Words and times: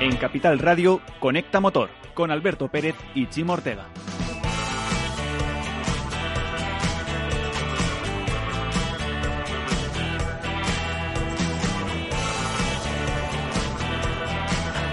En 0.00 0.16
Capital 0.16 0.60
Radio, 0.60 1.00
Conecta 1.18 1.58
Motor, 1.58 1.90
con 2.14 2.30
Alberto 2.30 2.68
Pérez 2.68 2.94
y 3.16 3.26
Chimo 3.26 3.54
Ortega. 3.54 3.86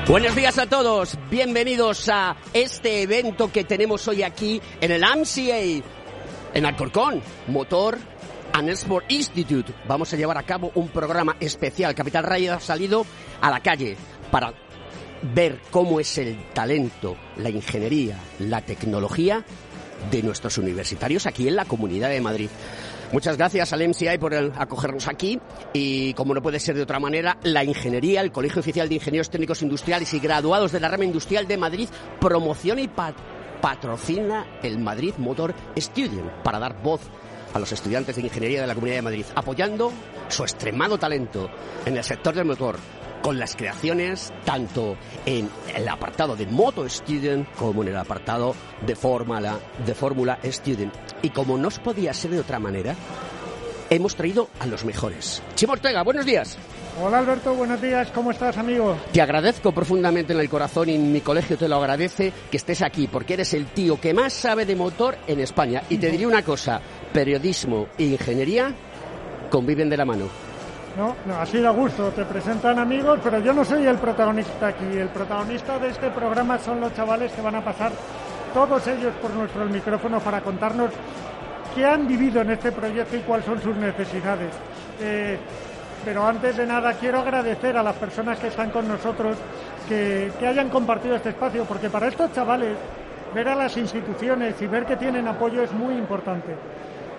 Buenos 0.07 0.35
días 0.35 0.57
a 0.57 0.65
todos, 0.65 1.17
bienvenidos 1.29 2.09
a 2.09 2.35
este 2.53 3.03
evento 3.03 3.51
que 3.51 3.63
tenemos 3.63 4.07
hoy 4.07 4.23
aquí 4.23 4.59
en 4.81 4.91
el 4.91 5.03
AMCA, 5.03 5.83
en 6.53 6.65
Alcorcón, 6.65 7.21
Motor 7.47 7.99
and 8.53 8.69
Sport 8.69 9.11
Institute. 9.11 9.71
Vamos 9.87 10.11
a 10.13 10.17
llevar 10.17 10.39
a 10.39 10.43
cabo 10.43 10.71
un 10.73 10.87
programa 10.87 11.35
especial. 11.39 11.93
Capital 11.93 12.23
Radio 12.23 12.53
ha 12.53 12.59
salido 12.59 13.05
a 13.41 13.51
la 13.51 13.59
calle 13.59 13.97
para 14.31 14.53
ver 15.33 15.59
cómo 15.71 15.99
es 15.99 16.17
el 16.17 16.37
talento, 16.53 17.15
la 17.37 17.49
ingeniería, 17.49 18.19
la 18.39 18.61
tecnología 18.61 19.43
de 20.11 20.21
nuestros 20.21 20.57
universitarios 20.57 21.25
aquí 21.25 21.47
en 21.47 21.55
la 21.55 21.65
Comunidad 21.65 22.09
de 22.09 22.21
Madrid. 22.21 22.49
Muchas 23.11 23.37
gracias 23.37 23.71
al 23.71 23.87
MCI 23.87 24.17
por 24.19 24.33
acogernos 24.33 25.07
aquí 25.07 25.39
y, 25.73 26.13
como 26.13 26.33
no 26.33 26.41
puede 26.41 26.59
ser 26.59 26.75
de 26.75 26.81
otra 26.81 26.99
manera, 26.99 27.37
la 27.43 27.63
ingeniería, 27.63 28.21
el 28.21 28.31
Colegio 28.31 28.59
Oficial 28.59 28.89
de 28.89 28.95
Ingenieros 28.95 29.29
Técnicos 29.29 29.61
Industriales 29.61 30.13
y 30.13 30.19
Graduados 30.19 30.71
de 30.71 30.79
la 30.79 30.89
Rama 30.89 31.05
Industrial 31.05 31.47
de 31.47 31.57
Madrid 31.57 31.89
promociona 32.19 32.81
y 32.81 32.89
patrocina 33.61 34.45
el 34.63 34.79
Madrid 34.79 35.13
Motor 35.17 35.53
Student 35.77 36.29
para 36.43 36.59
dar 36.59 36.81
voz 36.81 37.01
a 37.53 37.59
los 37.59 37.71
estudiantes 37.71 38.17
de 38.17 38.23
ingeniería 38.23 38.61
de 38.61 38.67
la 38.67 38.73
Comunidad 38.73 38.97
de 38.97 39.03
Madrid, 39.03 39.25
apoyando 39.33 39.91
su 40.27 40.43
extremado 40.43 40.97
talento 40.97 41.49
en 41.85 41.95
el 41.95 42.03
sector 42.03 42.35
del 42.35 42.45
motor, 42.45 42.77
con 43.25 43.39
las 43.39 43.55
creaciones 43.55 44.31
tanto 44.43 44.97
en 45.25 45.49
el 45.75 45.87
apartado 45.87 46.35
de 46.35 46.45
Moto 46.45 46.87
Student 46.87 47.51
como 47.55 47.81
en 47.81 47.87
el 47.87 47.97
apartado 47.97 48.53
de 48.85 48.95
Fórmula 48.95 49.57
de 49.83 49.95
Fórmula 49.95 50.37
Student. 50.43 50.93
Y 51.23 51.31
como 51.31 51.57
no 51.57 51.69
podía 51.83 52.13
ser 52.13 52.29
de 52.29 52.41
otra 52.41 52.59
manera, 52.59 52.93
hemos 53.89 54.15
traído 54.15 54.49
a 54.59 54.67
los 54.67 54.85
mejores. 54.85 55.41
Chimo 55.55 55.73
Ortega, 55.73 56.03
buenos 56.03 56.23
días. 56.23 56.55
Hola 57.01 57.17
Alberto, 57.17 57.55
buenos 57.55 57.81
días, 57.81 58.11
¿cómo 58.11 58.29
estás 58.29 58.59
amigo? 58.59 58.95
Te 59.11 59.23
agradezco 59.23 59.71
profundamente 59.71 60.33
en 60.33 60.39
el 60.39 60.47
corazón 60.47 60.89
y 60.89 60.99
mi 60.99 61.21
colegio 61.21 61.57
te 61.57 61.67
lo 61.67 61.77
agradece 61.77 62.31
que 62.51 62.57
estés 62.57 62.83
aquí 62.83 63.07
porque 63.07 63.33
eres 63.33 63.55
el 63.55 63.65
tío 63.65 63.99
que 63.99 64.13
más 64.13 64.33
sabe 64.33 64.67
de 64.67 64.75
motor 64.75 65.17
en 65.25 65.39
España. 65.39 65.81
Y 65.89 65.97
te 65.97 66.11
diría 66.11 66.27
una 66.27 66.43
cosa, 66.43 66.79
periodismo 67.11 67.87
e 67.97 68.03
ingeniería 68.03 68.71
conviven 69.49 69.89
de 69.89 69.97
la 69.97 70.05
mano. 70.05 70.54
No, 70.97 71.13
no, 71.25 71.35
así 71.35 71.59
da 71.59 71.71
gusto, 71.71 72.09
te 72.11 72.23
presentan 72.23 72.79
amigos, 72.79 73.19
pero 73.21 73.39
yo 73.39 73.51
no 73.53 73.65
soy 73.65 73.85
el 73.85 73.97
protagonista 73.97 74.67
aquí. 74.67 74.85
El 74.97 75.09
protagonista 75.09 75.77
de 75.77 75.89
este 75.89 76.09
programa 76.09 76.57
son 76.57 76.79
los 76.79 76.93
chavales 76.93 77.33
que 77.33 77.41
van 77.41 77.55
a 77.55 77.63
pasar 77.63 77.91
todos 78.53 78.87
ellos 78.87 79.13
por 79.21 79.31
nuestro 79.31 79.65
micrófono 79.65 80.21
para 80.21 80.39
contarnos 80.39 80.91
qué 81.75 81.85
han 81.85 82.07
vivido 82.07 82.41
en 82.41 82.51
este 82.51 82.71
proyecto 82.71 83.17
y 83.17 83.19
cuáles 83.19 83.45
son 83.45 83.61
sus 83.61 83.75
necesidades. 83.75 84.53
Eh, 85.01 85.37
pero 86.05 86.25
antes 86.25 86.55
de 86.55 86.65
nada 86.65 86.93
quiero 86.93 87.19
agradecer 87.19 87.75
a 87.75 87.83
las 87.83 87.95
personas 87.95 88.39
que 88.39 88.47
están 88.47 88.69
con 88.69 88.87
nosotros 88.87 89.35
que, 89.89 90.31
hayan 90.47 90.69
compartido 90.69 91.17
este 91.17 91.29
espacio, 91.29 91.65
porque 91.65 91.89
para 91.89 92.07
estos 92.07 92.31
chavales 92.31 92.77
ver 93.33 93.49
a 93.49 93.55
las 93.55 93.75
instituciones 93.75 94.61
y 94.61 94.67
ver 94.67 94.85
que 94.85 94.95
tienen 94.95 95.27
apoyo 95.27 95.61
es 95.61 95.73
muy 95.73 95.95
importante. 95.95 96.55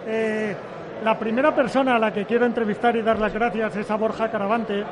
Eh, 0.07 0.57
la 1.05 1.19
primera 1.19 1.55
persona 1.55 1.97
a 1.97 1.99
la 1.99 2.13
que 2.13 2.25
quiero 2.25 2.47
entrevistar 2.47 2.97
y 2.97 3.03
dar 3.03 3.19
las 3.19 3.33
gracias 3.33 3.77
es 3.77 3.91
a 3.91 3.97
Borja 3.97 4.31
Caravante. 4.31 4.85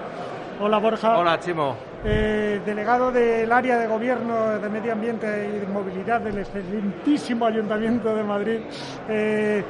Hola 0.60 0.78
Borja. 0.78 1.18
Hola 1.18 1.38
Chimo. 1.40 1.76
Eh, 2.04 2.60
delegado 2.64 3.10
del 3.10 3.50
área 3.50 3.78
de 3.78 3.86
gobierno 3.86 4.58
de 4.58 4.68
medio 4.68 4.92
ambiente 4.92 5.26
y 5.26 5.58
de 5.60 5.66
movilidad 5.66 6.20
del 6.20 6.38
excelentísimo 6.38 7.46
Ayuntamiento 7.46 8.14
de 8.14 8.22
Madrid. 8.22 8.60
Eh, 9.08 9.64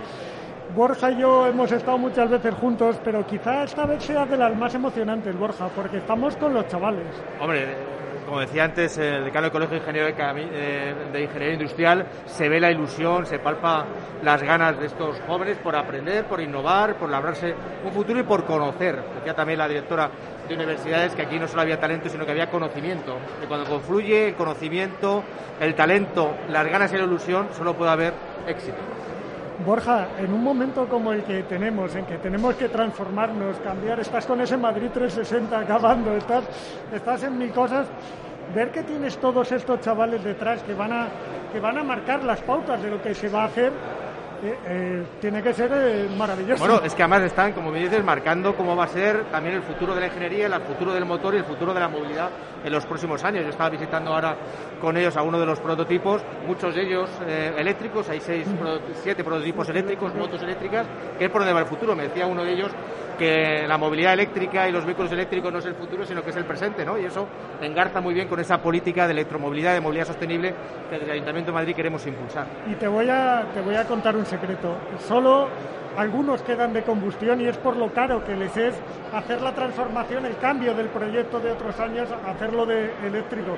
Borja 0.75 1.10
y 1.12 1.20
yo 1.20 1.47
hemos 1.47 1.70
estado 1.70 1.97
muchas 1.98 2.28
veces 2.28 2.54
juntos, 2.54 3.00
pero 3.04 3.25
quizá 3.26 3.62
esta 3.62 3.86
vez 3.86 4.03
sea 4.03 4.26
de 4.26 4.36
las 4.36 4.56
más 4.56 4.75
emocionantes, 4.75 5.38
Borja, 5.38 5.69
porque 5.69 5.98
estamos 5.98 6.36
con 6.36 6.53
los 6.53 6.66
chavales. 6.66 7.06
Hombre, 7.41 7.94
como 8.34 8.47
decía 8.47 8.65
antes, 8.65 8.99
el 8.99 9.27
decano 9.27 9.45
del 9.45 9.53
Colegio 9.53 9.77
de 9.77 9.84
Ingeniería 9.84 10.12
eh, 10.53 10.95
de 11.12 11.22
Ingeniería 11.22 11.55
Industrial, 11.55 12.05
se 12.27 12.49
ve 12.49 12.59
la 12.59 12.69
ilusión, 12.69 13.27
se 13.27 13.39
palpa 13.39 13.87
las 14.25 14.43
ganas 14.43 14.77
de 14.77 14.87
estos 14.87 15.21
jóvenes 15.21 15.56
por 15.59 15.77
aprender, 15.77 16.25
por 16.25 16.41
innovar, 16.41 16.97
por 16.97 17.09
labrarse 17.11 17.55
un 17.84 17.93
futuro 17.93 18.19
y 18.19 18.25
por 18.25 18.45
conocer. 18.45 19.00
Decía 19.19 19.34
también 19.34 19.61
la 19.61 19.69
directora 19.69 20.11
de 20.49 20.53
universidades 20.53 21.15
que 21.15 21.22
aquí 21.22 21.39
no 21.39 21.47
solo 21.47 21.62
había 21.62 21.78
talento, 21.78 22.09
sino 22.09 22.27
que 22.27 22.33
había 22.33 22.50
conocimiento. 22.50 23.19
Que 23.41 23.47
cuando 23.47 23.71
confluye 23.71 24.27
el 24.31 24.34
conocimiento, 24.34 25.22
el 25.61 25.77
talento, 25.77 26.34
las 26.49 26.66
ganas 26.66 26.93
y 26.93 26.97
la 26.97 27.05
ilusión, 27.05 27.51
solo 27.56 27.75
puede 27.75 27.93
haber 27.93 28.15
éxito. 28.49 28.78
Borja, 29.65 30.09
en 30.19 30.33
un 30.33 30.43
momento 30.43 30.89
como 30.89 31.12
el 31.12 31.22
que 31.22 31.45
tenemos, 31.45 31.95
en 31.95 32.05
que 32.06 32.19
tenemos 32.19 32.56
que 32.56 32.69
transformarnos, 32.69 33.56
cambiar, 33.59 34.01
estás 34.01 34.27
con 34.27 34.41
ese 34.41 34.56
Madrid 34.56 34.89
360 34.93 35.61
acabando, 35.61 36.16
estás, 36.16 36.45
estás 36.93 37.22
en 37.22 37.39
mi 37.39 37.49
cosas, 37.51 37.87
ver 38.55 38.71
que 38.71 38.82
tienes 38.82 39.16
todos 39.19 39.50
estos 39.53 39.81
chavales 39.81 40.22
detrás 40.22 40.62
que 40.62 40.75
van 40.75 40.93
a, 40.93 41.09
que 41.53 41.60
van 41.60 41.78
a 41.78 41.84
marcar 41.84 42.25
las 42.25 42.41
pautas 42.43 42.82
de 42.82 42.91
lo 42.91 43.00
que 43.00 43.15
se 43.15 43.28
va 43.28 43.43
a 43.43 43.47
hacer 43.47 43.72
eh, 44.44 44.59
eh, 44.66 45.06
tiene 45.21 45.43
que 45.43 45.55
ser 45.55 45.71
eh, 45.72 46.09
maravilloso. 46.19 46.62
Bueno, 46.62 46.84
es 46.84 46.94
que 46.94 47.03
además 47.03 47.22
están, 47.22 47.53
como 47.53 47.71
me 47.71 47.78
dices, 47.78 48.04
marcando 48.04 48.54
cómo 48.54 48.77
va 48.77 48.84
a 48.84 48.88
ser 48.88 49.25
también 49.31 49.54
el 49.54 49.62
futuro 49.62 49.94
de 49.94 50.03
la 50.03 50.06
ingeniería, 50.09 50.47
el 50.47 50.60
futuro 50.60 50.93
del 50.93 51.06
motor 51.06 51.34
y 51.34 51.38
el 51.38 51.44
futuro 51.44 51.72
de 51.72 51.81
la 51.81 51.88
movilidad 51.88 52.28
en 52.64 52.72
los 52.72 52.86
próximos 52.86 53.22
años. 53.25 53.44
Yo 53.44 53.50
estaba 53.50 53.70
visitando 53.70 54.12
ahora 54.12 54.36
con 54.80 54.97
ellos 54.97 55.16
a 55.16 55.22
uno 55.22 55.38
de 55.38 55.47
los 55.47 55.60
prototipos, 55.60 56.22
muchos 56.47 56.75
de 56.75 56.82
ellos 56.82 57.10
eléctricos, 57.56 58.08
hay 58.08 58.20
seis, 58.20 58.47
siete 59.02 59.22
prototipos 59.22 59.69
eléctricos, 59.69 60.14
motos 60.14 60.42
eléctricas, 60.42 60.86
que 61.19 61.26
es 61.26 61.30
por 61.30 61.41
donde 61.42 61.54
va 61.54 61.60
el 61.60 61.66
futuro. 61.66 61.94
Me 61.94 62.04
decía 62.04 62.26
uno 62.26 62.44
de 62.44 62.53
ellos 62.53 62.72
que 63.19 63.64
la 63.66 63.78
movilidad 63.78 64.14
eléctrica 64.14 64.69
y 64.69 64.72
los 64.72 64.84
vehículos 64.84 65.12
eléctricos 65.12 65.53
no 65.53 65.60
es 65.60 65.66
el 65.66 65.74
futuro, 65.74 66.04
sino 66.04 66.22
que 66.22 66.30
es 66.30 66.36
el 66.36 66.44
presente, 66.44 66.84
¿no? 66.84 66.98
Y 66.98 67.04
eso 67.04 67.28
engarza 67.60 68.00
muy 68.00 68.12
bien 68.12 68.28
con 68.28 68.41
esa 68.41 68.58
política 68.58 69.06
de 69.06 69.12
electromovilidad, 69.12 69.74
de 69.74 69.80
movilidad 69.80 70.06
sostenible 70.06 70.54
que 70.88 70.97
desde 70.97 71.06
el 71.06 71.12
Ayuntamiento 71.12 71.53
de 71.53 71.54
Madrid 71.54 71.76
queremos 71.76 72.04
impulsar. 72.06 72.47
Y 72.66 72.74
te 72.74 72.88
voy 72.88 73.08
a, 73.08 73.47
te 73.54 73.60
voy 73.60 73.76
a 73.76 73.84
contar 73.86 74.16
un 74.16 74.26
secreto. 74.26 74.76
Solo 74.98 75.48
algunos 75.97 76.43
quedan 76.43 76.72
de 76.72 76.82
combustión 76.82 77.41
y 77.41 77.47
es 77.47 77.56
por 77.56 77.77
lo 77.77 77.93
caro 77.93 78.25
que 78.25 78.34
les 78.34 78.56
es 78.56 78.75
hacer 79.12 79.41
la 79.41 79.55
transformación, 79.55 80.27
el 80.27 80.37
cambio 80.38 80.75
del 80.75 80.88
proyecto 80.88 81.41
de 81.41 81.53
otros 81.53 81.78
años, 81.78 82.09
hacerlo 82.27 82.66
de 82.66 82.91
eléctrico. 83.06 83.56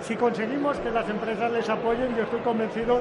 Si 0.00 0.16
conseguimos 0.16 0.78
que 0.78 0.90
las 0.90 1.08
empresas 1.08 1.50
les 1.52 1.68
apoyen, 1.68 2.16
yo 2.16 2.24
estoy 2.24 2.40
convencido 2.40 3.00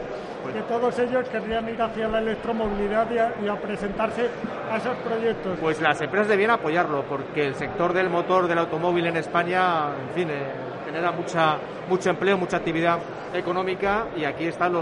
que 0.53 0.61
todos 0.63 0.97
ellos 0.99 1.27
querrían 1.29 1.67
ir 1.69 1.81
hacia 1.81 2.07
la 2.07 2.19
electromovilidad 2.19 3.07
y 3.43 3.47
a, 3.47 3.55
presentarse 3.55 4.29
a 4.71 4.77
esos 4.77 4.95
proyectos. 4.97 5.57
Pues 5.59 5.81
las 5.81 5.99
empresas 6.01 6.27
debían 6.27 6.51
apoyarlo, 6.51 7.03
porque 7.03 7.47
el 7.47 7.55
sector 7.55 7.93
del 7.93 8.09
motor 8.09 8.47
del 8.47 8.59
automóvil 8.59 9.07
en 9.07 9.17
España, 9.17 9.89
en 9.99 10.13
fin, 10.13 10.29
eh, 10.29 10.43
genera 10.85 11.11
mucha, 11.11 11.57
mucho 11.89 12.09
empleo, 12.09 12.37
mucha 12.37 12.57
actividad 12.57 12.99
económica 13.33 14.07
y 14.15 14.25
aquí 14.25 14.45
está 14.45 14.67
el 14.67 14.75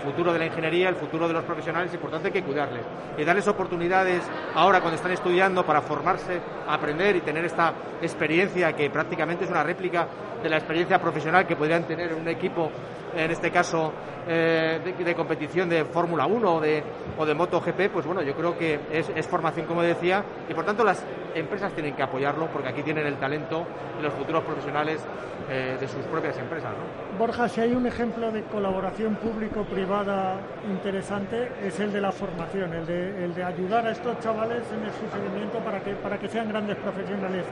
futuro 0.00 0.32
de 0.32 0.38
la 0.38 0.46
ingeniería, 0.46 0.88
el 0.88 0.96
futuro 0.96 1.28
de 1.28 1.34
los 1.34 1.44
profesionales, 1.44 1.88
es 1.88 1.94
importante 1.94 2.30
que 2.30 2.42
cuidarles 2.42 2.82
y 3.16 3.24
darles 3.24 3.46
oportunidades 3.48 4.22
ahora 4.54 4.80
cuando 4.80 4.96
están 4.96 5.12
estudiando 5.12 5.64
para 5.64 5.80
formarse, 5.82 6.40
aprender 6.68 7.16
y 7.16 7.20
tener 7.20 7.44
esta 7.44 7.72
experiencia 8.02 8.72
que 8.74 8.90
prácticamente 8.90 9.44
es 9.44 9.50
una 9.50 9.62
réplica 9.62 10.06
de 10.42 10.48
la 10.48 10.56
experiencia 10.56 10.98
profesional 11.00 11.46
que 11.46 11.56
podrían 11.56 11.84
tener 11.84 12.14
un 12.14 12.26
equipo, 12.28 12.70
en 13.14 13.30
este 13.30 13.50
caso 13.50 13.92
eh, 14.26 14.94
de, 15.04 15.14
competición 15.14 15.68
de 15.68 15.84
Fórmula 15.84 16.26
1 16.26 16.54
o 16.54 16.60
de, 16.60 16.82
o 17.18 17.26
de 17.26 17.34
MotoGP, 17.34 17.90
pues 17.92 18.06
bueno, 18.06 18.22
yo 18.22 18.34
creo 18.34 18.56
que 18.56 18.78
es, 18.92 19.26
formación, 19.26 19.66
como 19.66 19.82
decía, 19.82 20.24
y 20.48 20.54
por 20.54 20.64
tanto 20.64 20.84
las 20.84 21.04
empresas 21.34 21.72
tienen 21.72 21.94
que 21.94 22.02
apoyarlo 22.02 22.46
porque 22.48 22.68
aquí 22.68 22.82
tienen 22.82 23.06
el 23.06 23.16
talento 23.16 23.66
y 23.98 24.02
los 24.02 24.12
futuros 24.14 24.44
profesionales 24.44 25.00
eh, 25.48 25.76
de 25.80 25.88
sus 25.88 26.04
propias 26.06 26.38
empresas. 26.38 26.70
Borja, 27.18 27.48
si 27.48 27.60
hay 27.60 27.72
un 27.72 27.86
ejemplo 27.86 28.30
de 28.30 28.42
colaboración 28.44 29.16
público-privada 29.16 30.36
interesante, 30.68 31.50
es 31.62 31.80
el 31.80 31.92
de 31.92 32.00
la 32.00 32.12
formación, 32.12 32.72
el 32.74 32.86
de, 32.86 33.24
el 33.24 33.34
de 33.34 33.42
ayudar 33.42 33.86
a 33.86 33.92
estos 33.92 34.18
chavales 34.20 34.62
en 34.72 34.84
el 34.84 34.92
seguimiento 35.10 35.58
para 35.58 35.80
que, 35.80 35.94
para 35.94 36.18
que 36.18 36.28
sean 36.28 36.48
grandes 36.48 36.76
profesionales. 36.76 37.44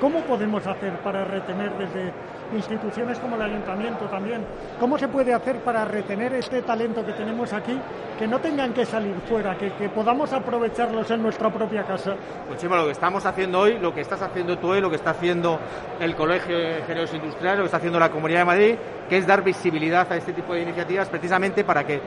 ¿Cómo 0.00 0.20
podemos 0.20 0.66
hacer 0.66 0.92
para 0.98 1.24
retener 1.24 1.72
desde 1.78 2.12
instituciones 2.52 3.18
como 3.18 3.36
el 3.36 3.42
ayuntamiento 3.42 4.04
también? 4.06 4.44
¿Cómo 4.78 4.98
se 4.98 5.08
puede 5.08 5.32
hacer 5.32 5.60
para 5.60 5.84
retener 5.84 6.34
este 6.34 6.62
talento 6.62 7.04
que 7.04 7.12
tenemos 7.12 7.52
aquí, 7.52 7.78
que 8.18 8.26
no 8.26 8.38
tengan 8.40 8.72
que 8.72 8.84
salir 8.84 9.14
fuera, 9.28 9.56
que, 9.56 9.70
podamos 9.88 10.32
aprovecharlos 10.32 11.10
en 11.10 11.22
nuestra 11.22 11.50
propia 11.50 11.84
casa? 11.84 12.14
Pues 12.48 12.60
sí, 12.60 12.68
lo 12.68 12.84
que 12.84 12.92
estamos 12.92 13.24
haciendo 13.26 13.60
hoy, 13.60 13.78
lo 13.78 13.94
que 13.94 14.00
estás 14.00 14.20
haciendo 14.22 14.58
tú 14.58 14.68
hoy, 14.68 14.80
lo 14.80 14.90
que 14.90 14.96
está 14.96 15.10
haciendo 15.10 15.58
el 16.00 16.14
Colegio 16.14 16.58
de 16.58 16.78
Ingenieros 16.80 17.14
Industriales, 17.14 17.58
lo 17.58 17.64
que 17.64 17.66
está 17.66 17.78
haciendo 17.78 17.98
la 17.98 18.10
Comunidad 18.10 18.40
de 18.40 18.44
Madrid, 18.44 18.74
que 19.08 19.18
es 19.18 19.26
dar 19.26 19.42
visibilidad 19.42 20.10
a 20.10 20.16
este 20.16 20.32
tipo 20.32 20.54
de 20.54 20.62
iniciativas 20.62 21.08
precisamente 21.08 21.64
para 21.64 21.84
que 21.84 22.00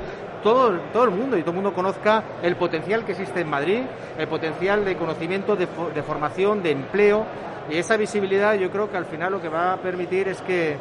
todo, 0.44 0.80
todo 0.94 1.06
el 1.06 1.12
mundo 1.12 1.38
y 1.38 1.42
todo 1.42 1.52
el 1.52 1.56
mundo 1.56 1.74
conozca 1.74 2.24
el 2.42 2.56
potencial 2.56 3.04
que 3.06 3.14
existe 3.14 3.42
en 3.42 3.50
Madrid, 3.50 3.82
el 4.18 4.28
potencial 4.28 4.86
de 4.86 4.96
conocimiento, 4.96 5.56
de 5.56 6.04
formación, 6.04 6.64
de 6.64 6.72
empleo, 6.72 7.26
Y 7.70 7.78
esa 7.78 7.98
visibilidad 7.98 8.54
yo 8.56 8.72
creo 8.72 8.90
que 8.90 8.98
al 8.98 9.06
final 9.06 9.34
lo 9.34 9.42
que 9.42 9.50
va 9.50 9.74
a 9.74 9.78
permitir 9.78 10.28
es 10.28 10.42
que 10.42 10.78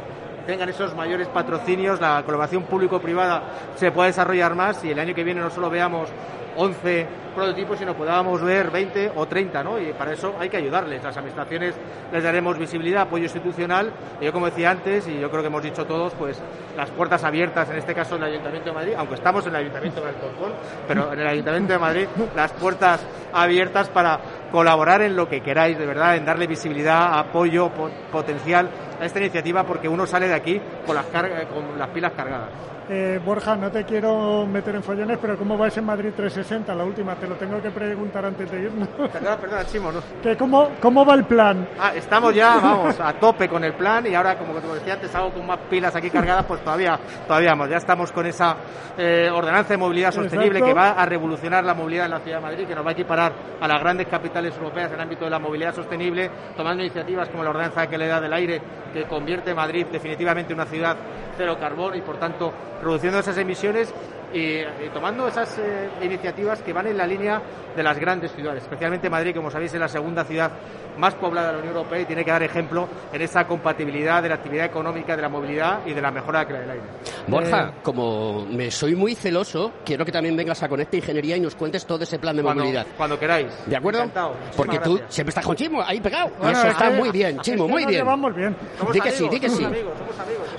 tengan 0.47 0.69
esos 0.69 0.95
mayores 0.95 1.27
patrocinios, 1.29 2.01
la 2.01 2.23
colaboración 2.25 2.63
público-privada 2.65 3.43
se 3.75 3.91
pueda 3.91 4.07
desarrollar 4.07 4.55
más 4.55 4.85
y 4.85 4.91
el 4.91 4.99
año 4.99 5.15
que 5.15 5.25
viene 5.25 5.41
no 5.41 5.51
solo 5.51 5.69
veamos 5.69 6.09
11 6.57 7.07
prototipos, 7.37 7.79
sino 7.79 7.95
podamos 7.95 8.43
ver 8.43 8.71
20 8.71 9.13
o 9.15 9.27
30, 9.27 9.63
¿no? 9.63 9.79
Y 9.79 9.93
para 9.93 10.15
eso 10.15 10.35
hay 10.39 10.49
que 10.49 10.57
ayudarles. 10.57 11.05
Las 11.05 11.17
administraciones 11.17 11.75
les 12.11 12.25
daremos 12.25 12.59
visibilidad, 12.59 13.03
apoyo 13.03 13.25
institucional. 13.25 13.93
Y 14.21 14.25
yo, 14.25 14.33
como 14.33 14.47
decía 14.47 14.71
antes, 14.71 15.07
y 15.07 15.21
yo 15.21 15.31
creo 15.31 15.43
que 15.43 15.49
hemos 15.49 15.63
dicho 15.63 15.85
todos, 15.85 16.15
pues 16.15 16.41
las 16.77 16.91
puertas 16.91 17.23
abiertas, 17.25 17.69
en 17.71 17.77
este 17.77 17.95
caso 17.95 18.17
en 18.17 18.23
el 18.23 18.33
Ayuntamiento 18.33 18.71
de 18.71 18.75
Madrid, 18.75 18.95
aunque 18.97 19.15
estamos 19.15 19.45
en 19.45 19.51
el 19.51 19.57
Ayuntamiento 19.57 20.01
de 20.01 20.09
Alcorcón, 20.09 20.53
pero 20.89 21.13
en 21.13 21.21
el 21.21 21.27
Ayuntamiento 21.27 21.73
de 21.75 21.79
Madrid, 21.79 22.07
las 22.35 22.53
puertas 22.53 23.07
abiertas 23.33 23.89
para 23.91 24.19
colaborar 24.51 25.03
en 25.03 25.15
lo 25.15 25.29
que 25.29 25.43
queráis, 25.43 25.79
de 25.79 25.87
verdad, 25.87 26.17
en 26.17 26.25
darle 26.25 26.47
visibilidad, 26.47 27.19
apoyo 27.19 27.71
potencial 28.11 28.71
a 28.99 29.05
esta 29.05 29.19
iniciativa, 29.19 29.65
porque 29.65 29.89
uno 29.89 30.07
sale 30.07 30.29
de 30.29 30.35
aquí 30.35 30.61
con 30.87 30.95
las, 30.95 31.05
con 31.07 31.79
las 31.79 31.89
pilas 31.89 32.13
cargadas. 32.13 32.76
Eh, 32.89 33.21
Borja, 33.25 33.57
no 33.57 33.69
te 33.69 33.83
quiero 33.85 34.47
meter 34.47 34.77
en 34.77 34.83
follones, 34.83 35.19
pero 35.21 35.37
¿cómo 35.37 35.59
va 35.59 35.67
ese 35.67 35.83
Madrid 35.83 36.11
360? 36.15 36.73
La 36.73 36.85
última, 36.85 37.17
te 37.17 37.27
lo 37.27 37.35
tengo 37.35 37.61
que 37.61 37.71
preguntar 37.71 38.25
antes 38.25 38.49
de 38.49 38.63
irnos. 38.63 38.89
Perdona, 39.13 39.37
perdona, 39.37 39.67
Chimo, 39.67 39.91
¿no? 39.91 40.01
¿Que 40.23 40.37
cómo, 40.37 40.71
¿Cómo 40.81 41.05
va 41.05 41.15
el 41.15 41.25
plan? 41.25 41.69
Ah, 41.81 41.93
estamos 41.97 42.33
ya, 42.33 42.57
vamos, 42.57 43.01
a 43.01 43.13
tope 43.15 43.49
con 43.49 43.65
el 43.65 43.75
plan 43.75 44.07
y 44.07 44.15
ahora, 44.15 44.39
como 44.39 44.55
te 44.61 44.69
decía 44.69 44.95
antes, 44.95 45.13
hago 45.17 45.33
con 45.33 45.45
más 45.47 45.59
pilas 45.69 45.97
aquí 45.97 46.11
cargadas, 46.11 46.45
pues 46.45 46.63
todavía, 46.63 46.97
todavía 47.27 47.51
vamos, 47.51 47.71
ya 47.71 47.79
estamos 47.79 48.13
con 48.13 48.25
esa 48.25 48.57
eh, 48.97 49.29
ordenanza 49.33 49.71
de 49.71 49.79
movilidad 49.79 50.13
sostenible 50.13 50.63
que 50.63 50.73
va 50.73 50.91
a 50.91 51.05
revolucionar 51.07 51.65
la 51.65 51.75
movilidad 51.75 52.05
en 52.05 52.13
la 52.13 52.21
ciudad 52.21 52.39
de 52.39 52.43
Madrid, 52.45 52.67
que 52.69 52.75
nos 52.77 52.85
va 52.87 52.91
a 52.91 52.93
equiparar 52.93 53.33
a 53.61 53.67
las 53.67 53.81
grandes 53.81 54.07
capitales 54.07 54.55
europeas 54.57 54.89
en 54.91 54.95
el 54.95 55.01
ámbito 55.01 55.25
de 55.25 55.31
la 55.31 55.41
movilidad 55.41 55.75
sostenible, 55.75 56.31
tomando 56.57 56.85
iniciativas 56.85 57.29
como 57.31 57.43
la 57.43 57.51
ordenanza 57.51 57.89
que 57.89 57.99
le 57.99 58.07
da 58.07 58.21
del 58.21 58.33
aire, 58.33 58.63
que 58.93 59.05
convierte 59.05 59.53
Madrid 59.55 59.87
definitivamente 59.91 60.53
en 60.53 60.61
una 60.61 60.69
ciudad 60.69 60.97
cero 61.37 61.57
carbón 61.61 61.97
y, 61.97 62.01
por 62.01 62.19
tanto, 62.19 62.53
reduciendo 62.83 63.19
esas 63.19 63.39
emisiones 63.39 63.93
y, 64.37 64.89
tomando 64.93 65.29
esas 65.29 65.59
eh, 65.59 65.89
iniciativas 66.03 66.61
que 66.63 66.73
van 66.73 66.87
en 66.87 66.97
la 66.97 67.07
línea 67.07 67.41
de 67.75 67.83
las 67.83 67.99
grandes 67.99 68.33
ciudades, 68.33 68.63
especialmente 68.63 69.09
Madrid, 69.11 69.35
como 69.35 69.51
sabéis, 69.51 69.75
es 69.75 69.81
la 69.81 69.89
segunda 69.89 70.25
ciudad 70.25 70.51
más 70.99 71.15
poblada 71.15 71.49
de 71.49 71.53
la 71.55 71.59
Unión 71.61 71.77
Europea 71.77 72.01
y 72.01 72.05
tiene 72.07 72.25
que 72.25 72.31
dar 72.31 72.43
ejemplo 72.43 72.89
en 73.13 73.21
esa 73.23 73.47
compatibilidad 73.47 74.23
de 74.23 74.31
la 74.31 74.37
actividad 74.37 74.67
económica, 74.67 75.15
de 75.15 75.23
la 75.23 75.29
movilidad 75.29 75.81
y 75.87 75.93
de 75.93 76.01
la 76.01 76.11
mejora 76.11 76.41
de 76.41 76.45
la 76.45 76.49
calidad 76.49 76.61
del 76.61 76.71
aire. 76.71 76.93
Borja, 77.27 77.69
eh, 77.69 77.73
como 77.83 78.47
me 78.47 78.71
soy 78.71 78.95
muy 78.95 79.15
celoso, 79.15 79.73
quiero 79.85 80.05
que 80.05 80.13
también 80.13 80.37
vengas 80.37 80.63
a 80.63 80.69
Conecta 80.69 80.97
Ingeniería 80.97 81.37
y 81.37 81.41
nos 81.41 81.55
cuentes 81.55 81.85
todo 81.87 82.03
ese 82.03 82.19
plan 82.19 82.37
de 82.37 82.43
movilidad. 82.43 82.87
Cuando 82.97 83.19
queráis. 83.19 83.49
¿De 83.67 83.77
acuerdo? 83.77 84.11
Porque 84.57 84.79
tú 84.79 85.01
siempre 85.09 85.31
estás 85.31 85.45
con 85.45 85.57
Chimo, 85.57 85.83
ahí 85.83 86.01
pegado. 86.01 86.31
Eso 86.51 86.67
está 86.69 86.91
muy 86.91 87.11
bien, 87.11 87.39
Chimo, 87.41 87.69
muy 87.69 87.85
bien. 87.87 88.05
Vamos 88.05 88.35
bien. 88.35 88.57
Di 88.93 89.01
que 89.01 89.11
sí, 89.11 89.29
di 89.29 89.41
que 89.41 89.49
sí. 89.49 89.67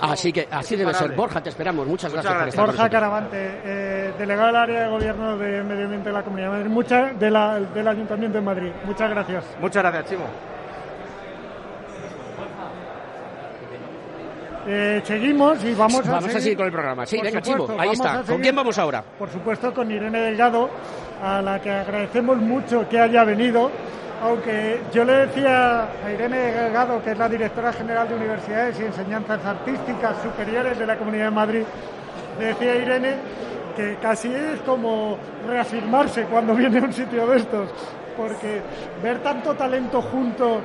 Así 0.01 0.31
que 0.31 0.47
así 0.51 0.75
debe 0.75 0.93
ser. 0.93 1.13
Borja, 1.13 1.41
te 1.41 1.49
esperamos. 1.49 1.87
Muchas, 1.87 2.11
gracias, 2.13 2.33
por 2.33 2.47
estar 2.47 2.65
Borja 2.65 2.89
Caravante, 2.89 3.61
eh, 3.69 4.13
delegado 4.17 4.47
del 4.47 4.55
área 4.55 4.83
de 4.83 4.89
gobierno 4.89 5.37
de 5.37 5.61
Medio 5.61 5.83
Ambiente 5.83 6.07
de 6.07 6.13
la 6.13 6.23
Comunidad 6.23 6.47
de 6.47 6.57
Madrid. 6.57 6.71
Muchas, 6.71 7.19
de 7.19 7.29
la, 7.29 7.59
del 7.59 7.87
Ayuntamiento 7.87 8.37
de 8.37 8.43
Madrid. 8.43 8.71
Muchas 8.85 9.09
gracias. 9.09 9.43
Muchas 9.59 9.83
gracias, 9.83 10.05
Chimo. 10.05 10.23
Eh, 14.69 15.01
seguimos 15.03 15.63
y 15.63 15.73
vamos, 15.73 15.99
a, 16.07 16.21
seguir. 16.21 16.37
a 16.37 16.39
seguir 16.39 16.57
con 16.57 16.65
el 16.65 16.71
programa. 16.71 17.05
Sí, 17.05 17.19
venga, 17.21 17.41
Chivo, 17.41 17.67
ahí 17.77 17.89
está. 17.91 18.23
¿Con 18.23 18.41
quién 18.41 18.55
vamos 18.55 18.77
ahora? 18.77 19.03
Por 19.17 19.29
supuesto, 19.29 19.73
con 19.73 19.91
Irene 19.91 20.19
Delgado, 20.19 20.69
a 21.21 21.41
la 21.41 21.59
que 21.59 21.71
agradecemos 21.71 22.37
mucho 22.37 22.87
que 22.87 22.99
haya 22.99 23.23
venido. 23.25 23.69
Aunque 24.23 24.81
yo 24.93 25.03
le 25.03 25.27
decía 25.27 25.83
a 25.83 26.11
Irene 26.11 26.51
Delgado, 26.51 27.03
que 27.03 27.11
es 27.11 27.17
la 27.17 27.29
directora 27.29 27.71
general 27.71 28.09
de 28.09 28.15
Universidades 28.15 28.79
y 28.79 28.83
Enseñanzas 28.85 29.45
Artísticas 29.45 30.15
Superiores 30.23 30.79
de 30.79 30.85
la 30.85 30.97
Comunidad 30.97 31.25
de 31.25 31.31
Madrid, 31.31 31.63
le 32.39 32.45
decía 32.45 32.71
a 32.71 32.75
Irene 32.75 33.15
que 33.77 33.95
casi 34.01 34.27
es 34.33 34.59
como 34.61 35.17
reafirmarse 35.47 36.23
cuando 36.23 36.55
viene 36.55 36.79
a 36.79 36.83
un 36.83 36.91
sitio 36.91 37.27
de 37.27 37.37
estos, 37.37 37.69
porque 38.17 38.59
ver 39.03 39.19
tanto 39.19 39.53
talento 39.53 40.01
junto 40.01 40.59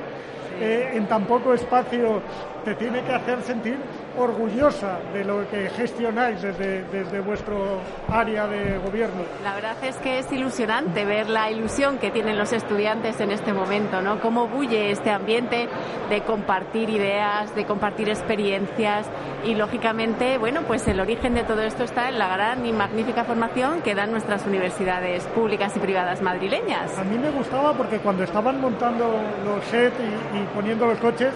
eh, 0.59 0.93
en 0.95 1.05
tan 1.05 1.25
poco 1.25 1.53
espacio 1.53 2.21
te 2.65 2.73
tiene 2.73 3.03
que 3.03 3.11
hacer 3.13 3.43
sentir 3.43 3.77
orgullosa 4.17 4.99
de 5.13 5.23
lo 5.23 5.47
que 5.49 5.69
gestionáis 5.69 6.41
desde, 6.41 6.83
desde 6.83 7.19
vuestro 7.21 7.79
área 8.09 8.47
de 8.47 8.77
gobierno. 8.77 9.23
La 9.43 9.55
verdad 9.55 9.75
es 9.83 9.95
que 9.97 10.19
es 10.19 10.31
ilusionante 10.31 11.05
ver 11.05 11.29
la 11.29 11.49
ilusión 11.51 11.97
que 11.97 12.11
tienen 12.11 12.37
los 12.37 12.53
estudiantes 12.53 13.19
en 13.19 13.31
este 13.31 13.53
momento, 13.53 14.01
¿no? 14.01 14.19
Cómo 14.19 14.47
bulle 14.47 14.91
este 14.91 15.11
ambiente 15.11 15.67
de 16.09 16.21
compartir 16.21 16.89
ideas, 16.89 17.53
de 17.55 17.65
compartir 17.65 18.09
experiencias 18.09 19.07
y 19.43 19.55
lógicamente, 19.55 20.37
bueno, 20.37 20.61
pues 20.61 20.87
el 20.87 20.99
origen 20.99 21.33
de 21.33 21.43
todo 21.43 21.61
esto 21.61 21.83
está 21.83 22.09
en 22.09 22.19
la 22.19 22.27
gran 22.27 22.65
y 22.65 22.71
magnífica 22.71 23.23
formación 23.23 23.81
que 23.81 23.95
dan 23.95 24.11
nuestras 24.11 24.45
universidades 24.45 25.25
públicas 25.27 25.75
y 25.75 25.79
privadas 25.79 26.21
madrileñas. 26.21 26.97
A 26.97 27.03
mí 27.03 27.17
me 27.17 27.31
gustaba 27.31 27.73
porque 27.73 27.97
cuando 27.99 28.23
estaban 28.23 28.61
montando 28.61 29.05
los 29.45 29.63
sets 29.65 29.95
y 30.33 30.55
poniendo 30.55 30.85
los 30.85 30.97
coches, 30.99 31.33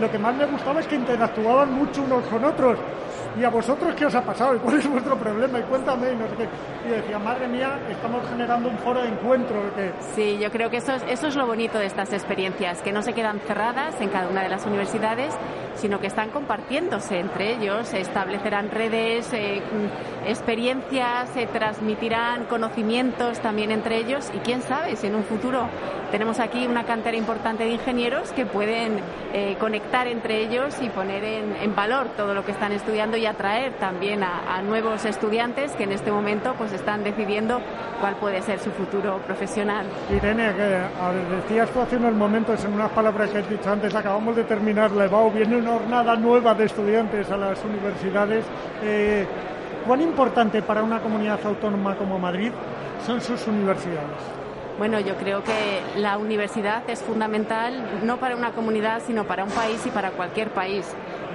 lo 0.00 0.10
que 0.10 0.18
más 0.18 0.34
me 0.36 0.46
gustaba 0.46 0.80
es 0.80 0.86
que 0.86 0.94
interactuaban 0.94 1.72
mucho 1.72 2.02
unos 2.02 2.17
con 2.22 2.44
otros. 2.44 2.78
¿Y 3.38 3.44
a 3.44 3.50
vosotros 3.50 3.94
qué 3.94 4.04
os 4.04 4.14
ha 4.14 4.22
pasado? 4.22 4.56
¿Y 4.56 4.58
cuál 4.58 4.78
es 4.78 4.90
vuestro 4.90 5.16
problema? 5.16 5.60
Y 5.60 5.62
cuéntame. 5.62 6.10
Y, 6.10 6.16
no 6.16 6.28
sé 6.28 6.34
qué. 6.36 6.48
y 6.88 6.90
decía, 6.90 7.18
madre 7.18 7.46
mía, 7.46 7.78
estamos 7.88 8.28
generando 8.28 8.68
un 8.68 8.78
foro 8.78 9.00
de 9.00 9.08
encuentro. 9.08 9.62
Sí, 10.14 10.38
yo 10.40 10.50
creo 10.50 10.70
que 10.70 10.78
eso 10.78 10.92
es, 10.94 11.04
eso 11.08 11.28
es 11.28 11.36
lo 11.36 11.46
bonito 11.46 11.78
de 11.78 11.86
estas 11.86 12.12
experiencias, 12.12 12.82
que 12.82 12.92
no 12.92 13.02
se 13.02 13.12
quedan 13.12 13.38
cerradas 13.40 14.00
en 14.00 14.08
cada 14.08 14.28
una 14.28 14.42
de 14.42 14.48
las 14.48 14.66
universidades, 14.66 15.36
sino 15.78 16.00
que 16.00 16.08
están 16.08 16.30
compartiéndose 16.30 17.20
entre 17.20 17.52
ellos, 17.54 17.88
se 17.88 18.00
establecerán 18.00 18.70
redes, 18.70 19.32
eh, 19.32 19.62
experiencias, 20.26 21.28
se 21.30 21.46
transmitirán 21.46 22.44
conocimientos 22.44 23.38
también 23.40 23.70
entre 23.70 23.98
ellos 23.98 24.30
y 24.34 24.38
quién 24.38 24.62
sabe 24.62 24.96
si 24.96 25.06
en 25.06 25.14
un 25.14 25.24
futuro 25.24 25.68
tenemos 26.10 26.40
aquí 26.40 26.66
una 26.66 26.84
cantera 26.84 27.16
importante 27.16 27.64
de 27.64 27.70
ingenieros 27.70 28.32
que 28.32 28.46
pueden 28.46 28.98
eh, 29.32 29.56
conectar 29.60 30.06
entre 30.08 30.42
ellos 30.42 30.74
y 30.80 30.88
poner 30.88 31.22
en, 31.22 31.74
valor 31.74 32.08
todo 32.16 32.34
lo 32.34 32.44
que 32.44 32.52
están 32.52 32.72
estudiando 32.72 33.16
atraer 33.28 33.74
también 33.74 34.22
a, 34.22 34.60
nuevos 34.62 35.04
estudiantes 35.04 35.72
que 35.72 35.84
en 35.84 35.92
este 35.92 36.10
momento 36.10 36.54
pues 36.58 36.72
están 36.72 37.04
decidiendo 37.04 37.60
cuál 38.00 38.16
puede 38.16 38.42
ser 38.42 38.58
su 38.58 38.70
futuro 38.70 39.18
profesional. 39.26 39.86
Irene, 40.10 40.52
que, 40.54 40.80
decías 41.36 41.70
tú 41.70 41.80
hace 41.80 41.96
unos 41.96 42.14
momentos 42.14 42.64
en 42.64 42.72
unas 42.72 42.90
palabras 42.90 43.30
que 43.30 43.38
has 43.38 43.48
dicho 43.48 43.70
antes, 43.70 43.94
acabamos 43.94 44.36
de 44.36 44.44
terminar 44.44 44.90
la 44.92 45.04
EBAU, 45.04 45.30
viene 45.30 45.56
una 45.56 45.72
jornada 45.72 46.16
nueva 46.16 46.54
de 46.54 46.64
estudiantes 46.64 47.30
a 47.30 47.36
las 47.36 47.64
universidades. 47.64 48.44
Eh, 48.82 49.26
¿Cuán 49.86 50.02
importante 50.02 50.60
para 50.62 50.82
una 50.82 51.00
comunidad 51.00 51.38
autónoma 51.44 51.96
como 51.96 52.18
Madrid 52.18 52.52
son 53.06 53.20
sus 53.20 53.46
universidades? 53.46 54.38
Bueno, 54.78 55.00
yo 55.00 55.16
creo 55.16 55.42
que 55.42 55.82
la 55.96 56.18
universidad 56.18 56.88
es 56.88 57.02
fundamental 57.02 58.00
no 58.04 58.18
para 58.18 58.36
una 58.36 58.52
comunidad, 58.52 59.02
sino 59.04 59.24
para 59.24 59.42
un 59.42 59.50
país 59.50 59.84
y 59.84 59.90
para 59.90 60.12
cualquier 60.12 60.50
país. 60.50 60.86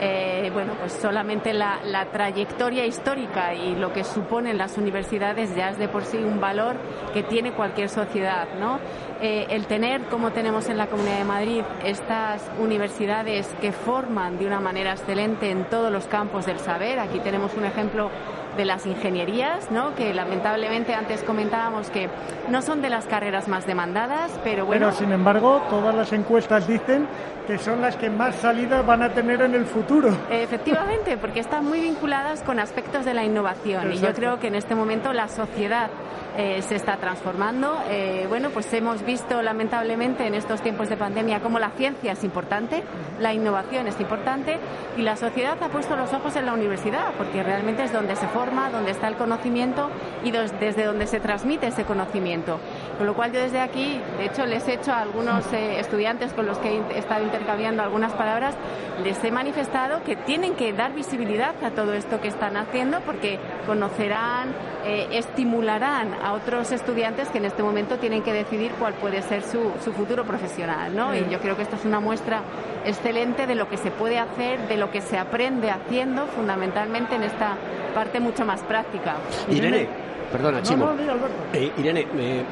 Eh, 0.03 0.51
bueno, 0.53 0.73
pues 0.79 0.91
solamente 0.93 1.53
la, 1.53 1.79
trayectoria 2.11 2.85
histórica 2.85 3.53
y 3.53 3.75
lo 3.75 3.93
que 3.93 4.03
suponen 4.03 4.57
las 4.57 4.77
universidades 4.77 5.55
ya 5.55 5.69
es 5.69 5.77
de 5.77 5.87
por 5.87 6.03
sí 6.03 6.17
un 6.17 6.41
valor 6.41 6.75
que 7.13 7.23
tiene 7.23 7.53
cualquier 7.53 7.89
sociedad, 7.89 8.47
¿no? 8.59 8.79
Eh, 9.21 9.47
el 9.49 9.65
tener, 9.67 10.01
como 10.05 10.31
tenemos 10.31 10.67
en 10.67 10.77
la 10.77 10.87
Comunidad 10.87 11.19
de 11.19 11.23
Madrid, 11.23 11.61
estas 11.85 12.41
universidades 12.59 13.47
que 13.61 13.71
forman 13.71 14.37
de 14.37 14.45
una 14.45 14.59
manera 14.59 14.91
excelente 14.91 15.49
en 15.49 15.63
todos 15.69 15.91
los 15.91 16.05
campos 16.07 16.45
del 16.45 16.59
saber. 16.59 16.99
Aquí 16.99 17.19
tenemos 17.19 17.53
un 17.55 17.63
ejemplo 17.63 18.09
de 18.57 18.65
las 18.65 18.85
ingenierías, 18.85 19.71
¿no? 19.71 19.95
que 19.95 20.13
lamentablemente 20.13 20.93
antes 20.93 21.23
comentábamos 21.23 21.89
que 21.89 22.09
no 22.49 22.61
son 22.61 22.81
de 22.81 22.89
las 22.89 23.05
carreras 23.05 23.47
más 23.47 23.65
demandadas, 23.65 24.31
pero 24.43 24.65
bueno. 24.65 24.87
Pero 24.87 24.97
sin 24.97 25.11
embargo, 25.11 25.61
todas 25.69 25.95
las 25.95 26.13
encuestas 26.13 26.67
dicen 26.67 27.07
que 27.45 27.57
son 27.57 27.81
las 27.81 27.95
que 27.95 28.09
más 28.09 28.35
salidas 28.35 28.85
van 28.85 29.03
a 29.03 29.09
tener 29.09 29.41
en 29.41 29.55
el 29.55 29.65
futuro. 29.65 30.09
Efectivamente, 30.29 31.17
porque 31.17 31.39
están 31.39 31.65
muy 31.65 31.79
vinculadas 31.79 32.41
con 32.41 32.59
aspectos 32.59 33.05
de 33.05 33.13
la 33.13 33.23
innovación 33.23 33.91
y 33.91 33.97
yo 33.97 34.13
creo 34.13 34.39
que 34.39 34.47
en 34.47 34.55
este 34.55 34.75
momento 34.75 35.13
la 35.13 35.27
sociedad 35.27 35.89
eh, 36.35 36.63
se 36.63 36.75
está 36.75 36.97
transformando. 36.97 37.77
Eh, 37.89 38.25
bueno, 38.27 38.49
pues 38.49 38.71
hemos 38.73 39.05
visto 39.05 39.41
lamentablemente 39.43 40.25
en 40.25 40.33
estos 40.33 40.61
tiempos 40.61 40.89
de 40.89 40.97
pandemia 40.97 41.41
cómo 41.41 41.59
la 41.59 41.69
ciencia 41.71 42.13
es 42.13 42.23
importante, 42.23 42.83
la 43.19 43.33
innovación 43.35 43.87
es 43.87 43.99
importante 43.99 44.57
y 44.97 45.03
la 45.03 45.15
sociedad 45.15 45.61
ha 45.61 45.69
puesto 45.69 45.95
los 45.95 46.11
ojos 46.11 46.35
en 46.35 46.47
la 46.47 46.53
universidad 46.53 47.13
porque 47.19 47.43
realmente 47.43 47.83
es 47.83 47.93
donde 47.93 48.15
se 48.15 48.27
forma, 48.29 48.71
donde 48.71 48.91
está 48.91 49.09
el 49.09 49.15
conocimiento 49.15 49.91
y 50.23 50.31
desde 50.31 50.85
donde 50.85 51.05
se 51.05 51.19
transmite 51.19 51.67
ese 51.67 51.83
conocimiento. 51.83 52.59
Con 52.97 53.07
lo 53.07 53.13
cual 53.15 53.31
yo 53.31 53.39
desde 53.39 53.59
aquí, 53.59 53.99
de 54.17 54.25
hecho 54.25 54.45
les 54.45 54.67
he 54.67 54.73
hecho 54.73 54.91
a 54.91 54.99
algunos 54.99 55.51
eh, 55.51 55.79
estudiantes 55.79 56.31
con 56.33 56.45
los 56.45 56.57
que 56.59 56.77
he 56.77 56.97
estado 56.97 57.23
intercambiando 57.23 57.81
algunas 57.81 58.13
palabras, 58.13 58.55
les 59.03 59.23
he 59.23 59.31
manifestado 59.31 60.03
que 60.03 60.15
tienen 60.15 60.53
que 60.53 60.73
dar 60.73 60.93
visibilidad 60.93 61.55
a 61.63 61.71
todo 61.71 61.93
esto 61.93 62.21
que 62.21 62.27
están 62.27 62.55
haciendo 62.55 62.99
porque 63.01 63.39
conocerán, 63.65 64.49
eh, 64.85 65.07
estimularán 65.11 66.13
a 66.23 66.33
otros 66.33 66.71
estudiantes 66.71 67.29
que 67.29 67.39
en 67.39 67.45
este 67.45 67.63
momento 67.63 67.97
tienen 67.97 68.21
que 68.21 68.31
decidir 68.33 68.71
cuál 68.79 68.93
puede 68.93 69.21
ser 69.23 69.41
su, 69.41 69.71
su 69.83 69.91
futuro 69.91 70.23
profesional. 70.23 70.95
¿no? 70.95 71.15
Y 71.15 71.27
yo 71.29 71.39
creo 71.39 71.55
que 71.55 71.63
esto 71.63 71.75
es 71.75 71.85
una 71.85 71.99
muestra 71.99 72.41
excelente 72.85 73.47
de 73.47 73.55
lo 73.55 73.67
que 73.69 73.77
se 73.77 73.91
puede 73.91 74.19
hacer, 74.19 74.67
de 74.67 74.77
lo 74.77 74.91
que 74.91 75.01
se 75.01 75.17
aprende 75.17 75.71
haciendo 75.71 76.27
fundamentalmente 76.27 77.15
en 77.15 77.23
esta 77.23 77.57
parte 77.93 78.19
mucho 78.19 78.45
más 78.45 78.61
práctica. 78.61 79.15
Irene, 79.49 79.87
perdona, 80.31 80.61
Chimo. 80.61 80.85
No, 80.85 80.93
no, 80.93 81.11
Alberto. 81.11 81.35
Eh, 81.53 81.71
Irene, 81.77 82.07
eh, 82.17 82.43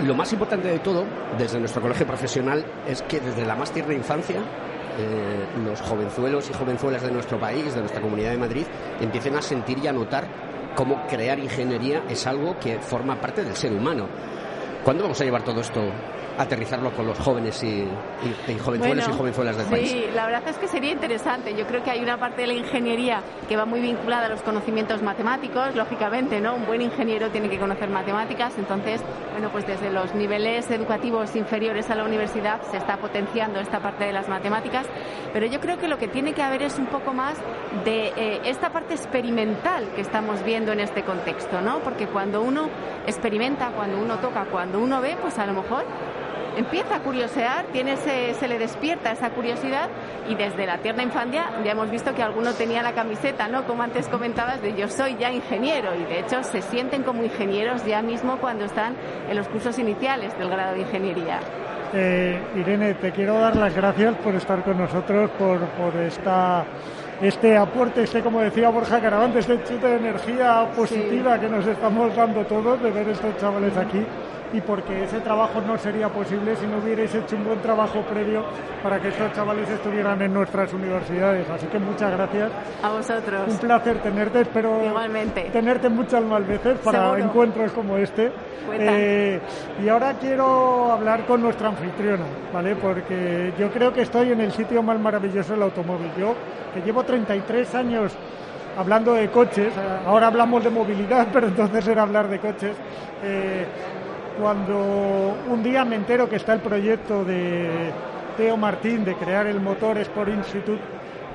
lo 0.00 0.14
más 0.14 0.32
importante 0.32 0.68
de 0.68 0.78
todo, 0.78 1.04
desde 1.38 1.58
nuestro 1.58 1.82
colegio 1.82 2.06
profesional, 2.06 2.64
es 2.86 3.02
que 3.02 3.20
desde 3.20 3.44
la 3.44 3.54
más 3.54 3.70
tierna 3.72 3.94
infancia 3.94 4.40
eh, 4.98 5.46
los 5.64 5.80
jovenzuelos 5.80 6.50
y 6.50 6.52
jovenzuelas 6.52 7.02
de 7.02 7.10
nuestro 7.10 7.38
país, 7.38 7.74
de 7.74 7.80
nuestra 7.80 8.00
comunidad 8.00 8.30
de 8.30 8.38
Madrid, 8.38 8.66
empiecen 9.00 9.36
a 9.36 9.42
sentir 9.42 9.78
y 9.78 9.86
a 9.86 9.92
notar 9.92 10.26
cómo 10.74 11.06
crear 11.06 11.38
ingeniería 11.38 12.04
es 12.08 12.26
algo 12.26 12.58
que 12.58 12.78
forma 12.80 13.20
parte 13.20 13.44
del 13.44 13.54
ser 13.54 13.72
humano. 13.72 14.06
¿Cuándo 14.84 15.04
vamos 15.04 15.20
a 15.20 15.24
llevar 15.24 15.44
todo 15.44 15.60
esto 15.60 15.80
aterrizarlo 16.38 16.90
con 16.92 17.06
los 17.06 17.18
jóvenes 17.18 17.62
y, 17.62 17.66
y, 17.66 18.52
y 18.52 18.58
jovenzuelos 18.58 19.08
y 19.08 19.12
jovenzuelas 19.12 19.56
del 19.56 19.66
sí, 19.66 19.70
país. 19.70 19.90
Sí, 19.90 20.04
la 20.14 20.26
verdad 20.26 20.42
es 20.48 20.58
que 20.58 20.68
sería 20.68 20.92
interesante. 20.92 21.54
Yo 21.54 21.66
creo 21.66 21.82
que 21.82 21.90
hay 21.90 22.00
una 22.00 22.18
parte 22.18 22.42
de 22.42 22.46
la 22.48 22.54
ingeniería 22.54 23.20
que 23.48 23.56
va 23.56 23.64
muy 23.64 23.80
vinculada 23.80 24.26
a 24.26 24.28
los 24.28 24.42
conocimientos 24.42 25.02
matemáticos, 25.02 25.74
lógicamente, 25.74 26.40
¿no? 26.40 26.54
Un 26.54 26.66
buen 26.66 26.82
ingeniero 26.82 27.30
tiene 27.30 27.48
que 27.48 27.58
conocer 27.58 27.88
matemáticas, 27.90 28.56
entonces, 28.58 29.02
bueno, 29.32 29.50
pues 29.50 29.66
desde 29.66 29.90
los 29.90 30.14
niveles 30.14 30.70
educativos 30.70 31.34
inferiores 31.36 31.90
a 31.90 31.94
la 31.94 32.04
universidad 32.04 32.62
se 32.70 32.76
está 32.76 32.96
potenciando 32.96 33.60
esta 33.60 33.80
parte 33.80 34.04
de 34.04 34.12
las 34.12 34.28
matemáticas, 34.28 34.86
pero 35.32 35.46
yo 35.46 35.60
creo 35.60 35.78
que 35.78 35.88
lo 35.88 35.98
que 35.98 36.08
tiene 36.08 36.32
que 36.32 36.42
haber 36.42 36.62
es 36.62 36.78
un 36.78 36.86
poco 36.86 37.12
más 37.12 37.36
de 37.84 38.12
eh, 38.16 38.40
esta 38.44 38.70
parte 38.70 38.94
experimental 38.94 39.90
que 39.94 40.00
estamos 40.00 40.42
viendo 40.44 40.72
en 40.72 40.80
este 40.80 41.02
contexto, 41.02 41.60
¿no? 41.60 41.80
Porque 41.80 42.06
cuando 42.06 42.42
uno 42.42 42.68
experimenta, 43.06 43.70
cuando 43.70 43.98
uno 43.98 44.18
toca, 44.18 44.44
cuando 44.46 44.78
uno 44.78 45.00
ve, 45.00 45.16
pues 45.20 45.38
a 45.38 45.46
lo 45.46 45.54
mejor 45.54 45.84
empieza 46.56 46.96
a 46.96 46.98
curiosear, 47.00 47.64
tiene 47.72 47.92
ese, 47.92 48.34
se 48.34 48.48
le 48.48 48.58
despierta 48.58 49.12
esa 49.12 49.30
curiosidad 49.30 49.88
y 50.28 50.34
desde 50.34 50.66
la 50.66 50.78
tierna 50.78 51.02
infancia 51.02 51.50
ya 51.64 51.72
hemos 51.72 51.90
visto 51.90 52.14
que 52.14 52.22
alguno 52.22 52.52
tenía 52.54 52.82
la 52.82 52.92
camiseta, 52.92 53.48
¿no? 53.48 53.64
Como 53.64 53.82
antes 53.82 54.08
comentabas, 54.08 54.60
de 54.62 54.74
yo 54.74 54.88
soy 54.88 55.16
ya 55.16 55.30
ingeniero 55.30 55.94
y 55.94 56.04
de 56.04 56.20
hecho 56.20 56.42
se 56.42 56.62
sienten 56.62 57.02
como 57.02 57.24
ingenieros 57.24 57.84
ya 57.84 58.02
mismo 58.02 58.38
cuando 58.38 58.64
están 58.64 58.94
en 59.28 59.36
los 59.36 59.48
cursos 59.48 59.78
iniciales 59.78 60.36
del 60.38 60.48
grado 60.48 60.74
de 60.74 60.80
ingeniería. 60.80 61.40
Eh, 61.94 62.40
Irene, 62.56 62.94
te 62.94 63.12
quiero 63.12 63.38
dar 63.38 63.54
las 63.56 63.74
gracias 63.74 64.14
por 64.16 64.34
estar 64.34 64.62
con 64.62 64.78
nosotros, 64.78 65.30
por, 65.38 65.60
por 65.60 65.94
esta 65.96 66.64
este 67.20 67.56
aporte, 67.56 68.02
este, 68.02 68.20
como 68.20 68.40
decía 68.40 68.68
Borja 68.68 69.00
Caravante, 69.00 69.38
este 69.38 69.62
chute 69.62 69.86
de 69.86 69.96
energía 69.96 70.68
positiva 70.74 71.34
sí. 71.34 71.40
que 71.42 71.48
nos 71.48 71.64
estamos 71.66 72.16
dando 72.16 72.44
todos 72.46 72.82
de 72.82 72.90
ver 72.90 73.08
estos 73.08 73.36
chavales 73.36 73.76
aquí 73.76 74.04
y 74.52 74.60
porque 74.60 75.04
ese 75.04 75.20
trabajo 75.20 75.60
no 75.66 75.78
sería 75.78 76.08
posible 76.08 76.54
si 76.56 76.66
no 76.66 76.78
hubierais 76.78 77.14
hecho 77.14 77.36
un 77.36 77.44
buen 77.44 77.60
trabajo 77.60 78.02
previo 78.02 78.44
para 78.82 79.00
que 79.00 79.08
estos 79.08 79.32
chavales 79.32 79.68
estuvieran 79.68 80.20
en 80.20 80.34
nuestras 80.34 80.72
universidades. 80.72 81.48
Así 81.48 81.66
que 81.66 81.78
muchas 81.78 82.12
gracias. 82.12 82.50
A 82.82 82.90
vosotros. 82.90 83.42
Un 83.48 83.58
placer 83.58 83.98
tenerte, 83.98 84.40
espero 84.42 84.84
Igualmente. 84.84 85.42
tenerte 85.52 85.88
muchas 85.88 86.22
más 86.22 86.46
veces 86.46 86.78
para 86.78 87.00
Seguro. 87.04 87.24
encuentros 87.24 87.72
como 87.72 87.96
este. 87.96 88.30
Eh, 88.74 89.40
y 89.82 89.88
ahora 89.88 90.14
quiero 90.20 90.92
hablar 90.92 91.24
con 91.26 91.42
nuestra 91.42 91.68
anfitriona, 91.68 92.24
¿vale? 92.52 92.76
Porque 92.76 93.52
yo 93.58 93.70
creo 93.70 93.92
que 93.92 94.02
estoy 94.02 94.32
en 94.32 94.40
el 94.40 94.52
sitio 94.52 94.82
más 94.82 94.98
maravilloso 95.00 95.52
del 95.54 95.62
automóvil. 95.62 96.10
Yo, 96.18 96.34
que 96.74 96.80
llevo 96.82 97.02
33 97.02 97.74
años 97.74 98.12
hablando 98.76 99.14
de 99.14 99.28
coches, 99.30 99.72
ahora 100.06 100.28
hablamos 100.28 100.62
de 100.64 100.70
movilidad, 100.70 101.28
pero 101.32 101.46
entonces 101.48 101.86
era 101.88 102.02
hablar 102.02 102.28
de 102.28 102.38
coches. 102.38 102.76
Eh, 103.22 103.66
cuando 104.38 105.36
un 105.48 105.62
día 105.62 105.84
me 105.84 105.96
entero 105.96 106.28
que 106.28 106.36
está 106.36 106.52
el 106.52 106.60
proyecto 106.60 107.24
de 107.24 107.90
Teo 108.36 108.56
Martín 108.56 109.04
de 109.04 109.14
crear 109.14 109.46
el 109.46 109.60
motor 109.60 109.98
Sport 109.98 110.30
Institute, 110.30 110.82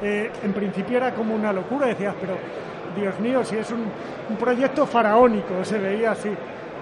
eh, 0.02 0.32
en 0.44 0.54
principio 0.54 0.98
era 0.98 1.14
como 1.14 1.34
una 1.34 1.52
locura, 1.52 1.88
decías, 1.88 2.16
pero 2.20 2.36
Dios 2.96 3.20
mío, 3.20 3.44
si 3.44 3.58
es 3.58 3.72
un, 3.72 3.86
proyecto 4.38 4.86
faraónico, 4.86 5.64
se 5.64 5.78
veía 5.78 6.12
así. 6.12 6.32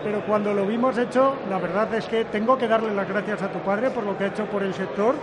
Pero 0.03 0.21
cuando 0.25 0.53
lo 0.53 0.65
vimos 0.65 0.97
hecho, 0.97 1.35
la 1.49 1.57
verdad 1.57 1.93
es 1.95 2.05
que 2.05 2.25
tengo 2.25 2.57
que 2.57 2.67
darle 2.67 2.93
las 2.93 3.07
gracias 3.07 3.41
a 3.41 3.49
tu 3.49 3.59
padre 3.59 3.89
por 3.89 4.03
lo 4.03 4.17
que 4.17 4.25
ha 4.25 4.27
hecho 4.27 4.45
por 4.45 4.63
el 4.63 4.73
sector, 4.73 5.15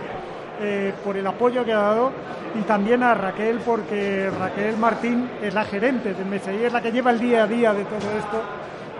eh, 0.61 0.93
por 1.03 1.17
el 1.17 1.25
apoyo 1.25 1.63
que 1.63 1.73
ha 1.73 1.79
dado 1.79 2.11
y 2.55 2.61
también 2.63 3.01
a 3.03 3.13
Raquel, 3.13 3.59
porque 3.65 4.29
Raquel 4.39 4.77
Martín 4.77 5.29
es 5.41 5.53
la 5.53 5.65
gerente 5.65 6.13
de 6.13 6.23
MSI, 6.23 6.65
es 6.65 6.73
la 6.73 6.81
que 6.81 6.91
lleva 6.91 7.11
el 7.11 7.19
día 7.19 7.43
a 7.43 7.47
día 7.47 7.73
de 7.73 7.83
todo 7.85 8.11
esto. 8.17 8.41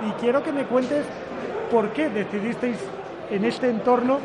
Y 0.07 0.11
quiero 0.19 0.43
que 0.43 0.51
me 0.51 0.63
cuentes 0.65 1.05
por 1.73 1.89
qué 1.89 2.07
decidisteis 2.07 2.77
en 3.31 3.43
este 3.45 3.67
entorno 3.67 4.19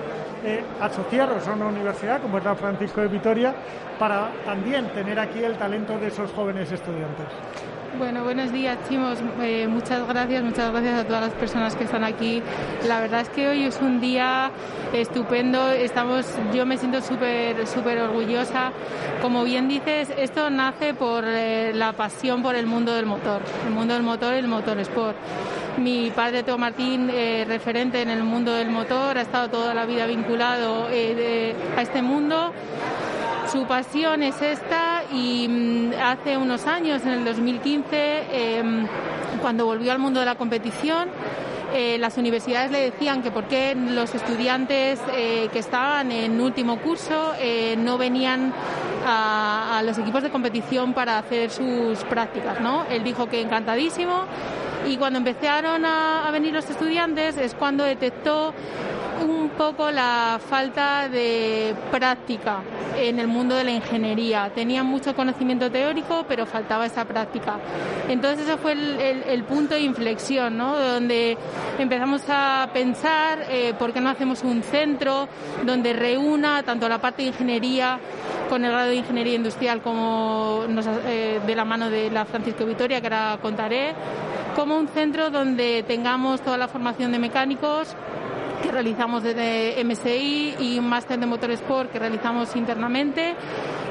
eh, 0.45 0.62
asociaros 0.83 1.49
a 1.49 1.55
una 1.55 1.69
universidad 1.69 2.21
como 2.21 2.37
es 2.37 2.45
la 2.45 2.55
Francisco 2.55 3.00
de 3.00 3.09
Vitoria 3.09 3.55
para 3.99 4.31
también 4.45 4.88
tener 4.90 5.19
aquí 5.19 5.43
el 5.43 5.57
talento 5.57 5.99
de 5.99 6.09
esos 6.09 6.31
jóvenes 6.33 6.71
estudiantes. 6.71 7.25
Bueno, 7.97 8.23
buenos 8.23 8.52
días, 8.52 8.76
Chimos. 8.88 9.18
Eh, 9.40 9.66
muchas 9.66 10.07
gracias, 10.07 10.45
muchas 10.45 10.71
gracias 10.71 11.00
a 11.00 11.04
todas 11.04 11.23
las 11.23 11.33
personas 11.33 11.75
que 11.75 11.85
están 11.85 12.04
aquí. 12.04 12.42
La 12.87 13.00
verdad 13.00 13.23
es 13.23 13.30
que 13.30 13.49
hoy 13.49 13.64
es 13.64 13.80
un 13.80 14.00
día 14.00 14.50
estupendo. 14.92 15.71
Estamos, 15.71 16.26
yo 16.52 16.66
me 16.66 16.76
siento 16.76 17.00
súper, 17.00 17.66
súper 17.66 17.99
orgullosa. 18.00 18.73
Como 19.23 19.42
bien 19.42 19.68
dices, 19.68 20.12
esto 20.18 20.50
nace 20.50 20.92
por 20.92 21.25
eh, 21.26 21.73
la 21.75 21.92
pasión 21.95 22.42
por 22.42 22.57
el 22.57 22.66
mundo 22.66 22.95
del 22.95 23.07
motor, 23.07 23.40
el 23.66 23.73
mundo 23.73 23.95
del 23.95 24.02
motor 24.02 24.35
y 24.35 24.38
el 24.38 24.49
motor 24.49 24.78
sport. 24.80 25.16
Mi 25.78 26.11
padre, 26.11 26.42
Teo 26.42 26.59
Martín, 26.59 27.09
eh, 27.11 27.45
referente 27.49 28.02
en 28.02 28.11
el 28.11 28.23
mundo 28.23 28.52
del 28.52 28.68
motor, 28.68 29.16
ha 29.16 29.23
estado 29.23 29.49
toda 29.49 29.75
la 29.75 29.87
vida 29.87 30.07
vinculado 30.07 30.88
eh, 30.90 31.54
a 31.76 31.83
este 31.83 32.02
mundo. 32.02 32.52
Su 33.50 33.64
pasión 33.64 34.23
es 34.23 34.43
esta 34.43 35.05
y 35.11 35.49
mmm, 35.49 35.93
hace 36.02 36.37
unos 36.37 36.67
años, 36.67 37.02
en 37.02 37.12
el 37.12 37.25
2015, 37.25 37.87
eh, 37.93 38.62
cuando 39.40 39.64
volvió 39.64 39.90
al 39.90 39.99
mundo 39.99 40.21
de 40.21 40.26
la 40.26 40.35
competición, 40.35 41.09
eh, 41.73 41.99
las 41.99 42.17
universidades 42.17 42.71
le 42.71 42.81
decían 42.90 43.23
que 43.23 43.31
por 43.31 43.45
qué 43.45 43.75
los 43.75 44.14
estudiantes 44.14 45.00
eh, 45.14 45.49
que 45.52 45.59
estaban 45.59 46.12
en 46.12 46.40
último 46.40 46.78
curso 46.78 47.35
eh, 47.38 47.76
no 47.78 47.99
venían 47.99 48.52
a, 49.07 49.83
los 49.85 49.97
equipos 49.99 50.23
de 50.23 50.31
competición 50.31 50.93
para 50.93 51.19
hacer 51.19 51.50
sus 51.50 51.99
prácticas, 52.05 52.61
¿no? 52.61 52.85
Él 52.90 53.05
dijo 53.05 53.28
que 53.28 53.40
encantadísimo 53.40 54.25
y 54.87 54.97
cuando 54.97 55.19
empezaron 55.19 55.85
a, 55.85 56.26
a 56.26 56.31
venir 56.31 56.52
los 56.52 56.69
estudiantes 56.69 57.38
es 57.38 57.55
cuando 57.55 57.85
detectó 57.85 58.52
poco 59.58 59.90
la 59.90 60.38
falta 60.38 61.08
de 61.08 61.74
práctica 61.90 62.60
en 62.96 63.18
el 63.18 63.26
mundo 63.26 63.56
de 63.56 63.64
la 63.64 63.72
ingeniería. 63.72 64.50
Tenían 64.54 64.86
mucho 64.86 65.16
conocimiento 65.16 65.68
teórico, 65.68 66.24
pero 66.28 66.46
faltaba 66.46 66.86
esa 66.86 67.04
práctica. 67.04 67.56
Entonces 68.08 68.46
ese 68.46 68.56
fue 68.56 68.72
el, 68.72 69.00
el, 69.00 69.22
el 69.24 69.42
punto 69.42 69.74
de 69.74 69.80
inflexión, 69.80 70.56
¿no? 70.56 70.78
Donde 70.78 71.36
empezamos 71.76 72.22
a 72.28 72.70
pensar 72.72 73.46
eh, 73.50 73.74
por 73.76 73.92
qué 73.92 74.00
no 74.00 74.10
hacemos 74.10 74.44
un 74.44 74.62
centro 74.62 75.28
donde 75.66 75.92
reúna 75.92 76.62
tanto 76.62 76.88
la 76.88 77.00
parte 77.00 77.22
de 77.22 77.28
ingeniería 77.28 77.98
con 78.48 78.64
el 78.64 78.70
grado 78.70 78.90
de 78.90 78.94
ingeniería 78.94 79.34
industrial 79.34 79.82
como 79.82 80.64
nos, 80.68 80.86
eh, 80.86 81.40
de 81.44 81.56
la 81.56 81.64
mano 81.64 81.90
de 81.90 82.10
la 82.12 82.24
Francisco 82.24 82.64
Vitoria, 82.64 83.00
que 83.00 83.08
ahora 83.08 83.38
contaré, 83.42 83.92
como 84.54 84.76
un 84.76 84.86
centro 84.86 85.30
donde 85.30 85.84
tengamos 85.86 86.42
toda 86.42 86.56
la 86.56 86.68
formación 86.68 87.10
de 87.10 87.18
mecánicos 87.18 87.96
realizamos 88.70 89.22
desde 89.22 89.82
MSI 89.84 90.54
y 90.60 90.78
un 90.78 90.88
máster 90.88 91.18
de 91.18 91.26
motorsport 91.26 91.90
que 91.90 91.98
realizamos 91.98 92.54
internamente. 92.56 93.34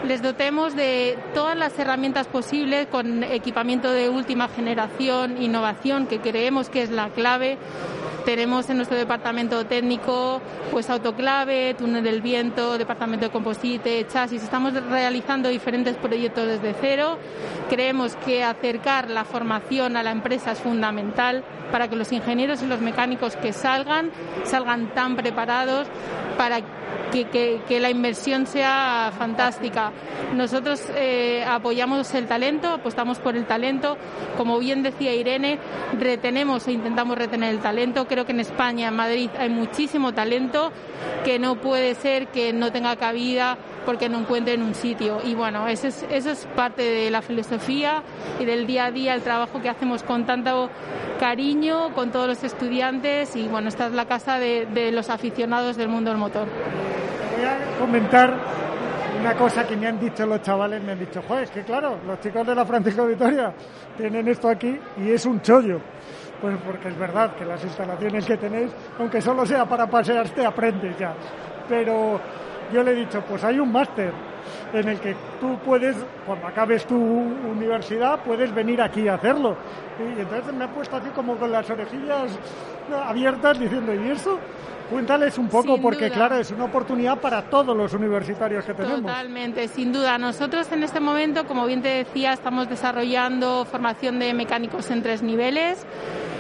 Les 0.05 0.21
dotemos 0.21 0.75
de 0.75 1.17
todas 1.33 1.57
las 1.57 1.77
herramientas 1.79 2.27
posibles 2.27 2.87
con 2.87 3.23
equipamiento 3.23 3.91
de 3.91 4.09
última 4.09 4.47
generación, 4.47 5.41
innovación, 5.41 6.07
que 6.07 6.19
creemos 6.19 6.69
que 6.69 6.83
es 6.83 6.91
la 6.91 7.09
clave. 7.09 7.57
Tenemos 8.27 8.69
en 8.69 8.75
nuestro 8.75 8.97
departamento 8.97 9.65
técnico 9.65 10.41
pues 10.69 10.89
autoclave, 10.89 11.75
túnel 11.75 12.03
del 12.03 12.21
viento, 12.21 12.77
departamento 12.77 13.27
de 13.27 13.31
composite, 13.31 14.05
chasis. 14.05 14.43
Estamos 14.43 14.73
realizando 14.73 15.47
diferentes 15.47 15.95
proyectos 15.95 16.45
desde 16.45 16.75
cero. 16.81 17.17
Creemos 17.69 18.17
que 18.17 18.43
acercar 18.43 19.09
la 19.09 19.23
formación 19.23 19.95
a 19.95 20.03
la 20.03 20.11
empresa 20.11 20.51
es 20.51 20.59
fundamental 20.59 21.45
para 21.71 21.87
que 21.87 21.95
los 21.95 22.11
ingenieros 22.11 22.61
y 22.61 22.67
los 22.67 22.81
mecánicos 22.81 23.37
que 23.37 23.53
salgan 23.53 24.11
salgan 24.43 24.66
tan 24.93 25.15
preparados 25.15 25.87
para 26.37 26.61
que, 27.11 27.79
la 27.79 27.89
inversión 27.89 28.45
sea 28.47 29.11
fantástica. 29.17 29.91
Nosotros 30.33 30.81
eh, 30.95 31.43
apoyamos 31.47 32.13
el 32.13 32.27
talento, 32.27 32.67
apostamos 32.69 33.19
por 33.19 33.35
el 33.35 33.45
talento. 33.45 33.97
Como 34.35 34.59
bien 34.59 34.83
decía 34.83 35.13
Irene, 35.13 35.59
retenemos 35.99 36.67
e 36.67 36.73
intentamos 36.73 37.17
retener 37.17 37.53
el 37.53 37.59
talento. 37.59 38.07
Creo 38.07 38.25
que 38.25 38.33
en 38.33 38.39
España, 38.39 38.89
en 38.89 38.95
Madrid, 38.95 39.29
hay 39.37 39.49
muchísimo 39.49 40.13
talento 40.13 40.71
que 41.23 41.39
no 41.39 41.55
puede 41.55 41.95
ser 41.95 42.27
que 42.27 42.53
no 42.53 42.71
tenga 42.71 42.95
cabida 42.95 43.57
porque 43.85 44.09
no 44.09 44.19
encuentren 44.19 44.61
un 44.63 44.75
sitio. 44.75 45.19
Y 45.23 45.33
bueno, 45.33 45.67
eso 45.67 45.87
es, 45.87 46.05
eso 46.09 46.31
es 46.31 46.45
parte 46.55 46.81
de 46.81 47.09
la 47.09 47.21
filosofía 47.21 48.03
y 48.39 48.45
del 48.45 48.67
día 48.67 48.85
a 48.85 48.91
día, 48.91 49.13
el 49.13 49.21
trabajo 49.21 49.61
que 49.61 49.69
hacemos 49.69 50.03
con 50.03 50.25
tanto 50.25 50.69
cariño, 51.19 51.93
con 51.95 52.11
todos 52.11 52.27
los 52.27 52.43
estudiantes 52.43 53.35
y 53.35 53.47
bueno, 53.47 53.69
esta 53.69 53.87
es 53.87 53.93
la 53.93 54.05
casa 54.05 54.39
de, 54.39 54.67
de 54.67 54.91
los 54.91 55.09
aficionados 55.09 55.77
del 55.77 55.87
mundo 55.87 56.11
del 56.11 56.19
motor 56.19 56.47
voy 57.35 57.45
a 57.45 57.79
comentar 57.79 58.33
una 59.19 59.35
cosa 59.35 59.65
que 59.65 59.75
me 59.75 59.87
han 59.87 59.99
dicho 59.99 60.25
los 60.25 60.41
chavales, 60.41 60.81
me 60.83 60.91
han 60.91 60.99
dicho, 60.99 61.21
joder, 61.27 61.43
es 61.43 61.51
que 61.51 61.63
claro, 61.63 61.97
los 62.05 62.19
chicos 62.19 62.45
de 62.45 62.55
la 62.55 62.65
Francisco 62.65 63.05
Vitoria 63.05 63.53
tienen 63.97 64.27
esto 64.27 64.49
aquí 64.49 64.79
y 64.97 65.11
es 65.11 65.25
un 65.25 65.41
chollo. 65.41 65.79
Pues 66.39 66.55
porque 66.63 66.89
es 66.89 66.97
verdad 66.97 67.35
que 67.35 67.45
las 67.45 67.63
instalaciones 67.63 68.25
que 68.25 68.37
tenéis, 68.37 68.71
aunque 68.99 69.21
solo 69.21 69.45
sea 69.45 69.65
para 69.65 69.87
pasearte, 69.87 70.45
aprendes 70.45 70.97
ya. 70.97 71.13
Pero 71.67 72.19
yo 72.71 72.83
le 72.83 72.91
he 72.91 72.95
dicho, 72.95 73.21
pues 73.27 73.43
hay 73.43 73.59
un 73.59 73.71
máster 73.71 74.11
en 74.73 74.87
el 74.87 74.99
que 74.99 75.15
tú 75.39 75.57
puedes, 75.65 75.95
cuando 76.25 76.47
acabes 76.47 76.85
tu 76.85 76.95
universidad, 76.95 78.19
puedes 78.23 78.53
venir 78.53 78.81
aquí 78.81 79.07
a 79.07 79.15
hacerlo. 79.15 79.55
Y 79.99 80.21
entonces 80.21 80.53
me 80.53 80.65
ha 80.65 80.67
puesto 80.67 80.95
así 80.97 81.09
como 81.09 81.37
con 81.37 81.51
las 81.51 81.67
orejillas 81.69 82.37
abiertas 82.95 83.59
diciendo, 83.59 83.93
¿y 83.93 84.09
eso? 84.09 84.39
Cuéntales 84.89 85.37
un 85.37 85.49
poco, 85.49 85.81
porque 85.81 86.09
claro, 86.09 86.37
es 86.37 86.49
una 86.51 86.65
oportunidad 86.65 87.19
para 87.19 87.41
todos 87.49 87.75
los 87.75 87.93
universitarios 87.93 88.63
que 88.63 88.73
tenemos. 88.73 89.01
Totalmente, 89.01 89.67
sin 89.67 89.91
duda. 89.91 90.17
Nosotros 90.17 90.71
en 90.71 90.83
este 90.83 91.01
momento, 91.01 91.45
como 91.45 91.65
bien 91.65 91.81
te 91.81 91.89
decía, 91.89 92.31
estamos 92.31 92.69
desarrollando 92.69 93.65
formación 93.65 94.19
de 94.19 94.33
mecánicos 94.33 94.89
en 94.89 95.03
tres 95.03 95.21
niveles. 95.21 95.85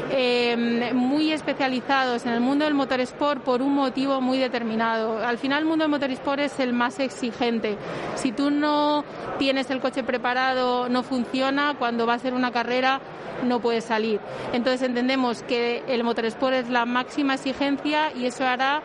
Eh, 0.09 0.93
muy 0.93 1.33
especializados 1.33 2.25
en 2.25 2.31
el 2.31 2.39
mundo 2.39 2.63
del 2.63 2.73
motorsport 2.73 3.43
por 3.43 3.61
un 3.61 3.73
motivo 3.73 4.21
muy 4.21 4.37
determinado. 4.37 5.17
Al 5.17 5.37
final 5.37 5.59
el 5.59 5.65
mundo 5.65 5.83
del 5.83 5.91
motorsport 5.91 6.39
es 6.39 6.59
el 6.61 6.71
más 6.71 6.99
exigente. 6.99 7.77
Si 8.15 8.31
tú 8.31 8.49
no 8.49 9.03
tienes 9.37 9.69
el 9.69 9.81
coche 9.81 10.03
preparado, 10.03 10.87
no 10.87 11.03
funciona, 11.03 11.75
cuando 11.77 12.07
va 12.07 12.13
a 12.13 12.19
ser 12.19 12.33
una 12.33 12.51
carrera 12.51 13.01
no 13.43 13.59
puede 13.59 13.81
salir. 13.81 14.19
Entonces 14.53 14.81
entendemos 14.81 15.43
que 15.43 15.83
el 15.87 16.03
motorsport 16.03 16.36
es 16.53 16.69
la 16.69 16.85
máxima 16.85 17.35
exigencia 17.35 18.11
y 18.13 18.25
eso 18.25 18.45
hará 18.45 18.81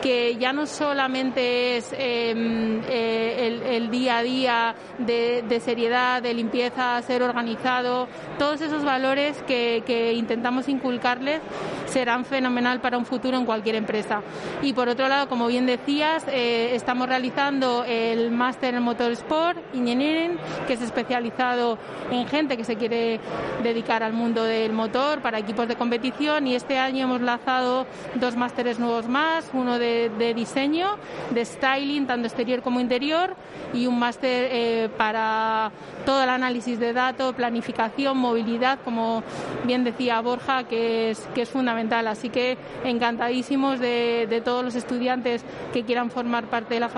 que 0.00 0.36
ya 0.36 0.52
no 0.52 0.66
solamente 0.66 1.76
es 1.76 1.92
em, 1.92 2.80
eh, 2.88 3.60
el, 3.70 3.90
día 3.90 4.18
a 4.18 4.22
día 4.22 4.74
de, 4.98 5.60
seriedad, 5.64 6.22
de 6.22 6.34
limpieza, 6.34 7.00
ser 7.02 7.22
organizado, 7.22 8.08
todos 8.38 8.60
esos 8.60 8.84
valores 8.84 9.42
que, 9.46 10.12
intentamos 10.14 10.68
inculcarles 10.68 11.40
serán 11.86 12.24
fenomenal 12.24 12.80
para 12.80 12.98
un 12.98 13.06
futuro 13.06 13.38
en 13.38 13.46
cualquier 13.46 13.76
empresa. 13.76 14.22
Y 14.62 14.72
por 14.72 14.88
otro 14.88 15.08
lado, 15.08 15.28
como 15.28 15.46
bien 15.46 15.66
decías, 15.66 16.24
eh, 16.28 16.74
estamos 16.74 17.08
realizando 17.08 17.84
el 17.84 18.30
máster 18.30 18.74
en 18.74 18.82
Motorsport 18.82 19.58
Engineering, 19.74 20.38
que 20.66 20.74
es 20.74 20.82
especializado 20.82 21.78
en 22.10 22.26
gente 22.28 22.56
que 22.56 22.64
se 22.64 22.76
quiere 22.76 23.20
dedicar 23.62 24.02
al 24.02 24.12
mundo 24.12 24.44
del 24.44 24.72
motor 24.72 25.22
para 25.22 25.38
equipos 25.38 25.66
de 25.66 25.76
competición 25.76 26.46
y 26.46 26.54
este 26.54 26.78
año 26.78 26.87
hemos 26.96 27.20
lanzado 27.20 27.86
dos 28.14 28.36
másteres 28.36 28.78
nuevos 28.78 29.08
más, 29.08 29.50
uno 29.52 29.78
de, 29.78 30.32
diseño, 30.34 30.96
de 31.30 31.44
styling, 31.44 32.06
tanto 32.06 32.26
exterior 32.26 32.62
como 32.62 32.80
interior, 32.80 33.34
y 33.72 33.86
un 33.86 33.98
máster 33.98 34.48
eh, 34.50 34.88
para 34.96 35.70
todo 36.06 36.22
el 36.22 36.28
análisis 36.28 36.78
de 36.78 36.92
datos, 36.92 37.34
planificación, 37.34 38.16
movilidad, 38.16 38.78
como 38.84 39.22
bien 39.64 39.84
decía 39.84 40.20
Borja, 40.20 40.64
que 40.64 41.10
es, 41.10 41.28
que 41.34 41.42
es 41.42 41.48
fundamental. 41.48 42.06
Así 42.06 42.30
que 42.30 42.56
encantadísimos 42.84 43.80
de, 43.80 44.42
todos 44.44 44.64
los 44.64 44.74
estudiantes 44.74 45.44
que 45.72 45.84
quieran 45.84 46.10
formar 46.10 46.44
parte 46.44 46.74
de 46.74 46.80
la, 46.80 46.90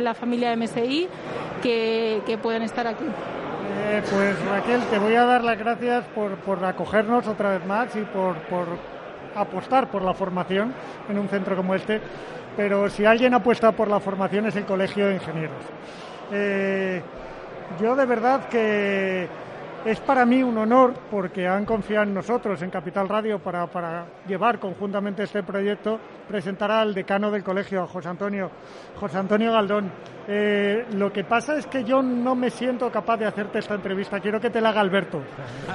la 0.00 0.14
familia 0.14 0.50
de 0.50 0.56
MSI 0.56 1.08
que, 1.62 2.22
que 2.26 2.38
pueden 2.38 2.62
estar 2.62 2.86
aquí. 2.86 3.04
Eh, 3.90 4.02
pues 4.10 4.44
Raquel, 4.44 4.82
te 4.90 4.98
voy 4.98 5.14
a 5.14 5.24
dar 5.24 5.44
las 5.44 5.58
gracias 5.58 6.04
por, 6.14 6.36
por 6.38 6.64
acogernos 6.64 7.26
otra 7.26 7.50
vez 7.50 7.66
más 7.66 7.94
y 7.96 8.00
por, 8.00 8.36
por, 8.42 8.66
apostar 9.40 9.90
por 9.90 10.02
la 10.02 10.14
formación 10.14 10.72
en 11.08 11.18
un 11.18 11.28
centro 11.28 11.56
como 11.56 11.74
este. 11.74 12.00
Pero 12.56 12.88
si 12.88 13.04
alguien 13.04 13.34
apuesta 13.34 13.72
por 13.72 13.88
la 13.88 14.00
formación 14.00 14.46
es 14.46 14.56
el 14.56 14.64
Colegio 14.64 15.06
de 15.06 15.14
Ingenieros. 15.14 15.64
Eh, 16.32 17.02
yo 17.80 17.94
de 17.94 18.06
verdad 18.06 18.48
que 18.48 19.28
es 19.84 20.00
para 20.00 20.26
mí 20.26 20.42
un 20.42 20.58
honor 20.58 20.92
porque 21.10 21.46
han 21.46 21.64
confiado 21.64 22.04
en 22.04 22.14
nosotros, 22.14 22.60
en 22.62 22.70
Capital 22.70 23.08
Radio, 23.08 23.38
para, 23.38 23.66
para 23.66 24.06
llevar 24.26 24.58
conjuntamente 24.58 25.22
este 25.22 25.42
proyecto, 25.42 25.98
presentar 26.26 26.70
al 26.70 26.94
decano 26.94 27.30
del 27.30 27.44
colegio, 27.44 27.86
José 27.86 28.08
Antonio, 28.08 28.50
José 28.98 29.18
Antonio 29.18 29.52
Galdón. 29.52 29.90
Eh, 30.30 30.84
lo 30.92 31.10
que 31.10 31.24
pasa 31.24 31.56
es 31.56 31.66
que 31.66 31.82
yo 31.84 32.02
no 32.02 32.34
me 32.34 32.50
siento 32.50 32.92
capaz 32.92 33.16
de 33.16 33.24
hacerte 33.24 33.60
esta 33.60 33.74
entrevista. 33.74 34.20
Quiero 34.20 34.38
que 34.38 34.50
te 34.50 34.60
la 34.60 34.68
haga 34.68 34.82
Alberto. 34.82 35.22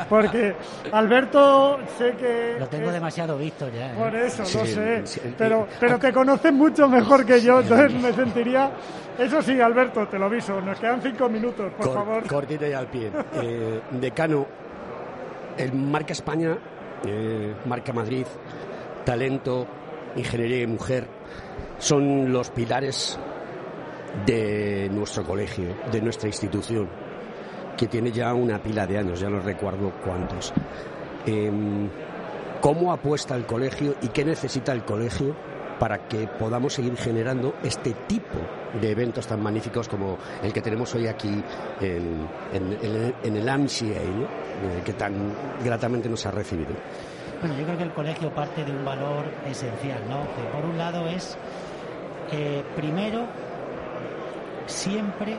Porque 0.07 0.55
Alberto 0.91 1.79
sé 1.97 2.11
que. 2.11 2.57
Lo 2.59 2.67
tengo 2.67 2.91
demasiado 2.91 3.35
visto 3.35 3.67
ya. 3.69 3.93
¿eh? 3.93 3.95
Por 3.97 4.15
eso, 4.15 4.43
lo 4.43 4.65
sé. 4.65 5.03
Pero, 5.39 5.67
pero 5.79 5.97
te 5.97 6.13
conoce 6.13 6.51
mucho 6.51 6.87
mejor 6.87 7.25
que 7.25 7.41
yo, 7.41 7.61
entonces 7.61 7.93
me 7.99 8.13
sentiría. 8.13 8.69
Eso 9.17 9.41
sí, 9.41 9.59
Alberto, 9.59 10.07
te 10.07 10.19
lo 10.19 10.25
aviso. 10.25 10.61
Nos 10.61 10.79
quedan 10.79 11.01
cinco 11.01 11.27
minutos, 11.27 11.71
por 11.73 11.91
favor. 11.91 12.27
Cortita 12.27 12.67
y 12.67 12.73
al 12.73 12.87
pie. 12.87 13.11
Eh, 13.41 13.81
decano, 13.89 14.45
el 15.57 15.73
marca 15.73 16.13
España, 16.13 16.55
marca 17.65 17.91
Madrid, 17.91 18.27
talento, 19.03 19.65
ingeniería 20.15 20.61
y 20.61 20.67
mujer 20.67 21.07
son 21.79 22.31
los 22.31 22.51
pilares 22.51 23.19
de 24.25 24.89
nuestro 24.91 25.23
colegio, 25.23 25.75
de 25.91 26.01
nuestra 26.01 26.27
institución, 26.27 26.87
que 27.75 27.87
tiene 27.87 28.11
ya 28.11 28.33
una 28.33 28.61
pila 28.61 28.85
de 28.85 28.97
años, 28.97 29.19
ya 29.19 29.29
no 29.29 29.39
recuerdo 29.39 29.91
cuántos. 30.03 30.53
Em, 31.25 31.89
¿Cómo 32.61 32.93
apuesta 32.93 33.35
el 33.35 33.45
colegio 33.45 33.95
y 34.01 34.07
qué 34.07 34.23
necesita 34.23 34.71
el 34.71 34.85
colegio 34.85 35.35
para 35.79 36.07
que 36.07 36.27
podamos 36.27 36.73
seguir 36.73 36.95
generando 36.95 37.55
este 37.61 37.91
tipo 38.07 38.39
de 38.79 38.91
eventos 38.91 39.27
tan 39.27 39.41
magníficos 39.41 39.89
como 39.89 40.17
el 40.41 40.53
que 40.53 40.61
tenemos 40.61 40.95
hoy 40.95 41.07
aquí 41.07 41.43
en, 41.81 42.29
el 43.35 43.49
AMCA, 43.49 43.85
eh, 43.85 44.81
que 44.85 44.93
tan 44.93 45.33
gratamente 45.61 46.07
nos 46.07 46.25
ha 46.25 46.31
recibido? 46.31 46.71
Bueno, 47.41 47.57
yo 47.57 47.65
creo 47.65 47.77
que 47.77 47.83
el 47.83 47.91
colegio 47.91 48.29
parte 48.33 48.63
de 48.63 48.71
un 48.71 48.85
valor 48.85 49.25
esencial, 49.45 49.99
¿no? 50.07 50.21
Que 50.33 50.49
por 50.55 50.63
un 50.63 50.77
lado 50.77 51.05
es, 51.09 51.37
eh, 52.31 52.63
primero, 52.77 53.25
siempre 54.65 55.37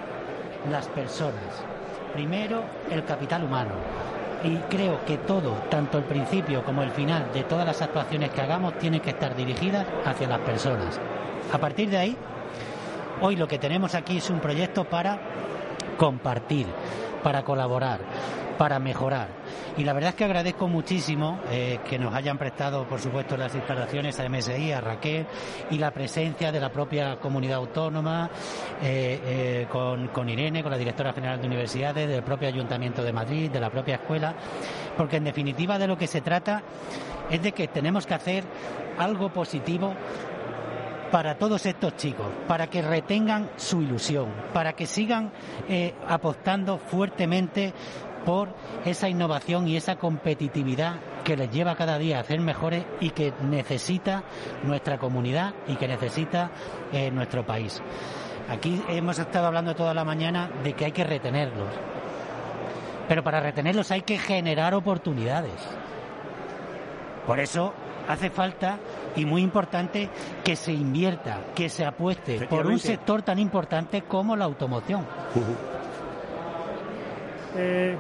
las 0.71 0.89
personas. 0.89 1.65
Primero, 2.13 2.63
el 2.91 3.05
capital 3.05 3.45
humano. 3.45 3.73
Y 4.43 4.57
creo 4.69 5.05
que 5.05 5.19
todo, 5.19 5.53
tanto 5.71 5.99
el 5.99 6.05
principio 6.05 6.63
como 6.65 6.83
el 6.83 6.91
final 6.91 7.33
de 7.33 7.45
todas 7.45 7.67
las 7.67 7.81
actuaciones 7.81 8.31
que 8.31 8.43
hagamos, 8.43 8.79
tienen 8.79 9.01
que 9.01 9.11
estar 9.11 9.35
dirigidas 9.35 9.87
hacia 10.05 10.29
las 10.29 10.41
personas. 10.41 11.01
A 11.53 11.59
partir 11.59 11.89
de 11.89 11.99
ahí, 11.99 12.17
hoy 13.21 13.37
lo 13.37 13.49
que 13.49 13.59
tenemos 13.59 13.95
aquí 13.95 14.19
es 14.19 14.29
un 14.29 14.41
proyecto 14.41 14.85
para 14.85 15.19
compartir, 15.97 16.67
para 17.23 17.43
colaborar, 17.43 18.01
para 18.59 18.79
mejorar. 18.79 19.29
Y 19.77 19.85
la 19.85 19.93
verdad 19.93 20.11
es 20.11 20.17
que 20.17 20.25
agradezco 20.25 20.69
muchísimo 20.69 21.41
eh, 21.51 21.81
que 21.89 21.99
nos 21.99 22.15
hayan 22.15 22.39
prestado, 22.39 22.87
por 22.87 23.01
supuesto, 23.01 23.37
las 23.37 23.55
instalaciones 23.55 24.19
a 24.21 24.29
MSI, 24.29 24.73
a 24.73 24.81
Raquel, 24.81 25.27
y 25.71 25.79
la 25.79 25.91
presencia 25.91 26.53
de 26.53 26.61
la 26.61 26.71
propia 26.71 27.17
comunidad 27.17 27.57
autónoma, 27.57 28.31
eh, 28.83 29.21
eh, 29.25 29.67
con, 29.69 30.09
con 30.09 30.29
Irene, 30.29 30.63
con 30.63 30.71
la 30.71 30.79
directora 30.79 31.13
general 31.13 31.41
de 31.41 31.49
universidades, 31.49 32.09
del 32.09 32.23
propio 32.23 32.49
Ayuntamiento 32.49 33.03
de 33.03 33.13
Madrid, 33.13 33.51
de 33.51 33.61
la 33.61 33.71
propia 33.71 33.97
escuela, 33.97 34.35
porque 34.97 35.17
en 35.17 35.25
definitiva 35.25 35.79
de 35.79 35.89
lo 35.89 35.99
que 35.99 36.07
se 36.07 36.21
trata 36.21 36.63
es 37.31 37.43
de 37.43 37.53
que 37.53 37.67
tenemos 37.69 38.07
que 38.07 38.15
hacer 38.15 38.45
algo 38.99 39.33
positivo 39.33 39.95
para 41.11 41.37
todos 41.37 41.65
estos 41.67 41.97
chicos, 41.97 42.27
para 42.49 42.67
que 42.69 42.83
retengan 42.83 43.51
su 43.57 43.83
ilusión, 43.83 44.27
para 44.53 44.73
que 44.73 44.87
sigan 44.87 45.31
apostando 46.09 46.79
fuertemente 46.79 47.73
por 48.25 48.49
esa 48.85 49.09
innovación 49.09 49.69
y 49.69 49.77
esa 49.77 49.97
competitividad 49.97 50.97
que 51.25 51.37
les 51.37 51.51
lleva 51.51 51.77
cada 51.77 51.99
día 51.99 52.21
a 52.21 52.25
ser 52.25 52.41
mejores 52.41 52.85
y 53.01 53.11
que 53.11 53.33
necesita 53.43 54.25
nuestra 54.63 54.99
comunidad 54.99 55.55
y 55.69 55.77
que 55.77 55.89
necesita 55.89 56.51
eh, 56.93 57.11
nuestro 57.11 57.45
país. 57.45 57.83
Aquí 58.49 58.83
hemos 58.89 59.19
estado 59.19 59.47
hablando 59.47 59.75
toda 59.75 59.95
la 59.95 60.05
mañana 60.05 60.51
de 60.63 60.75
que 60.75 60.85
hay 60.85 60.93
que 60.93 61.05
retenerlos, 61.05 61.69
pero 63.09 63.23
para 63.23 63.41
retenerlos 63.41 63.91
hay 63.91 64.03
que 64.03 64.19
generar 64.19 64.75
oportunidades. 64.75 65.55
Por 67.27 67.41
eso 67.41 67.73
hace 68.07 68.29
falta 68.29 68.79
y 69.17 69.25
muy 69.25 69.43
importante 69.43 70.11
que 70.43 70.57
se 70.57 70.73
invierta, 70.73 71.41
que 71.55 71.71
se 71.71 71.87
apueste 71.87 72.47
por 72.47 72.67
un 72.67 72.79
sector 72.79 73.23
tan 73.23 73.39
importante 73.39 74.03
como 74.03 74.37
la 74.37 74.45
automoción. 74.45 75.07
Eh, 77.57 77.97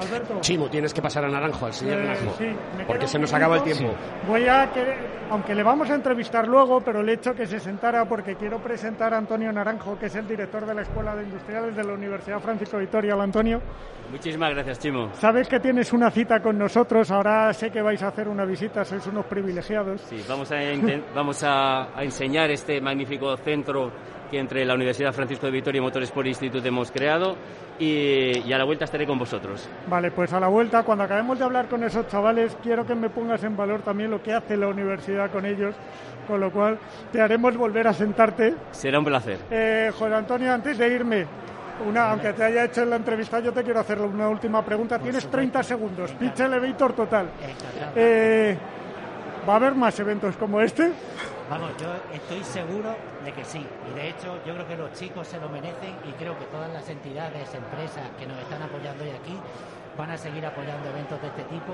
Alberto. 0.00 0.38
Chimo, 0.42 0.68
tienes 0.70 0.94
que 0.94 1.02
pasar 1.02 1.24
a 1.24 1.28
Naranjo, 1.28 1.66
al 1.66 1.72
señor 1.72 1.98
Eh, 1.98 2.02
Naranjo. 2.06 2.34
sí, 2.38 2.46
porque 2.86 3.08
se 3.08 3.18
nos 3.18 3.32
acaba 3.34 3.56
el 3.56 3.62
tiempo. 3.64 3.92
Voy 4.28 4.46
a 4.46 4.70
que, 4.72 4.94
aunque 5.28 5.56
le 5.56 5.64
vamos 5.64 5.90
a 5.90 5.96
entrevistar 5.96 6.46
luego, 6.46 6.80
pero 6.82 7.02
le 7.02 7.12
he 7.12 7.14
hecho 7.16 7.34
que 7.34 7.46
se 7.46 7.58
sentara 7.58 8.04
porque 8.04 8.36
quiero 8.36 8.58
presentar 8.62 9.12
a 9.12 9.18
Antonio 9.18 9.50
Naranjo, 9.52 9.98
que 9.98 10.06
es 10.06 10.14
el 10.14 10.28
director 10.28 10.64
de 10.66 10.72
la 10.74 10.82
Escuela 10.82 11.16
de 11.16 11.24
Industriales 11.24 11.74
de 11.74 11.82
la 11.82 11.94
Universidad 11.94 12.38
Francisco 12.38 12.78
Vitoria. 12.78 13.14
Hola, 13.14 13.24
Antonio. 13.24 13.60
Muchísimas 14.12 14.50
gracias, 14.54 14.78
Chimo. 14.78 15.10
Sabes 15.14 15.48
que 15.48 15.58
tienes 15.58 15.92
una 15.92 16.12
cita 16.12 16.40
con 16.40 16.56
nosotros, 16.56 17.10
ahora 17.10 17.52
sé 17.52 17.70
que 17.72 17.82
vais 17.82 18.00
a 18.04 18.08
hacer 18.08 18.28
una 18.28 18.44
visita, 18.44 18.84
sois 18.84 19.04
unos 19.08 19.26
privilegiados. 19.26 20.00
Sí, 20.02 20.24
vamos 20.28 20.52
a, 20.52 20.56
vamos 21.12 21.42
a, 21.42 21.88
a 21.98 22.04
enseñar 22.04 22.50
este 22.52 22.80
magnífico 22.80 23.36
centro 23.38 23.90
que 24.30 24.38
entre 24.38 24.64
la 24.64 24.74
Universidad 24.74 25.12
Francisco 25.12 25.46
de 25.46 25.52
Vitoria 25.52 25.78
y 25.78 25.82
Motorsport 25.82 26.26
Institute 26.26 26.66
hemos 26.66 26.90
creado 26.90 27.36
y, 27.78 28.38
y 28.46 28.52
a 28.52 28.58
la 28.58 28.64
vuelta 28.64 28.84
estaré 28.84 29.06
con 29.06 29.18
vosotros. 29.18 29.68
Vale, 29.88 30.10
pues 30.10 30.32
a 30.32 30.40
la 30.40 30.48
vuelta, 30.48 30.82
cuando 30.82 31.04
acabemos 31.04 31.38
de 31.38 31.44
hablar 31.44 31.68
con 31.68 31.82
esos 31.84 32.06
chavales, 32.08 32.56
quiero 32.62 32.86
que 32.86 32.94
me 32.94 33.10
pongas 33.10 33.42
en 33.44 33.56
valor 33.56 33.82
también 33.82 34.10
lo 34.10 34.22
que 34.22 34.32
hace 34.32 34.56
la 34.56 34.68
universidad 34.68 35.30
con 35.30 35.46
ellos, 35.46 35.74
con 36.26 36.40
lo 36.40 36.50
cual 36.50 36.78
te 37.12 37.20
haremos 37.20 37.56
volver 37.56 37.86
a 37.88 37.92
sentarte. 37.92 38.54
Será 38.70 38.98
un 38.98 39.04
placer. 39.04 39.38
Eh, 39.50 39.90
José 39.96 40.14
Antonio, 40.14 40.52
antes 40.52 40.76
de 40.76 40.88
irme, 40.88 41.26
una, 41.86 42.10
aunque 42.10 42.32
te 42.32 42.44
haya 42.44 42.64
hecho 42.64 42.82
en 42.82 42.90
la 42.90 42.96
entrevista, 42.96 43.40
yo 43.40 43.52
te 43.52 43.62
quiero 43.62 43.80
hacer 43.80 44.00
una 44.00 44.28
última 44.28 44.64
pregunta. 44.64 44.98
Tienes 44.98 45.26
30 45.28 45.62
segundos, 45.62 46.12
pitch 46.12 46.40
elevator 46.40 46.92
total. 46.92 47.30
Eh, 47.94 48.56
¿Va 49.48 49.52
a 49.54 49.56
haber 49.56 49.74
más 49.74 49.98
eventos 50.00 50.36
como 50.36 50.60
este? 50.60 50.90
Vamos, 51.50 51.70
yo 51.80 51.88
estoy 52.12 52.44
seguro 52.44 52.94
de 53.24 53.32
que 53.32 53.42
sí. 53.42 53.64
Y 53.90 53.98
de 53.98 54.10
hecho, 54.10 54.38
yo 54.44 54.52
creo 54.52 54.68
que 54.68 54.76
los 54.76 54.92
chicos 54.92 55.26
se 55.26 55.40
lo 55.40 55.48
merecen 55.48 55.96
y 56.06 56.12
creo 56.12 56.38
que 56.38 56.44
todas 56.46 56.70
las 56.72 56.86
entidades, 56.90 57.54
empresas 57.54 58.04
que 58.18 58.26
nos 58.26 58.38
están 58.38 58.62
apoyando 58.62 59.02
hoy 59.02 59.10
aquí 59.10 59.34
van 59.96 60.10
a 60.10 60.18
seguir 60.18 60.44
apoyando 60.44 60.90
eventos 60.90 61.20
de 61.20 61.26
este 61.26 61.42
tipo 61.44 61.72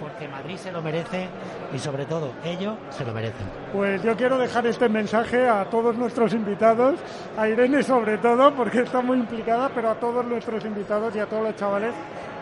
porque 0.00 0.26
Madrid 0.28 0.56
se 0.56 0.72
lo 0.72 0.80
merece 0.80 1.28
y 1.74 1.78
sobre 1.78 2.06
todo 2.06 2.32
ellos 2.44 2.76
se 2.90 3.04
lo 3.04 3.12
merecen. 3.12 3.46
Pues 3.72 4.02
yo 4.04 4.16
quiero 4.16 4.38
dejar 4.38 4.66
este 4.68 4.88
mensaje 4.88 5.48
a 5.48 5.64
todos 5.64 5.96
nuestros 5.96 6.32
invitados, 6.32 6.98
a 7.36 7.48
Irene 7.48 7.82
sobre 7.82 8.18
todo, 8.18 8.54
porque 8.54 8.82
está 8.82 9.02
muy 9.02 9.18
implicada, 9.18 9.68
pero 9.74 9.90
a 9.90 9.96
todos 9.96 10.24
nuestros 10.24 10.64
invitados 10.64 11.14
y 11.16 11.18
a 11.18 11.26
todos 11.26 11.42
los 11.42 11.56
chavales 11.56 11.92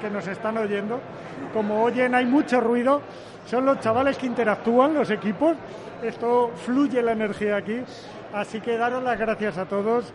que 0.00 0.10
nos 0.10 0.26
están 0.28 0.58
oyendo. 0.58 1.00
Como 1.52 1.82
oyen, 1.82 2.14
hay 2.14 2.26
mucho 2.26 2.60
ruido, 2.60 3.00
son 3.46 3.64
los 3.64 3.80
chavales 3.80 4.18
que 4.18 4.26
interactúan, 4.26 4.94
los 4.94 5.10
equipos, 5.10 5.56
esto 6.02 6.50
fluye 6.64 7.02
la 7.02 7.12
energía 7.12 7.56
aquí, 7.56 7.80
así 8.32 8.60
que 8.60 8.76
daros 8.76 9.02
las 9.02 9.18
gracias 9.18 9.58
a 9.58 9.64
todos. 9.66 10.12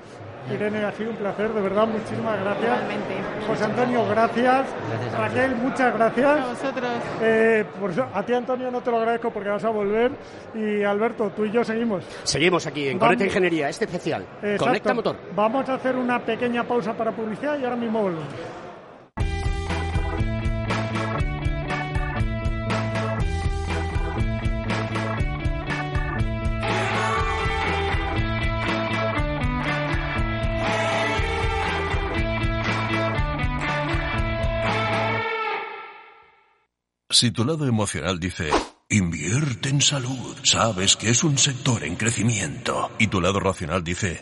Irene, 0.51 0.83
ha 0.83 0.91
sido 0.93 1.11
un 1.11 1.17
placer, 1.17 1.49
de 1.53 1.61
verdad, 1.61 1.85
muchísimas 1.85 2.39
gracias. 2.41 2.65
Igualmente. 2.65 3.13
José 3.45 3.63
Antonio, 3.63 4.03
gracias. 4.09 4.65
Gracias 4.89 5.13
a 5.13 5.17
Raquel, 5.19 5.55
muchas 5.55 5.93
gracias. 5.93 6.39
A 6.39 6.47
vosotros. 6.47 6.89
Eh, 7.21 7.65
por 7.79 7.91
eso- 7.91 8.07
a 8.11 8.23
ti, 8.23 8.33
Antonio, 8.33 8.71
no 8.71 8.81
te 8.81 8.89
lo 8.89 8.97
agradezco 8.97 9.29
porque 9.29 9.49
vas 9.49 9.63
a 9.63 9.69
volver. 9.69 10.11
Y 10.55 10.81
Alberto, 10.83 11.31
tú 11.35 11.45
y 11.45 11.51
yo 11.51 11.63
seguimos. 11.63 12.03
Seguimos 12.23 12.65
aquí 12.65 12.87
en. 12.87 12.97
Conecta 12.97 13.23
Ingeniería, 13.25 13.69
este 13.69 13.85
especial. 13.85 14.25
Exacto. 14.41 14.65
Conecta 14.65 14.93
Motor. 14.95 15.15
Vamos 15.35 15.69
a 15.69 15.75
hacer 15.75 15.95
una 15.95 16.17
pequeña 16.19 16.63
pausa 16.63 16.93
para 16.93 17.11
publicidad 17.11 17.59
y 17.59 17.63
ahora 17.63 17.75
mismo 17.75 18.01
volvemos. 18.01 18.25
Si 37.21 37.29
tu 37.29 37.45
lado 37.45 37.67
emocional 37.67 38.19
dice, 38.19 38.49
invierte 38.89 39.69
en 39.69 39.79
salud, 39.79 40.35
sabes 40.41 40.95
que 40.95 41.11
es 41.11 41.23
un 41.23 41.37
sector 41.37 41.83
en 41.83 41.95
crecimiento, 41.95 42.89
y 42.97 43.09
tu 43.09 43.21
lado 43.21 43.39
racional 43.39 43.83
dice, 43.83 44.21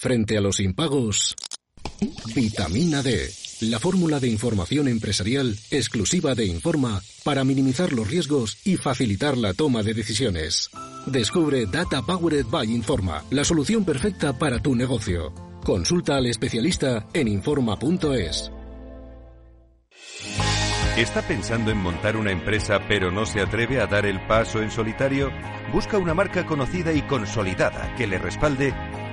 Frente 0.00 0.38
a 0.38 0.40
los 0.40 0.60
impagos, 0.60 1.34
vitamina 2.34 3.02
D, 3.02 3.30
la 3.60 3.78
fórmula 3.78 4.18
de 4.18 4.28
información 4.28 4.88
empresarial 4.88 5.54
exclusiva 5.70 6.34
de 6.34 6.46
Informa 6.46 7.02
para 7.22 7.44
minimizar 7.44 7.92
los 7.92 8.08
riesgos 8.08 8.56
y 8.64 8.78
facilitar 8.78 9.36
la 9.36 9.52
toma 9.52 9.82
de 9.82 9.92
decisiones. 9.92 10.70
Descubre 11.04 11.66
Data 11.66 12.00
Powered 12.00 12.46
by 12.46 12.72
Informa, 12.72 13.22
la 13.28 13.44
solución 13.44 13.84
perfecta 13.84 14.38
para 14.38 14.58
tu 14.58 14.74
negocio. 14.74 15.34
Consulta 15.66 16.16
al 16.16 16.28
especialista 16.28 17.06
en 17.12 17.28
informa.es. 17.28 18.50
¿Está 20.96 21.20
pensando 21.22 21.70
en 21.70 21.78
montar 21.78 22.16
una 22.16 22.32
empresa 22.32 22.80
pero 22.88 23.10
no 23.10 23.26
se 23.26 23.40
atreve 23.40 23.80
a 23.80 23.86
dar 23.86 24.06
el 24.06 24.26
paso 24.26 24.62
en 24.62 24.70
solitario? 24.70 25.30
Busca 25.72 25.98
una 25.98 26.14
marca 26.14 26.46
conocida 26.46 26.92
y 26.92 27.02
consolidada 27.02 27.94
que 27.96 28.06
le 28.06 28.18
respalde. 28.18 28.74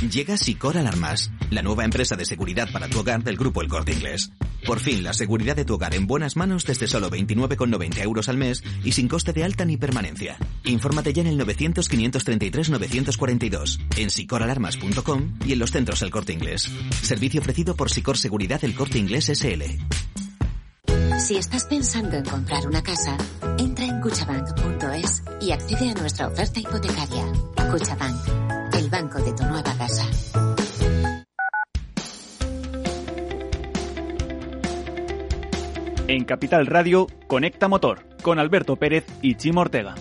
Llega 0.00 0.36
Sicor 0.36 0.78
Alarmas, 0.78 1.32
la 1.50 1.60
nueva 1.60 1.84
empresa 1.84 2.14
de 2.14 2.24
seguridad 2.24 2.68
para 2.72 2.86
tu 2.88 3.00
hogar 3.00 3.24
del 3.24 3.36
grupo 3.36 3.62
El 3.62 3.68
Corte 3.68 3.90
Inglés. 3.92 4.30
Por 4.64 4.78
fin, 4.78 5.02
la 5.02 5.12
seguridad 5.12 5.56
de 5.56 5.64
tu 5.64 5.74
hogar 5.74 5.92
en 5.92 6.06
buenas 6.06 6.36
manos 6.36 6.64
desde 6.64 6.86
solo 6.86 7.10
29,90 7.10 8.00
euros 8.02 8.28
al 8.28 8.36
mes 8.36 8.62
y 8.84 8.92
sin 8.92 9.08
coste 9.08 9.32
de 9.32 9.42
alta 9.42 9.64
ni 9.64 9.76
permanencia. 9.76 10.36
Infórmate 10.62 11.12
ya 11.12 11.22
en 11.22 11.28
el 11.28 11.40
900-533-942, 11.40 13.80
en 13.96 14.10
sicoralarmas.com 14.10 15.34
y 15.44 15.54
en 15.54 15.58
los 15.58 15.72
centros 15.72 16.00
El 16.02 16.12
Corte 16.12 16.32
Inglés. 16.32 16.70
Servicio 17.02 17.40
ofrecido 17.40 17.74
por 17.74 17.90
Sicor 17.90 18.18
Seguridad 18.18 18.64
El 18.64 18.76
Corte 18.76 18.98
Inglés 18.98 19.32
SL. 19.34 19.64
Si 21.18 21.36
estás 21.36 21.64
pensando 21.64 22.16
en 22.16 22.24
comprar 22.24 22.64
una 22.68 22.84
casa, 22.84 23.18
entra 23.58 23.84
en 23.84 24.00
cuchabank.es 24.00 25.24
y 25.40 25.50
accede 25.50 25.90
a 25.90 25.94
nuestra 25.94 26.28
oferta 26.28 26.60
hipotecaria. 26.60 27.24
Cuchabank, 27.72 28.16
banco 28.88 29.18
de 29.18 29.32
tu 29.32 29.44
nueva 29.44 29.62
casa. 29.76 30.06
En 36.08 36.24
Capital 36.24 36.66
Radio, 36.66 37.06
Conecta 37.26 37.68
Motor, 37.68 38.00
con 38.22 38.38
Alberto 38.38 38.76
Pérez 38.76 39.04
y 39.20 39.34
Chimo 39.34 39.60
Ortega. 39.60 39.94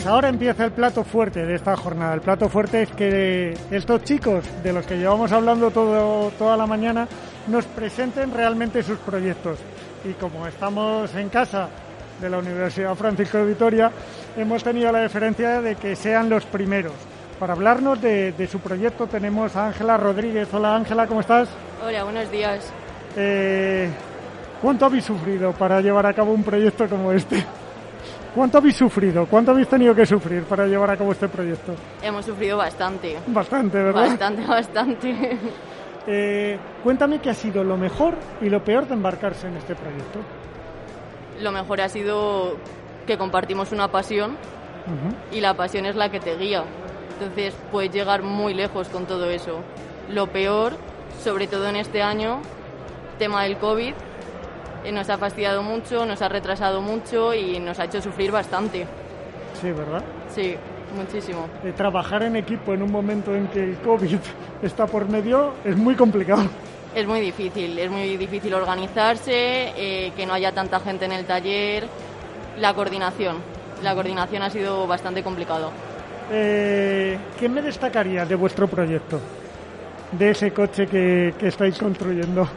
Pues 0.00 0.08
ahora 0.08 0.30
empieza 0.30 0.64
el 0.64 0.72
plato 0.72 1.04
fuerte 1.04 1.44
de 1.44 1.56
esta 1.56 1.76
jornada. 1.76 2.14
El 2.14 2.22
plato 2.22 2.48
fuerte 2.48 2.84
es 2.84 2.90
que 2.92 3.54
estos 3.70 4.02
chicos 4.02 4.42
de 4.62 4.72
los 4.72 4.86
que 4.86 4.96
llevamos 4.96 5.30
hablando 5.30 5.70
todo, 5.70 6.30
toda 6.38 6.56
la 6.56 6.66
mañana 6.66 7.06
nos 7.48 7.66
presenten 7.66 8.32
realmente 8.32 8.82
sus 8.82 8.96
proyectos. 8.96 9.58
y 10.02 10.14
como 10.14 10.46
estamos 10.46 11.14
en 11.14 11.28
casa 11.28 11.68
de 12.18 12.30
la 12.30 12.38
Universidad 12.38 12.94
Francisco 12.94 13.36
de 13.36 13.44
Vitoria, 13.44 13.92
hemos 14.38 14.64
tenido 14.64 14.90
la 14.90 15.02
diferencia 15.02 15.60
de 15.60 15.76
que 15.76 15.94
sean 15.94 16.30
los 16.30 16.46
primeros. 16.46 16.94
Para 17.38 17.52
hablarnos 17.52 18.00
de, 18.00 18.32
de 18.32 18.46
su 18.46 18.58
proyecto 18.58 19.06
tenemos 19.06 19.54
a 19.54 19.66
Ángela 19.66 19.98
Rodríguez. 19.98 20.48
Hola 20.54 20.76
Ángela, 20.76 21.06
¿cómo 21.06 21.20
estás? 21.20 21.50
Hola, 21.86 22.04
buenos 22.04 22.30
días. 22.30 22.72
Eh, 23.16 23.90
¿Cuánto 24.62 24.86
habéis 24.86 25.04
sufrido 25.04 25.52
para 25.52 25.82
llevar 25.82 26.06
a 26.06 26.14
cabo 26.14 26.32
un 26.32 26.42
proyecto 26.42 26.88
como 26.88 27.12
este? 27.12 27.44
¿Cuánto 28.34 28.58
habéis 28.58 28.76
sufrido? 28.76 29.26
¿Cuánto 29.26 29.50
habéis 29.50 29.68
tenido 29.68 29.94
que 29.94 30.06
sufrir 30.06 30.44
para 30.44 30.66
llevar 30.66 30.90
a 30.90 30.96
cabo 30.96 31.12
este 31.12 31.28
proyecto? 31.28 31.74
Hemos 32.02 32.24
sufrido 32.24 32.56
bastante. 32.56 33.16
Bastante, 33.26 33.78
¿verdad? 33.82 34.08
Bastante, 34.08 34.46
bastante. 34.46 35.38
Eh, 36.06 36.58
cuéntame 36.82 37.20
qué 37.20 37.28
ha 37.28 37.34
sido 37.34 37.62
lo 37.62 37.76
mejor 37.76 38.14
y 38.40 38.48
lo 38.48 38.64
peor 38.64 38.88
de 38.88 38.94
embarcarse 38.94 39.46
en 39.48 39.58
este 39.58 39.74
proyecto. 39.74 40.18
Lo 41.42 41.52
mejor 41.52 41.82
ha 41.82 41.90
sido 41.90 42.56
que 43.06 43.18
compartimos 43.18 43.70
una 43.70 43.88
pasión 43.88 44.30
Ujú. 44.86 45.36
y 45.36 45.42
la 45.42 45.52
pasión 45.54 45.84
es 45.84 45.96
la 45.96 46.10
que 46.10 46.18
te 46.18 46.36
guía. 46.38 46.64
Entonces 47.12 47.54
puedes 47.70 47.92
llegar 47.92 48.22
muy 48.22 48.54
lejos 48.54 48.88
con 48.88 49.04
todo 49.04 49.28
eso. 49.28 49.60
Lo 50.08 50.26
peor, 50.28 50.72
sobre 51.22 51.46
todo 51.46 51.68
en 51.68 51.76
este 51.76 52.02
año, 52.02 52.40
tema 53.18 53.42
del 53.44 53.58
COVID, 53.58 53.92
nos 54.92 55.08
ha 55.10 55.18
fastidiado 55.18 55.62
mucho, 55.62 56.06
nos 56.06 56.22
ha 56.22 56.28
retrasado 56.28 56.80
mucho 56.80 57.34
y 57.34 57.58
nos 57.58 57.78
ha 57.78 57.84
hecho 57.84 58.00
sufrir 58.00 58.30
bastante. 58.30 58.86
Sí, 59.60 59.70
¿verdad? 59.72 60.02
Sí, 60.34 60.56
muchísimo. 60.96 61.46
Eh, 61.64 61.72
trabajar 61.76 62.22
en 62.22 62.36
equipo 62.36 62.72
en 62.72 62.82
un 62.82 62.90
momento 62.90 63.34
en 63.34 63.48
que 63.48 63.62
el 63.62 63.78
COVID 63.78 64.18
está 64.62 64.86
por 64.86 65.08
medio 65.08 65.54
es 65.64 65.76
muy 65.76 65.94
complicado. 65.94 66.44
Es 66.94 67.06
muy 67.06 67.20
difícil, 67.20 67.78
es 67.78 67.90
muy 67.90 68.16
difícil 68.16 68.52
organizarse, 68.52 69.72
eh, 69.76 70.12
que 70.16 70.26
no 70.26 70.32
haya 70.32 70.52
tanta 70.52 70.80
gente 70.80 71.04
en 71.04 71.12
el 71.12 71.24
taller, 71.24 71.86
la 72.58 72.74
coordinación. 72.74 73.36
La 73.82 73.94
coordinación 73.94 74.42
ha 74.42 74.50
sido 74.50 74.86
bastante 74.86 75.22
complicado. 75.22 75.70
Eh, 76.32 77.16
¿Qué 77.38 77.48
me 77.48 77.62
destacaría 77.62 78.24
de 78.24 78.34
vuestro 78.34 78.66
proyecto? 78.66 79.20
De 80.12 80.30
ese 80.30 80.52
coche 80.52 80.86
que, 80.86 81.34
que 81.38 81.48
estáis 81.48 81.78
construyendo. 81.78 82.48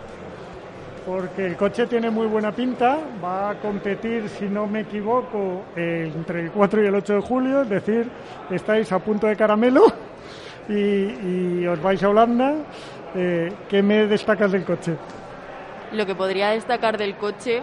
Porque 1.05 1.45
el 1.47 1.57
coche 1.57 1.85
tiene 1.87 2.09
muy 2.09 2.27
buena 2.27 2.51
pinta, 2.53 2.97
va 3.23 3.49
a 3.49 3.55
competir, 3.59 4.29
si 4.29 4.45
no 4.45 4.67
me 4.67 4.81
equivoco, 4.81 5.63
entre 5.75 6.41
el 6.43 6.51
4 6.51 6.81
y 6.83 6.87
el 6.87 6.95
8 6.95 7.13
de 7.15 7.19
julio, 7.21 7.61
es 7.63 7.69
decir, 7.69 8.09
estáis 8.49 8.89
a 8.91 8.99
punto 8.99 9.27
de 9.27 9.35
caramelo 9.35 9.83
y, 10.69 10.73
y 11.61 11.67
os 11.67 11.81
vais 11.81 12.01
a 12.03 12.09
Holanda. 12.09 12.53
Eh, 13.15 13.51
¿Qué 13.69 13.83
me 13.83 14.07
destacas 14.07 14.51
del 14.53 14.63
coche? 14.63 14.95
Lo 15.91 16.05
que 16.05 16.15
podría 16.15 16.51
destacar 16.51 16.97
del 16.97 17.15
coche 17.17 17.61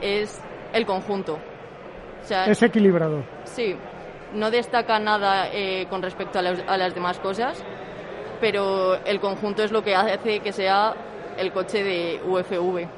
es 0.00 0.40
el 0.72 0.86
conjunto. 0.86 1.34
O 2.22 2.26
sea, 2.26 2.46
Es 2.46 2.62
equilibrado. 2.62 3.24
sí, 3.44 3.74
no 4.32 4.50
destaca 4.50 4.98
nada 5.00 5.48
eh, 5.52 5.86
con 5.90 6.02
respecto 6.02 6.38
a, 6.38 6.42
las- 6.42 6.62
a 6.68 6.76
las 6.78 6.94
demás 6.94 7.18
cosas, 7.18 7.62
pero 8.40 8.94
el 9.04 9.18
conjunto 9.20 9.62
es 9.64 9.72
lo 9.72 9.82
que 9.82 9.94
hace 9.94 10.38
que 10.40 10.52
sea 10.52 10.94
el 11.38 11.52
coche 11.52 11.82
de 11.82 12.20
UFV. 12.26 12.88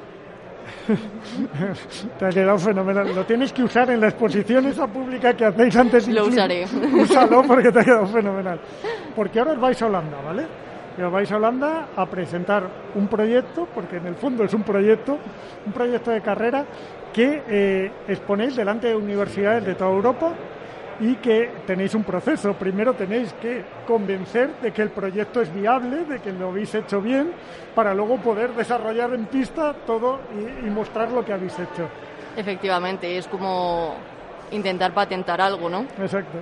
Te 2.19 2.25
ha 2.25 2.29
quedado 2.29 2.57
fenomenal. 2.57 3.15
Lo 3.15 3.25
tienes 3.25 3.53
que 3.53 3.63
usar 3.63 3.89
en 3.89 4.01
la 4.01 4.07
exposición 4.07 4.65
esa 4.65 4.87
pública 4.87 5.33
que 5.33 5.45
hacéis 5.45 5.75
antes. 5.75 6.07
Lo 6.07 6.25
usaré. 6.25 6.65
Úsalo 6.93 7.43
porque 7.43 7.71
te 7.71 7.79
ha 7.79 7.83
quedado 7.83 8.07
fenomenal. 8.07 8.59
Porque 9.15 9.39
ahora 9.39 9.53
os 9.53 9.59
vais 9.59 9.81
a 9.81 9.85
Holanda, 9.85 10.17
¿vale? 10.25 10.45
Y 10.97 11.01
os 11.01 11.11
vais 11.11 11.31
a 11.31 11.37
Holanda 11.37 11.87
a 11.95 12.05
presentar 12.05 12.63
un 12.95 13.07
proyecto, 13.07 13.67
porque 13.73 13.97
en 13.97 14.07
el 14.07 14.15
fondo 14.15 14.43
es 14.43 14.53
un 14.53 14.63
proyecto, 14.63 15.17
un 15.65 15.71
proyecto 15.71 16.11
de 16.11 16.21
carrera 16.21 16.65
que 17.13 17.43
eh, 17.47 17.91
exponéis 18.07 18.55
delante 18.55 18.87
de 18.87 18.95
universidades 18.95 19.65
de 19.65 19.75
toda 19.75 19.91
Europa 19.91 20.33
y 20.99 21.15
que 21.17 21.51
tenéis 21.67 21.93
un 21.93 22.03
proceso. 22.03 22.53
Primero 22.53 22.93
tenéis 22.93 23.33
que 23.33 23.63
convencer 23.85 24.49
de 24.61 24.71
que 24.71 24.81
el 24.81 24.89
proyecto 24.89 25.41
es 25.41 25.53
viable, 25.53 26.05
de 26.05 26.19
que 26.19 26.31
lo 26.31 26.49
habéis 26.49 26.73
hecho 26.75 27.01
bien, 27.01 27.31
para 27.75 27.93
luego 27.93 28.17
poder 28.17 28.53
desarrollar 28.53 29.13
en 29.13 29.25
pista 29.27 29.73
todo 29.85 30.19
y, 30.63 30.67
y 30.67 30.69
mostrar 30.69 31.11
lo 31.11 31.23
que 31.23 31.33
habéis 31.33 31.53
hecho. 31.59 31.87
Efectivamente, 32.35 33.17
es 33.17 33.27
como 33.27 33.95
intentar 34.51 34.93
patentar 34.93 35.39
algo, 35.41 35.69
¿no? 35.69 35.85
Exacto. 35.99 36.37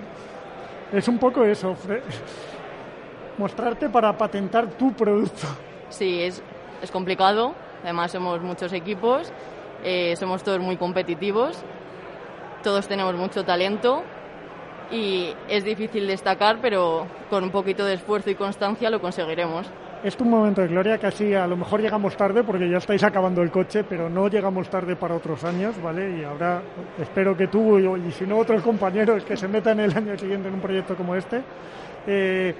Es 0.93 1.07
un 1.07 1.17
poco 1.17 1.43
eso, 1.43 1.75
Fre- 1.75 2.01
mostrarte 3.37 3.89
para 3.89 4.17
patentar 4.17 4.67
tu 4.71 4.93
producto. 4.93 5.47
Sí, 5.89 6.21
es, 6.23 6.41
es 6.81 6.91
complicado. 6.91 7.53
Además, 7.83 8.11
somos 8.11 8.41
muchos 8.41 8.71
equipos, 8.73 9.31
eh, 9.83 10.15
somos 10.15 10.43
todos 10.43 10.59
muy 10.59 10.77
competitivos, 10.77 11.63
todos 12.63 12.87
tenemos 12.87 13.13
mucho 13.15 13.43
talento 13.45 14.03
y 14.95 15.33
es 15.49 15.63
difícil 15.63 16.07
destacar, 16.07 16.57
pero 16.61 17.05
con 17.29 17.43
un 17.43 17.51
poquito 17.51 17.83
de 17.85 17.95
esfuerzo 17.95 18.29
y 18.29 18.35
constancia 18.35 18.89
lo 18.89 18.99
conseguiremos. 19.01 19.67
Es 20.03 20.15
un 20.19 20.29
momento 20.29 20.61
de 20.61 20.67
gloria, 20.67 20.97
casi 20.99 21.33
a 21.33 21.47
lo 21.47 21.57
mejor 21.57 21.81
llegamos 21.81 22.15
tarde 22.15 22.43
porque 22.43 22.69
ya 22.69 22.77
estáis 22.77 23.03
acabando 23.03 23.41
el 23.41 23.49
coche, 23.49 23.83
pero 23.83 24.07
no 24.09 24.27
llegamos 24.27 24.69
tarde 24.69 24.95
para 24.95 25.15
otros 25.15 25.43
años, 25.43 25.81
¿vale? 25.81 26.19
Y 26.19 26.23
ahora 26.23 26.61
espero 27.01 27.35
que 27.35 27.47
tú 27.47 27.79
y, 27.79 28.07
y 28.07 28.11
si 28.11 28.25
no 28.25 28.37
otros 28.37 28.61
compañeros 28.61 29.23
que 29.23 29.35
se 29.35 29.47
metan 29.47 29.79
el 29.79 29.95
año 29.97 30.15
siguiente 30.17 30.47
en 30.47 30.53
un 30.55 30.61
proyecto 30.61 30.95
como 30.95 31.15
este, 31.15 31.41
eh, 32.05 32.53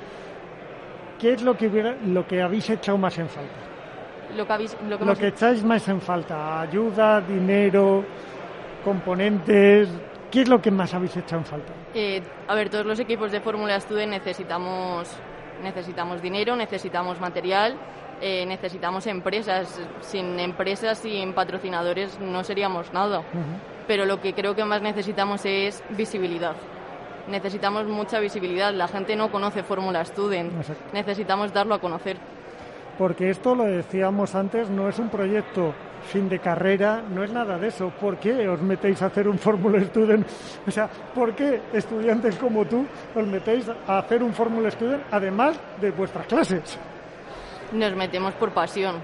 ¿qué 1.20 1.34
es 1.34 1.44
lo 1.44 1.56
que, 1.56 1.68
hubiera, 1.68 1.96
lo 2.08 2.26
que 2.26 2.42
habéis 2.42 2.68
echado 2.70 2.98
más 2.98 3.16
en 3.20 3.30
falta? 3.30 3.54
Lo 4.36 4.48
que, 4.48 4.54
habéis- 4.54 4.78
lo 4.90 4.98
que 4.98 5.06
Lo 5.06 5.16
que 5.16 5.28
echáis 5.28 5.64
más 5.64 5.88
en 5.88 6.02
falta, 6.02 6.62
ayuda, 6.62 7.22
dinero, 7.22 8.04
componentes, 8.84 9.88
¿qué 10.36 10.42
es 10.42 10.50
lo 10.50 10.62
que 10.62 10.70
más 10.70 10.94
habéis 10.94 11.16
echado 11.16 11.38
en 11.38 11.46
falta? 11.46 11.74
Eh, 11.94 12.22
a 12.50 12.56
ver, 12.56 12.70
todos 12.70 12.86
los 12.86 13.00
equipos 13.00 13.32
de 13.32 13.40
Fórmula 13.40 13.80
Student 13.80 14.12
necesitamos, 14.12 15.10
necesitamos 15.64 16.22
dinero, 16.22 16.58
necesitamos 16.58 17.22
material, 17.22 17.78
eh, 18.20 18.46
necesitamos 18.46 19.08
empresas. 19.08 19.80
Sin 20.02 20.38
empresas, 20.42 20.98
sin 20.98 21.32
patrocinadores 21.34 22.20
no 22.20 22.44
seríamos 22.44 22.92
nada. 22.92 23.24
Pero 23.88 24.06
lo 24.06 24.20
que 24.20 24.34
creo 24.34 24.56
que 24.56 24.66
más 24.66 24.82
necesitamos 24.82 25.46
es 25.46 25.82
visibilidad. 25.92 26.58
Necesitamos 27.30 27.88
mucha 27.88 28.20
visibilidad. 28.20 28.74
La 28.74 28.90
gente 28.90 29.16
no 29.16 29.32
conoce 29.32 29.64
Fórmula 29.64 30.04
Student. 30.04 30.54
Exacto. 30.58 30.84
Necesitamos 30.92 31.54
darlo 31.54 31.76
a 31.76 31.80
conocer. 31.80 32.18
Porque 32.98 33.30
esto, 33.30 33.56
lo 33.56 33.64
decíamos 33.64 34.36
antes, 34.36 34.70
no 34.70 34.90
es 34.90 35.00
un 35.00 35.08
proyecto 35.08 35.74
fin 36.06 36.30
de 36.30 36.40
carrera, 36.40 37.04
no 37.10 37.24
es 37.24 37.32
nada 37.32 37.58
de 37.58 37.68
eso. 37.68 37.90
¿Por 37.90 38.18
qué 38.18 38.48
os 38.48 38.62
metéis 38.62 39.02
a 39.02 39.08
hacer 39.08 39.28
un 39.28 39.38
Fórmula 39.38 39.84
Student? 39.84 40.26
O 40.68 40.72
sea, 40.72 40.88
¿por 40.88 41.36
qué 41.36 41.62
estudiantes 41.74 42.36
como 42.38 42.66
tú 42.66 42.86
os 43.14 43.28
metéis 43.28 43.70
a 43.88 44.00
hacer 44.00 44.24
un 44.24 44.34
Fórmula 44.34 44.72
Student 44.72 45.04
además 45.12 45.60
de 45.82 45.92
vuestras 45.92 46.28
clases? 46.28 46.80
Nos 47.72 47.96
metemos 47.96 48.34
por 48.36 48.52
pasión. 48.52 48.96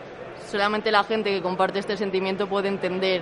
Solamente 0.47 0.91
la 0.91 1.03
gente 1.03 1.31
que 1.31 1.41
comparte 1.41 1.79
este 1.79 1.97
sentimiento 1.97 2.47
puede 2.47 2.67
entender 2.67 3.21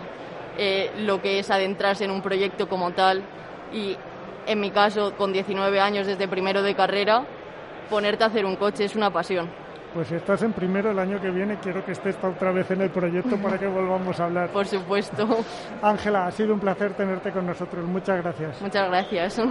eh, 0.57 0.91
lo 0.99 1.21
que 1.21 1.39
es 1.39 1.49
adentrarse 1.49 2.05
en 2.05 2.11
un 2.11 2.21
proyecto 2.21 2.67
como 2.67 2.91
tal 2.91 3.23
y, 3.71 3.95
en 4.45 4.59
mi 4.59 4.71
caso, 4.71 5.15
con 5.15 5.31
19 5.31 5.79
años 5.79 6.07
desde 6.07 6.27
primero 6.27 6.61
de 6.61 6.75
carrera, 6.75 7.23
ponerte 7.89 8.23
a 8.23 8.27
hacer 8.27 8.45
un 8.45 8.55
coche 8.55 8.85
es 8.85 8.95
una 8.95 9.11
pasión. 9.11 9.49
Pues 9.93 10.07
si 10.07 10.15
estás 10.15 10.43
en 10.43 10.53
primero 10.53 10.91
el 10.91 10.99
año 10.99 11.19
que 11.19 11.31
viene, 11.31 11.57
quiero 11.57 11.83
que 11.83 11.93
estés 11.93 12.15
otra 12.23 12.51
vez 12.51 12.69
en 12.71 12.81
el 12.81 12.91
proyecto 12.91 13.37
para 13.37 13.57
que 13.57 13.67
volvamos 13.67 14.19
a 14.19 14.25
hablar. 14.25 14.49
Por 14.53 14.67
supuesto. 14.67 15.27
Ángela, 15.81 16.27
ha 16.27 16.31
sido 16.31 16.53
un 16.53 16.59
placer 16.59 16.93
tenerte 16.93 17.31
con 17.31 17.47
nosotros. 17.47 17.85
Muchas 17.85 18.21
gracias. 18.21 18.61
Muchas 18.61 18.87
gracias. 18.87 19.41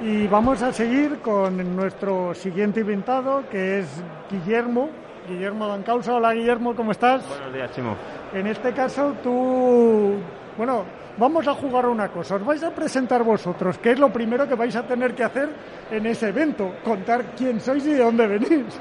Y 0.00 0.26
vamos 0.28 0.62
a 0.62 0.72
seguir 0.72 1.20
con 1.20 1.74
nuestro 1.74 2.34
siguiente 2.34 2.80
invitado, 2.80 3.48
que 3.50 3.80
es 3.80 4.02
Guillermo. 4.30 4.90
Guillermo 5.28 5.66
Dancausa. 5.66 6.14
Hola, 6.14 6.32
Guillermo, 6.32 6.76
¿cómo 6.76 6.92
estás? 6.92 7.26
Buenos 7.28 7.52
días, 7.52 7.72
Chimo. 7.74 7.96
En 8.32 8.46
este 8.46 8.72
caso, 8.72 9.14
tú. 9.22 10.18
Bueno, 10.56 10.84
vamos 11.16 11.46
a 11.48 11.54
jugar 11.54 11.86
una 11.86 12.08
cosa. 12.08 12.36
Os 12.36 12.44
vais 12.44 12.62
a 12.62 12.70
presentar 12.74 13.22
vosotros, 13.24 13.78
que 13.78 13.92
es 13.92 13.98
lo 13.98 14.10
primero 14.10 14.46
que 14.46 14.54
vais 14.54 14.74
a 14.76 14.82
tener 14.86 15.14
que 15.14 15.24
hacer 15.24 15.48
en 15.90 16.06
ese 16.06 16.28
evento: 16.28 16.76
contar 16.84 17.34
quién 17.36 17.60
sois 17.60 17.84
y 17.86 17.94
de 17.94 18.04
dónde 18.04 18.26
venís. 18.26 18.80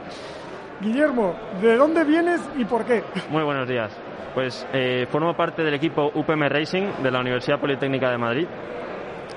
Guillermo, 0.81 1.35
¿de 1.61 1.77
dónde 1.77 2.03
vienes 2.03 2.41
y 2.57 2.65
por 2.65 2.83
qué? 2.85 3.03
Muy 3.29 3.43
buenos 3.43 3.67
días. 3.67 3.91
Pues 4.33 4.67
eh, 4.73 5.07
formo 5.09 5.35
parte 5.35 5.63
del 5.63 5.75
equipo 5.75 6.11
UPM 6.13 6.49
Racing 6.49 7.03
de 7.03 7.11
la 7.11 7.19
Universidad 7.19 7.59
Politécnica 7.59 8.09
de 8.09 8.17
Madrid 8.17 8.47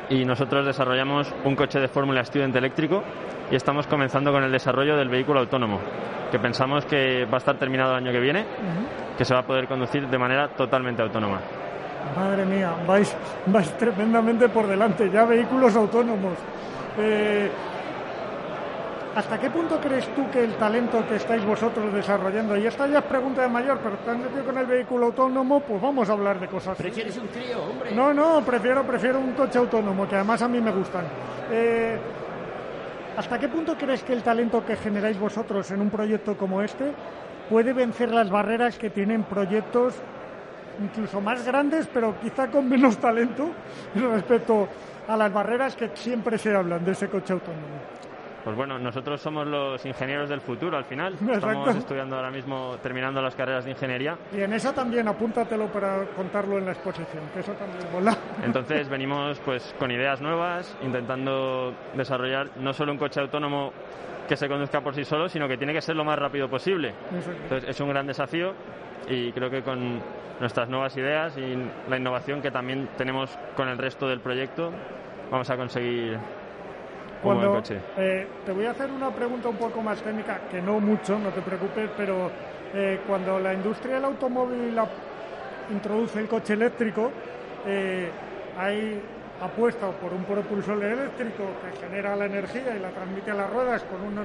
y 0.09 0.25
nosotros 0.25 0.65
desarrollamos 0.67 1.33
un 1.45 1.55
coche 1.55 1.79
de 1.79 1.89
Fórmula 1.89 2.25
Student 2.25 2.57
eléctrico 2.57 3.03
y 3.51 3.57
estamos 3.57 3.87
comenzando 3.87 4.33
con 4.33 4.43
el 4.43 4.51
desarrollo 4.51 4.97
del 4.97 5.09
vehículo 5.09 5.41
autónomo, 5.41 5.81
que 6.31 6.39
pensamos 6.39 6.85
que 6.87 7.25
va 7.27 7.35
a 7.35 7.39
estar 7.39 7.59
terminado 7.59 7.93
el 7.93 8.05
año 8.05 8.13
que 8.13 8.21
viene, 8.21 8.45
que 9.17 9.25
se 9.25 9.35
va 9.35 9.41
a 9.41 9.47
poder 9.47 9.69
conducir 9.69 10.09
de 10.09 10.19
manera 10.19 10.49
totalmente 10.49 11.03
autónoma. 11.03 11.41
Madre 12.15 12.45
mía, 12.45 12.73
vais, 12.87 13.15
vais 13.47 13.71
tremendamente 13.79 14.49
por 14.49 14.67
delante, 14.67 15.11
ya 15.11 15.25
vehículos 15.25 15.75
autónomos. 15.75 16.35
Eh, 16.99 17.51
¿Hasta 19.17 19.41
qué 19.41 19.49
punto 19.49 19.81
crees 19.81 20.07
tú 20.15 20.31
que 20.31 20.45
el 20.45 20.57
talento 20.57 21.03
que 21.09 21.17
estáis 21.17 21.43
vosotros 21.43 21.91
desarrollando, 21.93 22.55
y 22.55 22.67
esta 22.67 22.87
ya 22.87 22.99
es 22.99 23.05
pregunta 23.05 23.41
de 23.41 23.49
mayor, 23.49 23.79
pero 23.83 23.97
te 23.97 24.11
has 24.11 24.19
metido 24.19 24.45
con 24.45 24.59
el 24.59 24.67
vehículo 24.67 25.07
autónomo, 25.07 25.61
pues 25.61 25.81
vamos 25.81 26.11
a 26.11 26.13
hablar 26.13 26.39
de 26.39 26.47
cosas. 26.49 26.77
¿Prefieres 26.77 27.17
un 27.17 27.29
trío, 27.29 27.63
hombre? 27.63 27.95
No, 27.95 28.13
no, 28.13 28.43
prefiero, 28.45 28.83
prefiero 28.83 29.19
un 29.19 29.33
coche 29.33 29.59
autónomo, 29.59 30.07
que 30.07 30.17
además 30.17 30.43
a 30.43 30.49
mí 30.49 30.61
me 30.61 30.71
gustan. 30.71 31.05
Eh, 31.51 31.99
¿Hasta 33.17 33.39
qué 33.39 33.49
punto 33.49 33.75
crees 33.79 34.03
que 34.03 34.13
el 34.13 34.23
talento 34.23 34.63
que 34.67 34.77
generáis 34.77 35.19
vosotros 35.19 35.71
en 35.71 35.81
un 35.81 35.89
proyecto 35.89 36.37
como 36.37 36.61
este 36.61 36.93
puede 37.49 37.73
vencer 37.73 38.11
las 38.11 38.29
barreras 38.29 38.77
que 38.77 38.91
tienen 38.91 39.23
proyectos 39.23 39.95
incluso 40.81 41.21
más 41.21 41.45
grandes, 41.45 41.89
pero 41.93 42.19
quizá 42.21 42.51
con 42.51 42.69
menos 42.69 42.99
talento 42.99 43.51
respecto 43.95 44.69
a 45.09 45.17
las 45.17 45.33
barreras 45.33 45.77
que 45.77 45.91
siempre 45.95 46.39
se 46.39 46.55
hablan 46.55 46.85
de 46.85 46.93
ese 46.93 47.09
coche 47.09 47.33
autónomo? 47.33 47.97
Pues 48.47 48.57
bueno, 48.57 48.79
nosotros 48.79 49.21
somos 49.21 49.45
los 49.45 49.85
ingenieros 49.85 50.29
del 50.29 50.41
futuro 50.41 50.77
al 50.77 50.85
final. 50.85 51.15
Exacto. 51.21 51.35
Estamos 51.49 51.77
estudiando 51.79 52.15
ahora 52.15 52.31
mismo, 52.31 52.77
terminando 52.81 53.21
las 53.21 53.35
carreras 53.35 53.65
de 53.65 53.73
ingeniería. 53.73 54.17
Y 54.33 54.41
en 54.41 54.53
eso 54.53 54.73
también 54.73 55.09
apúntatelo 55.09 55.67
para 55.67 56.05
contarlo 56.15 56.57
en 56.57 56.67
la 56.67 56.71
exposición, 56.71 57.25
que 57.35 57.41
eso 57.41 57.53
también 57.55 57.91
mola. 57.93 58.17
Entonces 58.45 58.89
venimos 58.89 59.41
pues 59.41 59.75
con 59.81 59.91
ideas 59.91 60.21
nuevas, 60.21 60.77
intentando 60.81 61.75
desarrollar 61.95 62.51
no 62.59 62.73
solo 62.73 62.93
un 62.93 62.99
coche 62.99 63.21
autónomo 63.21 63.73
que 64.29 64.37
se 64.37 64.49
conduzca 64.49 64.81
por 64.81 64.95
sí 64.95 65.05
solo, 65.05 65.29
sino 65.29 65.49
que 65.49 65.57
tiene 65.57 65.73
que 65.73 65.81
ser 65.81 65.97
lo 65.97 66.05
más 66.05 66.17
rápido 66.17 66.49
posible. 66.49 66.91
Exacto. 67.17 67.43
Entonces 67.43 67.71
es 67.71 67.81
un 67.81 67.89
gran 67.89 68.07
desafío 68.07 68.55
y 69.09 69.33
creo 69.33 69.51
que 69.51 69.63
con 69.63 70.01
nuestras 70.41 70.69
nuevas 70.69 70.97
ideas 70.97 71.37
y 71.37 71.57
la 71.89 71.97
innovación 71.97 72.43
que 72.43 72.51
también 72.51 72.89
tenemos 72.99 73.31
con 73.57 73.69
el 73.69 73.79
resto 73.79 74.09
del 74.09 74.21
proyecto 74.21 74.71
vamos 75.31 75.49
a 75.51 75.57
conseguir 75.57 76.15
un 76.15 77.23
buen 77.23 77.39
Cuando, 77.39 77.55
coche. 77.55 77.79
eh, 77.97 78.27
te 78.45 78.53
voy 78.53 78.67
a 78.67 78.73
hacer 78.73 78.91
una 78.91 79.11
pregunta 79.11 79.49
un 79.49 79.57
poco 79.57 79.81
más 79.83 80.01
técnica, 80.03 80.41
que 80.51 80.61
no 80.61 80.79
mucho, 80.81 81.19
no 81.19 81.31
te 81.31 81.41
preocupes, 81.41 81.89
pero 81.97 82.31
eh, 82.75 83.01
cuando 83.07 83.41
la 83.41 83.55
industria 83.55 83.95
del 83.95 84.05
automóvil 84.05 84.79
introduce 85.71 86.21
el 86.21 86.29
coche 86.29 86.53
eléctrico, 86.53 87.11
eh, 87.67 88.11
hay 88.59 89.01
apuesta 89.41 89.91
por 89.91 90.13
un 90.13 90.25
propulsor 90.25 90.83
eléctrico 90.83 91.45
que 91.63 91.87
genera 91.87 92.15
la 92.17 92.27
energía 92.27 92.77
y 92.77 92.81
la 92.81 92.91
transmite 92.91 93.31
a 93.31 93.35
las 93.35 93.51
ruedas 93.51 93.83
con 93.85 94.01
una, 94.03 94.23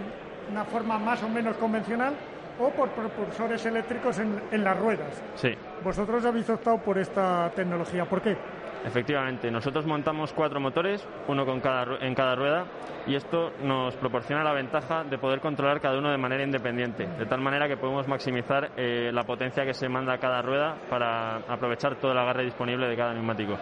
una 0.51 0.65
forma 0.65 0.99
más 0.99 1.23
o 1.23 1.29
menos 1.29 1.55
convencional 1.57 2.13
o 2.61 2.69
por 2.71 2.89
propulsores 2.89 3.65
eléctricos 3.65 4.19
en, 4.19 4.39
en 4.51 4.63
las 4.63 4.77
ruedas. 4.79 5.23
Sí. 5.35 5.49
Vosotros 5.83 6.25
habéis 6.25 6.49
optado 6.49 6.77
por 6.77 6.97
esta 6.97 7.49
tecnología. 7.51 8.05
¿Por 8.05 8.21
qué? 8.21 8.37
Efectivamente, 8.83 9.51
nosotros 9.51 9.85
montamos 9.85 10.33
cuatro 10.33 10.59
motores, 10.59 11.07
uno 11.27 11.45
con 11.45 11.59
cada, 11.59 11.97
en 12.01 12.15
cada 12.15 12.35
rueda, 12.35 12.65
y 13.05 13.15
esto 13.15 13.51
nos 13.61 13.95
proporciona 13.95 14.43
la 14.43 14.53
ventaja 14.53 15.03
de 15.03 15.19
poder 15.19 15.39
controlar 15.39 15.79
cada 15.79 15.99
uno 15.99 16.09
de 16.09 16.17
manera 16.17 16.43
independiente, 16.43 17.05
de 17.05 17.25
tal 17.27 17.41
manera 17.41 17.67
que 17.67 17.77
podemos 17.77 18.07
maximizar 18.07 18.71
eh, 18.75 19.11
la 19.13 19.23
potencia 19.23 19.65
que 19.65 19.73
se 19.75 19.87
manda 19.87 20.13
a 20.13 20.17
cada 20.17 20.41
rueda 20.41 20.75
para 20.89 21.37
aprovechar 21.47 21.95
todo 21.97 22.11
el 22.11 22.17
agarre 22.17 22.43
disponible 22.45 22.87
de 22.87 22.97
cada 22.97 23.13
neumático. 23.13 23.55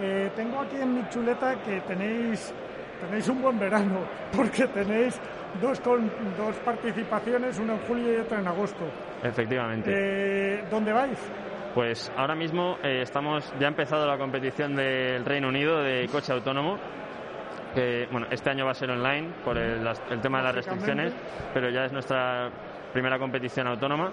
Eh, 0.00 0.30
tengo 0.34 0.60
aquí 0.60 0.76
en 0.76 0.94
mi 0.94 1.08
chuleta 1.10 1.56
que 1.62 1.80
tenéis, 1.82 2.54
tenéis 3.02 3.28
un 3.28 3.42
buen 3.42 3.58
verano, 3.58 4.00
porque 4.34 4.66
tenéis 4.68 5.20
dos, 5.60 5.80
con, 5.80 6.10
dos 6.36 6.56
participaciones, 6.64 7.58
una 7.58 7.74
en 7.74 7.80
julio 7.80 8.14
y 8.14 8.16
otra 8.16 8.40
en 8.40 8.48
agosto. 8.48 8.84
Efectivamente. 9.22 9.90
Eh, 9.92 10.64
¿Dónde 10.70 10.92
vais? 10.92 11.18
Pues 11.74 12.12
ahora 12.16 12.34
mismo 12.34 12.76
eh, 12.82 13.02
estamos 13.02 13.52
ya 13.58 13.66
ha 13.66 13.70
empezado 13.70 14.06
la 14.06 14.16
competición 14.16 14.76
del 14.76 15.24
Reino 15.24 15.48
Unido 15.48 15.82
de 15.82 16.08
coche 16.08 16.32
autónomo. 16.32 16.78
Que, 17.74 18.06
bueno, 18.12 18.28
este 18.30 18.50
año 18.50 18.64
va 18.64 18.70
a 18.70 18.74
ser 18.74 18.90
online 18.90 19.30
por 19.44 19.58
el, 19.58 19.84
el 20.10 20.20
tema 20.20 20.38
de 20.38 20.44
las 20.44 20.54
restricciones, 20.54 21.12
pero 21.52 21.70
ya 21.70 21.84
es 21.84 21.92
nuestra 21.92 22.48
primera 22.92 23.18
competición 23.18 23.66
autónoma. 23.66 24.12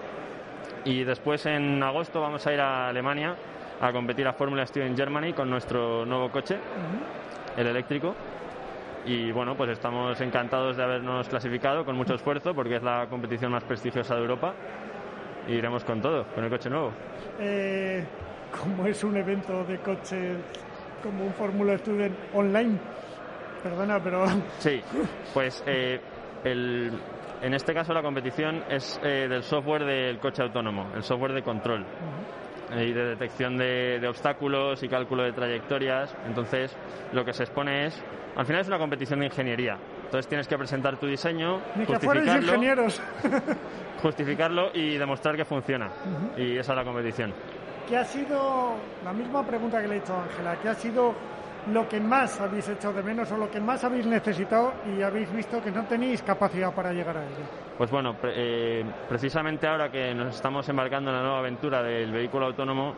Y 0.84 1.04
después 1.04 1.46
en 1.46 1.84
agosto 1.84 2.20
vamos 2.20 2.46
a 2.48 2.54
ir 2.54 2.60
a 2.60 2.88
Alemania 2.88 3.36
a 3.82 3.92
competir 3.92 4.28
a 4.28 4.34
Fórmula 4.34 4.66
Student 4.66 4.98
Germany 4.98 5.34
con 5.34 5.50
nuestro 5.50 6.06
nuevo 6.06 6.32
coche, 6.32 6.58
el 7.58 7.68
eléctrico. 7.68 8.16
Y 9.06 9.32
bueno, 9.32 9.56
pues 9.56 9.72
estamos 9.72 10.20
encantados 10.22 10.78
de 10.78 10.84
habernos 10.84 11.28
clasificado 11.28 11.84
con 11.84 11.96
mucho 11.96 12.14
esfuerzo 12.16 12.54
porque 12.54 12.76
es 12.76 12.84
la 12.84 13.08
competición 13.10 13.52
más 13.52 13.64
prestigiosa 13.64 14.16
de 14.16 14.22
Europa. 14.22 14.54
Y 15.48 15.54
iremos 15.54 15.84
con 15.84 16.02
todo, 16.02 16.26
con 16.36 16.44
el 16.44 16.50
coche 16.50 16.70
nuevo. 16.70 16.92
Eh, 17.40 18.06
como 18.60 18.86
es 18.86 19.04
un 19.04 19.18
evento 19.18 19.64
de 19.64 19.80
coches 19.80 20.38
como 21.02 21.26
un 21.26 21.34
Fórmula 21.34 21.78
Student 21.80 22.16
online. 22.34 22.78
Perdona, 23.64 24.00
pero 24.04 24.26
Sí, 24.60 24.82
pues 25.34 25.64
eh, 25.66 26.00
el- 26.44 26.92
en 27.42 27.54
este 27.56 27.74
caso 27.74 27.92
la 27.94 28.04
competición 28.04 28.64
es 28.70 29.00
eh, 29.04 29.28
del 29.28 29.42
software 29.42 29.84
del 29.84 30.20
coche 30.20 30.44
autónomo, 30.44 30.92
el 30.96 31.02
software 31.02 31.34
de 31.34 31.42
control 31.42 31.84
y 32.78 32.94
de 32.94 33.06
detección 33.06 33.58
de, 33.58 34.00
de 34.00 34.08
obstáculos 34.08 34.82
y 34.84 34.88
cálculo 34.88 35.24
de 35.24 35.34
trayectorias. 35.34 36.16
Entonces, 36.26 36.76
lo 37.12 37.26
que 37.26 37.34
se 37.34 37.44
expone 37.44 37.88
es, 37.88 38.04
al 38.36 38.46
final 38.46 38.62
es 38.62 38.68
una 38.68 38.78
competición 38.78 39.20
de 39.20 39.26
ingeniería. 39.26 39.78
Entonces 40.06 40.28
tienes 40.28 40.48
que 40.48 40.58
presentar 40.58 40.98
tu 40.98 41.08
diseño, 41.08 41.62
ni 41.76 41.86
que 41.86 41.94
justificarlo, 41.94 42.42
ingenieros. 42.42 43.02
justificarlo 44.02 44.72
y 44.74 44.98
demostrar 44.98 45.36
que 45.36 45.46
funciona. 45.46 45.90
Y 46.38 46.58
esa 46.58 46.74
es 46.74 46.78
la 46.78 46.84
competición. 46.84 47.34
¿Qué 47.88 47.98
ha 47.98 48.06
sido, 48.06 48.74
la 49.04 49.14
misma 49.14 49.46
pregunta 49.46 49.82
que 49.82 49.88
le 49.88 49.96
he 49.96 49.98
hecho 50.00 50.14
a 50.14 50.24
Ángela, 50.24 50.56
qué 50.62 50.70
ha 50.70 50.76
sido 50.76 51.14
lo 51.68 51.88
que 51.88 52.00
más 52.00 52.40
habéis 52.42 52.68
echado 52.70 52.94
de 52.96 53.04
menos 53.04 53.32
o 53.32 53.38
lo 53.38 53.50
que 53.50 53.60
más 53.60 53.84
habéis 53.84 54.06
necesitado 54.06 54.74
y 54.86 55.02
habéis 55.02 55.32
visto 55.32 55.62
que 55.62 55.72
no 55.72 55.86
tenéis 55.86 56.22
capacidad 56.24 56.74
para 56.74 56.92
llegar 56.92 57.18
a 57.18 57.24
ello? 57.24 57.46
Pues 57.78 57.92
bueno, 57.92 58.16
eh, 58.24 58.84
precisamente 59.08 59.68
ahora 59.68 59.90
que 59.90 60.14
nos 60.14 60.36
estamos 60.36 60.68
embarcando 60.70 61.12
en 61.12 61.18
la 61.18 61.24
nueva 61.24 61.40
aventura 61.40 61.84
del 61.84 62.12
vehículo 62.12 62.48
autónomo, 62.48 62.96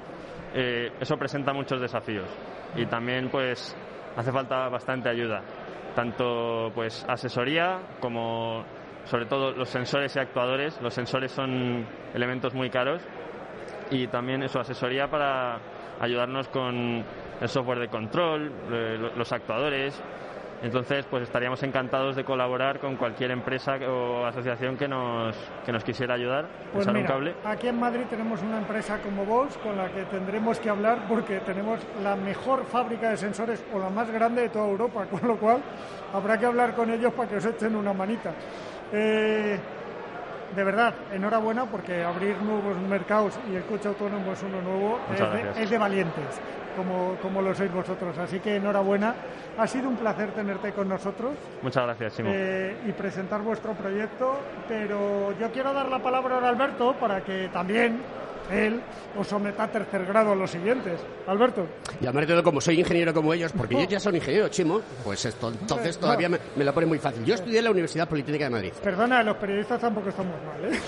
eh, 0.54 0.92
eso 1.00 1.18
presenta 1.18 1.54
muchos 1.54 1.82
desafíos 1.82 2.28
y 2.76 2.86
también 2.86 3.30
pues 3.30 3.76
hace 4.16 4.32
falta 4.32 4.70
bastante 4.70 5.10
ayuda, 5.10 5.42
tanto 5.96 6.72
pues 6.74 7.06
asesoría 7.08 7.80
como 8.00 8.64
sobre 9.06 9.26
todo 9.26 9.52
los 9.52 9.70
sensores 9.70 10.16
y 10.16 10.20
actuadores. 10.20 10.80
Los 10.82 10.94
sensores 10.94 11.32
son 11.32 11.86
elementos 12.14 12.54
muy 12.54 12.70
caros 12.70 13.02
y 13.92 14.08
también 14.08 14.44
eso 14.44 14.60
asesoría 14.60 15.08
para 15.08 15.60
ayudarnos 16.04 16.48
con 16.50 17.04
el 17.42 17.50
software 17.50 17.80
de 17.80 17.88
control, 17.88 18.52
eh, 18.72 18.98
lo- 19.00 19.16
los 19.16 19.32
actuadores. 19.32 20.02
Entonces, 20.62 21.06
pues 21.10 21.24
estaríamos 21.24 21.62
encantados 21.64 22.16
de 22.16 22.24
colaborar 22.24 22.80
con 22.80 22.96
cualquier 22.96 23.32
empresa 23.32 23.74
o 23.86 24.26
asociación 24.26 24.78
que 24.78 24.88
nos, 24.88 25.36
que 25.66 25.74
nos 25.74 25.84
quisiera 25.84 26.14
ayudar, 26.14 26.46
Pues 26.72 26.86
echar 26.86 26.96
un 26.96 27.02
mira, 27.02 27.14
cable. 27.14 27.36
aquí 27.44 27.68
en 27.68 27.78
Madrid 27.82 28.04
tenemos 28.10 28.42
una 28.42 28.60
empresa 28.60 28.98
como 29.02 29.26
Bosch 29.26 29.58
con 29.62 29.76
la 29.76 29.90
que 29.90 30.04
tendremos 30.06 30.60
que 30.62 30.70
hablar 30.70 31.00
porque 31.10 31.40
tenemos 31.42 31.80
la 32.02 32.16
mejor 32.16 32.64
fábrica 32.64 33.10
de 33.10 33.18
sensores 33.18 33.62
o 33.74 33.80
la 33.80 33.90
más 33.90 34.10
grande 34.10 34.44
de 34.44 34.50
toda 34.50 34.70
Europa, 34.70 35.06
con 35.12 35.28
lo 35.28 35.36
cual 35.36 35.58
habrá 36.14 36.38
que 36.38 36.46
hablar 36.46 36.74
con 36.76 36.90
ellos 36.92 37.12
para 37.14 37.28
que 37.28 37.36
os 37.36 37.46
echen 37.46 37.76
una 37.76 37.92
manita. 37.92 38.32
Eh, 38.94 39.60
de 40.56 40.64
verdad, 40.64 40.94
enhorabuena 41.14 41.66
porque 41.66 42.04
abrir 42.04 42.38
nuevos 42.38 42.78
mercados 42.78 43.40
y 43.52 43.56
el 43.56 43.64
coche 43.64 43.88
autónomo 43.88 44.34
es 44.34 44.44
uno 44.44 44.62
nuevo 44.62 45.00
es 45.12 45.20
de, 45.20 45.26
gracias. 45.26 45.58
es 45.58 45.70
de 45.70 45.78
valientes, 45.78 46.42
como, 46.76 47.16
como 47.22 47.42
lo 47.42 47.54
sois 47.56 47.72
vosotros. 47.72 48.18
Así 48.18 48.40
que 48.40 48.56
enhorabuena. 48.58 49.16
Ha 49.58 49.68
sido 49.68 49.88
un 49.88 49.96
placer 49.96 50.32
tenerte 50.32 50.72
con 50.72 50.90
nosotros 50.90 51.32
Muchas 51.62 51.84
gracias, 51.86 52.14
Simo. 52.14 52.30
eh, 52.34 52.76
y 52.88 52.92
presentar 52.92 53.42
vuestro 53.42 53.74
proyecto, 53.74 54.40
pero 54.68 55.32
yo 55.40 55.52
quiero 55.52 55.74
dar 55.74 55.90
la 55.90 56.00
palabra 56.00 56.38
a 56.40 56.50
Alberto 56.50 56.94
para 57.00 57.22
que 57.22 57.50
también 57.54 58.00
él 58.54 58.82
os 59.18 59.28
someta 59.28 59.64
a 59.64 59.72
tercer 59.72 60.06
grado 60.06 60.32
a 60.32 60.36
los 60.36 60.52
siguientes. 60.52 61.00
Alberto. 61.28 61.66
Y 62.02 62.06
además 62.06 62.28
de 62.28 62.44
como 62.44 62.62
soy 62.62 62.80
ingeniero 62.80 63.14
como 63.14 63.34
ellos, 63.34 63.52
porque 63.56 63.76
ellos 63.76 63.88
ya 63.88 64.00
son 64.00 64.16
ingenieros, 64.16 64.52
Chimo, 64.52 64.82
pues 65.04 65.26
esto 65.26 65.50
entonces 65.50 65.96
No. 65.98 66.02
todavía 66.08 66.30
me, 66.30 66.38
me 66.56 66.64
la 66.64 66.72
pone 66.72 66.86
muy 66.86 67.00
fácil. 67.00 67.24
Yo 67.26 67.36
estudié 67.36 67.60
en 67.60 67.66
la 67.66 67.72
Universidad 67.72 68.08
Politécnica 68.08 68.46
de 68.46 68.50
Madrid. 68.52 68.74
Perdona, 68.84 69.24
los 69.24 69.38
periodistas 69.38 69.80
tampoco 69.82 70.10
estamos 70.10 70.36
mal, 70.46 70.72
¿eh? 70.74 70.80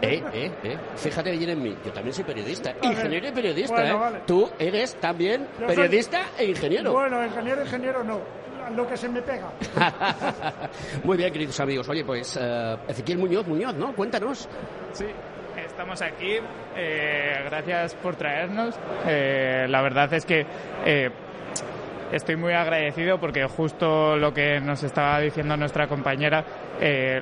Eh, 0.02 0.22
eh, 0.32 0.52
eh. 0.64 0.78
Fíjate 0.96 1.30
bien 1.32 1.50
en 1.50 1.62
mí. 1.62 1.76
Yo 1.84 1.92
también 1.92 2.14
soy 2.14 2.24
periodista. 2.24 2.72
Vale. 2.82 2.94
Ingeniero 2.94 3.28
y 3.28 3.32
periodista, 3.32 3.74
Bueno, 3.74 3.94
¿eh? 3.94 3.98
vale. 4.00 4.18
Tú 4.26 4.48
eres 4.58 4.94
también 4.96 5.46
Yo 5.60 5.66
soy- 5.66 5.76
periodista 5.76 6.22
e 6.38 6.44
ingeniero. 6.46 6.92
Bueno, 6.92 7.24
ingeniero, 7.24 7.62
ingeniero 7.62 8.04
no. 8.04 8.20
Lo 8.74 8.88
que 8.88 8.96
se 8.96 9.08
me 9.10 9.20
pega. 9.20 9.52
Muy 11.04 11.16
bien, 11.18 11.32
queridos 11.32 11.58
amigos. 11.60 11.86
Oye, 11.88 12.02
pues 12.04 12.38
eh, 12.40 12.76
Ezequiel 12.88 13.18
Muñoz, 13.18 13.46
Muñoz, 13.46 13.74
¿no? 13.74 13.94
Cuéntanos. 13.94 14.48
Sí, 14.92 15.04
estamos 15.74 16.02
aquí. 16.02 16.38
eh, 16.76 17.42
gracias 17.46 17.96
por 17.96 18.14
traernos. 18.14 18.78
Eh, 19.08 19.66
la 19.68 19.82
verdad 19.82 20.12
es 20.14 20.24
que 20.24 20.46
eh, 20.84 21.10
estoy 22.12 22.36
muy 22.36 22.52
agradecido 22.52 23.18
porque 23.18 23.44
justo 23.46 24.16
lo 24.16 24.32
que 24.32 24.60
nos 24.60 24.84
estaba 24.84 25.18
diciendo 25.18 25.56
nuestra 25.56 25.88
compañera, 25.88 26.44
eh, 26.80 27.20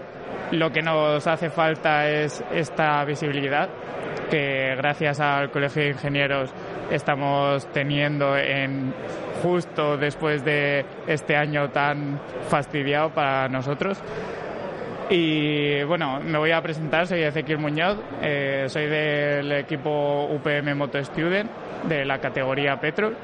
lo 0.51 0.71
que 0.71 0.83
nos 0.83 1.27
hace 1.27 1.49
falta 1.49 2.07
es 2.11 2.45
esta 2.53 3.03
visibilidad 3.07 3.71
que 4.31 4.75
gracias 4.77 5.19
al 5.21 5.51
Colegio 5.51 5.83
de 5.83 5.89
Ingenieros 5.91 6.53
estamos 6.91 7.67
teniendo 7.73 8.37
en 8.37 8.93
justo 9.43 9.97
después 9.97 10.45
de 10.45 10.85
este 11.07 11.37
año 11.37 11.71
tan 11.71 12.21
fastidiado 12.51 13.11
para 13.15 13.49
nosotros. 13.49 13.99
Y 15.15 15.83
bueno, 15.83 16.21
me 16.21 16.39
voy 16.39 16.53
a 16.53 16.63
presentar, 16.63 17.07
soy 17.07 17.23
Ezequiel 17.23 17.59
Muñoz, 17.59 17.99
eh, 18.23 18.65
soy 18.69 18.87
del 18.87 19.53
equipo 19.53 20.25
UPM 20.25 20.75
Moto 20.75 20.99
Student 21.05 21.51
de 21.87 22.07
la 22.07 22.19
categoría 22.19 22.81
Petrol 22.81 23.15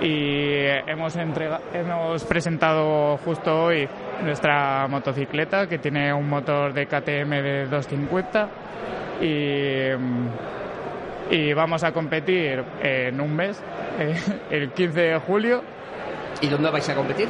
y 0.00 0.64
hemos, 0.84 1.14
entrega, 1.14 1.60
hemos 1.72 2.24
presentado 2.24 3.18
justo 3.18 3.66
hoy 3.66 3.88
nuestra 4.24 4.88
motocicleta 4.88 5.68
que 5.68 5.78
tiene 5.78 6.12
un 6.12 6.28
motor 6.28 6.72
de 6.72 6.86
KTM 6.86 7.30
de 7.30 7.66
250 7.66 8.48
y, 9.20 9.90
y 11.30 11.52
vamos 11.52 11.84
a 11.84 11.92
competir 11.92 12.64
en 12.82 13.20
un 13.20 13.36
mes, 13.36 13.62
el 14.50 14.72
15 14.72 15.00
de 15.00 15.18
julio. 15.20 15.62
¿Y 16.40 16.48
dónde 16.48 16.68
vais 16.68 16.88
a 16.88 16.96
competir? 16.96 17.28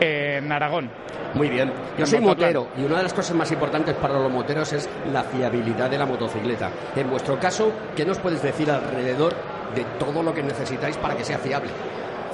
En 0.00 0.50
Aragón. 0.50 0.90
Muy 1.34 1.48
bien. 1.48 1.72
Yo 1.98 2.06
soy 2.06 2.20
motero 2.20 2.68
y 2.76 2.84
una 2.84 2.98
de 2.98 3.04
las 3.04 3.14
cosas 3.14 3.34
más 3.36 3.50
importantes 3.52 3.94
para 3.96 4.14
los 4.14 4.30
moteros 4.30 4.72
es 4.72 4.88
la 5.12 5.22
fiabilidad 5.24 5.88
de 5.90 5.98
la 5.98 6.06
motocicleta. 6.06 6.70
En 6.94 7.08
vuestro 7.08 7.38
caso, 7.38 7.72
¿qué 7.96 8.04
nos 8.04 8.18
puedes 8.18 8.42
decir 8.42 8.70
alrededor 8.70 9.34
de 9.74 9.84
todo 9.98 10.22
lo 10.22 10.34
que 10.34 10.42
necesitáis 10.42 10.96
para 10.98 11.16
que 11.16 11.24
sea 11.24 11.38
fiable? 11.38 11.70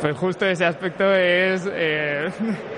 Pues 0.01 0.17
justo 0.17 0.47
ese 0.47 0.65
aspecto 0.65 1.13
es 1.15 1.69
eh, 1.73 2.29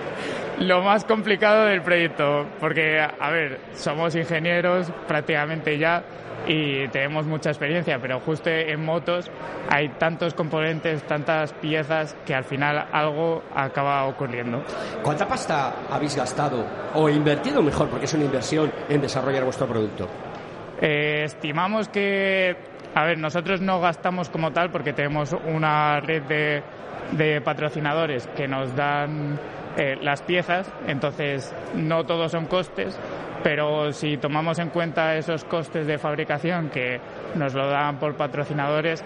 lo 0.60 0.82
más 0.82 1.04
complicado 1.04 1.66
del 1.66 1.82
proyecto, 1.82 2.46
porque, 2.58 3.00
a 3.00 3.30
ver, 3.30 3.60
somos 3.74 4.14
ingenieros 4.14 4.90
prácticamente 5.06 5.78
ya 5.78 6.02
y 6.46 6.88
tenemos 6.88 7.26
mucha 7.26 7.50
experiencia, 7.50 7.98
pero 8.00 8.20
justo 8.20 8.50
en 8.50 8.84
motos 8.84 9.30
hay 9.68 9.88
tantos 9.90 10.34
componentes, 10.34 11.02
tantas 11.04 11.52
piezas 11.54 12.16
que 12.24 12.34
al 12.34 12.44
final 12.44 12.86
algo 12.92 13.42
acaba 13.54 14.04
ocurriendo. 14.06 14.62
¿Cuánta 15.02 15.26
pasta 15.26 15.74
habéis 15.90 16.16
gastado 16.16 16.64
o 16.94 17.08
invertido 17.08 17.62
mejor, 17.62 17.88
porque 17.88 18.06
es 18.06 18.14
una 18.14 18.24
inversión, 18.24 18.72
en 18.88 19.00
desarrollar 19.00 19.44
vuestro 19.44 19.66
producto? 19.66 20.08
Eh, 20.80 21.24
estimamos 21.24 21.88
que, 21.88 22.56
a 22.94 23.04
ver, 23.04 23.18
nosotros 23.18 23.60
no 23.60 23.80
gastamos 23.80 24.30
como 24.30 24.50
tal 24.52 24.70
porque 24.70 24.92
tenemos 24.92 25.34
una 25.46 26.00
red 26.00 26.22
de, 26.22 26.62
de 27.12 27.40
patrocinadores 27.42 28.26
que 28.28 28.48
nos 28.48 28.74
dan 28.74 29.38
eh, 29.76 29.96
las 30.02 30.22
piezas, 30.22 30.70
entonces 30.86 31.54
no 31.74 32.04
todos 32.04 32.32
son 32.32 32.46
costes, 32.46 32.98
pero 33.42 33.92
si 33.92 34.16
tomamos 34.18 34.58
en 34.58 34.68
cuenta 34.68 35.16
esos 35.16 35.44
costes 35.44 35.86
de 35.86 35.96
fabricación 35.98 36.68
que 36.68 37.00
nos 37.36 37.54
lo 37.54 37.68
dan 37.68 37.98
por 37.98 38.14
patrocinadores, 38.16 39.02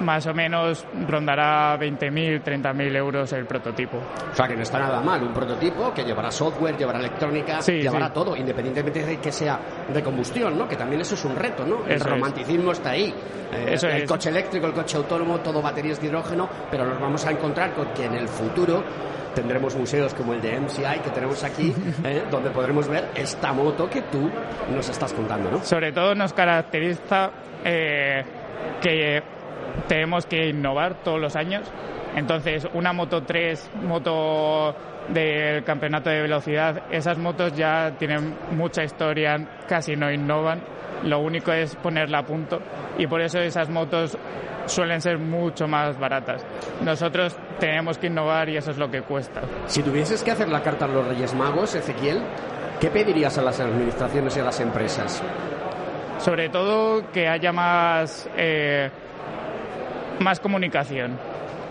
más 0.00 0.26
o 0.26 0.34
menos 0.34 0.86
rondará 1.08 1.76
20.000, 1.78 2.42
30.000 2.44 2.96
euros 2.96 3.32
el 3.32 3.46
prototipo. 3.46 3.96
O 4.30 4.34
sea, 4.34 4.46
que 4.46 4.54
no 4.54 4.62
está 4.62 4.78
nada 4.78 5.00
mal. 5.00 5.22
Un 5.22 5.32
prototipo 5.32 5.92
que 5.94 6.04
llevará 6.04 6.30
software, 6.30 6.76
llevará 6.76 6.98
electrónica, 7.00 7.62
Sí, 7.62 7.72
llevará 7.80 8.06
sí. 8.08 8.12
todo, 8.14 8.36
independientemente 8.36 9.04
de 9.04 9.16
que 9.18 9.32
sea 9.32 9.58
de 9.92 10.02
combustión, 10.02 10.56
¿no? 10.58 10.68
Que 10.68 10.76
también 10.76 11.00
eso 11.00 11.14
es 11.14 11.24
un 11.24 11.34
reto, 11.34 11.64
¿no? 11.64 11.84
El 11.86 11.92
Eso 11.92 12.04
es. 12.04 12.10
romanticismo 12.10 12.72
está 12.72 12.90
ahí. 12.90 13.12
Eh, 13.52 13.70
Eso 13.72 13.88
el 13.88 14.02
es. 14.02 14.08
coche 14.08 14.28
eléctrico, 14.28 14.66
el 14.66 14.72
coche 14.74 14.98
autónomo, 14.98 15.38
todo 15.40 15.62
baterías 15.62 16.00
de 16.00 16.06
hidrógeno, 16.08 16.48
pero 16.70 16.84
nos 16.84 17.00
vamos 17.00 17.24
a 17.26 17.30
encontrar 17.32 17.72
con 17.72 17.86
que 17.94 18.04
en 18.04 18.14
el 18.14 18.28
futuro 18.28 18.84
tendremos 19.38 19.76
museos 19.76 20.14
como 20.14 20.34
el 20.34 20.42
de 20.42 20.58
MCI 20.58 20.98
que 21.04 21.10
tenemos 21.10 21.44
aquí, 21.44 21.72
eh, 22.04 22.24
donde 22.28 22.50
podremos 22.50 22.88
ver 22.88 23.10
esta 23.14 23.52
moto 23.52 23.88
que 23.88 24.02
tú 24.02 24.28
nos 24.74 24.88
estás 24.88 25.12
contando, 25.12 25.48
¿no? 25.48 25.62
Sobre 25.62 25.92
todo 25.92 26.12
nos 26.16 26.32
caracteriza 26.32 27.30
eh, 27.64 28.24
que 28.82 29.22
tenemos 29.86 30.26
que 30.26 30.48
innovar 30.48 31.04
todos 31.04 31.20
los 31.20 31.36
años. 31.36 31.70
Entonces, 32.16 32.66
una 32.74 32.92
Moto 32.92 33.22
3, 33.22 33.70
moto 33.84 34.74
del 35.12 35.64
campeonato 35.64 36.10
de 36.10 36.22
velocidad, 36.22 36.82
esas 36.90 37.18
motos 37.18 37.54
ya 37.56 37.92
tienen 37.98 38.36
mucha 38.52 38.84
historia, 38.84 39.38
casi 39.68 39.96
no 39.96 40.12
innovan. 40.12 40.60
Lo 41.04 41.20
único 41.20 41.52
es 41.52 41.76
ponerla 41.76 42.18
a 42.18 42.26
punto 42.26 42.60
y 42.98 43.06
por 43.06 43.20
eso 43.20 43.38
esas 43.38 43.68
motos 43.68 44.18
suelen 44.66 45.00
ser 45.00 45.18
mucho 45.18 45.68
más 45.68 45.98
baratas. 45.98 46.44
Nosotros 46.82 47.36
tenemos 47.58 47.98
que 47.98 48.08
innovar 48.08 48.48
y 48.48 48.56
eso 48.56 48.72
es 48.72 48.78
lo 48.78 48.90
que 48.90 49.02
cuesta. 49.02 49.42
Si 49.66 49.82
tuvieses 49.82 50.22
que 50.22 50.32
hacer 50.32 50.48
la 50.48 50.62
carta 50.62 50.86
a 50.86 50.88
los 50.88 51.06
Reyes 51.06 51.34
Magos, 51.34 51.74
Ezequiel, 51.74 52.20
¿qué 52.80 52.90
pedirías 52.90 53.38
a 53.38 53.42
las 53.42 53.60
administraciones 53.60 54.36
y 54.36 54.40
a 54.40 54.44
las 54.44 54.60
empresas? 54.60 55.22
sobre 56.18 56.48
todo 56.48 57.10
que 57.12 57.28
haya 57.28 57.52
más 57.52 58.28
eh, 58.36 58.90
más 60.20 60.40
comunicación 60.40 61.18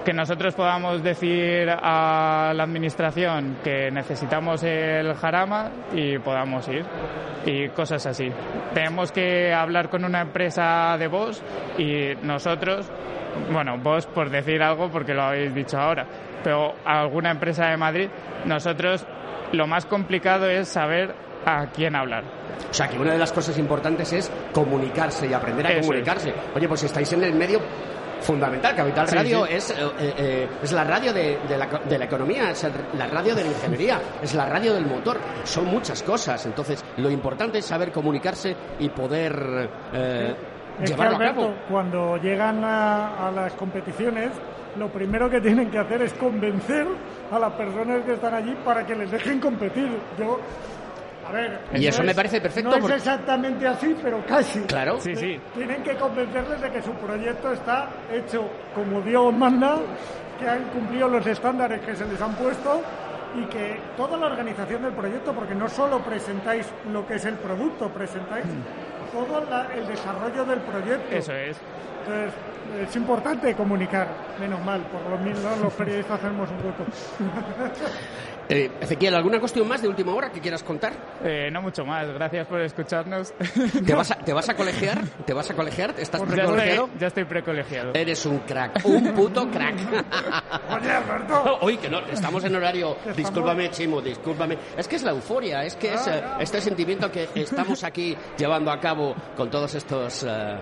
que 0.07 0.13
nosotros 0.13 0.55
podamos 0.55 1.03
decir 1.03 1.69
a 1.69 2.53
la 2.55 2.63
administración 2.63 3.57
que 3.61 3.91
necesitamos 3.91 4.63
el 4.63 5.13
jarama 5.15 5.69
y 5.93 6.17
podamos 6.19 6.65
ir 6.69 6.85
y 7.45 7.67
cosas 7.71 8.05
así 8.05 8.31
tenemos 8.73 9.11
que 9.11 9.53
hablar 9.53 9.89
con 9.89 10.05
una 10.05 10.21
empresa 10.21 10.95
de 10.97 11.07
Bosch 11.09 11.39
y 11.77 12.15
nosotros 12.25 12.89
bueno 13.51 13.79
Bosch 13.79 14.05
por 14.07 14.29
decir 14.29 14.63
algo 14.63 14.89
porque 14.89 15.13
lo 15.13 15.23
habéis 15.23 15.53
dicho 15.53 15.77
ahora 15.77 16.07
pero 16.41 16.75
alguna 16.85 17.31
empresa 17.31 17.65
de 17.65 17.75
Madrid 17.75 18.07
nosotros 18.45 19.05
lo 19.51 19.67
más 19.67 19.85
complicado 19.87 20.49
es 20.49 20.69
saber 20.69 21.13
a 21.45 21.65
quién 21.67 21.97
hablar 21.97 22.23
O 22.69 22.73
sea, 22.73 22.87
que 22.87 22.97
una 22.97 23.11
de 23.11 23.17
las 23.19 23.33
cosas 23.33 23.57
importantes 23.57 24.13
es 24.13 24.31
comunicarse 24.53 25.27
y 25.27 25.33
aprender 25.33 25.65
a 25.67 25.69
Eso 25.71 25.79
es. 25.79 25.85
comunicarse. 25.87 26.33
Oye, 26.55 26.67
pues 26.67 26.79
si 26.79 26.85
estáis 26.85 27.11
en 27.13 27.23
el 27.23 27.33
medio 27.33 27.59
fundamental, 28.27 28.75
Capital 28.75 29.07
Radio 29.07 29.45
sí. 29.47 29.53
Es, 29.53 29.71
eh, 29.71 29.75
eh, 29.99 30.47
es 30.61 30.71
la 30.73 30.83
radio 30.83 31.13
de, 31.13 31.39
de 31.47 31.57
la, 31.57 31.65
de 31.65 31.97
la 31.97 32.05
economía, 32.05 32.51
es 32.51 32.63
el- 32.65 32.73
la 32.97 33.07
radio 33.07 33.33
de 33.33 33.43
la 33.43 33.49
ingeniería, 33.49 33.99
es 34.21 34.33
la 34.35 34.45
radio 34.45 34.73
del 34.73 34.85
motor, 34.85 35.17
son 35.43 35.65
muchas 35.65 36.03
cosas. 36.03 36.45
Entonces, 36.45 36.83
lo 36.97 37.09
importante 37.09 37.59
es 37.59 37.65
saber 37.65 37.91
comunicarse 37.91 38.55
y 38.79 38.89
poder 38.89 39.69
eh, 39.93 40.35
Es 40.81 40.91
que, 40.91 40.95
llevarlo 40.97 41.15
a 41.15 41.19
cabo. 41.19 41.53
cuando 41.69 42.17
llegan 42.17 42.63
a, 42.63 43.27
a 43.27 43.31
las 43.31 43.53
competiciones, 43.53 44.31
lo 44.77 44.89
primero 44.89 45.27
que 45.29 45.41
tienen 45.41 45.71
que 45.71 45.79
hacer 45.79 46.01
es 46.03 46.13
convencer 46.13 46.85
a 47.31 47.39
las 47.39 47.53
personas 47.53 48.03
que 48.05 48.13
están 48.13 48.33
allí 48.35 48.53
para 48.63 48.85
que 48.85 48.95
les 48.95 49.09
dejen 49.09 49.39
competir. 49.39 49.89
Yo, 50.19 50.39
a 51.27 51.31
ver. 51.31 51.59
Y 51.73 51.83
no 51.83 51.89
eso 51.89 52.03
me 52.03 52.11
es- 52.11 52.15
parece 52.15 52.41
perfecto 52.41 52.69
No 52.69 52.75
es 52.75 52.81
porque- 52.81 52.95
exactamente 52.97 53.67
así, 53.67 53.95
pero 54.01 54.23
casi. 54.25 54.59
Claro. 54.61 54.99
Sí, 54.99 55.15
sí. 55.15 55.39
Tienen 55.53 55.83
que 55.83 55.95
convencerles 55.95 56.61
de 56.61 56.71
que 56.71 56.81
su 56.81 56.91
proyecto 56.93 57.51
está 57.53 57.89
hecho 58.11 58.49
como 58.73 59.01
Dios 59.01 59.33
manda, 59.33 59.77
que 60.39 60.47
han 60.47 60.63
cumplido 60.65 61.07
los 61.07 61.25
estándares 61.25 61.81
que 61.81 61.95
se 61.95 62.05
les 62.05 62.21
han 62.21 62.33
puesto 62.35 62.81
y 63.35 63.45
que 63.45 63.79
toda 63.97 64.17
la 64.17 64.27
organización 64.27 64.83
del 64.83 64.93
proyecto, 64.93 65.33
porque 65.33 65.53
no 65.55 65.67
solo 65.67 65.99
presentáis 65.99 66.65
lo 66.91 67.05
que 67.05 67.15
es 67.15 67.25
el 67.25 67.35
producto, 67.35 67.89
presentáis 67.89 68.45
todo 69.11 69.43
la- 69.49 69.67
el 69.75 69.87
desarrollo 69.87 70.45
del 70.45 70.59
proyecto. 70.59 71.15
Eso 71.15 71.33
es. 71.33 71.57
Entonces, 72.05 72.33
es 72.81 72.95
importante 72.95 73.53
comunicar, 73.55 74.07
menos 74.39 74.63
mal, 74.63 74.81
por 74.87 75.01
lo 75.09 75.17
menos 75.17 75.59
los 75.61 75.73
periodistas 75.77 76.19
hacemos 76.19 76.49
un 76.49 76.57
voto. 76.57 76.85
Eh, 78.49 78.71
Ezequiel, 78.79 79.13
¿alguna 79.13 79.41
cuestión 79.41 79.67
más 79.67 79.81
de 79.81 79.89
última 79.89 80.13
hora 80.13 80.31
que 80.31 80.39
quieras 80.39 80.63
contar? 80.63 80.93
Eh, 81.21 81.49
no 81.51 81.61
mucho 81.61 81.83
más, 81.83 82.07
gracias 82.13 82.47
por 82.47 82.61
escucharnos. 82.61 83.33
¿Te 83.85 83.93
vas 83.93 84.11
a, 84.11 84.15
te 84.15 84.31
vas 84.31 84.47
a 84.47 84.55
colegiar? 84.55 85.03
¿Te 85.25 85.33
vas 85.33 85.49
a 85.51 85.53
colegiar? 85.53 85.93
¿Estás 85.97 86.21
precolegiado? 86.21 86.89
ya 86.97 87.07
estoy 87.07 87.25
precolegiado. 87.25 87.91
Eres 87.93 88.25
un 88.25 88.39
crack, 88.39 88.85
un 88.85 89.11
puto 89.13 89.49
crack. 89.51 89.75
Oye, 90.79 90.91
Alberto. 90.91 91.59
Uy, 91.61 91.77
que 91.77 91.89
no, 91.89 91.99
estamos 91.99 92.41
en 92.45 92.55
horario. 92.55 92.95
Discúlpame, 93.17 93.69
Chimo, 93.71 94.01
discúlpame. 94.01 94.57
Es 94.77 94.87
que 94.87 94.95
es 94.95 95.03
la 95.03 95.11
euforia, 95.11 95.65
es 95.65 95.75
que 95.75 95.93
es 95.93 96.07
eh, 96.07 96.23
este 96.39 96.61
sentimiento 96.61 97.11
que 97.11 97.27
estamos 97.35 97.83
aquí 97.83 98.15
llevando 98.37 98.71
a 98.71 98.79
cabo 98.79 99.13
con 99.35 99.49
todos 99.49 99.75
estos 99.75 100.23
eh, 100.23 100.57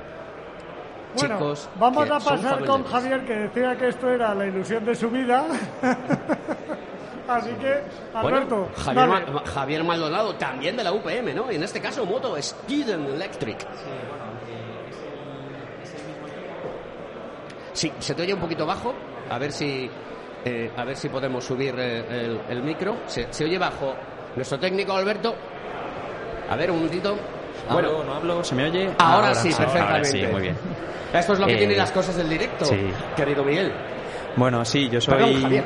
Bueno, 1.17 1.35
chicos. 1.35 1.69
vamos 1.79 2.05
que 2.05 2.13
a 2.13 2.19
son 2.19 2.35
pasar 2.41 2.65
con. 2.65 2.83
Javier, 2.85 3.25
que 3.25 3.33
decía 3.35 3.75
que 3.77 3.87
esto 3.89 4.09
era 4.09 4.33
la 4.35 4.45
ilusión 4.45 4.83
de 4.85 4.95
su 4.95 5.09
vida. 5.09 5.45
Así 7.27 7.49
que, 7.53 7.81
Bueno, 8.21 8.37
Alberto, 8.37 8.69
Javier, 8.77 9.09
dale. 9.09 9.31
Ma- 9.31 9.43
Javier 9.45 9.83
Maldonado, 9.83 10.35
también 10.35 10.77
de 10.77 10.83
la 10.83 10.93
UPM, 10.93 11.33
¿no? 11.33 11.49
En 11.49 11.63
este 11.63 11.81
caso, 11.81 12.05
moto 12.05 12.35
Student 12.39 13.09
Electric. 13.09 13.57
Sí, 17.73 17.91
se 17.99 18.13
te 18.13 18.21
oye 18.21 18.33
un 18.33 18.39
poquito 18.39 18.65
bajo. 18.65 18.93
A 19.29 19.37
ver 19.37 19.51
si, 19.51 19.89
eh, 20.45 20.71
a 20.77 20.83
ver 20.85 20.95
si 20.95 21.09
podemos 21.09 21.43
subir 21.43 21.75
eh, 21.77 22.05
el, 22.25 22.41
el 22.57 22.63
micro. 22.63 22.97
Se, 23.07 23.27
se 23.33 23.43
oye 23.45 23.57
bajo. 23.57 23.95
Nuestro 24.35 24.59
técnico 24.59 24.93
Alberto. 24.93 25.35
A 26.49 26.55
ver, 26.55 26.69
un 26.71 26.77
momentito. 26.77 27.17
Hablo, 27.69 28.03
no 28.03 28.13
hablo, 28.13 28.43
¿se 28.43 28.55
me 28.55 28.65
oye? 28.65 28.89
Ahora, 28.97 29.33
sí, 29.35 29.49
ahora 29.51 29.65
perfectamente. 29.65 30.09
sí, 30.11 30.27
muy 30.31 30.41
bien. 30.41 30.57
Esto 31.13 31.33
es 31.33 31.39
lo 31.39 31.45
que 31.47 31.53
Eh, 31.53 31.57
tienen 31.57 31.77
las 31.77 31.91
cosas 31.91 32.15
del 32.17 32.29
directo, 32.29 32.65
sí. 32.65 32.89
querido 33.15 33.43
Miguel. 33.43 33.71
Bueno, 34.35 34.63
sí, 34.65 34.89
yo 34.89 34.99
soy. 34.99 35.13
Perdón, 35.15 35.41
Javier. 35.41 35.63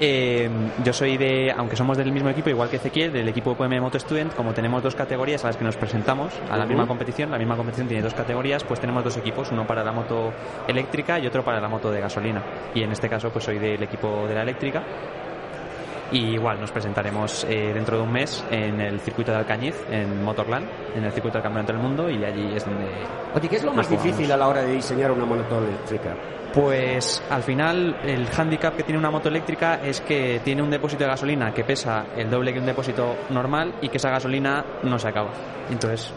eh, 0.00 0.48
yo 0.84 0.92
soy 0.92 1.16
de, 1.18 1.52
aunque 1.56 1.76
somos 1.76 1.98
del 1.98 2.10
mismo 2.12 2.30
equipo, 2.30 2.48
igual 2.48 2.68
que 2.70 2.76
Ezequiel, 2.76 3.12
del 3.12 3.28
equipo 3.28 3.50
UPM 3.50 3.80
Moto 3.80 3.98
Student, 3.98 4.32
como 4.34 4.54
tenemos 4.54 4.82
dos 4.82 4.94
categorías 4.94 5.44
a 5.44 5.48
las 5.48 5.56
que 5.56 5.64
nos 5.64 5.76
presentamos 5.76 6.32
a 6.50 6.56
la 6.56 6.64
misma 6.66 6.86
competición, 6.86 7.30
la 7.30 7.38
misma 7.38 7.56
competición 7.56 7.88
tiene 7.88 8.02
dos 8.02 8.14
categorías, 8.14 8.64
pues 8.64 8.80
tenemos 8.80 9.04
dos 9.04 9.16
equipos, 9.16 9.50
uno 9.52 9.66
para 9.66 9.82
la 9.84 9.92
moto 9.92 10.32
eléctrica 10.66 11.18
y 11.18 11.26
otro 11.26 11.44
para 11.44 11.60
la 11.60 11.68
moto 11.68 11.90
de 11.90 12.00
gasolina. 12.00 12.42
Y 12.74 12.82
en 12.82 12.92
este 12.92 13.08
caso, 13.08 13.30
pues 13.30 13.44
soy 13.44 13.58
del 13.58 13.82
equipo 13.82 14.26
de 14.26 14.34
la 14.34 14.42
eléctrica. 14.42 14.82
Y 16.10 16.34
igual 16.34 16.60
nos 16.60 16.70
presentaremos 16.72 17.44
eh, 17.44 17.72
dentro 17.74 17.98
de 17.98 18.02
un 18.02 18.12
mes 18.12 18.42
en 18.50 18.80
el 18.80 18.98
circuito 19.00 19.30
de 19.30 19.38
Alcañiz, 19.38 19.74
en 19.90 20.22
Motorland, 20.24 20.66
en 20.94 21.04
el 21.04 21.12
circuito 21.12 21.36
del 21.36 21.42
Campeonato 21.42 21.72
del 21.72 21.82
Mundo, 21.82 22.08
y 22.08 22.24
allí 22.24 22.54
es 22.54 22.64
donde. 22.64 22.86
Oye, 23.34 23.48
¿qué 23.48 23.56
es 23.56 23.64
lo 23.64 23.72
más 23.72 23.86
jugamos. 23.86 24.06
difícil 24.06 24.32
a 24.32 24.36
la 24.36 24.48
hora 24.48 24.62
de 24.62 24.72
diseñar 24.72 25.12
una 25.12 25.26
moto 25.26 25.58
eléctrica? 25.58 26.16
Pues 26.52 27.22
al 27.30 27.42
final 27.42 27.98
el 28.04 28.26
hándicap 28.28 28.74
que 28.74 28.82
tiene 28.82 28.98
una 28.98 29.10
moto 29.10 29.28
eléctrica 29.28 29.80
es 29.84 30.00
que 30.00 30.40
tiene 30.42 30.62
un 30.62 30.70
depósito 30.70 31.04
de 31.04 31.10
gasolina 31.10 31.52
que 31.52 31.62
pesa 31.62 32.06
el 32.16 32.30
doble 32.30 32.52
que 32.54 32.58
un 32.58 32.66
depósito 32.66 33.16
normal 33.30 33.74
y 33.82 33.88
que 33.90 33.98
esa 33.98 34.08
gasolina 34.10 34.64
no 34.82 34.98
se 34.98 35.08
acaba. 35.08 35.30
Entonces 35.70 36.10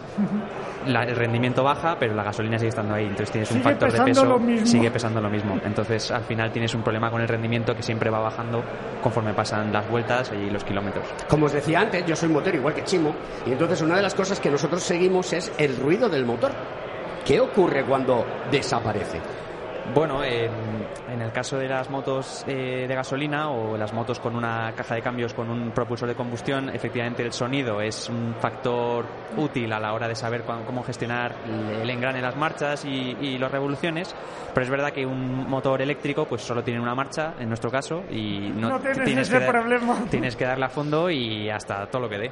la- 0.88 1.04
el 1.04 1.16
rendimiento 1.16 1.64
baja, 1.64 1.98
pero 2.00 2.16
la 2.16 2.24
gasolina 2.24 2.58
sigue 2.58 2.70
estando 2.70 2.94
ahí. 2.96 3.04
Entonces 3.04 3.30
tienes 3.32 3.52
un 3.52 3.58
Sigue 3.58 3.70
factor 3.70 3.92
de 3.92 4.02
peso, 4.04 4.26
lo 4.26 4.40
mismo. 4.40 4.66
sigue 4.66 4.90
pesando 4.90 5.20
lo 5.22 5.30
mismo. 5.30 5.60
Entonces 5.66 6.10
al 6.12 6.24
final 6.24 6.50
tienes 6.52 6.74
un 6.74 6.82
problema 6.82 7.12
con 7.12 7.22
el 7.22 7.28
rendimiento 7.28 7.76
que 7.76 7.84
siempre 7.84 8.10
va 8.10 8.20
bajando 8.20 8.64
conforme 9.04 9.34
pasan 9.34 9.72
las 9.74 9.88
vueltas 9.90 10.32
y 10.32 10.50
los 10.50 10.64
kilómetros. 10.64 11.06
Como 11.28 11.48
os 11.48 11.52
decía 11.54 11.82
antes, 11.82 12.06
yo 12.06 12.16
soy 12.16 12.30
motero 12.30 12.58
igual 12.58 12.74
que 12.74 12.84
Chimo, 12.86 13.14
y 13.46 13.52
entonces 13.52 13.82
una 13.82 13.98
de 13.98 14.02
las 14.02 14.16
cosas 14.16 14.40
que 14.40 14.50
nosotros 14.50 14.82
seguimos 14.82 15.34
es 15.34 15.52
el 15.58 15.76
ruido 15.76 16.08
del 16.08 16.26
motor. 16.26 16.52
¿Qué 17.26 17.40
ocurre 17.42 17.84
cuando 17.84 18.26
desaparece? 18.50 19.20
Bueno, 19.94 20.24
en, 20.24 20.50
en 21.12 21.22
el 21.22 21.32
caso 21.32 21.58
de 21.58 21.68
las 21.68 21.90
motos 21.90 22.46
eh, 22.48 22.86
de 22.88 22.96
gasolina 22.96 23.50
o 23.50 23.78
las 23.78 23.92
motos 23.94 24.20
con 24.20 24.36
una 24.36 24.72
caja 24.76 24.96
de 24.96 25.02
cambios 25.02 25.34
con 25.34 25.50
un 25.50 25.72
propulsor 25.72 26.08
de 26.08 26.16
combustión, 26.16 26.70
efectivamente 26.70 27.24
el 27.24 27.34
sonido 27.34 27.82
es 27.82 28.08
un 28.08 28.34
factor 28.40 29.06
útil 29.38 29.72
a 29.74 29.80
la 29.80 29.94
hora 29.94 30.08
de 30.08 30.16
saber 30.16 30.44
cuán- 30.44 30.64
cómo 30.66 30.84
gestionar 30.84 31.36
el, 31.82 31.90
engrane 31.90 32.20
de 32.20 32.24
las 32.24 32.38
marchas 32.38 32.86
y, 32.86 33.18
y 33.20 33.38
las 33.38 33.52
revoluciones, 33.52 34.16
pero 34.54 34.64
es 34.64 34.70
verdad 34.70 34.92
que 34.94 35.06
un 35.06 35.50
motor 35.50 35.82
eléctrico 35.82 36.26
pues 36.26 36.42
solo 36.42 36.64
tiene 36.64 36.80
una 36.80 36.96
marcha, 36.96 37.34
en 37.40 37.48
nuestro 37.50 37.70
caso, 37.70 38.04
y 38.10 38.50
no, 38.56 38.70
No 38.70 38.80
tienes 38.80 39.04
tienes, 39.04 39.28
ese 39.30 39.40
que 39.40 39.46
dar- 39.46 39.52
tienes 40.10 40.36
que 40.38 40.46
darle 40.46 40.66
a 40.66 40.70
fondo 40.70 41.10
y 41.10 41.50
hasta 41.50 41.86
todo 41.88 42.04
lo 42.04 42.10
que 42.10 42.18
dé. 42.18 42.32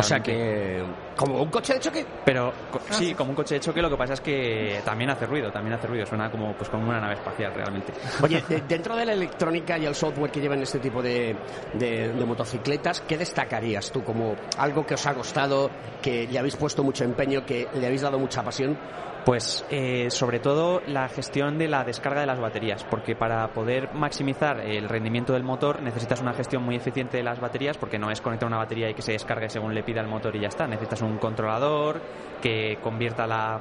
O 0.00 0.02
sea 0.02 0.20
que, 0.20 0.82
como 1.16 1.42
un 1.42 1.50
coche 1.50 1.74
de 1.74 1.80
choque. 1.80 2.06
Pero 2.24 2.52
co- 2.70 2.80
sí, 2.90 3.14
como 3.14 3.30
un 3.30 3.36
coche 3.36 3.54
de 3.54 3.60
choque, 3.60 3.80
lo 3.82 3.90
que 3.90 3.96
pasa 3.96 4.14
es 4.14 4.20
que 4.20 4.80
también 4.84 5.10
hace 5.10 5.26
ruido, 5.26 5.50
también 5.52 5.74
hace 5.74 5.86
ruido, 5.86 6.06
suena 6.06 6.30
como 6.30 6.52
pues 6.54 6.68
como 6.70 6.88
una 6.88 7.00
nave 7.00 7.14
espacial 7.14 7.52
realmente. 7.54 7.92
Oye, 8.22 8.42
de- 8.48 8.62
dentro 8.62 8.96
de 8.96 9.04
la 9.06 9.12
electrónica 9.12 9.78
y 9.78 9.86
el 9.86 9.94
software 9.94 10.30
que 10.30 10.40
llevan 10.40 10.62
este 10.62 10.78
tipo 10.78 11.02
de, 11.02 11.36
de- 11.74 12.12
de 12.12 12.24
motocicletas, 12.24 13.00
¿qué 13.02 13.16
destacarías 13.18 13.90
tú 13.92 14.02
como 14.02 14.34
algo 14.58 14.84
que 14.86 14.94
os 14.94 15.06
ha 15.06 15.14
costado, 15.14 15.70
que 16.02 16.26
le 16.30 16.38
habéis 16.38 16.56
puesto 16.56 16.82
mucho 16.82 17.04
empeño, 17.04 17.44
que 17.46 17.68
le 17.74 17.86
habéis 17.86 18.02
dado 18.02 18.18
mucha 18.18 18.42
pasión? 18.42 18.76
Pues 19.24 19.64
eh, 19.70 20.10
sobre 20.10 20.38
todo 20.38 20.82
la 20.86 21.08
gestión 21.08 21.56
de 21.56 21.66
la 21.66 21.82
descarga 21.82 22.20
de 22.20 22.26
las 22.26 22.38
baterías, 22.38 22.84
porque 22.84 23.16
para 23.16 23.48
poder 23.48 23.94
maximizar 23.94 24.60
el 24.60 24.86
rendimiento 24.86 25.32
del 25.32 25.42
motor 25.42 25.80
necesitas 25.82 26.20
una 26.20 26.34
gestión 26.34 26.62
muy 26.62 26.76
eficiente 26.76 27.16
de 27.16 27.22
las 27.22 27.40
baterías, 27.40 27.78
porque 27.78 27.98
no 27.98 28.10
es 28.10 28.20
conectar 28.20 28.46
una 28.46 28.58
batería 28.58 28.90
y 28.90 28.94
que 28.94 29.00
se 29.00 29.12
descargue 29.12 29.48
según 29.48 29.74
le 29.74 29.82
pida 29.82 30.02
el 30.02 30.08
motor 30.08 30.36
y 30.36 30.40
ya 30.40 30.48
está. 30.48 30.66
Necesitas 30.66 31.00
un 31.00 31.16
controlador 31.16 32.02
que 32.42 32.76
convierta 32.82 33.26
la, 33.26 33.58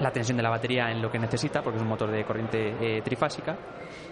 la 0.00 0.10
tensión 0.10 0.38
de 0.38 0.42
la 0.42 0.48
batería 0.48 0.90
en 0.90 1.02
lo 1.02 1.10
que 1.10 1.18
necesita, 1.18 1.60
porque 1.60 1.76
es 1.76 1.82
un 1.82 1.88
motor 1.88 2.10
de 2.10 2.24
corriente 2.24 2.74
eh, 2.80 3.02
trifásica. 3.02 3.54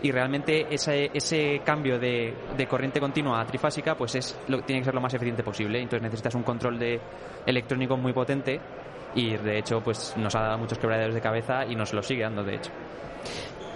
Y 0.03 0.13
realmente 0.13 0.67
ese, 0.69 1.11
ese 1.15 1.63
cambio 1.65 1.99
de, 1.99 2.35
de 2.55 2.67
corriente 2.67 3.01
continua 3.01 3.41
a 3.41 3.47
trifásica 3.47 3.95
pues 3.95 4.17
es 4.17 4.39
lo, 4.49 4.61
tiene 4.61 4.83
que 4.83 4.85
ser 4.85 4.95
lo 4.95 5.01
más 5.01 5.15
eficiente 5.15 5.43
posible. 5.43 5.81
Entonces 5.81 6.03
necesitas 6.03 6.35
un 6.35 6.43
control 6.43 6.79
de 6.79 7.01
electrónico 7.47 7.97
muy 7.97 8.13
potente 8.13 8.61
y 9.15 9.37
de 9.37 9.59
hecho 9.59 9.81
pues 9.81 10.15
nos 10.17 10.35
ha 10.35 10.41
dado 10.41 10.59
muchos 10.59 10.79
quebraderos 10.79 11.15
de 11.15 11.21
cabeza 11.21 11.65
y 11.65 11.75
nos 11.75 11.93
lo 11.93 12.03
sigue 12.03 12.23
dando 12.23 12.43
de 12.43 12.57
hecho. 12.57 12.71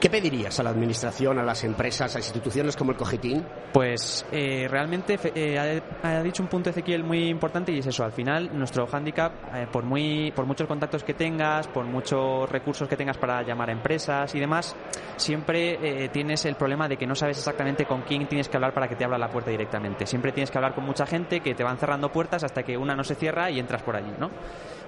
¿Qué 0.01 0.09
pedirías 0.09 0.61
a 0.61 0.63
la 0.63 0.71
administración, 0.71 1.41
a 1.41 1.43
las 1.43 1.65
empresas, 1.65 2.15
a 2.15 2.21
instituciones 2.21 2.77
como 2.77 2.93
el 2.93 2.97
Cogitín? 2.97 3.45
Pues 3.73 4.25
eh, 4.31 4.69
realmente 4.71 5.19
eh, 5.35 5.83
ha, 6.05 6.09
ha 6.09 6.23
dicho 6.23 6.41
un 6.41 6.49
punto 6.49 6.71
Ezequiel 6.71 7.03
muy 7.03 7.29
importante 7.29 7.73
y 7.73 7.81
es 7.81 7.87
eso, 7.87 8.05
al 8.05 8.13
final 8.13 8.57
nuestro 8.57 8.87
hándicap, 8.87 9.33
eh, 9.53 9.67
por, 9.73 9.83
muy, 9.83 10.31
por 10.37 10.47
muchos 10.47 10.69
contactos 10.69 11.03
que 11.03 11.15
tengas, 11.15 11.67
por 11.67 11.85
muchos 11.85 12.49
recursos 12.49 12.89
que 12.89 12.97
tengas 12.97 13.19
para 13.19 13.43
llamar 13.43 13.71
a 13.71 13.73
empresas 13.73 14.33
y 14.37 14.39
demás, 14.39 14.77
siempre 15.17 16.05
eh, 16.05 16.09
tienes 16.11 16.45
el 16.45 16.55
problema 16.55 16.87
de 16.87 16.97
que 16.97 17.07
no 17.07 17.17
sabes 17.17 17.39
exactamente 17.39 17.85
con 17.85 18.03
quién 18.03 18.29
tienes 18.29 18.49
que 18.49 18.57
hablar 18.57 18.73
para 18.73 18.87
que 18.87 18.95
te 18.95 19.05
abra 19.05 19.19
la 19.19 19.29
puerta 19.29 19.51
directamente. 19.51 20.07
Siempre 20.07 20.31
tienes 20.31 20.53
que 20.53 20.59
hablar 20.59 20.77
con 20.77 20.85
mucha 20.85 21.07
gente 21.07 21.41
que 21.41 21.57
te 21.57 21.65
van 21.65 21.77
cerrando 21.77 22.13
puertas 22.13 22.45
hasta 22.45 22.63
que 22.63 22.77
una 22.77 22.95
no 22.95 23.03
se 23.03 23.17
cierra 23.17 23.51
y 23.51 23.59
entras 23.59 23.83
por 23.83 23.97
allí, 23.97 24.13
¿no? 24.17 24.31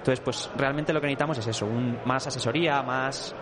Entonces, 0.01 0.19
pues 0.19 0.49
realmente 0.57 0.93
lo 0.93 0.99
que 0.99 1.05
necesitamos 1.05 1.37
es 1.37 1.45
eso, 1.45 1.67
un, 1.67 1.99
más 2.05 2.25
asesoría, 2.25 2.81
más 2.81 3.35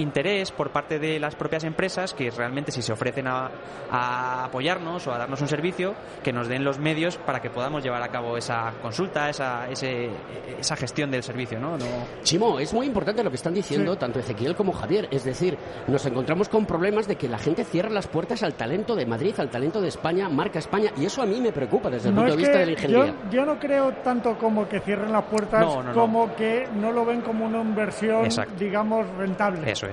interés 0.00 0.50
por 0.50 0.70
parte 0.70 0.98
de 0.98 1.18
las 1.20 1.34
propias 1.34 1.64
empresas 1.64 2.14
que 2.14 2.30
realmente 2.30 2.72
si 2.72 2.82
se 2.82 2.92
ofrecen 2.92 3.26
a, 3.28 3.50
a 3.90 4.44
apoyarnos 4.46 5.06
o 5.06 5.12
a 5.12 5.18
darnos 5.18 5.40
un 5.40 5.48
servicio, 5.48 5.94
que 6.22 6.32
nos 6.32 6.48
den 6.48 6.64
los 6.64 6.78
medios 6.78 7.16
para 7.18 7.40
que 7.40 7.50
podamos 7.50 7.82
llevar 7.82 8.02
a 8.02 8.08
cabo 8.08 8.36
esa 8.36 8.72
consulta, 8.82 9.28
esa, 9.28 9.68
ese- 9.68 10.10
esa 10.58 10.76
gestión 10.76 11.10
del 11.10 11.22
servicio, 11.22 11.58
¿no? 11.58 11.76
No- 11.78 11.84
Chimo, 12.22 12.58
es 12.60 12.72
muy 12.74 12.86
importante 12.86 13.22
lo 13.24 13.30
que 13.30 13.36
están 13.36 13.54
diciendo 13.54 13.92
Sí. 13.94 13.98
tanto 13.98 14.18
Ezequiel 14.18 14.54
como 14.54 14.72
Javier. 14.72 15.08
Es 15.10 15.24
decir, 15.24 15.56
nos 15.86 16.04
encontramos 16.06 16.48
con 16.48 16.66
problemas 16.66 17.06
de 17.08 17.16
que 17.16 17.28
la 17.28 17.38
gente 17.38 17.64
cierra 17.64 17.90
las 17.90 18.06
puertas 18.06 18.42
al 18.42 18.54
talento 18.54 18.94
de 18.94 19.06
Madrid, 19.06 19.34
al 19.38 19.50
talento 19.50 19.80
de 19.80 19.88
España, 19.88 20.28
marca 20.28 20.58
España, 20.58 20.90
y 20.96 21.04
eso 21.06 21.22
a 21.22 21.26
mí 21.26 21.40
me 21.40 21.52
preocupa 21.52 21.90
desde 21.90 22.08
el 22.08 22.14
No 22.14 22.22
punto 22.22 22.36
de 22.36 22.42
vista 22.42 22.58
de 22.58 22.66
la 22.66 22.72
ingeniería. 22.72 23.14
Yo, 23.24 23.30
yo 23.30 23.44
no 23.46 23.58
creo 23.58 23.92
tanto 24.04 24.36
como 24.38 24.68
que 24.68 24.80
cierren 24.80 25.12
las 25.12 25.24
puertas 25.24 25.60
No, 25.60 25.82
no, 25.82 25.92
no. 25.92 25.94
como 25.94 26.34
que 26.34 26.68
no 26.74 26.92
lo 26.92 27.04
ven 27.04 27.20
como 27.20 27.46
una 27.46 27.60
inversión, 27.60 28.24
Exacto. 28.24 28.54
digamos, 28.58 29.06
rentable. 29.16 29.70
Eso 29.70 29.86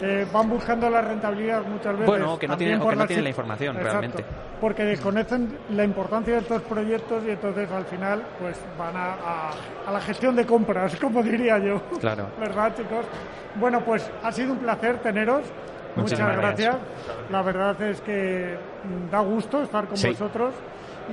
Eh, 0.00 0.26
van 0.32 0.48
buscando 0.48 0.88
la 0.90 1.00
rentabilidad 1.00 1.62
muchas 1.62 1.92
veces. 1.92 2.06
Bueno, 2.06 2.38
que 2.38 2.48
no 2.48 2.56
tienen- 2.56 2.80
o 2.82 2.88
que 2.88 2.96
no 2.96 3.06
tienen 3.06 3.24
la 3.24 3.30
información, 3.30 3.76
Exacto, 3.76 3.98
realmente. 4.00 4.24
Porque 4.60 4.84
desconocen 4.84 5.58
la 5.70 5.84
importancia 5.84 6.34
de 6.34 6.40
estos 6.40 6.62
proyectos 6.62 7.22
y 7.26 7.30
entonces 7.30 7.70
al 7.70 7.84
final 7.86 8.22
pues 8.40 8.58
van 8.78 8.96
a, 8.96 9.12
a- 9.14 9.50
a 9.86 9.92
la 9.92 10.00
gestión 10.00 10.34
de 10.36 10.46
compras, 10.46 10.96
como 11.00 11.22
diría 11.22 11.58
yo. 11.58 11.80
Claro. 12.00 12.26
¿Verdad, 12.40 12.74
chicos? 12.76 13.06
Bueno, 13.56 13.80
pues 13.84 14.10
ha 14.22 14.32
sido 14.32 14.52
un 14.52 14.58
placer 14.58 14.98
teneros. 14.98 15.42
Muchas 15.94 15.96
Muchísimas 16.20 16.36
gracias. 16.38 16.74
gracias. 16.76 17.30
La 17.30 17.42
verdad 17.42 17.82
es 17.82 18.00
que 18.00 18.56
mm, 18.84 19.10
da 19.10 19.20
gusto 19.20 19.62
estar 19.62 19.86
con 19.86 19.96
Sí. 19.96 20.08
vosotros. 20.08 20.54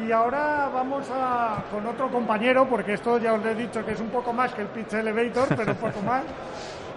Y 0.07 0.11
ahora 0.11 0.69
vamos 0.73 1.09
a, 1.11 1.63
con 1.71 1.85
otro 1.87 2.09
compañero, 2.09 2.65
porque 2.69 2.93
esto 2.93 3.17
ya 3.17 3.33
os 3.33 3.43
he 3.45 3.55
dicho 3.55 3.83
que 3.83 3.91
es 3.93 3.99
un 3.99 4.09
poco 4.09 4.31
más 4.31 4.53
que 4.53 4.61
el 4.61 4.67
Pitch 4.67 4.93
Elevator, 4.93 5.47
pero 5.49 5.71
un 5.71 5.77
poco 5.77 6.01
más. 6.01 6.23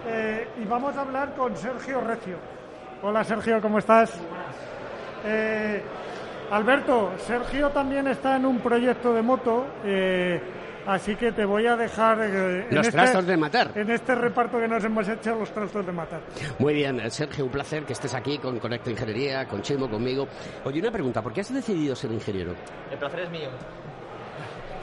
Eh, 0.05 0.47
y 0.61 0.65
vamos 0.65 0.95
a 0.97 1.01
hablar 1.01 1.33
con 1.35 1.55
Sergio 1.55 2.01
Recio. 2.01 2.37
Hola 3.01 3.23
Sergio, 3.23 3.61
¿cómo 3.61 3.79
estás? 3.79 4.11
Eh, 5.25 5.81
Alberto, 6.51 7.11
Sergio 7.25 7.69
también 7.69 8.07
está 8.07 8.35
en 8.35 8.45
un 8.45 8.59
proyecto 8.59 9.13
de 9.13 9.21
moto, 9.21 9.65
eh, 9.85 10.41
así 10.85 11.15
que 11.15 11.31
te 11.31 11.45
voy 11.45 11.65
a 11.67 11.75
dejar 11.77 12.19
eh, 12.21 12.67
en 12.69 12.75
Los 12.75 12.87
este- 12.87 12.97
trastos 12.97 13.25
de 13.25 13.37
matar. 13.37 13.71
En 13.75 13.89
este 13.89 14.13
reparto 14.15 14.59
que 14.59 14.67
nos 14.67 14.83
hemos 14.83 15.07
hecho, 15.07 15.35
los 15.35 15.51
trastos 15.51 15.85
de 15.85 15.91
matar. 15.93 16.21
Muy 16.59 16.73
bien, 16.73 17.09
Sergio, 17.09 17.45
un 17.45 17.51
placer 17.51 17.83
que 17.83 17.93
estés 17.93 18.13
aquí 18.13 18.37
con 18.37 18.59
Conecta 18.59 18.91
Ingeniería, 18.91 19.47
con 19.47 19.61
Chimo, 19.61 19.89
conmigo. 19.89 20.27
Oye, 20.65 20.81
una 20.81 20.91
pregunta, 20.91 21.21
¿por 21.21 21.31
qué 21.33 21.41
has 21.41 21.53
decidido 21.53 21.95
ser 21.95 22.11
ingeniero? 22.11 22.53
El 22.91 22.97
placer 22.97 23.21
es 23.21 23.29
mío. 23.31 23.49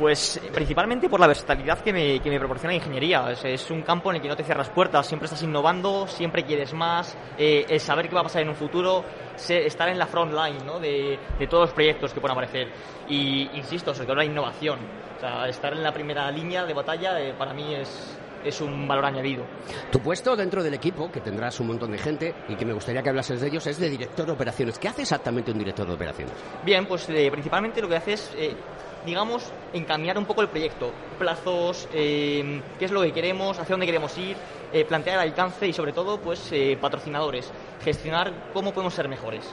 Pues 0.01 0.40
principalmente 0.55 1.11
por 1.11 1.20
la 1.20 1.26
versatilidad 1.26 1.80
que 1.80 1.92
me, 1.92 2.20
que 2.20 2.30
me 2.30 2.38
proporciona 2.38 2.72
la 2.72 2.76
ingeniería. 2.78 3.30
Es, 3.32 3.44
es 3.44 3.70
un 3.70 3.82
campo 3.82 4.09
en 4.09 4.16
el 4.16 4.22
que 4.22 4.28
no 4.28 4.34
te 4.34 4.42
cierras 4.44 4.70
puertas, 4.70 5.07
siempre 5.07 5.26
estás 5.26 5.42
innovando, 5.42 6.07
siempre 6.07 6.42
quieres 6.42 6.72
más, 6.72 7.14
eh, 7.36 7.66
el 7.68 7.78
saber 7.80 8.09
qué 8.09 8.14
va 8.14 8.22
a 8.22 8.24
pasar 8.24 8.40
en 8.40 8.48
un 8.48 8.55
futuro, 8.55 9.05
se- 9.36 9.66
estar 9.66 9.90
en 9.90 9.98
la 9.98 10.07
front 10.07 10.32
line 10.32 10.64
¿no? 10.64 10.80
de, 10.80 11.18
de 11.38 11.46
todos 11.46 11.64
los 11.66 11.74
proyectos 11.74 12.14
que 12.14 12.20
puedan 12.20 12.34
aparecer. 12.34 12.68
Y 13.11 13.51
insisto, 13.59 13.92
sobre 13.92 14.07
todo 14.07 14.16
la 14.16 14.24
innovación. 14.24 14.78
O 15.18 15.20
sea, 15.20 15.46
estar 15.48 15.74
en 15.74 15.82
la 15.82 15.92
primera 15.92 16.30
línea 16.30 16.64
de 16.64 16.72
batalla 16.72 17.20
eh, 17.20 17.34
para 17.36 17.53
mí 17.53 17.74
es, 17.74 18.16
es 18.42 18.59
un 18.62 18.88
valor 18.88 19.05
añadido. 19.05 19.44
Tu 19.92 19.98
puesto 20.01 20.34
dentro 20.34 20.62
del 20.62 20.72
equipo, 20.72 21.12
que 21.12 21.20
tendrás 21.20 21.61
un 21.61 21.66
montón 21.66 21.90
de 21.92 21.98
gente 21.98 22.34
y 22.48 22.55
que 22.55 22.64
me 22.64 22.72
gustaría 22.72 23.03
que 23.03 23.11
hablases 23.11 23.38
de 23.42 23.48
ellos, 23.48 23.66
es 23.66 23.78
de 23.78 23.90
director 23.90 24.24
de 24.24 24.32
operaciones. 24.32 24.78
¿Qué 24.78 24.88
hace 24.88 25.03
exactamente 25.03 25.51
un 25.53 25.59
director 25.59 25.86
de 25.86 25.92
operaciones? 25.92 26.32
Bien, 26.64 26.86
pues 26.86 27.07
eh, 27.11 27.28
principalmente 27.30 27.82
lo 27.82 27.88
que 27.90 27.96
hace 27.96 28.14
es, 28.14 28.32
eh, 28.34 28.57
digamos, 29.05 29.53
encaminar 29.72 30.18
un 30.18 30.24
poco 30.24 30.42
el 30.42 30.48
proyecto, 30.48 30.92
plazos, 31.18 31.88
eh, 31.92 32.61
qué 32.78 32.84
es 32.84 32.90
lo 32.90 33.03
que 33.03 33.12
queremos, 33.12 33.59
hacia 33.59 33.74
dónde 33.74 33.86
queremos 33.86 34.16
ir, 34.18 34.36
eh, 34.72 34.84
plantear 34.84 35.16
el 35.16 35.30
alcance 35.30 35.66
y 35.66 35.72
sobre 35.72 35.92
todo, 35.92 36.18
pues, 36.20 36.51
eh, 36.53 36.78
patrocinadores, 36.80 37.51
gestionar 37.82 38.32
cómo 38.53 38.72
podemos 38.72 38.94
ser 38.94 39.09
mejores. 39.09 39.44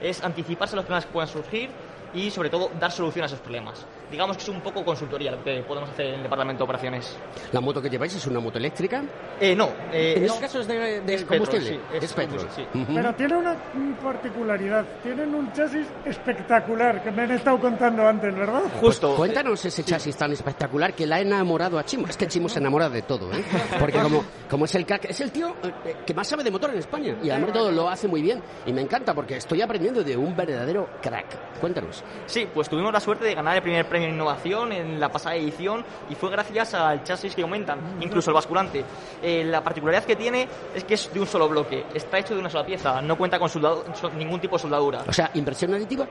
Es 0.00 0.22
anticiparse 0.22 0.74
a 0.74 0.76
los 0.76 0.84
problemas 0.84 1.06
que 1.06 1.12
puedan 1.12 1.28
surgir 1.28 1.70
y 2.12 2.30
sobre 2.30 2.50
todo 2.50 2.70
dar 2.78 2.92
solución 2.92 3.24
a 3.24 3.26
esos 3.26 3.40
problemas. 3.40 3.86
Digamos 4.10 4.36
que 4.36 4.42
es 4.42 4.48
un 4.48 4.60
poco 4.60 4.84
consultoría 4.84 5.30
lo 5.32 5.42
que 5.42 5.62
podemos 5.66 5.90
hacer 5.90 6.06
en 6.06 6.14
el 6.16 6.22
departamento 6.22 6.60
de 6.60 6.64
operaciones. 6.64 7.16
¿La 7.52 7.60
moto 7.60 7.80
que 7.82 7.88
lleváis 7.90 8.14
es 8.14 8.26
una 8.26 8.40
moto 8.40 8.58
eléctrica? 8.58 9.02
Eh, 9.40 9.54
no. 9.56 9.70
eh, 9.92 10.14
en 10.16 10.26
no. 10.26 10.32
este 10.34 10.40
caso 10.40 10.60
es 10.60 10.66
de, 10.68 11.00
de 11.00 11.14
Es 11.14 11.24
combustible. 11.24 11.70
petrol, 11.70 11.82
sí, 11.90 11.96
es 11.98 12.04
es 12.04 12.12
petrol. 12.12 12.38
combustible, 12.38 12.68
sí. 12.72 12.78
Ujú. 12.82 12.94
Pero 12.94 13.14
tiene 13.14 13.36
una 13.36 13.56
particularidad, 14.02 14.84
tienen 15.02 15.34
un 15.34 15.52
chasis 15.52 15.86
espectacular 16.04 17.02
que 17.02 17.10
me 17.10 17.22
han 17.22 17.30
estado 17.32 17.58
contando 17.60 18.06
antes, 18.06 18.34
¿verdad? 18.34 18.62
Pues 18.80 18.98
cuéntanos 19.00 19.64
ese 19.64 19.82
chasis 19.84 20.16
tan 20.16 20.32
espectacular 20.32 20.94
que 20.94 21.06
la 21.06 21.16
ha 21.16 21.20
enamorado 21.20 21.78
a 21.78 21.84
Chimo. 21.84 22.06
Es 22.06 22.16
que 22.16 22.26
Chimo 22.26 22.48
se 22.48 22.58
enamora 22.58 22.88
de 22.88 23.02
todo, 23.02 23.32
¿eh? 23.32 23.42
Porque 23.78 23.98
como, 23.98 24.24
como 24.48 24.64
es 24.66 24.74
el 24.74 24.86
crack, 24.86 25.06
es 25.06 25.20
el 25.20 25.32
tío 25.32 25.54
eh, 25.62 25.96
que 26.06 26.14
más 26.14 26.26
sabe 26.28 26.44
de 26.44 26.50
motor 26.50 26.70
en 26.70 26.78
España. 26.78 27.16
Y 27.22 27.30
además 27.30 27.52
todo 27.52 27.72
lo 27.72 27.88
hace 27.88 28.06
muy 28.08 28.22
bien. 28.22 28.42
Y 28.66 28.72
me 28.72 28.82
encanta 28.82 29.14
porque 29.14 29.36
estoy 29.36 29.62
aprendiendo 29.62 30.02
de 30.04 30.16
un 30.16 30.36
verdadero 30.36 30.88
crack. 31.00 31.58
Cuéntanos. 31.60 32.02
Sí, 32.26 32.46
pues 32.52 32.68
tuvimos 32.68 32.92
la 32.92 33.00
suerte 33.00 33.24
de 33.24 33.34
ganar 33.34 33.56
el 33.56 33.62
primer 33.62 33.86
premio 33.88 34.03
de 34.06 34.12
innovación 34.12 34.72
en 34.72 34.98
la 35.00 35.08
pasada 35.10 35.36
edición 35.36 35.84
y 36.10 36.14
fue 36.14 36.30
gracias 36.30 36.74
al 36.74 37.02
chasis 37.04 37.34
que 37.34 37.42
aumentan, 37.42 37.78
incluso 38.00 38.30
el 38.30 38.34
basculante. 38.34 38.84
Eh, 39.22 39.44
la 39.44 39.62
particularidad 39.62 40.04
que 40.04 40.16
tiene 40.16 40.48
es 40.74 40.84
que 40.84 40.94
es 40.94 41.12
de 41.12 41.20
un 41.20 41.26
solo 41.26 41.48
bloque, 41.48 41.84
está 41.94 42.18
hecho 42.18 42.34
de 42.34 42.40
una 42.40 42.50
sola 42.50 42.64
pieza, 42.66 43.00
no 43.02 43.16
cuenta 43.16 43.38
con 43.38 43.48
soldado- 43.48 43.84
ningún 44.16 44.40
tipo 44.40 44.56
de 44.56 44.62
soldadura. 44.62 45.02
O 45.06 45.12
sea, 45.12 45.30
inversión 45.34 45.74
aditiva. 45.74 46.06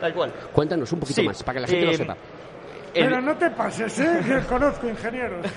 Tal 0.00 0.12
cual. 0.12 0.32
Cuéntanos 0.52 0.92
un 0.92 1.00
poquito 1.00 1.20
Sí, 1.22 1.26
más, 1.26 1.42
para 1.42 1.54
que 1.54 1.60
la 1.62 1.66
gente 1.68 1.86
lo 1.86 1.92
eh, 1.92 2.16
sepa. 2.96 3.08
Pero 3.08 3.20
no 3.22 3.36
te 3.36 3.50
pases, 3.50 3.98
¿eh? 4.00 4.20
Que 4.26 4.40
conozco 4.46 4.88
ingenieros. 4.88 5.46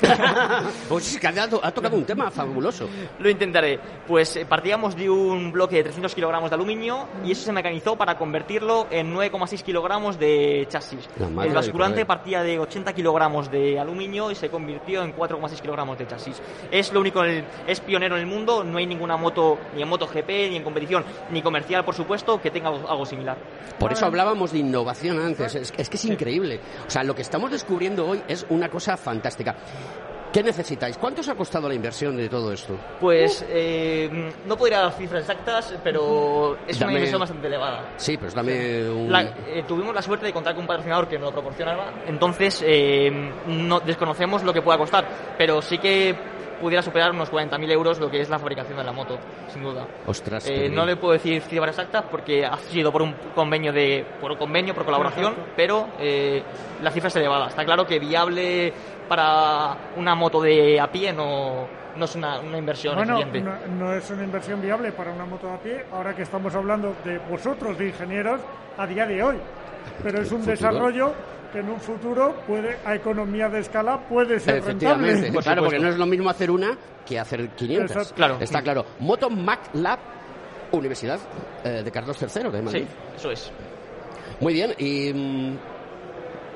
Pues 0.90 1.14
es 1.14 1.20
que 1.20 1.28
ha, 1.28 1.44
ha 1.44 1.72
tocado 1.72 1.96
un 1.98 2.06
tema 2.06 2.30
fabuloso. 2.32 2.88
Lo 3.20 3.30
intentaré. 3.30 3.80
Pues 4.08 4.36
eh, 4.36 4.46
partíamos 4.46 4.96
de 4.96 5.10
un 5.10 5.52
bloque 5.52 5.78
de 5.78 5.84
300 5.84 6.14
kilogramos 6.16 6.50
de 6.50 6.56
aluminio 6.56 7.08
y 7.24 7.32
eso 7.32 7.44
se 7.46 7.52
mecanizó 7.52 7.96
para 7.96 8.18
convertirlo 8.18 8.88
en 8.90 9.14
9,6 9.14 9.62
kilogramos 9.64 10.20
de 10.20 10.66
chasis. 10.70 11.08
El 11.20 11.54
basculante 11.54 12.06
partía 12.06 12.42
de 12.44 12.60
80 12.60 12.94
kilogramos 12.94 13.50
de 13.52 13.80
aluminio 13.80 14.32
y 14.32 14.36
se 14.36 14.50
convirtió 14.50 15.04
en 15.04 15.16
4,6 15.16 15.62
kilogramos 15.62 15.98
de 15.98 16.08
chasis. 16.08 16.42
Es 16.72 16.92
lo 16.94 17.00
único, 17.00 17.24
el- 17.24 17.44
es 17.68 17.80
pionero 17.80 18.16
en 18.16 18.22
el 18.22 18.28
mundo, 18.28 18.64
no 18.64 18.78
hay 18.78 18.86
ninguna 18.86 19.18
moto, 19.18 19.58
ni 19.76 19.82
en 19.82 19.88
MotoGP, 19.88 20.28
ni 20.50 20.56
en 20.58 20.64
competición, 20.64 21.04
ni 21.32 21.42
comercial, 21.42 21.86
por 21.86 21.96
supuesto, 21.96 22.42
que 22.42 22.52
tenga 22.52 22.70
algo, 22.70 22.90
algo 22.90 23.06
similar. 23.06 23.38
Por 23.80 23.92
eso 23.94 24.06
hablábamos 24.06 24.52
de 24.52 24.60
innovación 24.60 25.20
antes. 25.20 25.56
Es, 25.56 25.74
es 25.78 25.90
que 25.90 25.98
es 25.98 26.06
increíble. 26.06 26.60
O 26.88 26.90
sea, 26.90 27.04
lo 27.04 27.16
que 27.16 27.22
estamos 27.30 27.52
descubriendo 27.52 28.08
hoy 28.08 28.24
es 28.28 28.44
una 28.50 28.70
cosa 28.70 28.98
fantástica. 28.98 29.56
¿Qué 30.34 30.42
necesitáis? 30.44 30.98
¿Cuánto 30.98 31.22
os 31.22 31.30
ha 31.30 31.36
costado 31.36 31.68
la 31.68 31.76
inversión 31.76 32.16
de 32.18 32.28
todo 32.28 32.52
esto? 32.52 32.76
Pues 33.00 33.46
eh, 33.48 34.32
no 34.48 34.58
podría 34.58 34.80
dar 34.80 34.92
cifras 34.94 35.22
exactas, 35.22 35.74
pero 35.84 36.58
es 36.68 36.80
Dame- 36.80 36.86
una 36.86 37.00
inversión 37.00 37.20
bastante 37.20 37.48
elevada. 37.48 37.94
Sí, 37.98 38.18
pues 38.18 38.34
dame 38.34 38.90
un... 38.90 39.12
La- 39.12 39.22
eh, 39.48 39.64
tuvimos 39.68 39.94
la 39.94 40.02
suerte 40.04 40.26
de 40.28 40.34
contar 40.34 40.54
con 40.54 40.62
un 40.64 40.68
patrocinador 40.68 41.08
que 41.08 41.18
nos 41.20 41.28
lo 41.30 41.34
proporcionaba, 41.34 41.94
entonces 42.08 42.64
eh, 42.66 43.12
no 43.48 43.80
desconocemos 43.80 44.44
lo 44.44 44.52
que 44.54 44.62
pueda 44.64 44.78
costar, 44.80 45.06
pero 45.38 45.62
sí 45.64 45.78
que 45.80 46.16
pudiera 46.60 46.82
superar 46.82 47.12
unos 47.12 47.32
40.000 47.32 47.72
euros 47.72 48.00
lo 48.00 48.10
que 48.12 48.22
es 48.22 48.30
la 48.30 48.38
fabricación 48.40 48.78
de 48.78 48.84
la 48.84 48.92
moto, 48.92 49.18
sin 49.52 49.64
duda. 49.64 49.86
Ostras, 50.06 50.48
Eh, 50.48 50.70
no 50.70 50.86
le 50.86 50.96
puedo 50.96 51.14
decir 51.14 51.42
cifras 51.42 51.70
exactas 51.70 52.04
porque 52.10 52.46
ha 52.46 52.58
sido 52.58 52.92
por 52.92 53.02
un 53.02 53.14
convenio 53.36 53.72
de 53.74 54.06
por 54.22 54.32
un 54.32 54.38
convenio 54.38 54.74
por 54.74 54.86
colaboración, 54.86 55.34
pero 55.56 55.88
eh, 56.00 56.44
la 56.82 56.92
cifra 56.92 57.08
es 57.08 57.16
elevada. 57.16 57.48
Está 57.48 57.66
claro 57.66 57.86
que 57.86 58.00
viable 58.00 58.74
para 59.08 59.76
una 59.98 60.14
moto 60.16 60.42
de 60.42 60.80
a 60.80 60.88
pie 60.92 61.12
no, 61.14 61.68
no 61.96 62.06
es 62.06 62.16
una, 62.16 62.40
una 62.40 62.58
inversión 62.58 62.96
Bueno, 62.96 63.20
eficiente. 63.20 63.50
no, 63.70 63.86
no 63.88 63.94
es 63.94 64.10
una 64.12 64.24
inversión 64.24 64.62
viable 64.62 64.92
para 64.92 65.12
una 65.12 65.26
moto 65.26 65.50
a 65.50 65.58
pie, 65.58 65.86
ahora 65.92 66.16
que 66.16 66.22
estamos 66.24 66.54
hablando 66.56 66.96
de 67.04 67.18
vosotros, 67.18 67.78
de 67.78 67.88
ingenieros, 67.88 68.40
a 68.78 68.86
día 68.86 69.06
de 69.06 69.24
hoy. 69.24 69.38
Pero 70.04 70.22
es 70.22 70.32
un 70.32 70.40
Futuro. 70.40 70.52
desarrollo 70.52 71.14
que 71.52 71.60
en 71.60 71.70
un 71.70 71.80
futuro 71.80 72.36
puede, 72.48 72.78
a 72.86 72.96
economía 72.96 73.50
de 73.50 73.60
escala, 73.60 74.00
puede 74.08 74.40
ser 74.40 74.58
Efectivamente, 74.58 75.14
rentable. 75.22 75.42
claro, 75.44 75.64
porque 75.64 75.80
no 75.80 75.90
es 75.90 75.98
lo 75.98 76.06
mismo 76.06 76.30
hacer 76.30 76.52
una 76.52 76.78
que 77.06 77.20
hacer 77.20 77.50
500. 77.50 77.92
Exacto. 77.92 78.16
Claro. 78.16 78.38
Está 78.40 78.62
claro. 78.62 78.86
Moto 79.00 79.30
Mac 79.30 79.70
Lab, 79.74 80.00
Universidad 80.72 81.20
eh, 81.64 81.82
de 81.84 81.92
Carlos 81.92 82.18
III 82.22 82.50
de 82.52 82.62
Madrid. 82.62 82.84
Sí, 82.84 82.88
eso 83.16 83.32
es. 83.32 83.52
Muy 84.40 84.54
bien, 84.54 84.74
y 84.78 85.12
mm, 85.14 85.58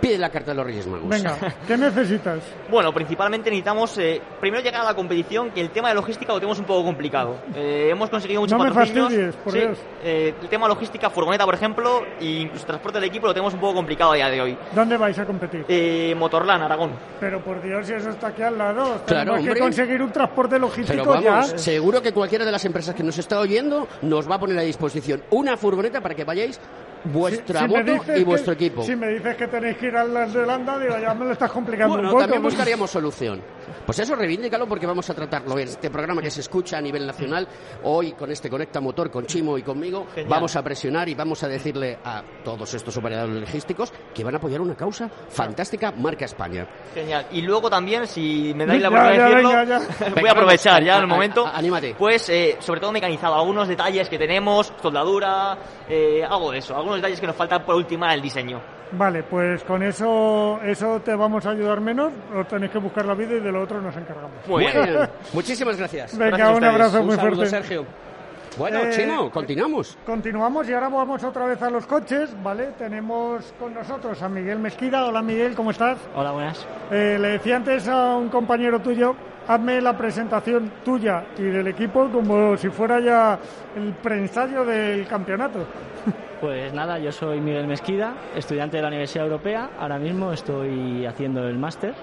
pide 0.04 0.18
la 0.18 0.30
carta 0.30 0.52
de 0.52 0.58
los 0.58 0.66
Reyes 0.66 0.86
Magos. 0.88 1.08
Venga, 1.08 1.38
¿qué 1.68 1.78
necesitas? 1.78 2.40
Bueno, 2.70 2.92
principalmente 2.94 3.50
necesitamos 3.50 3.98
eh, 3.98 4.22
primero 4.42 4.62
llegar 4.62 4.82
a 4.82 4.86
la 4.86 4.94
competición, 4.96 5.52
que 5.52 5.62
el 5.62 5.70
tema 5.70 5.90
de 5.90 5.96
logística 5.96 6.34
lo 6.34 6.40
tenemos 6.40 6.60
un 6.60 6.66
poco 6.66 6.84
complicado. 6.84 7.38
Eh, 7.56 7.88
hemos 7.92 8.10
conseguido 8.10 8.42
muchos 8.42 8.58
No 8.58 8.66
me 8.66 8.72
fastidies, 8.72 9.36
por 9.38 9.54
Sí, 9.54 9.60
Dios. 9.60 9.78
eh, 10.04 10.34
el 10.42 10.50
tema 10.50 10.68
logística, 10.68 11.10
furgoneta, 11.10 11.46
por 11.46 11.56
ejemplo, 11.56 12.02
e 12.20 12.26
incluso 12.42 12.66
transporte 12.66 13.00
del 13.00 13.08
equipo 13.10 13.28
lo 13.28 13.34
tenemos 13.34 13.54
un 13.54 13.60
poco 13.62 13.76
complicado 13.76 14.12
a 14.12 14.16
día 14.16 14.30
de 14.30 14.42
hoy. 14.42 14.58
¿Dónde 14.76 14.98
vais 14.98 15.18
a 15.18 15.26
competir? 15.26 15.66
Eh, 15.70 16.14
Motorland, 16.18 16.64
Aragón. 16.64 16.92
Pero 17.22 17.42
por 17.42 17.62
Dios, 17.62 17.88
si 17.88 17.94
eso 17.94 18.10
está 18.10 18.28
aquí 18.28 18.42
al 18.42 18.58
lado, 18.58 19.02
Claro, 19.08 19.36
que 19.42 19.58
conseguir 19.58 20.02
un 20.02 20.12
transporte 20.12 20.60
logístico 20.60 20.98
Pero 21.14 21.22
vamos, 21.24 21.52
ya. 21.52 21.58
seguro 21.58 22.02
que 22.02 22.12
cualquiera 22.12 22.44
de 22.44 22.52
las 22.52 22.66
empresas 22.66 22.94
que 22.94 23.04
nos 23.04 23.18
está 23.18 23.40
oyendo 23.40 23.88
nos 24.02 24.30
va 24.30 24.36
a 24.36 24.40
poner 24.40 24.58
a 24.58 24.62
disposición 24.64 25.24
una 25.30 25.56
furgoneta 25.56 26.02
para 26.02 26.14
que 26.16 26.24
vayáis 26.26 26.60
vuestra 27.06 27.62
Si 27.62 27.68
moto 27.68 27.84
dices 27.94 28.20
y 28.20 28.24
vuestro 28.24 28.56
que- 28.58 28.66
equipo. 28.66 28.84
Si 28.84 28.96
me 28.96 29.08
dices 29.10 29.36
que 29.36 29.48
tenéis 29.48 29.78
que 29.78 29.88
ir 29.88 29.96
a 29.98 30.04
la 30.04 30.28
Zelanda, 30.28 30.78
digo, 30.80 30.96
ya 31.00 31.14
me 31.14 31.26
lo 31.26 31.32
estás 31.32 31.52
complicando 31.52 31.94
Bueno, 31.96 32.10
un 32.10 32.12
poco. 32.14 32.22
también 32.24 32.42
buscaríamos 32.44 32.90
solución. 32.92 33.42
Pues 33.86 34.00
eso, 34.00 34.16
reivindícalo 34.16 34.68
porque 34.68 34.86
vamos 34.86 35.10
a 35.10 35.14
tratarlo 35.14 35.58
en 35.60 35.68
este 35.68 35.90
programa 35.90 36.22
que 36.22 36.32
se 36.32 36.42
escucha 36.42 36.78
a 36.78 36.82
nivel 36.82 37.06
nacional. 37.06 37.48
Hoy, 37.84 38.14
con 38.14 38.32
este 38.32 38.50
Conecta 38.50 38.80
Motor, 38.80 39.12
con 39.12 39.26
Chimo 39.26 39.58
y 39.58 39.64
conmigo, 39.64 40.08
Genial. 40.14 40.30
vamos 40.30 40.56
a 40.56 40.64
presionar 40.64 41.10
y 41.10 41.16
vamos 41.16 41.44
a 41.44 41.48
decirle 41.48 41.98
a 42.04 42.22
todos 42.44 42.74
estos 42.74 42.96
operadores 42.98 43.42
logísticos 43.42 43.92
que 44.14 44.24
van 44.24 44.36
a 44.36 44.38
apoyar 44.38 44.62
una 44.62 44.76
causa 44.76 45.10
fantástica, 45.30 45.92
marca 45.92 46.26
España. 46.26 46.68
Genial. 46.94 47.28
Y 47.32 47.42
luego 47.42 47.70
también, 47.70 48.08
si 48.08 48.54
me 48.56 48.66
dais 48.66 48.82
la 48.82 48.90
Ya, 48.90 48.96
oportunidad 48.96 49.18
ya, 49.18 49.30
de 49.30 49.36
decirlo, 49.36 49.50
venga, 49.50 49.66
ya. 49.66 49.80
voy 50.00 50.14
Venga, 50.16 50.30
a 50.30 50.34
aprovechar 50.34 50.84
ya 50.84 50.98
el 50.98 51.04
a- 51.04 51.08
momento. 51.08 51.46
a- 51.48 51.58
anímate. 51.58 51.96
Pues, 51.98 52.30
eh, 52.30 52.58
sobre 52.60 52.80
todo 52.80 52.92
mecanizado, 52.92 53.36
algunos 53.36 53.68
detalles 53.68 54.08
que 54.10 54.18
tenemos, 54.18 54.72
soldadura, 54.82 55.58
eh, 55.90 56.24
algo 56.24 56.52
de 56.52 56.60
eso, 56.60 56.76
algunos 56.94 57.02
detalles 57.02 57.20
que 57.20 57.28
nos 57.28 57.36
faltan 57.36 57.64
por 57.64 57.76
ultimar 57.76 58.14
el 58.14 58.22
diseño. 58.22 58.62
Vale, 58.92 59.24
pues 59.24 59.64
con 59.64 59.82
eso 59.82 60.60
eso 60.64 61.02
te 61.02 61.16
vamos 61.16 61.46
a 61.46 61.50
ayudar 61.52 61.82
menos, 61.82 62.12
o 62.36 62.46
tenéis 62.46 62.72
que 62.72 62.78
buscar 62.78 63.06
la 63.06 63.16
vida 63.16 63.34
y 63.36 63.40
de 63.40 63.52
lo 63.52 63.64
otro 63.64 63.82
nos 63.82 63.96
encargamos. 63.96 64.32
Muy 64.48 64.66
bien. 64.66 65.10
Muchísimas 65.34 65.78
gracias. 65.78 66.16
Venga, 66.18 66.38
Gracias 66.38 66.58
un 66.58 66.64
abrazo 66.64 67.00
Un 67.02 67.08
muy 67.08 67.16
saludo, 67.16 67.36
fuerte. 67.38 67.50
Sergio. 67.50 67.86
Bueno, 68.58 68.80
Eh, 68.84 68.92
Chimo, 68.92 69.32
continuamos. 69.32 69.98
Continuamos 70.06 70.70
y 70.70 70.74
ahora 70.74 70.90
vamos 70.90 71.24
otra 71.24 71.46
vez 71.46 71.62
a 71.64 71.70
los 71.72 71.88
coches, 71.88 72.30
¿vale? 72.44 72.68
Tenemos 72.78 73.52
con 73.60 73.74
nosotros 73.74 74.22
a 74.22 74.30
Miguel 74.30 74.60
Mesquida. 74.60 75.06
Hola 75.06 75.22
Miguel, 75.24 75.56
¿cómo 75.56 75.72
estás? 75.72 75.98
Hola, 76.16 76.32
buenas. 76.32 76.66
Eh, 76.92 77.18
le 77.20 77.30
decía 77.30 77.56
antes 77.56 77.88
a 77.88 78.16
un 78.16 78.30
compañero 78.30 78.80
tuyo, 78.80 79.16
hazme 79.48 79.82
la 79.82 79.98
presentación 79.98 80.72
tuya 80.86 81.24
y 81.38 81.44
del 81.44 81.68
equipo 81.68 82.10
como 82.12 82.56
si 82.58 82.70
fuera 82.70 83.00
ya 83.00 83.40
el 83.76 83.92
preensayo 83.94 84.64
del 84.66 85.08
campeonato. 85.08 85.60
Pues 86.44 86.74
nada, 86.74 87.00
yo 87.00 87.10
soy 87.14 87.40
Miguel 87.40 87.68
Mesquida, 87.68 88.16
estudiante 88.36 88.76
de 88.76 88.84
la 88.84 88.90
Universidad 88.90 89.24
Europea. 89.28 89.70
Ahora 89.80 89.98
mismo 89.98 90.34
estoy 90.34 91.06
haciendo 91.06 91.48
el 91.48 91.58
máster 91.58 91.94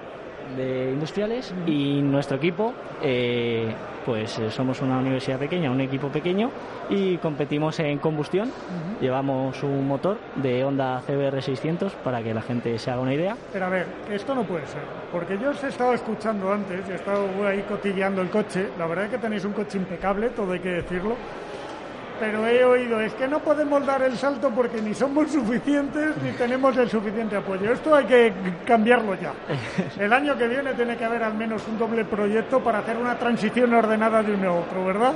de 0.57 0.91
industriales 0.93 1.53
y 1.67 2.01
nuestro 2.03 2.37
equipo, 2.37 2.73
eh, 3.03 3.73
pues 4.05 4.39
eh, 4.39 4.51
somos 4.51 4.81
una 4.81 4.99
universidad 4.99 5.39
pequeña, 5.39 5.71
un 5.71 5.81
equipo 5.81 6.09
pequeño 6.09 6.51
y 6.89 7.17
competimos 7.19 7.79
en 7.81 7.99
combustión. 7.99 8.51
Llevamos 9.01 9.63
un 9.63 9.87
motor 9.87 10.19
de 10.37 10.65
Honda 10.65 11.03
CBR 11.07 11.43
600 11.43 11.93
para 11.95 12.23
que 12.23 12.35
la 12.35 12.43
gente 12.43 12.79
se 12.79 12.91
haga 12.91 13.01
una 13.01 13.15
idea. 13.15 13.37
Pero 13.53 13.67
a 13.67 13.69
ver, 13.69 13.87
esto 14.11 14.35
no 14.35 14.45
puede 14.45 14.67
ser, 14.67 14.83
porque 15.13 15.39
yo 15.39 15.51
os 15.51 15.63
he 15.65 15.69
estado 15.69 15.95
escuchando 15.95 16.53
antes 16.53 16.89
he 16.89 16.95
estado 16.95 17.27
ahí 17.47 17.63
cotilleando 17.69 18.23
el 18.23 18.31
coche. 18.31 18.69
La 18.79 18.87
verdad 18.87 19.07
es 19.07 19.11
que 19.13 19.19
tenéis 19.19 19.45
un 19.45 19.53
coche 19.53 19.79
impecable, 19.79 20.31
todo 20.31 20.53
hay 20.53 20.61
que 20.61 20.71
decirlo. 20.71 21.17
Pero 22.21 22.47
he 22.47 22.63
oído, 22.63 23.01
es 23.01 23.15
que 23.15 23.27
no 23.27 23.39
podemos 23.39 23.85
dar 23.87 24.03
el 24.03 24.17
salto 24.19 24.51
porque 24.51 24.83
ni 24.83 24.93
somos 24.93 25.33
suficientes 25.33 26.15
ni 26.23 26.33
tenemos 26.33 26.77
el 26.77 26.91
suficiente 26.91 27.35
apoyo. 27.35 27.73
Esto 27.73 27.95
hay 27.95 28.05
que 28.05 28.33
cambiarlo 28.67 29.15
ya. 29.15 29.33
El 29.99 30.13
año 30.13 30.37
que 30.37 30.47
viene 30.47 30.75
tiene 30.75 30.99
que 30.99 31.05
haber 31.07 31.23
al 31.23 31.33
menos 31.33 31.67
un 31.67 31.79
doble 31.79 32.05
proyecto 32.05 32.61
para 32.61 32.81
hacer 32.81 32.99
una 32.99 33.17
transición 33.17 33.73
ordenada 33.73 34.23
de 34.23 34.35
uno 34.35 34.51
a 34.51 34.53
otro, 34.53 34.85
¿verdad? 34.85 35.15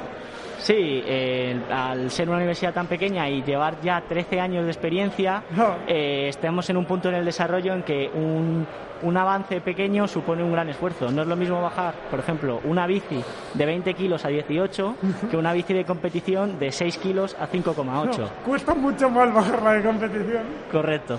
Sí, 0.64 1.02
eh, 1.06 1.60
al 1.70 2.10
ser 2.10 2.26
una 2.26 2.38
universidad 2.38 2.72
tan 2.72 2.86
pequeña 2.86 3.28
y 3.28 3.42
llevar 3.42 3.82
ya 3.82 4.00
13 4.00 4.40
años 4.40 4.64
de 4.64 4.70
experiencia, 4.70 5.42
eh, 5.86 6.28
estamos 6.30 6.70
en 6.70 6.78
un 6.78 6.86
punto 6.86 7.10
en 7.10 7.16
el 7.16 7.24
desarrollo 7.26 7.74
en 7.74 7.82
que 7.82 8.10
un, 8.14 8.66
un 9.02 9.16
avance 9.18 9.60
pequeño 9.60 10.08
supone 10.08 10.42
un 10.42 10.52
gran 10.52 10.70
esfuerzo. 10.70 11.10
No 11.10 11.20
es 11.20 11.28
lo 11.28 11.36
mismo 11.36 11.60
bajar, 11.60 11.92
por 12.10 12.18
ejemplo, 12.18 12.62
una 12.64 12.86
bici 12.86 13.22
de 13.52 13.66
20 13.66 13.92
kilos 13.92 14.24
a 14.24 14.28
18 14.28 14.94
que 15.30 15.36
una 15.36 15.52
bici 15.52 15.74
de 15.74 15.84
competición 15.84 16.58
de 16.58 16.72
6 16.72 16.96
kilos 16.96 17.36
a 17.38 17.46
5,8. 17.46 18.18
No, 18.18 18.28
cuesta 18.46 18.74
mucho 18.74 19.10
más 19.10 19.34
bajarla 19.34 19.72
de 19.74 19.82
competición. 19.82 20.44
Correcto. 20.72 21.18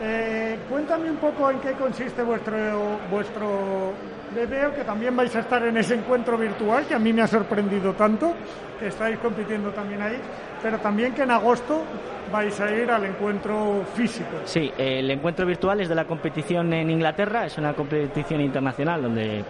Eh, 0.00 0.58
cuéntame 0.70 1.10
un 1.10 1.16
poco 1.16 1.50
en 1.50 1.58
qué 1.58 1.72
consiste 1.72 2.22
vuestro 2.22 3.00
vuestro 3.10 3.92
veo 4.34 4.74
que 4.74 4.84
también 4.84 5.16
vais 5.16 5.34
a 5.34 5.40
estar 5.40 5.62
en 5.66 5.76
ese 5.76 5.94
encuentro 5.94 6.36
virtual 6.36 6.86
que 6.86 6.94
a 6.94 6.98
mí 6.98 7.12
me 7.12 7.22
ha 7.22 7.26
sorprendido 7.26 7.94
tanto, 7.94 8.34
que 8.78 8.88
estáis 8.88 9.18
compitiendo 9.18 9.70
también 9.70 10.02
ahí, 10.02 10.16
pero 10.62 10.78
también 10.78 11.14
que 11.14 11.22
en 11.22 11.30
agosto 11.30 11.82
vais 12.30 12.60
a 12.60 12.70
ir 12.70 12.90
al 12.90 13.04
encuentro 13.04 13.84
físico. 13.94 14.30
Sí, 14.44 14.70
el 14.76 15.10
encuentro 15.10 15.46
virtual 15.46 15.80
es 15.80 15.88
de 15.88 15.94
la 15.94 16.04
competición 16.04 16.72
en 16.72 16.90
Inglaterra, 16.90 17.46
es 17.46 17.58
una 17.58 17.72
competición 17.72 18.40
internacional 18.40 19.02
donde 19.02 19.44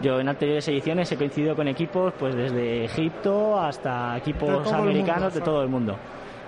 yo 0.00 0.18
en 0.18 0.28
anteriores 0.28 0.66
ediciones 0.68 1.10
he 1.12 1.16
coincidido 1.16 1.54
con 1.54 1.68
equipos 1.68 2.14
pues 2.18 2.34
desde 2.34 2.84
Egipto 2.84 3.60
hasta 3.60 4.16
equipos 4.16 4.72
americanos 4.72 5.34
de 5.34 5.40
todo 5.40 5.62
el 5.62 5.68
mundo. 5.68 5.96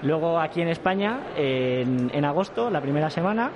Luego 0.02 0.38
aquí 0.38 0.60
en 0.60 0.68
España, 0.68 1.20
en, 1.36 2.10
en 2.12 2.24
agosto, 2.24 2.70
la 2.70 2.80
primera 2.80 3.10
semana, 3.10 3.50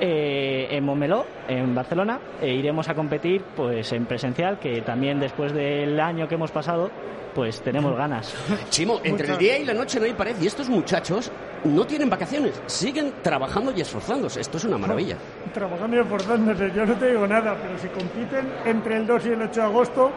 eh, 0.00 0.68
en 0.70 0.84
Montmeló, 0.84 1.24
en 1.46 1.74
Barcelona, 1.74 2.18
e 2.40 2.52
iremos 2.52 2.88
a 2.88 2.94
competir 2.94 3.44
pues 3.54 3.92
en 3.92 4.06
presencial, 4.06 4.58
que 4.58 4.82
también 4.82 5.20
después 5.20 5.52
del 5.52 6.00
año 6.00 6.26
que 6.26 6.34
hemos 6.34 6.50
pasado, 6.50 6.90
pues 7.34 7.60
tenemos 7.60 7.96
ganas. 7.96 8.34
Chimo, 8.70 9.00
entre 9.04 9.32
el 9.32 9.38
día 9.38 9.58
y 9.58 9.64
la 9.64 9.74
noche 9.74 10.00
no 10.00 10.06
hay 10.06 10.14
pared 10.14 10.34
y 10.40 10.46
estos 10.46 10.68
muchachos 10.68 11.30
no 11.64 11.84
tienen 11.86 12.10
vacaciones, 12.10 12.60
siguen 12.66 13.12
trabajando 13.22 13.72
y 13.76 13.80
esforzándose. 13.80 14.40
Esto 14.40 14.56
es 14.56 14.64
una 14.64 14.78
maravilla. 14.78 15.16
Trabajando 15.54 15.96
y 15.96 16.00
esforzándose, 16.00 16.72
yo 16.74 16.84
no 16.84 16.94
te 16.94 17.10
digo 17.10 17.26
nada, 17.26 17.56
pero 17.62 17.78
si 17.78 17.88
compiten 17.88 18.52
entre 18.64 18.96
el 18.96 19.06
2 19.06 19.26
y 19.26 19.28
el 19.28 19.42
8 19.42 19.60
de 19.60 19.66
agosto, 19.66 20.10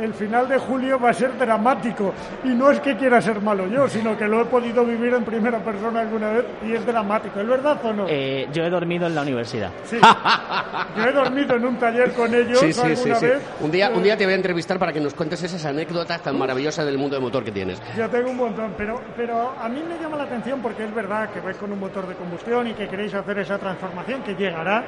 el 0.00 0.14
final 0.14 0.48
de 0.48 0.58
julio 0.58 0.98
va 0.98 1.10
a 1.10 1.14
ser 1.14 1.36
dramático. 1.36 2.12
Y 2.44 2.48
no 2.48 2.70
es 2.70 2.80
que 2.80 2.96
quiera 2.96 3.20
ser 3.20 3.40
malo 3.40 3.66
yo, 3.66 3.88
sino 3.88 4.16
que 4.16 4.26
lo 4.26 4.42
he 4.42 4.44
podido 4.46 4.84
vivir 4.84 5.14
en 5.14 5.24
primera 5.24 5.58
persona 5.58 6.00
alguna 6.00 6.30
vez 6.30 6.44
y 6.66 6.72
es 6.72 6.86
dramático. 6.86 7.40
¿Es 7.40 7.46
verdad 7.46 7.78
o 7.84 7.92
no? 7.92 8.06
Eh, 8.08 8.48
yo 8.52 8.64
he 8.64 8.70
dormido 8.70 9.06
en 9.06 9.14
la 9.14 9.22
universidad. 9.22 9.70
Sí. 9.84 9.98
yo 10.96 11.04
he 11.04 11.12
dormido 11.12 11.56
en 11.56 11.64
un 11.64 11.76
taller 11.76 12.12
con 12.12 12.34
ellos 12.34 12.58
sí, 12.58 12.72
sí, 12.72 12.80
alguna 12.80 13.18
vez. 13.18 13.42
Un 13.60 13.70
día, 13.70 13.90
un 13.90 14.02
día 14.02 14.16
te 14.16 14.24
voy 14.24 14.32
a 14.34 14.36
entrevistar 14.36 14.78
para 14.78 14.92
que 14.92 15.00
nos 15.00 15.14
cuentes 15.14 15.42
esas 15.42 15.64
anécdotas 15.64 16.22
tan 16.22 16.38
maravillosas 16.38 16.84
del 16.86 16.98
mundo 16.98 17.16
de 17.16 17.22
motor 17.22 17.44
que 17.44 17.52
tienes. 17.52 17.80
Yo 17.96 18.08
tengo 18.08 18.30
un 18.30 18.36
montón, 18.36 18.74
pero, 18.76 19.00
pero 19.16 19.54
a 19.60 19.68
mí 19.68 19.82
me 19.86 19.98
llama 19.98 20.16
la 20.16 20.24
atención 20.24 20.60
porque 20.60 20.84
es 20.84 20.94
verdad 20.94 21.30
que 21.30 21.40
vais 21.40 21.56
con 21.56 21.72
un 21.72 21.78
motor 21.78 22.06
de 22.06 22.14
combustión 22.14 22.66
y 22.68 22.74
que 22.74 22.88
queréis 22.88 23.14
hacer 23.14 23.38
esa 23.38 23.58
transformación 23.58 24.22
que 24.22 24.34
llegará. 24.34 24.84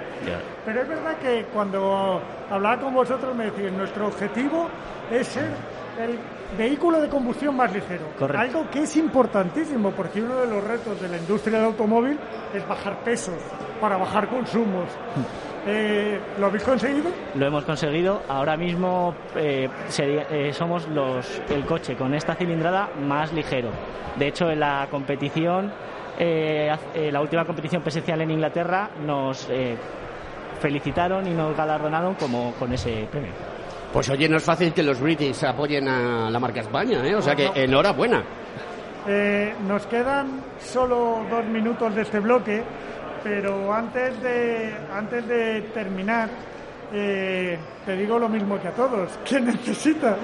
Pero 0.65 0.83
es 0.83 0.89
verdad 0.89 1.17
que 1.17 1.47
cuando 1.53 2.21
hablaba 2.51 2.81
con 2.81 2.95
vosotros 2.95 3.35
me 3.35 3.45
decís, 3.45 3.73
nuestro 3.73 4.07
objetivo 4.07 4.69
es 5.11 5.27
ser 5.27 5.51
el 5.99 6.19
vehículo 6.57 7.01
de 7.01 7.09
combustión 7.09 7.57
más 7.57 7.73
ligero. 7.73 8.05
Algo 8.37 8.69
que 8.71 8.83
es 8.83 8.97
importantísimo 8.97 9.91
porque 9.93 10.23
uno 10.23 10.37
de 10.37 10.47
los 10.47 10.65
retos 10.65 11.01
de 11.01 11.09
la 11.09 11.19
industria 11.19 11.59
del 11.59 11.67
automóvil 11.67 12.19
es 12.55 12.67
bajar 12.67 13.03
pesos 13.05 13.37
para 13.81 13.97
bajar 13.97 14.29
consumos. 14.29 14.89
Eh, 15.67 16.19
¿Lo 16.39 16.47
habéis 16.47 16.65
conseguido? 16.65 17.11
Lo 17.35 17.47
hemos 17.47 17.65
conseguido. 17.65 18.23
Ahora 18.29 18.57
mismo 18.57 19.15
eh, 19.37 19.69
eh, 19.99 20.53
somos 20.55 20.89
los, 20.89 21.43
el 21.51 21.67
coche 21.67 21.97
con 21.97 22.15
esta 22.15 22.35
cilindrada 22.35 22.89
más 22.99 23.31
ligero. 23.35 23.69
De 24.17 24.29
hecho, 24.29 24.51
en 24.51 24.59
la 24.59 24.89
competición, 24.91 25.71
la 26.19 27.21
última 27.21 27.45
competición 27.45 27.83
presencial 27.83 28.23
en 28.23 28.31
Inglaterra, 28.31 28.89
nos 29.05 29.49
felicitaron 30.61 31.27
y 31.27 31.33
nos 31.33 31.55
galardonaron 31.55 32.15
como 32.15 32.53
con 32.55 32.73
ese 32.73 33.07
premio. 33.11 33.60
Pues 33.93 34.09
oye, 34.09 34.29
no 34.29 34.37
es 34.37 34.45
fácil 34.45 34.73
que 34.73 34.83
los 34.83 35.01
British 35.01 35.45
apoyen 35.45 35.89
a 35.89 36.31
la 36.31 36.39
marca 36.39 36.61
España, 36.61 37.05
¿eh? 37.05 37.15
O 37.15 37.23
sea 37.23 37.35
que 37.35 37.51
enhorabuena. 37.55 38.23
Eh, 39.09 39.55
nos 39.67 39.87
quedan 39.87 40.43
solo 40.61 41.25
dos 41.29 41.45
minutos 41.47 41.95
de 41.95 42.03
este 42.03 42.21
bloque, 42.21 42.63
pero 43.25 43.73
antes 43.73 44.23
de, 44.23 44.73
antes 44.93 45.27
de 45.27 45.63
terminar, 45.75 46.29
eh, 46.93 47.59
te 47.85 47.97
digo 47.97 48.19
lo 48.19 48.29
mismo 48.29 48.61
que 48.61 48.69
a 48.69 48.73
todos. 48.73 49.11
¿Qué 49.25 49.41
necesitas? 49.41 50.19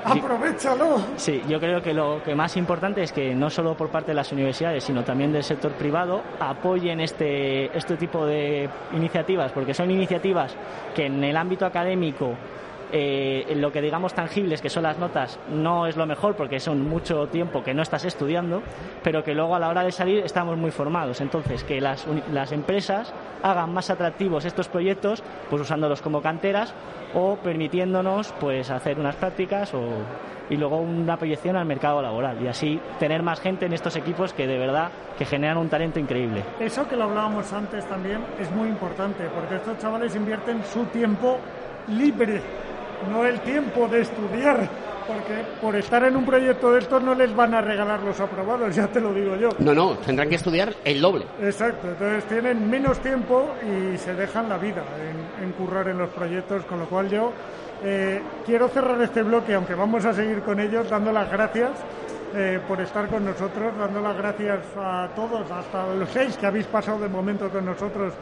Aprovechalo. 0.04 0.98
Sí, 1.16 1.42
yo 1.48 1.60
creo 1.60 1.82
que 1.82 1.92
lo 1.92 2.22
que 2.22 2.34
más 2.34 2.56
importante 2.56 3.02
es 3.02 3.12
que 3.12 3.34
no 3.34 3.50
solo 3.50 3.76
por 3.76 3.90
parte 3.90 4.12
de 4.12 4.14
las 4.14 4.32
universidades, 4.32 4.84
sino 4.84 5.04
también 5.04 5.32
del 5.32 5.44
sector 5.44 5.72
privado 5.72 6.22
apoyen 6.38 7.00
este, 7.00 7.76
este 7.76 7.96
tipo 7.96 8.24
de 8.26 8.68
iniciativas, 8.92 9.52
porque 9.52 9.74
son 9.74 9.90
iniciativas 9.90 10.54
que 10.94 11.06
en 11.06 11.22
el 11.22 11.36
ámbito 11.36 11.66
académico 11.66 12.34
eh, 12.92 13.54
lo 13.56 13.72
que 13.72 13.80
digamos 13.80 14.14
tangibles, 14.14 14.60
que 14.60 14.68
son 14.68 14.82
las 14.82 14.98
notas, 14.98 15.38
no 15.50 15.86
es 15.86 15.96
lo 15.96 16.06
mejor 16.06 16.36
porque 16.36 16.60
son 16.60 16.88
mucho 16.88 17.26
tiempo 17.28 17.62
que 17.62 17.74
no 17.74 17.82
estás 17.82 18.04
estudiando, 18.04 18.62
pero 19.02 19.22
que 19.22 19.34
luego 19.34 19.54
a 19.54 19.58
la 19.58 19.68
hora 19.68 19.84
de 19.84 19.92
salir 19.92 20.24
estamos 20.24 20.56
muy 20.56 20.70
formados. 20.70 21.20
Entonces, 21.20 21.64
que 21.64 21.80
las, 21.80 22.06
las 22.32 22.52
empresas 22.52 23.12
hagan 23.42 23.72
más 23.72 23.90
atractivos 23.90 24.44
estos 24.44 24.68
proyectos, 24.68 25.22
pues 25.48 25.62
usándolos 25.62 26.02
como 26.02 26.22
canteras 26.22 26.74
o 27.14 27.36
permitiéndonos 27.36 28.32
pues 28.40 28.70
hacer 28.70 28.98
unas 28.98 29.16
prácticas 29.16 29.74
o, 29.74 29.80
y 30.48 30.56
luego 30.56 30.78
una 30.78 31.16
proyección 31.16 31.56
al 31.56 31.64
mercado 31.64 32.02
laboral 32.02 32.42
y 32.42 32.48
así 32.48 32.80
tener 32.98 33.22
más 33.22 33.40
gente 33.40 33.66
en 33.66 33.72
estos 33.72 33.96
equipos 33.96 34.32
que 34.32 34.46
de 34.46 34.58
verdad 34.58 34.90
que 35.16 35.24
generan 35.24 35.58
un 35.58 35.68
talento 35.68 35.98
increíble. 35.98 36.42
Eso 36.58 36.86
que 36.88 36.96
lo 36.96 37.04
hablábamos 37.04 37.52
antes 37.52 37.86
también 37.86 38.20
es 38.38 38.50
muy 38.50 38.68
importante 38.68 39.24
porque 39.34 39.56
estos 39.56 39.78
chavales 39.78 40.14
invierten 40.14 40.62
su 40.64 40.84
tiempo 40.86 41.38
libre 41.88 42.42
no 43.08 43.24
el 43.24 43.40
tiempo 43.40 43.88
de 43.88 44.02
estudiar, 44.02 44.68
porque 45.06 45.44
por 45.60 45.76
estar 45.76 46.04
en 46.04 46.16
un 46.16 46.24
proyecto 46.24 46.72
de 46.72 46.80
estos 46.80 47.02
no 47.02 47.14
les 47.14 47.34
van 47.34 47.54
a 47.54 47.60
regalar 47.60 48.02
los 48.02 48.18
aprobados, 48.20 48.74
ya 48.76 48.86
te 48.86 49.00
lo 49.00 49.12
digo 49.12 49.36
yo. 49.36 49.50
No, 49.58 49.74
no, 49.74 49.96
tendrán 49.98 50.28
que 50.28 50.36
estudiar 50.36 50.74
el 50.84 51.00
doble. 51.00 51.26
Exacto, 51.40 51.88
entonces 51.88 52.24
tienen 52.24 52.68
menos 52.68 53.00
tiempo 53.00 53.48
y 53.62 53.96
se 53.98 54.14
dejan 54.14 54.48
la 54.48 54.58
vida 54.58 54.82
en, 55.42 55.52
currar 55.52 55.88
en 55.88 55.98
los 55.98 56.10
proyectos, 56.10 56.64
con 56.64 56.78
lo 56.78 56.86
cual 56.86 57.08
yo 57.08 57.32
eh, 57.84 58.20
quiero 58.46 58.68
cerrar 58.68 59.00
este 59.02 59.22
bloque, 59.22 59.54
aunque 59.54 59.74
vamos 59.74 60.04
a 60.04 60.12
seguir 60.12 60.40
con 60.42 60.60
ellos, 60.60 60.88
dando 60.88 61.12
las 61.12 61.30
gracias. 61.30 61.70
Eh, 62.32 62.60
por 62.68 62.80
estar 62.80 63.08
con 63.08 63.24
nosotros, 63.24 63.76
dando 63.76 64.00
las 64.00 64.16
gracias 64.16 64.60
a 64.76 65.08
todos, 65.16 65.50
hasta 65.50 65.92
los 65.94 66.08
seis 66.10 66.36
que 66.36 66.46
habéis 66.46 66.66
pasado 66.66 67.00
de 67.00 67.08
momento 67.08 67.50
con 67.50 67.64
nosotros 67.64 68.14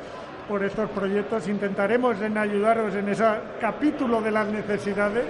por 0.49 0.65
estos 0.65 0.89
proyectos. 0.91 1.47
Intentaremos 1.49 2.21
en 2.21 2.39
ayudaros 2.39 2.95
en 2.95 3.09
ese 3.09 3.25
capítulo 3.61 4.21
de 4.21 4.31
las 4.31 4.49
necesidades 4.49 5.25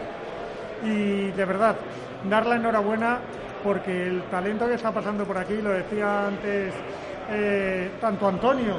y 0.84 1.30
de 1.32 1.44
verdad 1.44 1.76
dar 2.28 2.46
la 2.46 2.56
enhorabuena 2.56 3.18
porque 3.64 4.06
el 4.06 4.22
talento 4.24 4.66
que 4.66 4.74
está 4.74 4.92
pasando 4.92 5.24
por 5.24 5.36
aquí, 5.36 5.60
lo 5.60 5.70
decía 5.70 6.28
antes 6.28 6.72
eh, 7.30 7.90
tanto 8.00 8.28
Antonio 8.28 8.76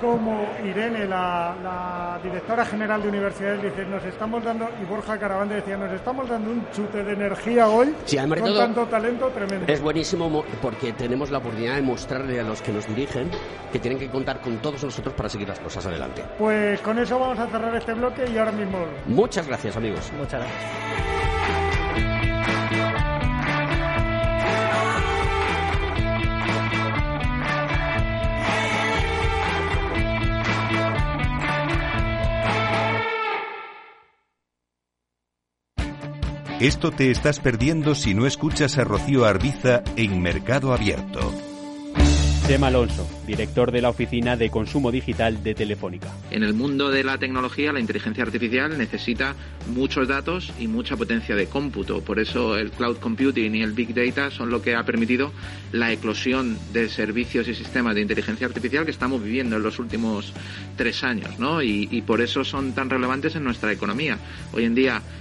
como 0.00 0.46
Irene, 0.64 1.06
la, 1.06 2.18
directora 2.22 2.64
general 2.64 3.02
de 3.02 3.08
universidades, 3.08 3.62
dice, 3.62 3.84
nos 3.86 4.04
estamos 4.04 4.42
dando, 4.44 4.68
y 4.80 4.84
Borja 4.84 5.18
Caravante 5.18 5.54
decía, 5.54 5.76
nos 5.76 5.92
estamos 5.92 6.28
dando 6.28 6.50
un 6.50 6.66
chute 6.70 7.02
de 7.02 7.12
energía 7.12 7.68
hoy 7.68 7.94
con 8.40 8.56
tanto 8.56 8.86
talento 8.86 9.28
tremendo. 9.28 9.72
Es 9.72 9.80
buenísimo 9.80 10.44
porque 10.60 10.92
tenemos 10.92 11.30
la 11.30 11.38
oportunidad 11.38 11.76
de 11.76 11.82
mostrarle 11.82 12.40
a 12.40 12.42
los 12.42 12.60
que 12.62 12.72
nos 12.72 12.86
dirigen 12.86 13.30
que 13.72 13.78
tienen 13.78 13.98
que 13.98 14.08
contar 14.08 14.40
con 14.40 14.58
todos 14.58 14.82
nosotros 14.84 15.14
para 15.14 15.28
seguir 15.28 15.48
las 15.48 15.60
cosas 15.60 15.86
adelante. 15.86 16.24
Pues 16.38 16.80
con 16.80 16.98
eso 16.98 17.18
vamos 17.18 17.38
a 17.38 17.46
cerrar 17.46 17.74
este 17.76 17.94
bloque 17.94 18.24
y 18.32 18.38
ahora 18.38 18.52
mismo... 18.52 18.78
Muchas 19.06 19.46
gracias 19.46 19.76
amigos. 19.76 20.10
Muchas 20.18 20.40
gracias. 20.40 21.69
Esto 36.60 36.90
te 36.90 37.10
estás 37.10 37.40
perdiendo 37.40 37.94
si 37.94 38.12
no 38.12 38.26
escuchas 38.26 38.76
a 38.76 38.84
Rocío 38.84 39.24
Arbiza 39.24 39.82
en 39.96 40.20
Mercado 40.20 40.74
Abierto. 40.74 41.32
Tema 42.46 42.66
Alonso, 42.66 43.08
director 43.26 43.72
de 43.72 43.80
la 43.80 43.88
Oficina 43.88 44.36
de 44.36 44.50
Consumo 44.50 44.90
Digital 44.90 45.42
de 45.42 45.54
Telefónica. 45.54 46.12
En 46.30 46.42
el 46.42 46.52
mundo 46.52 46.90
de 46.90 47.02
la 47.02 47.16
tecnología, 47.16 47.72
la 47.72 47.80
inteligencia 47.80 48.24
artificial 48.24 48.76
necesita 48.76 49.36
muchos 49.68 50.08
datos 50.08 50.52
y 50.58 50.66
mucha 50.66 50.98
potencia 50.98 51.34
de 51.34 51.46
cómputo. 51.46 52.02
Por 52.02 52.18
eso 52.18 52.58
el 52.58 52.72
cloud 52.72 52.98
computing 52.98 53.54
y 53.54 53.62
el 53.62 53.72
big 53.72 53.94
data 53.94 54.30
son 54.30 54.50
lo 54.50 54.60
que 54.60 54.74
ha 54.74 54.84
permitido 54.84 55.32
la 55.72 55.92
eclosión 55.92 56.58
de 56.74 56.90
servicios 56.90 57.48
y 57.48 57.54
sistemas 57.54 57.94
de 57.94 58.02
inteligencia 58.02 58.46
artificial 58.46 58.84
que 58.84 58.90
estamos 58.90 59.22
viviendo 59.22 59.56
en 59.56 59.62
los 59.62 59.78
últimos 59.78 60.34
tres 60.76 61.04
años, 61.04 61.38
¿no? 61.38 61.62
Y, 61.62 61.88
y 61.90 62.02
por 62.02 62.20
eso 62.20 62.44
son 62.44 62.74
tan 62.74 62.90
relevantes 62.90 63.34
en 63.34 63.44
nuestra 63.44 63.72
economía. 63.72 64.18
Hoy 64.52 64.64
en 64.64 64.74
día 64.74 65.00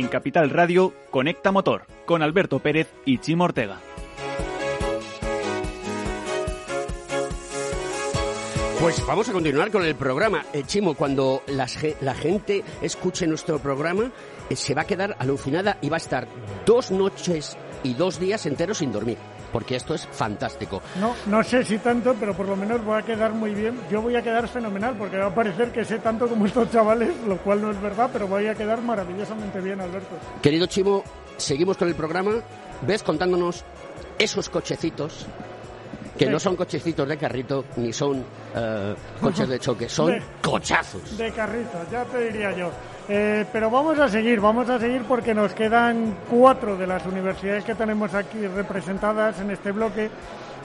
En 0.00 0.08
Capital 0.08 0.48
Radio, 0.48 0.94
Conecta 1.10 1.52
Motor, 1.52 1.82
con 2.06 2.22
Alberto 2.22 2.58
Pérez 2.58 2.88
y 3.04 3.18
Chimo 3.18 3.44
Ortega. 3.44 3.76
Pues 8.80 9.04
vamos 9.06 9.28
a 9.28 9.32
continuar 9.34 9.70
con 9.70 9.84
el 9.84 9.94
programa. 9.94 10.46
Eh, 10.54 10.62
Chimo, 10.66 10.94
cuando 10.94 11.42
la 11.48 11.66
gente 12.14 12.64
escuche 12.80 13.26
nuestro 13.26 13.58
programa, 13.58 14.10
eh, 14.48 14.56
se 14.56 14.72
va 14.72 14.82
a 14.82 14.86
quedar 14.86 15.16
alucinada 15.18 15.76
y 15.82 15.90
va 15.90 15.98
a 15.98 15.98
estar 15.98 16.26
dos 16.64 16.90
noches 16.90 17.58
y 17.82 17.92
dos 17.92 18.18
días 18.18 18.46
enteros 18.46 18.78
sin 18.78 18.92
dormir. 18.92 19.18
Porque 19.52 19.76
esto 19.76 19.94
es 19.94 20.06
fantástico. 20.06 20.80
No, 21.00 21.14
no 21.26 21.42
sé 21.42 21.64
si 21.64 21.78
tanto, 21.78 22.14
pero 22.18 22.34
por 22.34 22.46
lo 22.46 22.54
menos 22.56 22.84
voy 22.84 22.98
a 23.00 23.02
quedar 23.02 23.32
muy 23.32 23.52
bien. 23.54 23.80
Yo 23.90 24.00
voy 24.00 24.14
a 24.16 24.22
quedar 24.22 24.46
fenomenal, 24.48 24.94
porque 24.96 25.16
va 25.18 25.26
a 25.26 25.34
parecer 25.34 25.72
que 25.72 25.84
sé 25.84 25.98
tanto 25.98 26.28
como 26.28 26.46
estos 26.46 26.70
chavales, 26.70 27.10
lo 27.26 27.36
cual 27.38 27.60
no 27.62 27.70
es 27.70 27.80
verdad, 27.80 28.10
pero 28.12 28.28
voy 28.28 28.46
a 28.46 28.54
quedar 28.54 28.80
maravillosamente 28.80 29.60
bien, 29.60 29.80
Alberto. 29.80 30.16
Querido 30.40 30.66
Chimo, 30.66 31.02
seguimos 31.36 31.76
con 31.76 31.88
el 31.88 31.94
programa. 31.94 32.32
¿Ves 32.82 33.02
contándonos 33.02 33.64
esos 34.18 34.48
cochecitos? 34.48 35.26
Que 36.16 36.26
no 36.28 36.38
son 36.38 36.54
cochecitos 36.54 37.08
de 37.08 37.16
carrito, 37.16 37.64
ni 37.76 37.92
son 37.94 38.22
eh, 38.54 38.94
coches 39.20 39.48
de 39.48 39.58
choque, 39.58 39.88
son 39.88 40.06
De- 40.12 40.22
cochazos. 40.42 41.16
De 41.16 41.30
carrito, 41.32 41.78
ya 41.90 42.04
te 42.04 42.30
diría 42.30 42.52
yo. 42.56 42.70
Eh, 43.12 43.44
pero 43.52 43.68
vamos 43.70 43.98
a 43.98 44.08
seguir, 44.08 44.40
vamos 44.40 44.68
a 44.70 44.78
seguir 44.78 45.02
porque 45.02 45.34
nos 45.34 45.52
quedan 45.52 46.14
cuatro 46.30 46.76
de 46.76 46.86
las 46.86 47.04
universidades 47.06 47.64
que 47.64 47.74
tenemos 47.74 48.14
aquí 48.14 48.46
representadas 48.46 49.40
en 49.40 49.50
este 49.50 49.72
bloque 49.72 50.08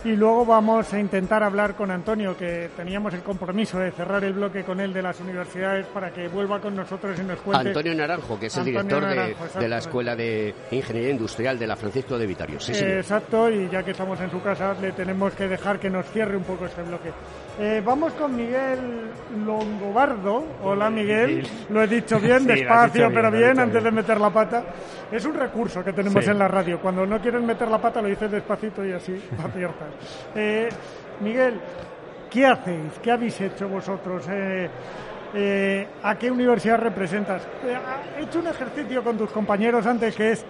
y 0.03 0.09
luego 0.15 0.45
vamos 0.45 0.93
a 0.93 0.99
intentar 0.99 1.41
hablar 1.41 1.73
con 1.73 1.89
Antonio, 1.89 2.37
que 2.37 2.69
teníamos 2.77 3.11
el 3.15 3.23
compromiso 3.23 3.79
de 3.79 3.89
cerrar 3.91 4.23
el 4.23 4.33
bloque 4.33 4.63
con 4.63 4.79
él 4.79 4.93
de 4.93 5.01
las 5.01 5.19
universidades 5.19 5.87
para 5.87 6.11
que 6.13 6.27
vuelva 6.27 6.61
con 6.61 6.75
nosotros 6.75 7.17
y 7.19 7.23
nos 7.23 7.39
cuente. 7.39 7.69
Antonio 7.69 7.95
Naranjo, 7.95 8.39
que 8.39 8.45
es 8.45 8.57
el 8.57 8.65
director 8.65 9.03
de- 9.03 9.15
Naranjo, 9.15 9.59
de, 9.59 9.67
la. 9.67 9.77
Escuela 9.79 10.15
de 10.15 10.53
Ingeniería 10.69 11.09
Industrial 11.09 11.57
de 11.57 11.65
la 11.65 11.75
Francisco 11.75 12.19
de 12.19 12.27
Vitorio. 12.27 12.59
Sí. 12.59 12.73
Eh, 12.75 12.99
exacto, 12.99 13.49
y 13.49 13.67
ya 13.69 13.81
que 13.81 13.89
estamos 13.91 14.21
en 14.21 14.29
su 14.29 14.39
casa, 14.43 14.75
le 14.79 14.91
tenemos 14.91 15.33
que 15.33 15.47
dejar 15.47 15.79
que 15.79 15.89
nos 15.89 16.05
cierre 16.11 16.37
un 16.37 16.43
poco 16.43 16.67
este 16.67 16.83
bloque. 16.83 17.09
Eh, 17.57 17.81
vamos 17.85 18.11
con 18.13 18.35
Miguel 18.35 19.09
Longobardo. 19.45 20.43
Hola, 20.63 20.89
Miguel. 20.89 21.47
Lo 21.69 21.81
he 21.83 21.87
dicho 21.87 22.19
bien, 22.19 22.39
Sí, 22.41 22.47
despacio, 22.47 22.85
dicho 22.93 23.09
bien, 23.09 23.13
pero 23.13 23.31
bien, 23.31 23.59
antes 23.59 23.81
bien. 23.81 23.83
de 23.85 23.91
meter 23.91 24.19
la 24.19 24.29
pata. 24.29 24.63
Es 25.11 25.23
un 25.25 25.33
recurso 25.35 25.83
que 25.83 25.93
tenemos 25.93 26.23
Sí. 26.23 26.31
en 26.31 26.39
la 26.39 26.47
radio. 26.49 26.79
Cuando 26.81 27.05
no 27.05 27.19
quieres 27.21 27.41
meter 27.41 27.69
la 27.69 27.77
pata, 27.79 28.01
lo 28.01 28.09
dices 28.09 28.29
despacito 28.29 28.85
y 28.85 28.91
así 28.91 29.13
aciertas. 29.47 29.87
Eh, 30.35 30.67
Miguel, 31.21 31.61
¿qué 32.29 32.45
hacéis? 32.45 32.99
¿Qué 33.01 33.11
habéis 33.11 33.39
hecho 33.39 33.69
vosotros? 33.69 34.27
Eh, 34.29 34.69
eh, 35.33 35.87
¿A 36.03 36.15
qué 36.15 36.29
universidad 36.29 36.77
representas? 36.79 37.41
He 38.19 38.23
hecho 38.23 38.39
un 38.39 38.47
ejercicio 38.47 39.01
con 39.01 39.17
tus 39.17 39.31
compañeros 39.31 39.85
antes 39.87 40.13
que 40.15 40.31
es 40.33 40.45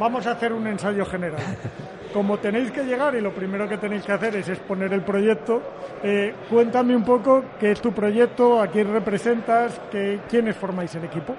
vamos 0.00 0.26
a 0.26 0.32
hacer 0.32 0.52
un 0.52 0.66
ensayo 0.66 1.06
general. 1.06 1.40
Como 2.14 2.38
tenéis 2.38 2.70
que 2.70 2.84
llegar 2.84 3.16
y 3.16 3.20
lo 3.20 3.32
primero 3.32 3.68
que 3.68 3.76
tenéis 3.76 4.04
que 4.04 4.12
hacer 4.12 4.36
es 4.36 4.48
exponer 4.48 4.92
el 4.92 5.02
proyecto, 5.02 5.60
eh, 6.00 6.32
cuéntame 6.48 6.94
un 6.94 7.02
poco 7.02 7.42
qué 7.58 7.72
es 7.72 7.80
tu 7.80 7.92
proyecto, 7.92 8.62
a 8.62 8.68
quién 8.68 8.92
representas, 8.92 9.80
qué, 9.90 10.20
quiénes 10.30 10.56
formáis 10.56 10.94
el 10.94 11.06
equipo. 11.06 11.34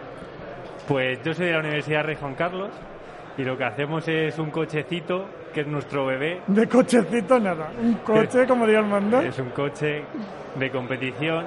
Pues 0.85 1.23
yo 1.23 1.33
soy 1.33 1.45
de 1.45 1.53
la 1.53 1.59
Universidad 1.59 2.03
Rey 2.03 2.17
Juan 2.19 2.35
Carlos 2.35 2.71
y 3.37 3.43
lo 3.45 3.57
que 3.57 3.63
hacemos 3.63 4.05
es 4.09 4.37
un 4.37 4.51
cochecito 4.51 5.27
que 5.53 5.61
es 5.61 5.67
nuestro 5.67 6.07
bebé. 6.07 6.41
De 6.47 6.67
cochecito 6.67 7.39
nada, 7.39 7.71
un 7.81 7.93
coche 7.93 8.45
como 8.45 8.67
Dios 8.67 8.85
manda. 8.85 9.23
Es 9.23 9.39
un 9.39 9.51
coche 9.51 10.03
de 10.59 10.71
competición 10.71 11.45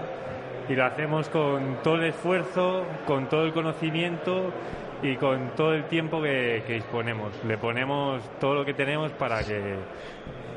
y 0.70 0.74
lo 0.74 0.86
hacemos 0.86 1.28
con 1.28 1.82
todo 1.82 1.96
el 1.96 2.04
esfuerzo, 2.06 2.82
con 3.06 3.28
todo 3.28 3.44
el 3.44 3.52
conocimiento 3.52 4.54
y 5.02 5.16
con 5.16 5.50
todo 5.56 5.74
el 5.74 5.84
tiempo 5.84 6.20
que, 6.20 6.62
que 6.66 6.74
disponemos. 6.74 7.32
Le 7.44 7.56
ponemos 7.58 8.22
todo 8.40 8.54
lo 8.54 8.64
que 8.64 8.74
tenemos 8.74 9.12
para 9.12 9.42
que, 9.44 9.76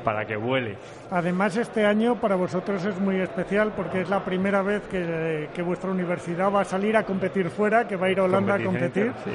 para 0.04 0.24
que 0.24 0.36
vuele. 0.36 0.76
Además, 1.10 1.56
este 1.56 1.86
año 1.86 2.16
para 2.16 2.34
vosotros 2.34 2.84
es 2.84 2.98
muy 2.98 3.20
especial 3.20 3.72
porque 3.76 4.00
es 4.00 4.08
la 4.08 4.24
primera 4.24 4.62
vez 4.62 4.82
que, 4.88 5.48
que 5.54 5.62
vuestra 5.62 5.90
universidad 5.90 6.50
va 6.52 6.62
a 6.62 6.64
salir 6.64 6.96
a 6.96 7.04
competir 7.04 7.50
fuera, 7.50 7.86
que 7.86 7.96
va 7.96 8.06
a 8.06 8.10
ir 8.10 8.18
a 8.18 8.24
Holanda 8.24 8.54
a 8.54 8.62
competir. 8.64 9.12
sí. 9.24 9.30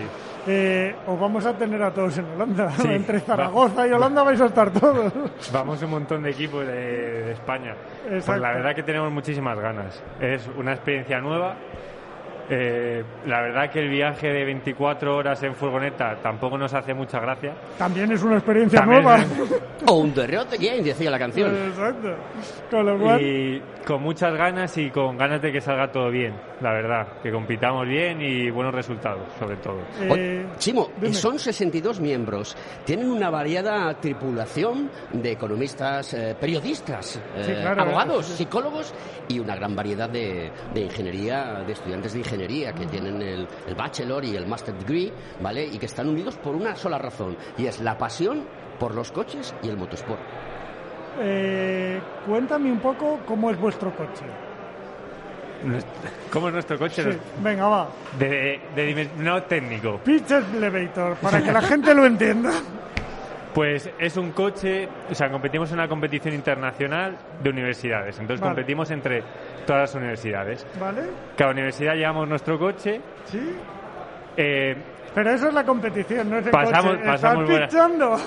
Eh, 0.50 0.96
os 1.06 1.20
vamos 1.20 1.46
a 1.46 1.54
tener 1.58 1.82
a 1.84 1.92
todos 1.94 2.18
en 2.18 2.26
Holanda. 2.26 2.72
Sí, 2.72 2.88
Entre 2.92 3.20
va. 3.20 3.26
Zaragoza 3.26 3.88
y 3.88 3.92
Holanda 3.92 4.24
vais 4.24 4.42
a 4.42 4.46
estar 4.46 4.72
todos. 4.72 5.14
Vamos 5.54 5.82
un 5.84 5.90
montón 5.92 6.24
de 6.24 6.32
equipos 6.32 6.66
de, 6.66 6.74
de 7.26 7.32
España. 7.34 7.76
Pues 8.10 8.28
la 8.28 8.54
verdad 8.54 8.74
que 8.76 8.84
tenemos 8.84 9.12
muchísimas 9.12 9.60
ganas. 9.60 10.02
Es 10.20 10.50
una 10.58 10.74
experiencia 10.74 11.20
nueva. 11.20 11.56
Eh, 12.50 13.04
la 13.26 13.42
verdad 13.42 13.70
que 13.70 13.80
el 13.80 13.90
viaje 13.90 14.28
de 14.28 14.46
24 14.46 15.16
horas 15.18 15.44
en 15.44 15.54
furgoneta 15.54 16.16
tampoco 16.24 16.58
nos 16.58 16.74
hace 16.74 16.94
mucha 16.94 17.20
gracia. 17.20 17.54
También 17.78 18.10
es 18.14 18.24
una 18.24 18.36
experiencia 18.38 18.80
También 18.80 19.04
nueva. 19.04 19.24
On 19.88 20.14
the 20.14 20.26
road 20.28 20.54
again, 20.54 20.84
decía 20.84 21.12
la 21.12 21.20
canción. 21.20 21.54
Exacto. 21.54 22.16
Con 22.72 22.86
lo 22.86 22.98
cual, 23.00 23.22
Y 23.22 23.62
con 23.86 24.02
muchas 24.02 24.34
ganas 24.36 24.78
y 24.78 24.90
con 24.92 25.18
ganas 25.18 25.42
de 25.42 25.52
que 25.52 25.60
salga 25.60 25.92
todo 25.92 26.10
bien, 26.10 26.34
la 26.62 26.72
verdad. 26.72 27.08
Que 27.22 27.32
compitamos 27.32 27.86
bien 27.86 28.22
y 28.22 28.50
buenos 28.50 28.74
resultados, 28.74 29.24
sobre 29.40 29.58
todo. 29.58 29.80
Eh, 30.02 30.46
O- 30.54 30.58
Chimo, 30.58 30.90
son 31.12 31.38
62 31.40 32.00
miembros. 32.00 32.56
Tienen 32.86 33.10
una 33.12 33.30
variada 33.30 33.94
tripulación 34.00 34.90
de 35.12 35.32
economistas, 35.34 36.14
eh, 36.14 36.36
periodistas, 36.40 37.18
eh, 37.36 37.44
Sí, 37.44 37.52
claro, 37.62 37.82
abogados, 37.82 38.26
sí. 38.26 38.38
psicólogos 38.38 38.94
y 39.28 39.40
una 39.40 39.56
gran 39.56 39.76
variedad 39.76 40.10
de, 40.10 40.50
de 40.74 40.82
ingeniería, 40.82 41.62
de 41.66 41.74
estudiantes 41.74 42.14
de 42.14 42.20
ingeniería 42.20 42.37
que 42.38 42.86
tienen 42.90 43.22
el, 43.22 43.48
el 43.68 43.76
bachelor 43.76 44.24
y 44.26 44.36
el 44.36 44.46
master 44.46 44.76
degree, 44.76 45.12
¿vale? 45.42 45.66
Y 45.66 45.78
que 45.80 45.86
están 45.88 46.08
unidos 46.08 46.36
por 46.38 46.56
una 46.56 46.76
sola 46.76 46.98
razón 46.98 47.36
y 47.58 47.66
es 47.66 47.80
la 47.82 47.98
pasión 47.98 48.44
por 48.80 48.94
los 48.94 49.12
coches 49.12 49.54
y 49.64 49.70
el 49.70 49.78
motosport. 49.78 50.20
eh, 51.20 52.00
cuéntame 52.28 52.72
un 52.72 52.80
poco 52.80 53.20
cómo 53.26 53.50
es 53.50 53.60
vuestro 53.60 53.92
coche. 53.96 54.24
¿Cómo 56.32 56.48
es 56.50 56.54
nuestro 56.54 56.78
coche? 56.78 57.12
Sí, 57.14 57.18
venga, 57.42 57.68
va. 57.68 57.88
De, 58.20 58.62
de 58.76 58.94
dimen- 58.96 59.16
no 59.18 59.42
técnico. 59.44 60.00
Pitch 60.04 60.30
Elevator, 60.32 61.16
para 61.18 61.42
que 61.42 61.52
la 61.52 61.62
gente 61.64 61.96
lo 61.96 62.06
entienda. 62.06 62.52
Pues 63.58 63.90
es 63.98 64.16
un 64.18 64.34
coche, 64.34 64.88
o 65.10 65.16
sea, 65.16 65.32
competimos 65.32 65.72
en 65.72 65.80
una 65.80 65.88
competición 65.88 66.36
internacional 66.36 67.18
de 67.42 67.50
universidades. 67.50 68.20
Entonces 68.20 68.40
Vale. 68.40 68.54
competimos 68.54 68.92
entre 68.92 69.24
todas 69.66 69.82
las 69.82 69.96
universidades. 69.96 70.68
¿Vale? 70.80 71.02
Cada 71.36 71.52
universidad 71.54 71.96
llevamos 71.96 72.30
nuestro 72.30 72.60
coche. 72.60 73.02
Sí. 73.26 73.56
Eh, 74.38 74.76
Pero 75.16 75.32
eso 75.32 75.48
es 75.48 75.54
la 75.56 75.64
competición, 75.64 76.30
no 76.30 76.38
es 76.38 76.46
el 76.46 76.52
Pasamos- 76.52 76.92
coche. 76.98 77.04
pasamos 77.08 77.46
buena- 77.50 77.66
Estás 77.66 77.88
pitchando. 77.88 78.18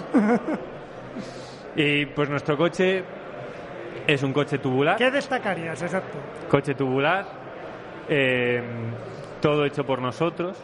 y 1.76 2.07
pues 2.07 2.28
nuestro 2.28 2.57
coche 2.57 3.05
es 4.09 4.22
un 4.24 4.33
coche 4.33 4.59
tubular. 4.59 4.97
¿Qué 4.97 5.12
destacarías? 5.12 5.81
Exacto. 5.81 6.18
Coche 6.49 6.74
tubular. 6.74 7.24
eh, 8.09 8.61
todo 9.41 9.64
hecho 9.64 9.85
por 9.85 10.03
nosotros. 10.03 10.61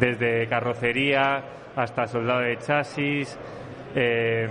Desde 0.00 0.48
carrocería 0.48 1.42
hasta 1.76 2.06
soldado 2.06 2.40
de 2.40 2.56
chasis. 2.56 3.38
Eh, 3.96 4.48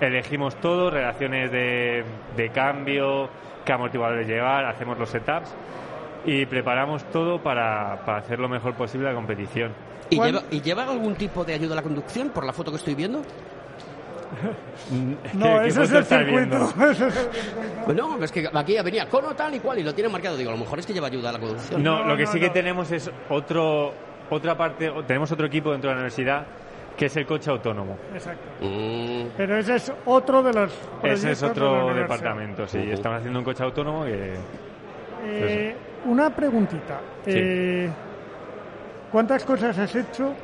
elegimos 0.00 0.56
todo, 0.56 0.90
relaciones 0.90 1.50
de, 1.50 2.04
de 2.36 2.48
cambio, 2.50 3.30
qué 3.64 3.72
amortiguadores 3.72 4.26
llevar, 4.26 4.66
hacemos 4.66 4.98
los 4.98 5.08
setups 5.08 5.54
y 6.26 6.44
preparamos 6.46 7.04
todo 7.10 7.42
para, 7.42 8.02
para 8.04 8.18
hacer 8.18 8.38
lo 8.38 8.48
mejor 8.48 8.74
posible 8.74 9.08
la 9.08 9.14
competición. 9.14 9.72
¿Y 10.10 10.20
lleva, 10.20 10.42
¿Y 10.50 10.60
lleva 10.60 10.82
algún 10.82 11.14
tipo 11.14 11.44
de 11.44 11.54
ayuda 11.54 11.74
a 11.74 11.76
la 11.76 11.82
conducción 11.82 12.30
por 12.30 12.44
la 12.44 12.52
foto 12.52 12.70
que 12.70 12.78
estoy 12.78 12.94
viendo? 12.94 13.22
No, 15.34 15.60
¿Qué 15.60 15.68
ese 15.68 15.84
es 15.84 15.92
el 15.92 16.04
circuito. 16.04 16.30
viendo? 16.36 16.64
Ese 16.90 17.06
es 17.06 17.16
el 17.16 17.22
circuito. 17.22 17.84
Bueno, 17.86 18.18
es 18.24 18.32
que 18.32 18.48
aquí 18.52 18.76
venía 18.82 19.08
cono 19.08 19.34
tal 19.34 19.54
y 19.54 19.60
cual 19.60 19.78
y 19.78 19.82
lo 19.84 19.94
tiene 19.94 20.10
marcado. 20.10 20.36
Digo, 20.36 20.50
a 20.50 20.54
lo 20.54 20.58
mejor 20.58 20.78
es 20.80 20.86
que 20.86 20.92
lleva 20.92 21.06
ayuda 21.06 21.28
a 21.28 21.32
la 21.32 21.38
conducción. 21.38 21.82
No, 21.82 22.04
lo 22.04 22.16
que 22.16 22.24
no, 22.24 22.32
sí 22.32 22.40
que 22.40 22.48
no. 22.48 22.52
tenemos 22.52 22.90
es 22.90 23.10
otro, 23.28 23.92
otra 24.30 24.56
parte, 24.56 24.92
tenemos 25.06 25.30
otro 25.30 25.46
equipo 25.46 25.70
dentro 25.70 25.88
de 25.88 25.94
la 25.94 26.00
universidad 26.00 26.46
que 26.96 27.06
es 27.06 27.16
el 27.16 27.26
coche 27.26 27.50
autónomo. 27.50 27.96
Exacto. 28.12 28.44
Mm. 28.60 29.28
Pero 29.36 29.58
ese 29.58 29.76
es 29.76 29.92
otro 30.04 30.42
de 30.42 30.52
los 30.52 30.72
Ese 31.02 31.32
es 31.32 31.38
proyectos 31.40 31.54
de 31.54 31.60
la 31.60 31.84
otro 31.84 31.94
departamento, 31.94 32.66
sí. 32.66 32.78
Estamos 32.78 33.18
haciendo 33.18 33.38
un 33.38 33.44
coche 33.44 33.64
autónomo 33.64 34.04
que... 34.04 34.34
Eh, 35.26 35.76
una 36.06 36.30
preguntita. 36.30 37.00
Sí. 37.24 37.32
Eh, 37.34 37.90
¿Cuántas 39.10 39.44
cosas 39.44 39.78
has 39.78 39.94
hecho 39.94 40.34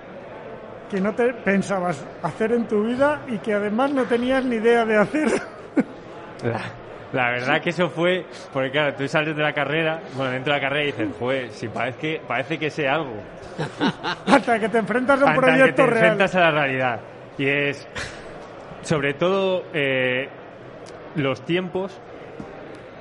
que 0.90 1.00
no 1.00 1.14
te 1.14 1.32
pensabas 1.34 2.04
hacer 2.22 2.52
en 2.52 2.66
tu 2.66 2.84
vida 2.84 3.20
y 3.28 3.38
que 3.38 3.54
además 3.54 3.92
no 3.92 4.04
tenías 4.04 4.44
ni 4.44 4.56
idea 4.56 4.84
de 4.84 4.96
hacer? 4.96 5.28
La, 7.12 7.30
verdad 7.30 7.60
que 7.60 7.70
eso 7.70 7.88
fue, 7.88 8.24
porque 8.52 8.70
claro, 8.70 8.94
tú 8.94 9.06
sales 9.08 9.36
de 9.36 9.42
la 9.42 9.52
carrera, 9.52 10.00
bueno, 10.14 10.32
dentro 10.32 10.52
de 10.52 10.60
la 10.60 10.68
carrera 10.68 10.82
y 10.84 10.86
dices, 10.86 11.08
pues, 11.18 11.52
si 11.52 11.68
parece 11.68 11.98
que, 11.98 12.20
parece 12.26 12.58
que 12.58 12.70
sé 12.70 12.88
algo. 12.88 13.16
Hasta 14.26 14.58
que 14.58 14.68
te 14.68 14.78
enfrentas 14.78 15.20
a 15.20 15.24
un 15.24 15.30
Hasta 15.30 15.40
que 15.40 15.46
te 15.46 15.56
proyecto 15.56 15.86
real. 15.86 15.98
enfrentas 15.98 16.34
a 16.34 16.40
la 16.40 16.50
realidad. 16.50 17.00
Y 17.38 17.46
es, 17.46 17.88
sobre 18.82 19.14
todo, 19.14 19.64
eh, 19.72 20.28
los 21.16 21.44
tiempos, 21.44 22.00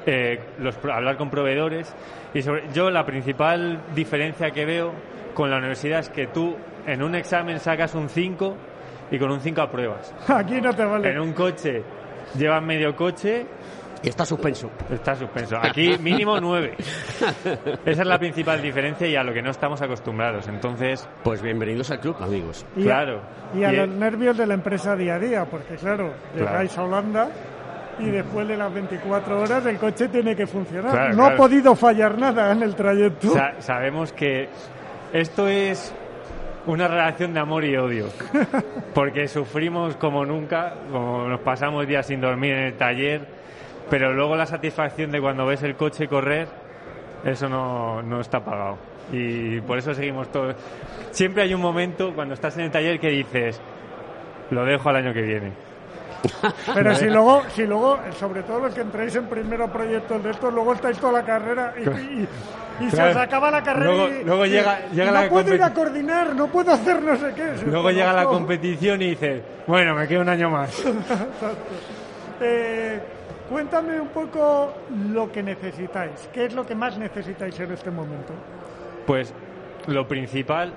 eh, 0.06 0.40
los, 0.60 0.78
hablar 0.86 1.18
con 1.18 1.30
proveedores. 1.30 1.94
Y 2.34 2.42
sobre, 2.42 2.64
yo 2.74 2.90
la 2.90 3.06
principal 3.06 3.80
diferencia 3.94 4.52
que 4.52 4.66
veo 4.66 4.94
con 5.34 5.50
la 5.50 5.58
universidad 5.58 6.00
es 6.00 6.10
que 6.10 6.28
tú 6.28 6.56
en 6.86 7.04
un 7.04 7.16
examen 7.16 7.60
sacas 7.60 7.96
un 7.96 8.10
5 8.10 8.56
y 9.12 9.20
con 9.20 9.32
un 9.32 9.40
5 9.40 9.62
apruebas. 9.62 10.14
Aquí 10.28 10.62
no 10.62 10.74
te 10.74 10.86
vale. 10.86 11.12
En 11.12 11.20
un 11.20 11.34
coche 11.34 11.84
llevas 12.38 12.62
medio 12.62 12.96
coche 12.96 13.46
y 14.02 14.10
está 14.10 14.26
suspenso. 14.26 14.70
Está 14.90 15.16
suspenso. 15.16 15.58
Aquí 15.62 15.98
mínimo 16.00 16.40
nueve. 16.40 16.76
Esa 17.86 18.02
es 18.02 18.08
la 18.08 18.18
principal 18.18 18.62
diferencia 18.62 19.08
y 19.08 19.16
a 19.16 19.24
lo 19.24 19.34
que 19.34 19.42
no 19.42 19.52
estamos 19.52 19.82
acostumbrados. 19.82 20.48
Entonces, 20.48 21.08
pues 21.24 21.42
bienvenidos 21.42 21.92
al 21.92 22.00
club, 22.00 22.16
amigos. 22.20 22.66
Y 22.76 22.84
claro. 22.84 23.22
A, 23.54 23.58
y 23.58 23.64
a 23.64 23.72
los 23.72 23.90
nervios 23.90 24.38
de 24.38 24.48
la 24.48 24.54
empresa 24.54 24.96
día 24.96 25.16
a 25.16 25.20
día, 25.20 25.46
porque 25.46 25.76
claro, 25.76 26.14
llegáis 26.36 26.78
a 26.78 26.84
Holanda 26.84 27.30
y 28.00 28.10
después 28.10 28.48
de 28.48 28.56
las 28.56 28.74
24 28.74 29.42
horas 29.42 29.66
el 29.66 29.78
coche 29.78 30.08
tiene 30.08 30.36
que 30.36 30.48
funcionar. 30.48 31.14
no 31.16 31.26
ha 31.26 31.36
podido 31.36 31.76
fallar 31.76 32.18
nada 32.18 32.52
en 32.52 32.64
el 32.64 32.76
trayecto. 32.76 33.34
sabemos 33.60 34.14
que 34.14 34.48
esto 35.12 35.48
es 35.48 35.94
una 36.66 36.88
relación 36.88 37.34
de 37.34 37.40
amor 37.40 37.66
y 37.66 37.76
odio. 37.76 38.08
Porque 38.94 39.28
sufrimos 39.28 39.96
como 39.96 40.26
nunca, 40.26 40.74
como 40.92 41.28
nos 41.28 41.42
pasamos 41.42 41.88
días 41.88 42.06
sin 42.06 42.22
dormir 42.22 42.54
en 42.54 42.64
el 42.66 42.78
taller 42.78 43.39
pero 43.90 44.14
luego 44.14 44.36
la 44.36 44.46
satisfacción 44.46 45.12
de 45.12 45.20
cuando 45.20 45.46
ves 45.46 45.64
el 45.64 45.76
coche 45.76 46.08
correr, 46.08 46.48
eso 47.24 47.50
no, 47.50 48.02
no 48.02 48.22
está 48.22 48.40
pagado. 48.44 48.78
Y 49.12 49.60
por 49.62 49.78
eso 49.78 49.94
seguimos 49.94 50.32
todos. 50.32 50.56
Siempre 51.12 51.44
hay 51.44 51.54
un 51.54 51.62
momento 51.62 52.14
cuando 52.14 52.36
estás 52.36 52.58
en 52.58 52.66
el 52.66 52.72
taller 52.72 53.00
que 53.00 53.10
dices, 53.10 53.60
lo 54.52 54.66
dejo 54.66 54.90
al 54.90 54.98
año 54.98 55.14
que 55.14 55.22
viene. 55.22 55.52
Pero 56.74 56.96
si 56.96 57.06
luego, 57.06 57.44
si 57.56 57.66
luego, 57.66 57.98
sobre 58.20 58.44
todo 58.44 58.60
los 58.60 58.74
que 58.74 58.82
entráis 58.82 59.16
en 59.16 59.26
primero 59.28 59.72
proyectos 59.72 60.22
de 60.24 60.32
estos, 60.32 60.54
luego 60.54 60.74
estáis 60.74 60.98
toda 61.00 61.14
la 61.14 61.26
carrera 61.26 61.74
y, 61.78 62.90
se 62.90 63.02
os 63.02 63.16
acaba 63.16 63.52
la 63.52 63.62
carrera 63.62 63.92
luego, 63.92 64.08
y, 64.08 64.24
luego 64.24 64.46
llega, 64.46 64.80
llega 64.94 65.24
no 65.24 65.30
puedo 65.30 65.54
ir 65.54 65.64
a 65.64 65.74
coordinar, 65.74 66.36
no 66.36 66.48
puedo 66.48 66.72
hacer 66.72 67.02
no 67.02 67.16
sé 67.18 67.34
qué. 67.36 67.66
Luego 67.66 67.92
llega 67.92 68.14
la 68.14 68.26
competición 68.26 69.02
y 69.02 69.12
dices, 69.12 69.42
bueno, 69.68 69.96
me 69.96 70.08
quedo 70.08 70.22
un 70.22 70.30
año 70.30 70.50
más. 70.50 70.70
Exacto. 70.86 71.56
Eh, 72.42 73.02
Cuéntame 73.50 74.00
un 74.00 74.10
poco 74.10 74.74
lo 75.12 75.32
que 75.32 75.42
necesitáis. 75.42 76.30
¿Qué 76.32 76.46
es 76.46 76.54
lo 76.54 76.68
que 76.68 76.76
más 76.76 77.00
necesitáis 77.00 77.60
en 77.60 77.72
este 77.72 77.90
momento? 77.90 78.32
Pues 79.08 79.34
lo 79.88 80.08
principal, 80.08 80.72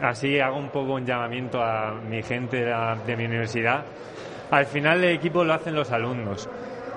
así 0.00 0.40
hago 0.40 0.56
un 0.56 0.70
poco 0.70 0.94
un 0.94 1.04
llamamiento 1.04 1.62
a 1.62 1.92
mi 2.08 2.22
gente 2.22 2.64
de, 2.64 3.16
mi 3.16 3.26
universidad. 3.26 3.84
Al 4.50 4.64
final 4.64 5.04
el 5.04 5.16
equipo 5.16 5.44
lo 5.44 5.52
hacen 5.52 5.74
los 5.74 5.90
alumnos. 5.90 6.48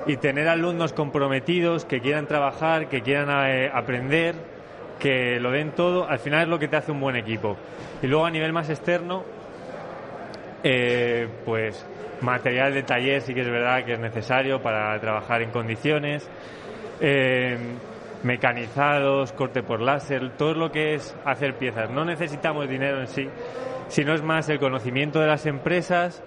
Y 0.07 0.15
tener 0.15 0.47
alumnos 0.47 0.93
comprometidos, 0.93 1.83
que 1.83 1.99
quieran 1.99 2.25
trabajar, 2.25 2.87
que 2.87 3.01
quieran 3.01 3.29
eh, 3.49 3.69
aprender, 3.71 4.33
que 4.97 5.41
lo 5.41 5.51
den 5.51 5.71
todo, 5.71 6.07
al 6.07 6.19
final 6.19 6.43
es 6.43 6.47
lo 6.47 6.57
que 6.57 6.69
te 6.69 6.77
hace 6.77 6.93
un 6.93 7.01
buen 7.01 7.17
equipo. 7.17 7.57
Y 8.01 8.07
luego 8.07 8.25
a 8.25 8.31
nivel 8.31 8.53
más 8.53 8.69
externo, 8.69 9.23
eh, 10.63 11.27
pues 11.43 11.85
material 12.21 12.73
de 12.73 12.83
taller 12.83 13.21
sí 13.21 13.33
que 13.33 13.41
es 13.41 13.49
verdad 13.49 13.83
que 13.83 13.93
es 13.93 13.99
necesario 13.99 14.61
para 14.61 14.99
trabajar 14.99 15.41
en 15.41 15.51
condiciones. 15.51 16.29
Eh, 16.99 17.57
mecanizados, 18.23 19.31
corte 19.33 19.63
por 19.63 19.81
láser, 19.81 20.31
todo 20.37 20.53
lo 20.53 20.71
que 20.71 20.95
es 20.95 21.15
hacer 21.25 21.55
piezas. 21.55 21.89
No 21.89 22.05
necesitamos 22.05 22.69
dinero 22.69 22.99
en 22.99 23.07
sí, 23.07 23.27
sino 23.87 24.13
es 24.13 24.21
más 24.21 24.47
el 24.49 24.59
conocimiento 24.59 25.19
de 25.19 25.27
las 25.27 25.45
empresas 25.45 26.23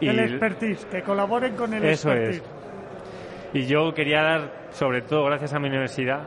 y 0.00 0.08
el 0.08 0.20
expertise, 0.20 0.84
que 0.86 1.02
colaboren 1.02 1.54
con 1.56 1.74
el 1.74 1.84
eso 1.84 2.10
expertise. 2.10 2.42
Es. 2.42 3.54
Y 3.54 3.66
yo 3.66 3.92
quería 3.94 4.22
dar, 4.22 4.52
sobre 4.70 5.02
todo 5.02 5.24
gracias 5.24 5.54
a 5.54 5.58
mi 5.58 5.68
universidad, 5.68 6.22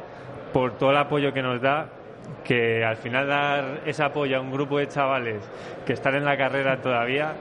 por 0.54 0.78
todo 0.78 0.92
el 0.92 0.98
apoyo 0.98 1.32
que 1.34 1.42
nos 1.42 1.62
da, 1.62 1.88
que 2.44 2.84
al 2.84 2.98
final 2.98 3.28
dar 3.28 3.82
ese 3.86 4.04
apoyo 4.04 4.38
a 4.38 4.42
un 4.42 4.52
grupo 4.52 4.80
de 4.80 4.88
chavales 4.88 5.50
que 5.86 5.94
están 5.94 6.16
en 6.16 6.26
la 6.26 6.38
carrera 6.38 6.82
todavía 6.82 7.34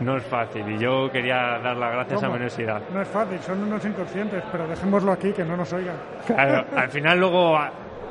no 0.00 0.16
es 0.16 0.24
fácil 0.24 0.68
y 0.68 0.78
yo 0.78 1.10
quería 1.10 1.58
dar 1.58 1.76
las 1.76 1.92
gracias 1.92 2.22
a 2.22 2.28
mi 2.28 2.34
universidad. 2.34 2.82
No 2.92 3.00
es 3.00 3.08
fácil, 3.08 3.38
son 3.40 3.62
unos 3.62 3.84
inconscientes, 3.84 4.42
pero 4.50 4.66
dejémoslo 4.66 5.12
aquí, 5.12 5.32
que 5.32 5.44
no 5.44 5.56
nos 5.56 5.72
oigan. 5.72 5.96
Claro, 6.26 6.64
al 6.76 6.88
final 6.90 7.18
luego 7.18 7.58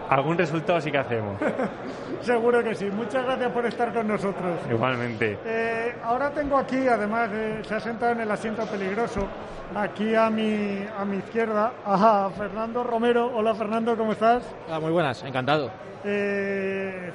algún 0.10 0.38
resultado 0.38 0.80
sí 0.82 0.92
que 0.92 0.98
hacemos. 0.98 1.38
Seguro 2.22 2.64
que 2.64 2.76
sí. 2.76 2.90
Muchas 2.90 3.26
gracias 3.26 3.52
por 3.52 3.66
estar 3.66 3.94
con 3.94 4.08
nosotros. 4.08 4.60
Igualmente. 4.70 5.38
Eh, 5.46 5.96
ahora 6.04 6.30
tengo 6.32 6.58
aquí, 6.58 6.88
además, 6.88 7.30
se 7.64 7.76
ha 7.76 7.80
sentado 7.80 8.14
en 8.14 8.22
el 8.22 8.32
asiento 8.32 8.66
peligroso, 8.66 9.28
aquí 9.76 10.16
a 10.16 10.30
mi, 10.30 10.86
a 10.98 11.04
mi 11.04 11.18
izquierda, 11.18 11.74
a 11.86 12.30
Fernando 12.38 12.84
Romero. 12.84 13.32
Hola 13.36 13.54
Fernando, 13.56 13.98
¿cómo 13.98 14.14
estás? 14.14 14.44
Ah, 14.70 14.80
muy 14.80 14.92
buenas, 14.92 15.22
encantado. 15.24 15.70
Eh, 16.06 17.12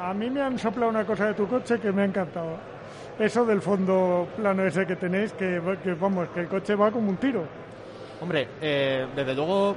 a 0.00 0.14
mí 0.14 0.30
me 0.30 0.42
han 0.42 0.58
soplado 0.58 0.90
una 0.90 1.04
cosa 1.04 1.26
de 1.26 1.34
tu 1.34 1.48
coche 1.48 1.80
que 1.80 1.90
me 1.92 2.02
ha 2.02 2.04
encantado 2.04 2.75
eso 3.18 3.44
del 3.44 3.62
fondo 3.62 4.28
plano 4.36 4.64
ese 4.64 4.86
que 4.86 4.96
tenéis, 4.96 5.32
que, 5.32 5.58
vamos, 5.98 6.28
que 6.28 6.40
el 6.40 6.48
coche 6.48 6.74
va 6.74 6.90
como 6.90 7.10
un 7.10 7.16
tiro. 7.16 7.44
Hombre, 8.20 8.48
eh, 8.60 9.06
desde 9.14 9.34
luego 9.34 9.76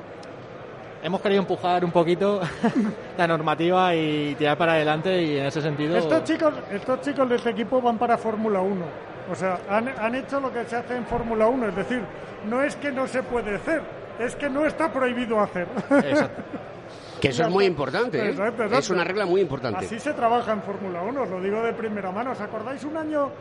hemos 1.01 1.21
querido 1.21 1.41
empujar 1.41 1.83
un 1.85 1.91
poquito 1.91 2.41
la 3.17 3.27
normativa 3.27 3.95
y 3.95 4.35
tirar 4.35 4.57
para 4.57 4.73
adelante 4.73 5.21
y 5.21 5.37
en 5.37 5.45
ese 5.45 5.61
sentido... 5.61 5.97
Estos 5.97 6.23
chicos, 6.23 6.53
estos 6.71 7.01
chicos 7.01 7.29
de 7.29 7.35
este 7.35 7.49
equipo 7.51 7.81
van 7.81 7.97
para 7.97 8.17
Fórmula 8.17 8.61
1. 8.61 8.85
O 9.31 9.35
sea, 9.35 9.59
han, 9.69 9.87
han 9.87 10.15
hecho 10.15 10.39
lo 10.39 10.51
que 10.51 10.65
se 10.65 10.75
hace 10.75 10.95
en 10.95 11.05
Fórmula 11.05 11.47
1, 11.47 11.69
es 11.69 11.75
decir, 11.75 12.01
no 12.47 12.61
es 12.61 12.75
que 12.75 12.91
no 12.91 13.07
se 13.07 13.21
puede 13.23 13.55
hacer, 13.55 13.81
es 14.19 14.35
que 14.35 14.49
no 14.49 14.65
está 14.65 14.91
prohibido 14.91 15.39
hacer. 15.39 15.67
Exacto. 15.89 16.41
Que 17.19 17.29
eso 17.29 17.43
es 17.43 17.49
muy 17.49 17.65
importante. 17.65 18.29
¿eh? 18.29 18.35
Es 18.71 18.89
una 18.89 19.03
regla 19.03 19.25
muy 19.25 19.41
importante. 19.41 19.85
Así 19.85 19.99
se 19.99 20.13
trabaja 20.13 20.53
en 20.53 20.61
Fórmula 20.61 21.01
1, 21.01 21.21
os 21.21 21.29
lo 21.29 21.41
digo 21.41 21.61
de 21.61 21.73
primera 21.73 22.11
mano. 22.11 22.31
¿Os 22.31 22.41
acordáis 22.41 22.83
un 22.83 22.97
año 22.97 23.31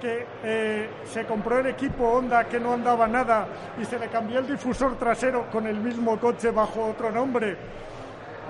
que 0.00 0.26
eh, 0.42 0.88
se 1.04 1.24
compró 1.24 1.60
el 1.60 1.66
equipo 1.66 2.04
Honda 2.08 2.44
que 2.44 2.58
no 2.58 2.72
andaba 2.72 3.06
nada 3.06 3.46
y 3.80 3.84
se 3.84 3.98
le 3.98 4.08
cambió 4.08 4.38
el 4.38 4.46
difusor 4.46 4.96
trasero 4.96 5.46
con 5.50 5.66
el 5.66 5.76
mismo 5.76 6.18
coche 6.18 6.50
bajo 6.50 6.86
otro 6.86 7.10
nombre? 7.10 7.56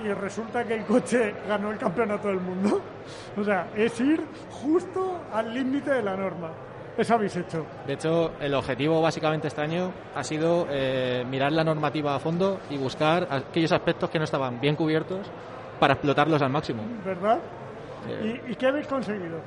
Y 0.03 0.09
resulta 0.15 0.65
que 0.65 0.77
el 0.77 0.85
coche 0.85 1.35
ganó 1.47 1.71
el 1.71 1.79
campeonato 1.79 2.29
del 2.29 2.41
mundo. 2.41 2.81
O 3.37 3.43
sea, 3.43 3.71
es 3.75 3.99
ir 4.01 4.23
justo 4.51 5.23
al 5.33 5.53
límite 5.53 5.91
de 5.91 6.03
la 6.03 6.17
norma. 6.17 6.51
Eso 6.97 7.15
habéis 7.15 7.37
hecho. 7.37 7.65
De 7.87 7.95
hecho, 7.95 8.33
el 8.41 8.55
objetivo 8.55 9.01
básicamente 9.01 9.49
este 9.49 9.61
año 9.61 9.93
ha 10.15 10.25
sido 10.25 10.67
eh, 10.71 11.25
mirar 11.29 11.53
la 11.53 11.65
normativa 11.65 12.15
a 12.15 12.19
fondo 12.19 12.61
y 12.69 12.77
buscar 12.77 13.27
aquellos 13.31 13.73
aspectos 13.73 14.11
que 14.11 14.19
no 14.19 14.25
estaban 14.25 14.61
bien 14.61 14.77
cubiertos 14.77 15.27
para 15.79 15.95
explotarlos 15.95 16.43
al 16.43 16.51
máximo. 16.51 16.83
¿Verdad? 17.05 17.39
¿Y, 18.49 18.55
qué 18.55 18.67
habéis 18.67 18.87
conseguido? 18.87 19.41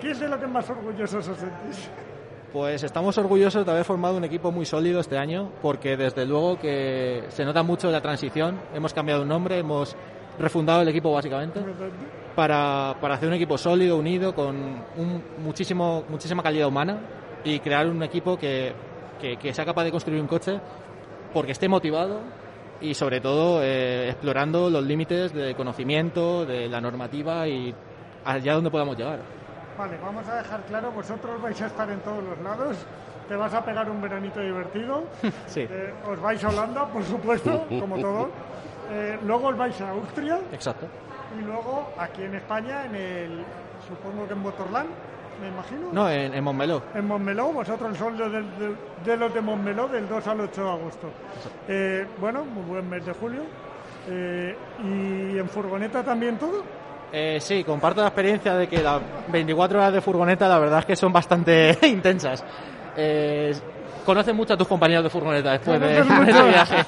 ¿Qué 0.00 0.12
es 0.12 0.20
de 0.20 0.28
lo 0.28 0.38
que 0.38 0.46
más 0.46 0.68
orgullosos 0.70 1.28
os 1.28 1.38
sentís? 1.38 1.90
Pues 2.52 2.82
estamos 2.82 3.18
orgullosos 3.18 3.66
de 3.66 3.70
haber 3.70 3.84
formado 3.84 4.16
un 4.16 4.24
equipo 4.24 4.50
muy 4.50 4.64
sólido 4.64 5.00
este 5.00 5.18
año, 5.18 5.50
porque 5.60 5.96
desde 5.96 6.24
luego 6.24 6.58
que 6.58 7.24
se 7.28 7.44
nota 7.44 7.62
mucho 7.62 7.90
la 7.90 8.00
transición. 8.00 8.58
Hemos 8.72 8.94
cambiado 8.94 9.22
un 9.22 9.28
nombre, 9.28 9.58
hemos 9.58 9.94
refundado 10.38 10.82
el 10.82 10.88
equipo 10.88 11.12
básicamente 11.12 11.60
para, 12.38 12.94
para 13.00 13.14
hacer 13.14 13.28
un 13.28 13.34
equipo 13.34 13.58
sólido, 13.58 13.96
unido, 13.96 14.32
con 14.32 14.54
un, 14.54 15.24
muchísimo, 15.38 16.04
muchísima 16.08 16.40
calidad 16.40 16.68
humana 16.68 17.00
y 17.42 17.58
crear 17.58 17.88
un 17.88 18.00
equipo 18.04 18.38
que, 18.38 18.72
que, 19.20 19.52
sea 19.52 19.64
capaz 19.64 19.82
de 19.82 19.90
construir 19.90 20.20
un 20.20 20.28
coche 20.28 20.60
porque 21.34 21.50
esté 21.50 21.68
motivado 21.68 22.20
y 22.80 22.94
sobre 22.94 23.20
todo 23.20 23.60
eh, 23.60 24.10
explorando 24.10 24.70
los 24.70 24.84
límites 24.84 25.34
de 25.34 25.56
conocimiento, 25.56 26.46
de 26.46 26.68
la 26.68 26.80
normativa 26.80 27.48
y 27.48 27.74
allá 28.24 28.54
donde 28.54 28.70
podamos 28.70 28.96
llegar. 28.96 29.18
Vale, 29.76 29.98
vamos 30.00 30.28
a 30.28 30.36
dejar 30.36 30.62
claro, 30.66 30.92
vosotros 30.92 31.42
vais 31.42 31.60
a 31.60 31.66
estar 31.66 31.90
en 31.90 31.98
todos 32.02 32.22
los 32.22 32.38
lados, 32.38 32.76
te 33.26 33.34
vas 33.34 33.52
a 33.52 33.64
pegar 33.64 33.90
un 33.90 34.00
veranito 34.00 34.38
divertido, 34.38 35.02
sí. 35.48 35.62
Eh, 35.68 35.92
os 36.08 36.20
vais 36.20 36.44
a 36.44 36.50
Holanda, 36.50 36.86
por 36.86 37.02
supuesto, 37.02 37.66
como 37.80 37.98
todos, 37.98 38.28
eh, 38.92 39.18
luego 39.24 39.48
os 39.48 39.56
vais 39.56 39.80
a 39.80 39.90
Austria. 39.90 40.38
Exacto 40.52 40.86
y 41.36 41.42
luego 41.42 41.92
aquí 41.98 42.22
en 42.22 42.34
España, 42.34 42.84
en 42.84 42.94
el, 42.94 43.44
supongo 43.88 44.26
que 44.26 44.32
en 44.34 44.42
Botorland, 44.42 44.88
me 45.40 45.48
imagino. 45.48 45.88
No, 45.92 46.10
en, 46.10 46.34
en 46.34 46.42
Montmeló. 46.44 46.82
En 46.94 47.06
Montmeló, 47.06 47.52
vosotros 47.52 47.96
sois 47.96 48.18
de, 48.18 48.28
de, 49.04 49.16
los 49.16 49.32
de 49.32 49.40
Montmeló 49.40 49.88
del 49.88 50.08
2 50.08 50.26
al 50.26 50.40
8 50.40 50.64
de 50.64 50.70
agosto. 50.70 51.10
Eh, 51.68 52.06
bueno, 52.20 52.44
muy 52.44 52.64
buen 52.64 52.88
mes 52.88 53.04
de 53.06 53.12
julio. 53.12 53.42
Eh, 54.08 54.56
¿Y 54.82 55.38
en 55.38 55.48
furgoneta 55.48 56.02
también 56.02 56.38
todo? 56.38 56.64
Eh, 57.12 57.38
sí, 57.40 57.62
comparto 57.64 58.00
la 58.00 58.08
experiencia 58.08 58.54
de 58.54 58.66
que 58.66 58.82
las 58.82 59.00
24 59.28 59.78
horas 59.78 59.92
de 59.92 60.00
furgoneta 60.00 60.48
la 60.48 60.58
verdad 60.58 60.80
es 60.80 60.86
que 60.86 60.96
son 60.96 61.12
bastante 61.12 61.78
intensas. 61.86 62.44
Conoces 64.08 64.34
mucho 64.34 64.54
a 64.54 64.56
tus 64.56 64.66
compañeros 64.66 65.04
de 65.04 65.10
furgoneta 65.10 65.52
después 65.52 65.78
de, 65.78 65.86
de 66.02 66.48
viaje. 66.48 66.76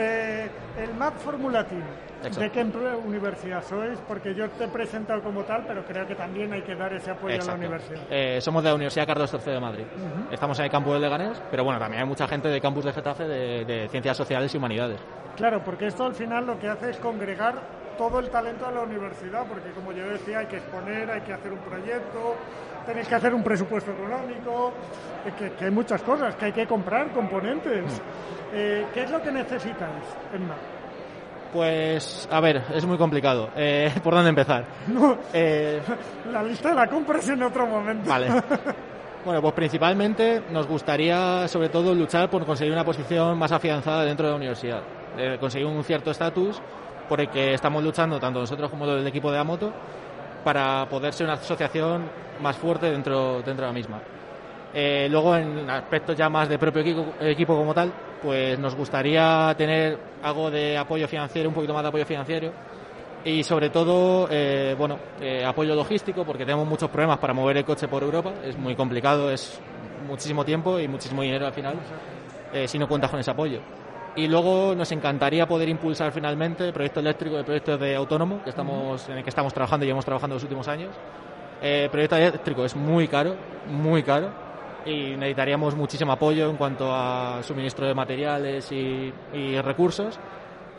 Eh, 0.00 0.48
el 0.76 0.94
MAP 0.94 1.16
Formula 1.16 1.66
Team. 1.66 1.82
Exacto. 2.18 2.40
¿De 2.40 2.50
qué 2.50 2.62
universidad 3.04 3.64
sois? 3.64 3.98
Porque 4.06 4.32
yo 4.32 4.48
te 4.50 4.64
he 4.64 4.68
presentado 4.68 5.20
como 5.22 5.42
tal, 5.42 5.64
pero 5.66 5.84
creo 5.84 6.06
que 6.06 6.14
también 6.14 6.52
hay 6.52 6.62
que 6.62 6.76
dar 6.76 6.92
ese 6.92 7.10
apoyo 7.10 7.34
Exacto. 7.34 7.54
a 7.54 7.58
la 7.58 7.66
universidad. 7.66 8.02
Eh, 8.08 8.40
somos 8.40 8.62
de 8.62 8.68
la 8.68 8.74
Universidad 8.76 9.06
Carlos 9.08 9.34
III 9.34 9.54
de 9.54 9.60
Madrid. 9.60 9.84
Estamos 10.30 10.56
en 10.60 10.66
el 10.66 10.70
campus 10.70 10.92
de 10.94 11.00
Leganés, 11.00 11.42
pero 11.50 11.64
bueno, 11.64 11.80
también 11.80 12.02
hay 12.02 12.08
mucha 12.08 12.28
gente 12.28 12.46
del 12.46 12.60
campus 12.60 12.84
de 12.84 12.92
Getafe 12.92 13.24
de, 13.24 13.64
de 13.64 13.88
Ciencias 13.88 14.16
Sociales 14.16 14.54
y 14.54 14.56
Humanidades. 14.56 15.00
Claro, 15.34 15.64
porque 15.64 15.86
esto 15.86 16.04
al 16.04 16.14
final 16.14 16.46
lo 16.46 16.60
que 16.60 16.68
hace 16.68 16.90
es 16.90 16.98
congregar 16.98 17.54
todo 17.98 18.20
el 18.20 18.30
talento 18.30 18.66
de 18.66 18.74
la 18.76 18.82
universidad, 18.82 19.44
porque 19.48 19.70
como 19.72 19.90
yo 19.90 20.08
decía, 20.08 20.38
hay 20.38 20.46
que 20.46 20.58
exponer, 20.58 21.10
hay 21.10 21.22
que 21.22 21.32
hacer 21.32 21.52
un 21.52 21.58
proyecto, 21.58 22.36
tenéis 22.88 23.06
que 23.06 23.14
hacer 23.14 23.34
un 23.34 23.42
presupuesto 23.42 23.92
económico, 23.92 24.72
eh, 25.26 25.32
que, 25.38 25.52
que 25.52 25.64
hay 25.66 25.70
muchas 25.70 26.02
cosas, 26.02 26.34
que 26.36 26.46
hay 26.46 26.52
que 26.52 26.66
comprar 26.66 27.12
componentes. 27.12 28.00
Eh, 28.52 28.86
¿Qué 28.94 29.02
es 29.02 29.10
lo 29.10 29.20
que 29.20 29.30
necesitáis 29.30 30.04
en 30.32 30.48
MAP? 30.48 30.56
Pues, 31.52 32.28
a 32.30 32.40
ver, 32.40 32.62
es 32.74 32.86
muy 32.86 32.96
complicado. 32.96 33.50
Eh, 33.56 33.92
¿Por 34.02 34.14
dónde 34.14 34.30
empezar? 34.30 34.64
No, 34.86 35.18
Eh, 35.34 35.80
la 36.32 36.42
lista 36.42 36.72
la 36.72 36.86
compras 36.86 37.28
en 37.28 37.42
otro 37.42 37.66
momento. 37.66 38.08
Vale. 38.08 38.28
Bueno, 39.24 39.42
pues 39.42 39.52
principalmente 39.52 40.44
nos 40.52 40.66
gustaría, 40.66 41.46
sobre 41.48 41.68
todo, 41.68 41.92
luchar 41.92 42.30
por 42.30 42.46
conseguir 42.46 42.72
una 42.72 42.84
posición 42.84 43.36
más 43.36 43.50
afianzada 43.50 44.04
dentro 44.04 44.24
de 44.24 44.30
la 44.30 44.36
universidad, 44.36 44.80
eh, 45.18 45.36
conseguir 45.40 45.66
un 45.66 45.82
cierto 45.82 46.12
estatus 46.12 46.62
por 47.08 47.20
el 47.20 47.28
que 47.28 47.52
estamos 47.52 47.82
luchando 47.82 48.18
tanto 48.20 48.38
nosotros 48.38 48.70
como 48.70 48.86
el 48.86 49.06
equipo 49.06 49.30
de 49.30 49.38
Amoto 49.38 49.72
para 50.44 50.88
poder 50.88 51.12
ser 51.12 51.26
una 51.26 51.34
asociación 51.34 52.08
más 52.40 52.56
fuerte 52.56 52.90
dentro, 52.90 53.42
dentro 53.42 53.66
de 53.66 53.66
la 53.66 53.72
misma. 53.72 54.00
Eh, 54.72 55.08
luego, 55.10 55.36
en 55.36 55.68
aspectos 55.70 56.16
ya 56.16 56.28
más 56.28 56.48
de 56.48 56.58
propio 56.58 56.82
equipo, 56.82 57.14
equipo 57.20 57.56
como 57.56 57.72
tal, 57.72 57.92
pues 58.22 58.58
nos 58.58 58.74
gustaría 58.74 59.54
tener 59.56 59.98
algo 60.22 60.50
de 60.50 60.76
apoyo 60.76 61.08
financiero, 61.08 61.48
un 61.48 61.54
poquito 61.54 61.72
más 61.72 61.82
de 61.82 61.88
apoyo 61.88 62.04
financiero 62.04 62.52
y 63.24 63.42
sobre 63.42 63.70
todo, 63.70 64.28
eh, 64.30 64.74
bueno, 64.78 64.98
eh, 65.20 65.44
apoyo 65.44 65.74
logístico 65.74 66.24
porque 66.24 66.44
tenemos 66.44 66.66
muchos 66.66 66.88
problemas 66.88 67.18
para 67.18 67.32
mover 67.32 67.56
el 67.58 67.64
coche 67.64 67.88
por 67.88 68.02
Europa. 68.02 68.32
Es 68.44 68.56
muy 68.56 68.76
complicado, 68.76 69.30
es 69.30 69.60
muchísimo 70.06 70.44
tiempo 70.44 70.78
y 70.78 70.88
muchísimo 70.88 71.22
dinero 71.22 71.46
al 71.46 71.52
final 71.52 71.74
eh, 72.52 72.68
si 72.68 72.78
no 72.78 72.88
cuentas 72.88 73.10
con 73.10 73.20
ese 73.20 73.30
apoyo. 73.30 73.60
Y 74.16 74.26
luego 74.26 74.74
nos 74.74 74.90
encantaría 74.92 75.46
poder 75.46 75.68
impulsar 75.68 76.12
finalmente 76.12 76.66
el 76.68 76.72
proyecto 76.72 77.00
eléctrico, 77.00 77.38
el 77.38 77.44
proyecto 77.44 77.76
de 77.76 77.94
autónomo 77.94 78.42
que 78.42 78.50
estamos, 78.50 79.08
en 79.08 79.18
el 79.18 79.22
que 79.22 79.30
estamos 79.30 79.52
trabajando 79.52 79.84
y 79.84 79.90
hemos 79.90 80.04
trabajando 80.04 80.34
los 80.34 80.42
últimos 80.42 80.66
años. 80.66 80.90
Eh, 81.60 81.88
proyecto 81.90 82.16
eléctrico 82.16 82.64
es 82.64 82.76
muy 82.76 83.08
caro, 83.08 83.34
muy 83.70 84.02
caro 84.02 84.30
y 84.86 85.16
necesitaríamos 85.16 85.74
muchísimo 85.74 86.12
apoyo 86.12 86.48
en 86.50 86.56
cuanto 86.56 86.94
a 86.94 87.40
suministro 87.42 87.86
de 87.86 87.94
materiales 87.94 88.70
y, 88.70 89.12
y 89.34 89.60
recursos. 89.60 90.18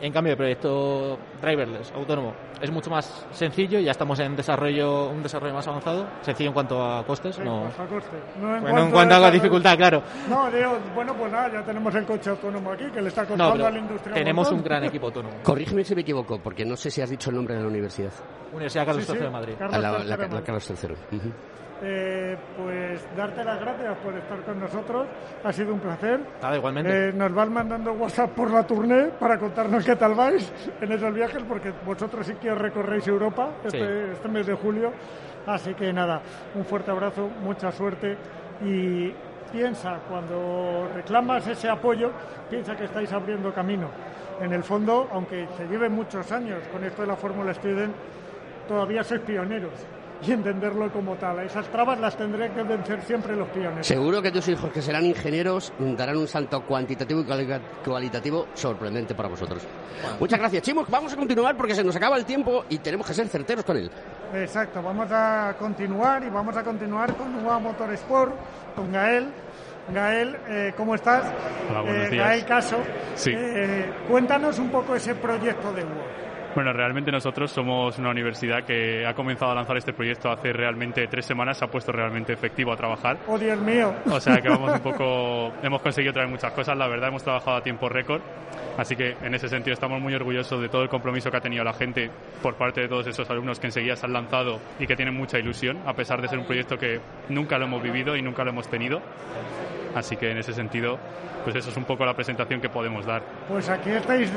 En 0.02 0.12
cambio, 0.14 0.30
el 0.32 0.36
proyecto 0.38 1.18
driverless, 1.42 1.92
autónomo, 1.92 2.32
es 2.60 2.70
mucho 2.70 2.88
más 2.88 3.26
sencillo, 3.32 3.78
ya 3.80 3.90
estamos 3.90 4.18
en 4.20 4.34
desarrollo, 4.34 5.10
un 5.10 5.22
desarrollo 5.22 5.52
más 5.52 5.68
avanzado, 5.68 6.06
sencillo 6.22 6.48
en 6.48 6.54
cuanto 6.54 6.82
a 6.82 7.04
costes, 7.04 7.36
Sí, 7.36 7.42
no. 7.44 7.64
bajo 7.64 7.86
coste. 7.86 8.16
No 8.40 8.56
en 8.56 8.62
Bueno, 8.62 8.82
en 8.84 8.90
cuanto 8.90 9.14
a 9.16 9.18
la 9.18 9.30
dificultad, 9.30 9.76
claro. 9.76 10.02
No, 10.28 10.50
digo, 10.50 10.78
bueno, 10.94 11.14
pues 11.14 11.30
nada, 11.30 11.52
ya 11.52 11.62
tenemos 11.64 11.94
el 11.94 12.06
coche 12.06 12.30
autónomo 12.30 12.72
aquí, 12.72 12.84
que 12.90 13.02
le 13.02 13.08
está 13.08 13.22
No, 13.24 13.28
costando 13.28 13.52
pero 13.52 13.66
a 13.66 13.70
la 13.70 13.78
industria. 13.78 14.14
tenemos 14.14 14.50
un 14.50 14.62
gran 14.62 14.84
equipo 14.84 15.06
autónomo. 15.08 15.34
Corrígeme 15.42 15.84
si 15.84 15.94
me 15.94 16.00
equivoco, 16.00 16.38
porque 16.42 16.64
no 16.64 16.76
sé 16.76 16.90
si 16.90 17.02
has 17.02 17.10
dicho 17.10 17.28
el 17.28 17.36
nombre 17.36 17.56
de 17.56 17.60
la 17.60 17.68
universidad. 17.68 18.10
Universidad 18.52 18.86
Carlos 18.86 19.04
Sí, 19.04 19.12
sí, 19.12 19.18
III 19.18 19.24
de 19.24 19.30
Madrid. 19.30 19.54
Carlos 19.58 19.80
la, 19.82 19.98
III 19.98 20.08
la- 20.08 20.16
la. 20.28 20.42
Carlos 20.42 20.70
III. 20.70 21.18
Ujú. 21.18 21.32
Eh, 21.82 22.36
pues 22.58 23.06
darte 23.16 23.42
las 23.42 23.58
gracias 23.58 23.96
por 23.98 24.14
estar 24.14 24.38
con 24.42 24.60
nosotros. 24.60 25.06
Ha 25.42 25.52
sido 25.52 25.72
un 25.72 25.80
placer. 25.80 26.20
Nada, 26.42 26.56
igualmente. 26.56 27.08
Eh, 27.08 27.12
nos 27.12 27.32
van 27.34 27.52
mandando 27.52 27.92
WhatsApp 27.92 28.30
por 28.32 28.50
la 28.50 28.66
tournée 28.66 29.08
para 29.18 29.38
contarnos 29.38 29.84
qué 29.84 29.96
tal 29.96 30.14
vais 30.14 30.52
en 30.80 30.92
esos 30.92 31.14
viajes, 31.14 31.42
porque 31.48 31.72
vosotros 31.86 32.26
sí 32.26 32.34
que 32.34 32.54
recorréis 32.54 33.06
Europa 33.08 33.48
este, 33.64 33.78
Sí. 33.78 34.10
este 34.12 34.28
mes 34.28 34.46
de 34.46 34.54
julio. 34.54 34.92
Así 35.46 35.72
que 35.74 35.90
nada, 35.92 36.20
un 36.54 36.64
fuerte 36.66 36.90
abrazo, 36.90 37.30
mucha 37.42 37.72
suerte 37.72 38.16
y 38.62 39.10
piensa, 39.50 40.00
cuando 40.08 40.86
reclamas 40.94 41.46
ese 41.46 41.70
apoyo, 41.70 42.10
piensa 42.50 42.76
que 42.76 42.84
estáis 42.84 43.10
abriendo 43.12 43.52
camino. 43.54 43.88
En 44.38 44.52
el 44.52 44.62
fondo, 44.62 45.08
aunque 45.12 45.48
se 45.56 45.66
lleve 45.66 45.88
muchos 45.88 46.30
años 46.30 46.58
con 46.70 46.84
esto 46.84 47.02
de 47.02 47.08
la 47.08 47.16
Fórmula 47.16 47.54
Student, 47.54 47.94
todavía 48.68 49.02
sois 49.02 49.20
pioneros 49.22 49.72
y 50.26 50.32
entenderlo 50.32 50.92
como 50.92 51.16
tal. 51.16 51.38
Esas 51.40 51.66
trabas 51.68 51.98
las 51.98 52.16
tendré 52.16 52.50
que 52.52 52.62
vencer 52.62 53.00
siempre 53.02 53.34
los 53.36 53.48
pioneros. 53.48 53.86
Seguro 53.86 54.20
que 54.20 54.30
tus 54.30 54.46
hijos, 54.48 54.70
que 54.70 54.82
serán 54.82 55.04
ingenieros, 55.06 55.72
darán 55.78 56.16
un 56.18 56.26
salto 56.26 56.62
cuantitativo 56.62 57.20
y 57.20 57.24
cuali- 57.24 57.60
cualitativo 57.84 58.46
sorprendente 58.54 59.14
para 59.14 59.28
vosotros. 59.28 59.62
Muchas 60.18 60.38
gracias, 60.38 60.62
Chimo. 60.62 60.84
Vamos 60.88 61.12
a 61.12 61.16
continuar 61.16 61.56
porque 61.56 61.74
se 61.74 61.82
nos 61.84 61.96
acaba 61.96 62.16
el 62.16 62.24
tiempo 62.24 62.64
y 62.68 62.78
tenemos 62.78 63.06
que 63.06 63.14
ser 63.14 63.28
certeros 63.28 63.64
con 63.64 63.76
él. 63.76 63.90
Exacto, 64.34 64.82
vamos 64.82 65.10
a 65.10 65.54
continuar 65.58 66.22
y 66.22 66.28
vamos 66.30 66.56
a 66.56 66.62
continuar 66.62 67.14
con 67.14 67.44
UA 67.44 67.58
Motorsport, 67.58 68.32
con 68.76 68.92
Gael. 68.92 69.28
Gael, 69.92 70.36
eh, 70.48 70.72
¿cómo 70.76 70.94
estás? 70.94 71.24
Hola, 71.68 71.80
buenos 71.80 72.06
Eh, 72.06 72.10
días. 72.10 72.26
Gael 72.28 72.44
Caso. 72.44 72.76
Sí. 73.16 73.32
Eh, 73.34 73.90
cuéntanos 74.08 74.58
un 74.58 74.68
poco 74.70 74.94
ese 74.94 75.14
proyecto 75.16 75.72
de 75.72 75.82
UA. 75.82 75.90
Bueno, 76.54 76.72
realmente 76.72 77.12
nosotros 77.12 77.50
somos 77.52 77.96
una 77.98 78.10
universidad 78.10 78.64
que 78.64 79.06
ha 79.06 79.14
comenzado 79.14 79.52
a 79.52 79.54
lanzar 79.54 79.76
este 79.76 79.92
proyecto 79.92 80.30
hace 80.30 80.52
realmente 80.52 81.06
tres 81.06 81.24
semanas, 81.24 81.58
se 81.58 81.64
ha 81.64 81.68
puesto 81.68 81.92
realmente 81.92 82.32
efectivo 82.32 82.72
a 82.72 82.76
trabajar. 82.76 83.18
Oh, 83.28 83.38
Dios 83.38 83.58
mío. 83.60 83.94
O 84.10 84.18
sea 84.18 84.40
que 84.40 84.48
vamos 84.48 84.72
un 84.72 84.80
poco, 84.82 85.52
hemos 85.62 85.80
conseguido 85.80 86.12
traer 86.12 86.28
muchas 86.28 86.52
cosas, 86.52 86.76
la 86.76 86.88
verdad 86.88 87.08
hemos 87.08 87.22
trabajado 87.22 87.58
a 87.58 87.62
tiempo 87.62 87.88
récord, 87.88 88.20
así 88.76 88.96
que 88.96 89.16
en 89.22 89.32
ese 89.34 89.48
sentido 89.48 89.74
estamos 89.74 90.00
muy 90.00 90.12
orgullosos 90.14 90.60
de 90.60 90.68
todo 90.68 90.82
el 90.82 90.88
compromiso 90.88 91.30
que 91.30 91.36
ha 91.36 91.40
tenido 91.40 91.62
la 91.62 91.72
gente 91.72 92.10
por 92.42 92.56
parte 92.56 92.80
de 92.80 92.88
todos 92.88 93.06
esos 93.06 93.30
alumnos 93.30 93.60
que 93.60 93.68
enseguida 93.68 93.94
se 93.94 94.06
han 94.06 94.12
lanzado 94.12 94.58
y 94.80 94.86
que 94.88 94.96
tienen 94.96 95.14
mucha 95.14 95.38
ilusión, 95.38 95.78
a 95.86 95.94
pesar 95.94 96.20
de 96.20 96.28
ser 96.28 96.38
un 96.38 96.46
proyecto 96.46 96.76
que 96.76 97.00
nunca 97.28 97.58
lo 97.58 97.66
hemos 97.66 97.82
vivido 97.82 98.16
y 98.16 98.22
nunca 98.22 98.42
lo 98.42 98.50
hemos 98.50 98.68
tenido. 98.68 99.00
Así 99.94 100.16
que 100.16 100.30
en 100.30 100.38
ese 100.38 100.52
sentido, 100.52 100.98
pues 101.44 101.56
eso 101.56 101.70
es 101.70 101.76
un 101.76 101.84
poco 101.84 102.04
la 102.04 102.14
presentación 102.14 102.60
que 102.60 102.68
podemos 102.68 103.04
dar. 103.06 103.22
Pues 103.48 103.68
aquí 103.68 103.90
estáis 103.90 104.30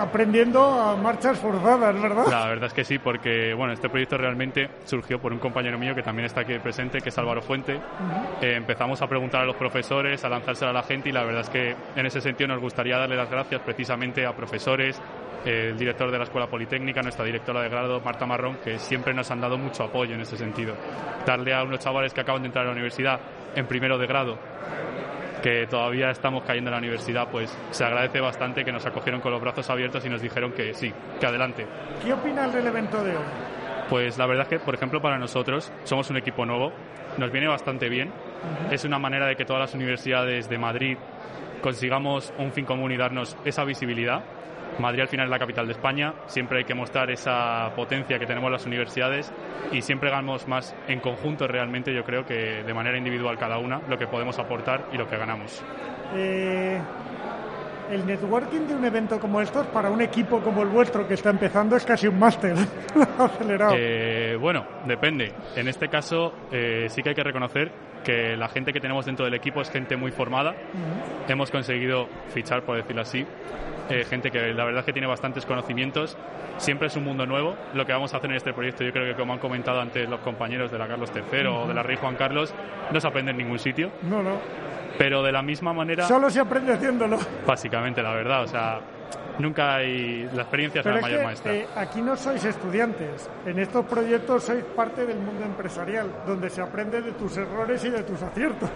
aprendiendo 0.00 0.62
a 0.62 0.96
marchas 0.96 1.38
forzadas, 1.38 2.00
¿verdad? 2.00 2.26
La 2.30 2.46
verdad 2.46 2.66
es 2.66 2.72
que 2.72 2.84
sí, 2.84 2.98
porque 2.98 3.54
bueno, 3.54 3.72
este 3.72 3.88
proyecto 3.88 4.16
realmente 4.16 4.68
surgió 4.84 5.20
por 5.20 5.32
un 5.32 5.38
compañero 5.38 5.78
mío 5.78 5.94
que 5.94 6.02
también 6.02 6.26
está 6.26 6.42
aquí 6.42 6.58
presente, 6.58 7.00
que 7.00 7.08
es 7.08 7.18
Álvaro 7.18 7.42
Fuente. 7.42 7.80
Eh, 8.40 8.54
empezamos 8.54 9.00
a 9.02 9.06
preguntar 9.06 9.42
a 9.42 9.44
los 9.44 9.56
profesores, 9.56 10.24
a 10.24 10.28
lanzárselo 10.28 10.70
a 10.70 10.74
la 10.74 10.82
gente 10.82 11.08
y 11.08 11.12
la 11.12 11.24
verdad 11.24 11.42
es 11.42 11.50
que 11.50 11.74
en 11.96 12.06
ese 12.06 12.20
sentido 12.20 12.48
nos 12.48 12.60
gustaría 12.60 12.98
darle 12.98 13.16
las 13.16 13.30
gracias 13.30 13.60
precisamente 13.62 14.26
a 14.26 14.32
profesores, 14.32 15.00
el 15.44 15.76
director 15.78 16.10
de 16.10 16.18
la 16.18 16.24
Escuela 16.24 16.46
Politécnica, 16.46 17.02
nuestra 17.02 17.24
directora 17.24 17.62
de 17.62 17.68
grado, 17.68 18.00
Marta 18.00 18.26
Marrón, 18.26 18.58
que 18.62 18.78
siempre 18.78 19.14
nos 19.14 19.30
han 19.30 19.40
dado 19.40 19.56
mucho 19.56 19.84
apoyo 19.84 20.14
en 20.14 20.20
ese 20.20 20.36
sentido. 20.36 20.74
Darle 21.26 21.54
a 21.54 21.62
unos 21.62 21.80
chavales 21.80 22.12
que 22.12 22.20
acaban 22.20 22.42
de 22.42 22.48
entrar 22.48 22.64
a 22.64 22.68
la 22.68 22.72
universidad 22.72 23.20
en 23.54 23.66
primero 23.66 23.98
de 23.98 24.06
grado 24.06 24.38
que 25.40 25.66
todavía 25.66 26.10
estamos 26.10 26.44
cayendo 26.44 26.68
en 26.68 26.72
la 26.72 26.78
universidad, 26.78 27.28
pues 27.30 27.56
se 27.70 27.84
agradece 27.84 28.20
bastante 28.20 28.64
que 28.64 28.72
nos 28.72 28.84
acogieron 28.86 29.20
con 29.20 29.32
los 29.32 29.40
brazos 29.40 29.68
abiertos 29.70 30.04
y 30.04 30.08
nos 30.08 30.20
dijeron 30.20 30.52
que 30.52 30.74
sí, 30.74 30.92
que 31.18 31.26
adelante. 31.26 31.66
¿Qué 32.04 32.12
opinas 32.12 32.52
del 32.52 32.66
evento 32.66 33.02
de 33.02 33.16
hoy? 33.16 33.24
Pues 33.88 34.18
la 34.18 34.26
verdad 34.26 34.42
es 34.44 34.48
que, 34.48 34.64
por 34.64 34.74
ejemplo, 34.74 35.00
para 35.00 35.18
nosotros 35.18 35.72
somos 35.84 36.10
un 36.10 36.16
equipo 36.16 36.46
nuevo, 36.46 36.72
nos 37.18 37.32
viene 37.32 37.48
bastante 37.48 37.88
bien. 37.88 38.12
Es 38.70 38.84
una 38.84 38.98
manera 38.98 39.26
de 39.26 39.36
que 39.36 39.44
todas 39.44 39.60
las 39.60 39.74
universidades 39.74 40.48
de 40.48 40.58
Madrid 40.58 40.96
consigamos 41.60 42.32
un 42.38 42.52
fin 42.52 42.64
común 42.64 42.92
y 42.92 42.96
darnos 42.96 43.36
esa 43.44 43.64
visibilidad. 43.64 44.22
Madrid 44.78 45.02
al 45.02 45.08
final 45.08 45.26
es 45.26 45.30
la 45.30 45.38
capital 45.38 45.66
de 45.66 45.72
España, 45.72 46.14
siempre 46.26 46.58
hay 46.58 46.64
que 46.64 46.74
mostrar 46.74 47.10
esa 47.10 47.72
potencia 47.74 48.18
que 48.18 48.26
tenemos 48.26 48.50
las 48.50 48.66
universidades 48.66 49.32
y 49.72 49.82
siempre 49.82 50.10
ganamos 50.10 50.46
más 50.48 50.74
en 50.88 51.00
conjunto 51.00 51.46
realmente, 51.46 51.94
yo 51.94 52.04
creo 52.04 52.24
que 52.24 52.62
de 52.62 52.74
manera 52.74 52.96
individual 52.96 53.38
cada 53.38 53.58
una, 53.58 53.80
lo 53.88 53.98
que 53.98 54.06
podemos 54.06 54.38
aportar 54.38 54.86
y 54.92 54.96
lo 54.96 55.06
que 55.06 55.16
ganamos. 55.16 55.62
Eh, 56.14 56.80
el 57.90 58.06
networking 58.06 58.68
de 58.68 58.74
un 58.74 58.84
evento 58.84 59.18
como 59.18 59.40
estos 59.40 59.66
para 59.66 59.90
un 59.90 60.00
equipo 60.00 60.40
como 60.40 60.62
el 60.62 60.68
vuestro 60.68 61.06
que 61.06 61.14
está 61.14 61.30
empezando 61.30 61.76
es 61.76 61.84
casi 61.84 62.06
un 62.06 62.18
máster 62.18 62.54
acelerado. 63.18 63.74
Eh, 63.76 64.36
bueno, 64.36 64.64
depende. 64.86 65.32
En 65.56 65.68
este 65.68 65.88
caso 65.88 66.32
eh, 66.52 66.86
sí 66.88 67.02
que 67.02 67.10
hay 67.10 67.14
que 67.14 67.24
reconocer 67.24 67.72
que 68.04 68.36
la 68.36 68.48
gente 68.48 68.72
que 68.72 68.80
tenemos 68.80 69.06
dentro 69.06 69.24
del 69.24 69.34
equipo 69.34 69.60
es 69.60 69.70
gente 69.70 69.96
muy 69.96 70.10
formada. 70.10 70.54
Hemos 71.28 71.50
conseguido 71.50 72.08
fichar, 72.28 72.62
por 72.62 72.76
decirlo 72.76 73.02
así, 73.02 73.26
eh, 73.88 74.04
gente 74.04 74.30
que 74.30 74.52
la 74.54 74.64
verdad 74.64 74.80
es 74.80 74.86
que 74.86 74.92
tiene 74.92 75.08
bastantes 75.08 75.44
conocimientos. 75.46 76.16
Siempre 76.58 76.88
es 76.88 76.96
un 76.96 77.04
mundo 77.04 77.26
nuevo. 77.26 77.56
Lo 77.74 77.84
que 77.86 77.92
vamos 77.92 78.12
a 78.14 78.18
hacer 78.18 78.30
en 78.30 78.36
este 78.36 78.52
proyecto, 78.52 78.84
yo 78.84 78.92
creo 78.92 79.06
que 79.06 79.18
como 79.18 79.32
han 79.32 79.38
comentado 79.38 79.80
antes 79.80 80.08
los 80.08 80.20
compañeros 80.20 80.70
de 80.70 80.78
la 80.78 80.86
Carlos 80.86 81.10
III 81.14 81.46
o 81.46 81.66
de 81.66 81.74
la 81.74 81.82
Rey 81.82 81.96
Juan 81.96 82.16
Carlos, 82.16 82.54
no 82.92 83.00
se 83.00 83.08
aprende 83.08 83.30
en 83.32 83.38
ningún 83.38 83.58
sitio. 83.58 83.90
No, 84.02 84.22
no. 84.22 84.38
Pero 84.98 85.22
de 85.22 85.32
la 85.32 85.42
misma 85.42 85.72
manera... 85.72 86.04
Solo 86.04 86.28
se 86.28 86.40
aprende 86.40 86.74
haciéndolo. 86.74 87.18
Básicamente, 87.46 88.02
la 88.02 88.12
verdad. 88.12 88.42
O 88.42 88.46
sea, 88.46 88.80
nunca 89.40 89.76
hay. 89.76 90.28
La 90.34 90.42
experiencia 90.42 90.80
es 90.80 90.84
Pero 90.84 90.94
la 90.94 90.98
es 91.00 91.02
mayor 91.02 91.18
que 91.20 91.24
maestra. 91.26 91.52
eh, 91.54 91.66
aquí 91.76 92.00
no 92.02 92.16
sois 92.16 92.44
estudiantes. 92.44 93.28
En 93.46 93.58
estos 93.58 93.84
proyectos 93.86 94.44
sois 94.44 94.62
parte 94.64 95.06
del 95.06 95.18
mundo 95.18 95.44
empresarial, 95.44 96.08
donde 96.26 96.48
se 96.50 96.60
aprende 96.62 97.00
de 97.02 97.12
tus 97.12 97.36
errores 97.36 97.84
y 97.84 97.90
de 97.90 98.02
tus 98.02 98.22
aciertos. 98.22 98.70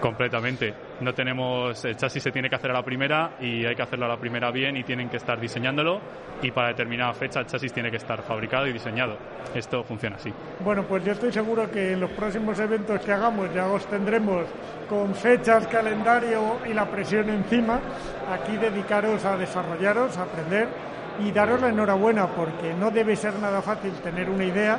Completamente. 0.00 0.74
No 1.00 1.12
tenemos. 1.14 1.84
El 1.84 1.96
chasis 1.96 2.22
se 2.22 2.30
tiene 2.32 2.48
que 2.48 2.56
hacer 2.56 2.70
a 2.70 2.74
la 2.74 2.82
primera 2.82 3.32
y 3.40 3.64
hay 3.64 3.74
que 3.74 3.82
hacerlo 3.82 4.06
a 4.06 4.08
la 4.08 4.16
primera 4.16 4.50
bien 4.50 4.76
y 4.76 4.84
tienen 4.84 5.08
que 5.08 5.16
estar 5.16 5.38
diseñándolo. 5.40 6.00
Y 6.42 6.50
para 6.50 6.68
determinada 6.68 7.12
fecha 7.14 7.40
el 7.40 7.46
chasis 7.46 7.72
tiene 7.72 7.90
que 7.90 7.96
estar 7.96 8.22
fabricado 8.22 8.66
y 8.66 8.72
diseñado. 8.72 9.16
Esto 9.54 9.82
funciona 9.82 10.16
así. 10.16 10.32
Bueno, 10.60 10.84
pues 10.84 11.04
yo 11.04 11.12
estoy 11.12 11.32
seguro 11.32 11.70
que 11.70 11.92
en 11.92 12.00
los 12.00 12.10
próximos 12.10 12.58
eventos 12.60 13.00
que 13.00 13.12
hagamos 13.12 13.52
ya 13.54 13.66
os 13.66 13.84
tendremos 13.86 14.44
con 14.88 15.14
fechas, 15.14 15.66
calendario 15.66 16.58
y 16.68 16.72
la 16.72 16.86
presión 16.86 17.28
encima. 17.30 17.80
Aquí 18.32 18.56
dedicaros 18.56 19.24
a 19.24 19.36
desarrollaros, 19.36 19.97
a 19.98 20.22
aprender 20.22 20.68
y 21.24 21.32
daros 21.32 21.60
la 21.60 21.68
enhorabuena 21.70 22.26
porque 22.28 22.72
no 22.74 22.90
debe 22.90 23.16
ser 23.16 23.34
nada 23.40 23.60
fácil 23.60 23.92
tener 24.02 24.30
una 24.30 24.44
idea 24.44 24.78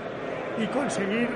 y 0.58 0.66
conseguir 0.68 1.28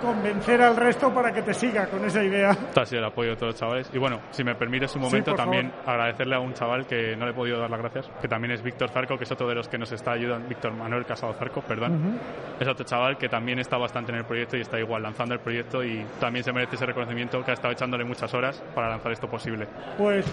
convencer 0.00 0.62
al 0.62 0.76
resto 0.76 1.12
para 1.12 1.32
que 1.32 1.42
te 1.42 1.52
siga 1.52 1.86
con 1.86 2.04
esa 2.04 2.22
idea. 2.22 2.50
Esto 2.68 2.80
ha 2.82 2.86
sido 2.86 3.00
el 3.00 3.06
apoyo 3.06 3.30
de 3.30 3.36
todos 3.36 3.52
los 3.54 3.60
chavales. 3.60 3.90
Y 3.92 3.98
bueno, 3.98 4.20
si 4.30 4.44
me 4.44 4.54
permites 4.54 4.94
un 4.94 5.02
Sí, 5.02 5.06
momento, 5.08 5.32
por 5.32 5.38
también 5.40 5.72
agradecerle 5.84 6.36
a 6.36 6.38
un 6.40 6.54
chaval 6.54 6.86
que 6.86 7.16
no 7.16 7.24
le 7.24 7.32
he 7.32 7.34
podido 7.34 7.58
dar 7.58 7.68
las 7.68 7.80
gracias, 7.80 8.08
que 8.20 8.28
también 8.28 8.52
es 8.52 8.62
Víctor 8.62 8.90
Zarco, 8.90 9.16
que 9.16 9.24
es 9.24 9.32
otro 9.32 9.48
de 9.48 9.56
los 9.56 9.68
que 9.68 9.76
nos 9.76 9.90
está 9.90 10.12
ayudando, 10.12 10.48
Víctor 10.48 10.72
Manuel 10.72 11.04
Casado 11.04 11.32
Zarco, 11.34 11.62
perdón. 11.62 11.94
Ujú. 11.94 12.18
Es 12.60 12.68
otro 12.68 12.84
chaval 12.84 13.18
que 13.18 13.28
también 13.28 13.58
está 13.58 13.76
bastante 13.76 14.12
en 14.12 14.18
el 14.18 14.24
proyecto 14.24 14.56
y 14.56 14.60
está 14.60 14.78
igual 14.78 15.02
lanzando 15.02 15.34
el 15.34 15.40
proyecto 15.40 15.82
y 15.82 16.04
también 16.20 16.44
se 16.44 16.52
merece 16.52 16.76
ese 16.76 16.86
reconocimiento 16.86 17.44
que 17.44 17.50
ha 17.50 17.54
estado 17.54 17.72
echándole 17.72 18.04
muchas 18.04 18.32
horas 18.34 18.62
para 18.76 18.88
lanzar 18.90 19.10
esto 19.10 19.28
posible. 19.28 19.66
Pues 19.96 20.26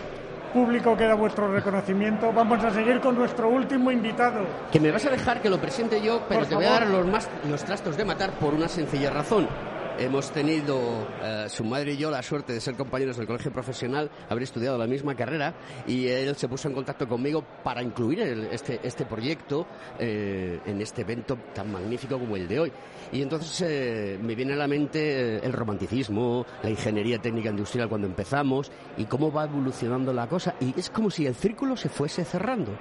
público 0.56 0.96
queda 0.96 1.16
vuestro 1.16 1.52
reconocimiento. 1.52 2.32
Vamos 2.32 2.64
a 2.64 2.72
seguir 2.72 3.02
con 3.02 3.16
nuestro 3.16 3.50
último 3.50 3.92
invitado. 3.92 4.46
Que 4.72 4.80
me 4.80 4.90
vas 4.90 5.06
a 5.06 5.10
dejar 5.10 5.42
que 5.42 5.50
lo 5.50 5.60
presente 5.60 6.02
yo, 6.02 6.22
pero 6.30 6.40
Por 6.40 6.50
te 6.50 6.56
voy 6.56 6.64
a 6.66 6.70
dar 6.70 6.84
favor. 6.86 7.00
los, 7.00 7.08
más, 7.12 7.30
los 7.50 7.62
trastos 7.66 7.98
de 7.98 8.06
matar 8.06 8.32
por 8.40 8.54
una 8.54 8.70
sencilla 8.70 9.10
razón. 9.10 9.50
Hemos 9.98 10.30
tenido, 10.32 11.08
eh, 11.24 11.46
su 11.48 11.64
madre 11.64 11.94
y 11.94 11.98
yo, 11.98 12.12
la 12.12 12.22
suerte 12.22 12.52
de 12.52 12.60
ser 12.60 12.76
compañeros 12.76 13.16
del 13.16 13.28
colegio 13.28 13.52
profesional, 13.54 14.12
haber 14.30 14.44
estudiado 14.44 14.78
la 14.78 14.88
misma 14.88 15.16
carrera 15.16 15.54
y 15.88 16.08
él 16.08 16.36
se 16.36 16.50
puso 16.50 16.68
en 16.68 16.74
contacto 16.74 17.08
conmigo 17.08 17.46
para 17.64 17.82
incluir 17.82 18.20
este, 18.52 18.82
este 18.84 19.06
proyecto 19.06 19.66
eh, 19.98 20.60
en 20.66 20.82
este 20.82 21.04
evento 21.04 21.38
tan 21.54 21.72
magnífico 21.72 22.20
como 22.20 22.36
el 22.36 22.46
de 22.46 22.60
hoy. 22.60 22.72
Y 23.14 23.22
entonces 23.22 23.62
eh, 23.62 24.20
me 24.22 24.36
viene 24.36 24.54
a 24.54 24.58
la 24.58 24.68
mente 24.68 25.38
el 25.38 25.54
romanticismo, 25.54 26.46
la 26.62 26.70
ingeniería 26.70 27.20
técnica 27.20 27.50
industrial 27.50 27.88
cuando 27.88 28.08
empezamos 28.08 28.74
y 28.98 29.06
cómo 29.06 29.32
va 29.32 29.46
evolucionando 29.46 30.12
la 30.12 30.28
cosa. 30.28 30.56
Y 30.60 30.78
es 30.78 30.90
como 30.90 31.10
si 31.10 31.26
el 31.26 31.36
círculo 31.36 31.78
se 31.78 31.88
fuese 31.88 32.26
cerrando. 32.26 32.78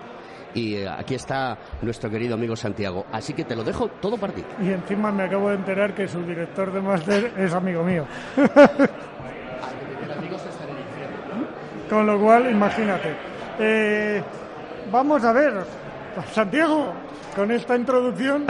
Y 0.55 0.76
eh, 0.76 0.89
aquí 0.89 1.14
está 1.14 1.59
nuestro 1.82 2.09
querido 2.09 2.35
amigo 2.35 2.56
Santiago. 2.56 3.06
Así 3.12 3.35
que 3.35 3.44
te 3.44 3.56
lo 3.56 3.64
dejo 3.64 3.89
todo 3.89 4.16
para 4.16 4.32
ti. 4.32 4.44
Y 4.62 4.70
encima 4.70 5.10
me 5.12 5.24
acabo 5.24 5.48
de 5.51 5.56
enterar 5.56 5.94
que 5.94 6.09
su 6.09 6.22
director 6.22 6.72
de 6.72 6.81
máster 6.81 7.32
es 7.36 7.52
amigo 7.52 7.82
mío. 7.82 8.06
Con 11.90 12.06
lo 12.06 12.18
cual, 12.18 12.51
imagínate. 12.51 13.14
Eh, 13.59 14.22
vamos 14.90 15.22
a 15.24 15.32
ver, 15.32 15.52
Santiago, 16.32 16.93
con 17.35 17.51
esta 17.51 17.77
introducción, 17.77 18.44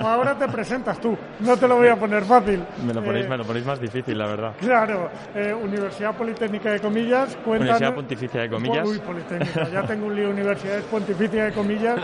ahora 0.00 0.36
te 0.36 0.48
presentas 0.48 1.00
tú. 1.00 1.16
No 1.40 1.56
te 1.56 1.68
lo 1.68 1.76
voy 1.76 1.88
a 1.88 1.96
poner 1.96 2.24
fácil. 2.24 2.62
Me 2.84 2.94
lo 2.94 3.02
ponéis, 3.02 3.26
Eh, 3.26 3.28
me 3.28 3.36
lo 3.36 3.44
ponéis 3.44 3.66
más 3.66 3.80
difícil, 3.80 4.16
la 4.18 4.26
verdad. 4.26 4.52
Claro, 4.60 5.10
eh, 5.34 5.52
Universidad 5.52 6.14
Politécnica 6.16 6.70
de 6.72 6.80
Comillas. 6.80 7.36
Universidad 7.44 7.94
Pontificia 7.94 8.42
de 8.42 8.50
Comillas. 8.50 8.88
Uy, 8.88 8.98
Politécnica, 8.98 9.68
ya 9.68 9.82
tengo 9.82 10.06
un 10.06 10.16
lío, 10.16 10.30
Universidad 10.30 10.80
Pontificia 10.90 11.44
de 11.44 11.52
Comillas. 11.52 12.00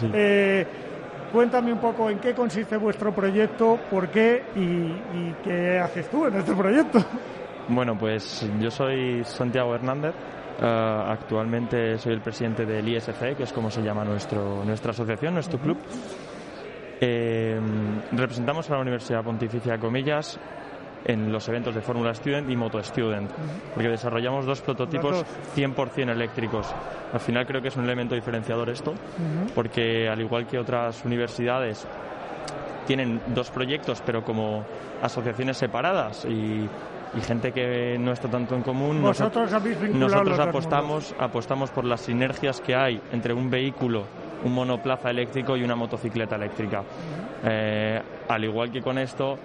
Sí. 0.00 0.10
Eh, 0.12 0.66
cuéntame 1.32 1.72
un 1.72 1.78
poco 1.80 2.10
en 2.10 2.18
qué 2.18 2.34
consiste 2.34 2.76
vuestro 2.76 3.12
proyecto, 3.14 3.78
por 3.90 4.08
qué 4.08 4.44
y, 4.56 4.60
y 4.60 5.34
qué 5.44 5.78
haces 5.78 6.08
tú 6.10 6.26
en 6.26 6.36
este 6.36 6.54
proyecto. 6.54 6.98
Bueno, 7.68 7.96
pues 7.98 8.48
yo 8.60 8.70
soy 8.70 9.22
Santiago 9.24 9.74
Hernández. 9.74 10.14
Eh, 10.60 11.02
actualmente 11.06 11.98
soy 11.98 12.14
el 12.14 12.20
presidente 12.20 12.66
del 12.66 12.88
ISC, 12.88 13.36
que 13.36 13.44
es 13.44 13.52
como 13.52 13.70
se 13.70 13.82
llama 13.82 14.04
nuestro, 14.04 14.64
nuestra 14.64 14.90
asociación, 14.90 15.34
nuestro 15.34 15.58
club. 15.58 15.78
Eh, 17.00 17.60
representamos 18.12 18.68
a 18.70 18.74
la 18.74 18.80
Universidad 18.80 19.22
Pontificia 19.22 19.78
Comillas 19.78 20.38
en 21.04 21.30
los 21.30 21.48
eventos 21.48 21.74
de 21.76 21.80
Fórmula 21.80 22.12
Student 22.12 22.50
y 22.50 22.56
Moto 22.56 22.82
Student, 22.82 23.30
porque 23.72 23.88
desarrollamos 23.88 24.46
dos 24.46 24.60
prototipos 24.60 25.12
Las 25.18 25.56
100% 25.56 26.10
eléctricos. 26.10 26.74
Al 27.12 27.20
final 27.20 27.46
creo 27.46 27.62
que 27.62 27.68
es 27.68 27.76
un 27.76 27.84
elemento 27.84 28.16
diferenciador 28.16 28.68
esto, 28.68 28.94
porque 29.54 30.08
al 30.08 30.20
igual 30.20 30.46
que 30.46 30.58
otras 30.58 31.04
universidades 31.04 31.86
tienen 32.86 33.20
dos 33.28 33.50
proyectos, 33.50 34.02
pero 34.04 34.24
como 34.24 34.64
asociaciones 35.00 35.56
separadas 35.56 36.24
y, 36.24 36.68
y 37.16 37.20
gente 37.20 37.52
que 37.52 37.96
no 37.98 38.12
está 38.12 38.28
tanto 38.28 38.54
en 38.54 38.62
común. 38.62 39.02
Vosotros 39.02 39.50
nosotros 39.92 40.38
apostamos, 40.38 41.14
apostamos 41.18 41.70
por 41.70 41.84
las 41.84 42.00
sinergias 42.00 42.60
que 42.60 42.74
hay 42.74 43.00
entre 43.12 43.32
un 43.32 43.50
vehículo, 43.50 44.04
un 44.44 44.52
monoplaza 44.52 45.10
eléctrico 45.10 45.56
y 45.56 45.62
una 45.62 45.76
motocicleta 45.76 46.36
eléctrica. 46.36 46.82
Eh, 47.44 48.00
al 48.28 48.44
igual 48.44 48.70
que 48.70 48.80
con 48.80 48.98
esto, 48.98 49.38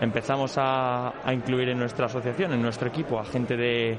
empezamos 0.00 0.56
a, 0.58 1.26
a 1.26 1.32
incluir 1.32 1.68
en 1.68 1.78
nuestra 1.78 2.06
asociación, 2.06 2.52
en 2.52 2.62
nuestro 2.62 2.88
equipo, 2.88 3.18
a 3.18 3.24
gente 3.24 3.56
de, 3.56 3.98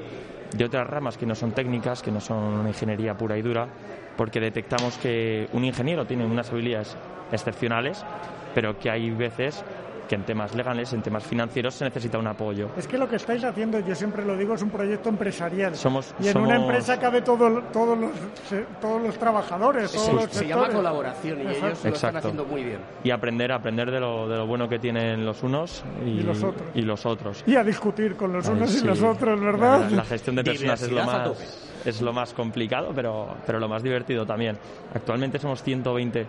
de 0.56 0.64
otras 0.64 0.86
ramas 0.86 1.16
que 1.16 1.26
no 1.26 1.34
son 1.34 1.52
técnicas, 1.52 2.02
que 2.02 2.10
no 2.10 2.20
son 2.20 2.38
una 2.38 2.68
ingeniería 2.68 3.14
pura 3.14 3.36
y 3.38 3.42
dura, 3.42 3.66
porque 4.16 4.40
detectamos 4.40 4.98
que 4.98 5.48
un 5.52 5.64
ingeniero 5.64 6.04
tiene 6.04 6.26
unas 6.26 6.50
habilidades 6.50 6.96
excepcionales, 7.30 8.04
pero 8.54 8.78
que 8.78 8.90
hay 8.90 9.10
veces 9.10 9.64
que 10.12 10.16
en 10.16 10.24
temas 10.24 10.54
legales, 10.54 10.92
en 10.92 11.00
temas 11.00 11.24
financieros, 11.24 11.72
se 11.72 11.86
necesita 11.86 12.18
un 12.18 12.26
apoyo. 12.26 12.68
Es 12.76 12.86
que 12.86 12.98
lo 12.98 13.08
que 13.08 13.16
estáis 13.16 13.42
haciendo, 13.44 13.80
yo 13.80 13.94
siempre 13.94 14.22
lo 14.26 14.36
digo, 14.36 14.52
es 14.52 14.60
un 14.62 14.68
proyecto 14.68 15.08
empresarial. 15.08 15.74
Somos- 15.74 16.14
y 16.20 16.28
en 16.28 16.36
una 16.36 16.56
somos- 16.56 16.62
empresa 16.66 17.00
cabe 17.00 17.22
todo, 17.22 17.62
todos, 17.72 17.98
los, 17.98 18.10
todos 18.78 19.00
los 19.02 19.16
trabajadores, 19.18 19.90
todos 19.90 20.04
Se, 20.06 20.12
los 20.12 20.24
se 20.30 20.46
llama 20.46 20.68
colaboración 20.68 21.38
y 21.38 21.42
ellos 21.46 21.60
lo 21.62 21.68
están 21.70 21.90
Exacto. 21.92 22.18
haciendo 22.18 22.44
muy 22.44 22.62
bien. 22.62 22.78
Y 23.02 23.10
aprender, 23.10 23.52
aprender 23.52 23.90
de 23.90 24.00
lo, 24.00 24.28
de 24.28 24.36
lo 24.36 24.46
bueno 24.46 24.68
que 24.68 24.78
tienen 24.78 25.24
los 25.24 25.42
unos 25.42 25.82
y, 26.04 26.10
Y 26.10 26.22
los 26.24 26.42
otros. 26.44 26.68
y 26.74 26.82
los 26.82 27.06
otros. 27.06 27.42
Y 27.46 27.56
a 27.56 27.64
discutir 27.64 28.14
con 28.14 28.34
los 28.34 28.46
Ay, 28.46 28.54
unos 28.54 28.74
y 28.74 28.78
sí. 28.80 28.84
los 28.86 29.00
otros, 29.02 29.40
¿verdad? 29.40 29.88
La, 29.88 29.96
la 29.96 30.04
gestión 30.04 30.36
de 30.36 30.44
personas 30.44 30.82
es 30.82 30.90
lo 30.92 31.04
más 31.04 31.30
es 31.86 32.02
lo 32.02 32.12
más 32.12 32.34
complicado, 32.34 32.92
pero, 32.94 33.34
pero 33.46 33.58
lo 33.58 33.66
más 33.66 33.82
divertido 33.82 34.26
también. 34.26 34.58
Actualmente 34.94 35.38
somos 35.38 35.62
120, 35.62 36.26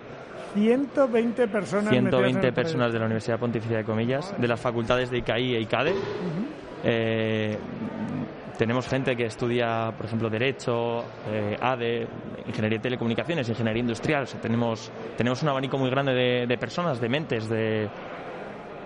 120 0.53 1.47
personas. 1.47 1.85
metidas 1.85 2.03
en 2.03 2.09
120 2.09 2.47
el 2.47 2.53
personas 2.53 2.93
de 2.93 2.99
la 2.99 3.05
Universidad 3.05 3.39
Pontificia 3.39 3.77
de 3.77 3.83
Comillas, 3.83 4.33
de 4.37 4.47
las 4.47 4.59
facultades 4.59 5.09
de 5.09 5.17
ICAI 5.19 5.55
e 5.55 5.61
ICADE. 5.61 5.93
Eh, 6.83 7.57
tenemos 8.57 8.87
gente 8.87 9.15
que 9.15 9.25
estudia, 9.25 9.91
por 9.97 10.05
ejemplo, 10.05 10.29
Derecho, 10.29 11.03
eh, 11.27 11.57
ADE, 11.59 12.07
Ingeniería 12.45 12.77
de 12.77 12.83
Telecomunicaciones, 12.83 13.49
Ingeniería 13.49 13.81
Industrial. 13.81 14.23
O 14.23 14.27
sea, 14.27 14.39
tenemos, 14.39 14.91
tenemos 15.17 15.41
un 15.41 15.49
abanico 15.49 15.77
muy 15.77 15.89
grande 15.89 16.13
de, 16.13 16.45
de 16.47 16.57
personas, 16.57 17.01
de 17.01 17.09
mentes, 17.09 17.49
de, 17.49 17.89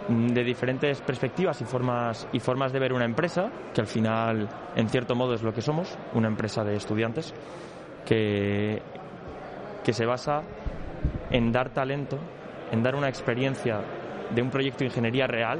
de 0.08 0.44
diferentes 0.44 1.02
perspectivas 1.02 1.60
y 1.62 1.66
formas, 1.66 2.28
y 2.32 2.40
formas 2.40 2.72
de 2.72 2.80
ver 2.80 2.94
una 2.94 3.06
empresa, 3.06 3.50
que 3.74 3.82
al 3.82 3.88
final, 3.88 4.48
en 4.76 4.90
cierto 4.90 5.16
modo, 5.16 5.34
es 5.34 5.44
lo 5.44 5.54
que 5.54 5.62
somos, 5.62 5.98
una 6.14 6.28
empresa 6.28 6.64
de 6.64 6.76
estudiantes, 6.76 7.34
que, 8.06 8.82
que 9.84 9.94
se 9.94 10.06
basa 10.06 10.44
en 11.32 11.52
dar 11.52 11.70
talento, 11.70 12.18
en 12.72 12.84
dar 12.84 12.96
una 12.96 13.10
experiencia 13.10 13.80
de 14.34 14.42
un 14.42 14.50
proyecto 14.50 14.80
de 14.80 14.86
ingeniería 14.86 15.28
real 15.28 15.60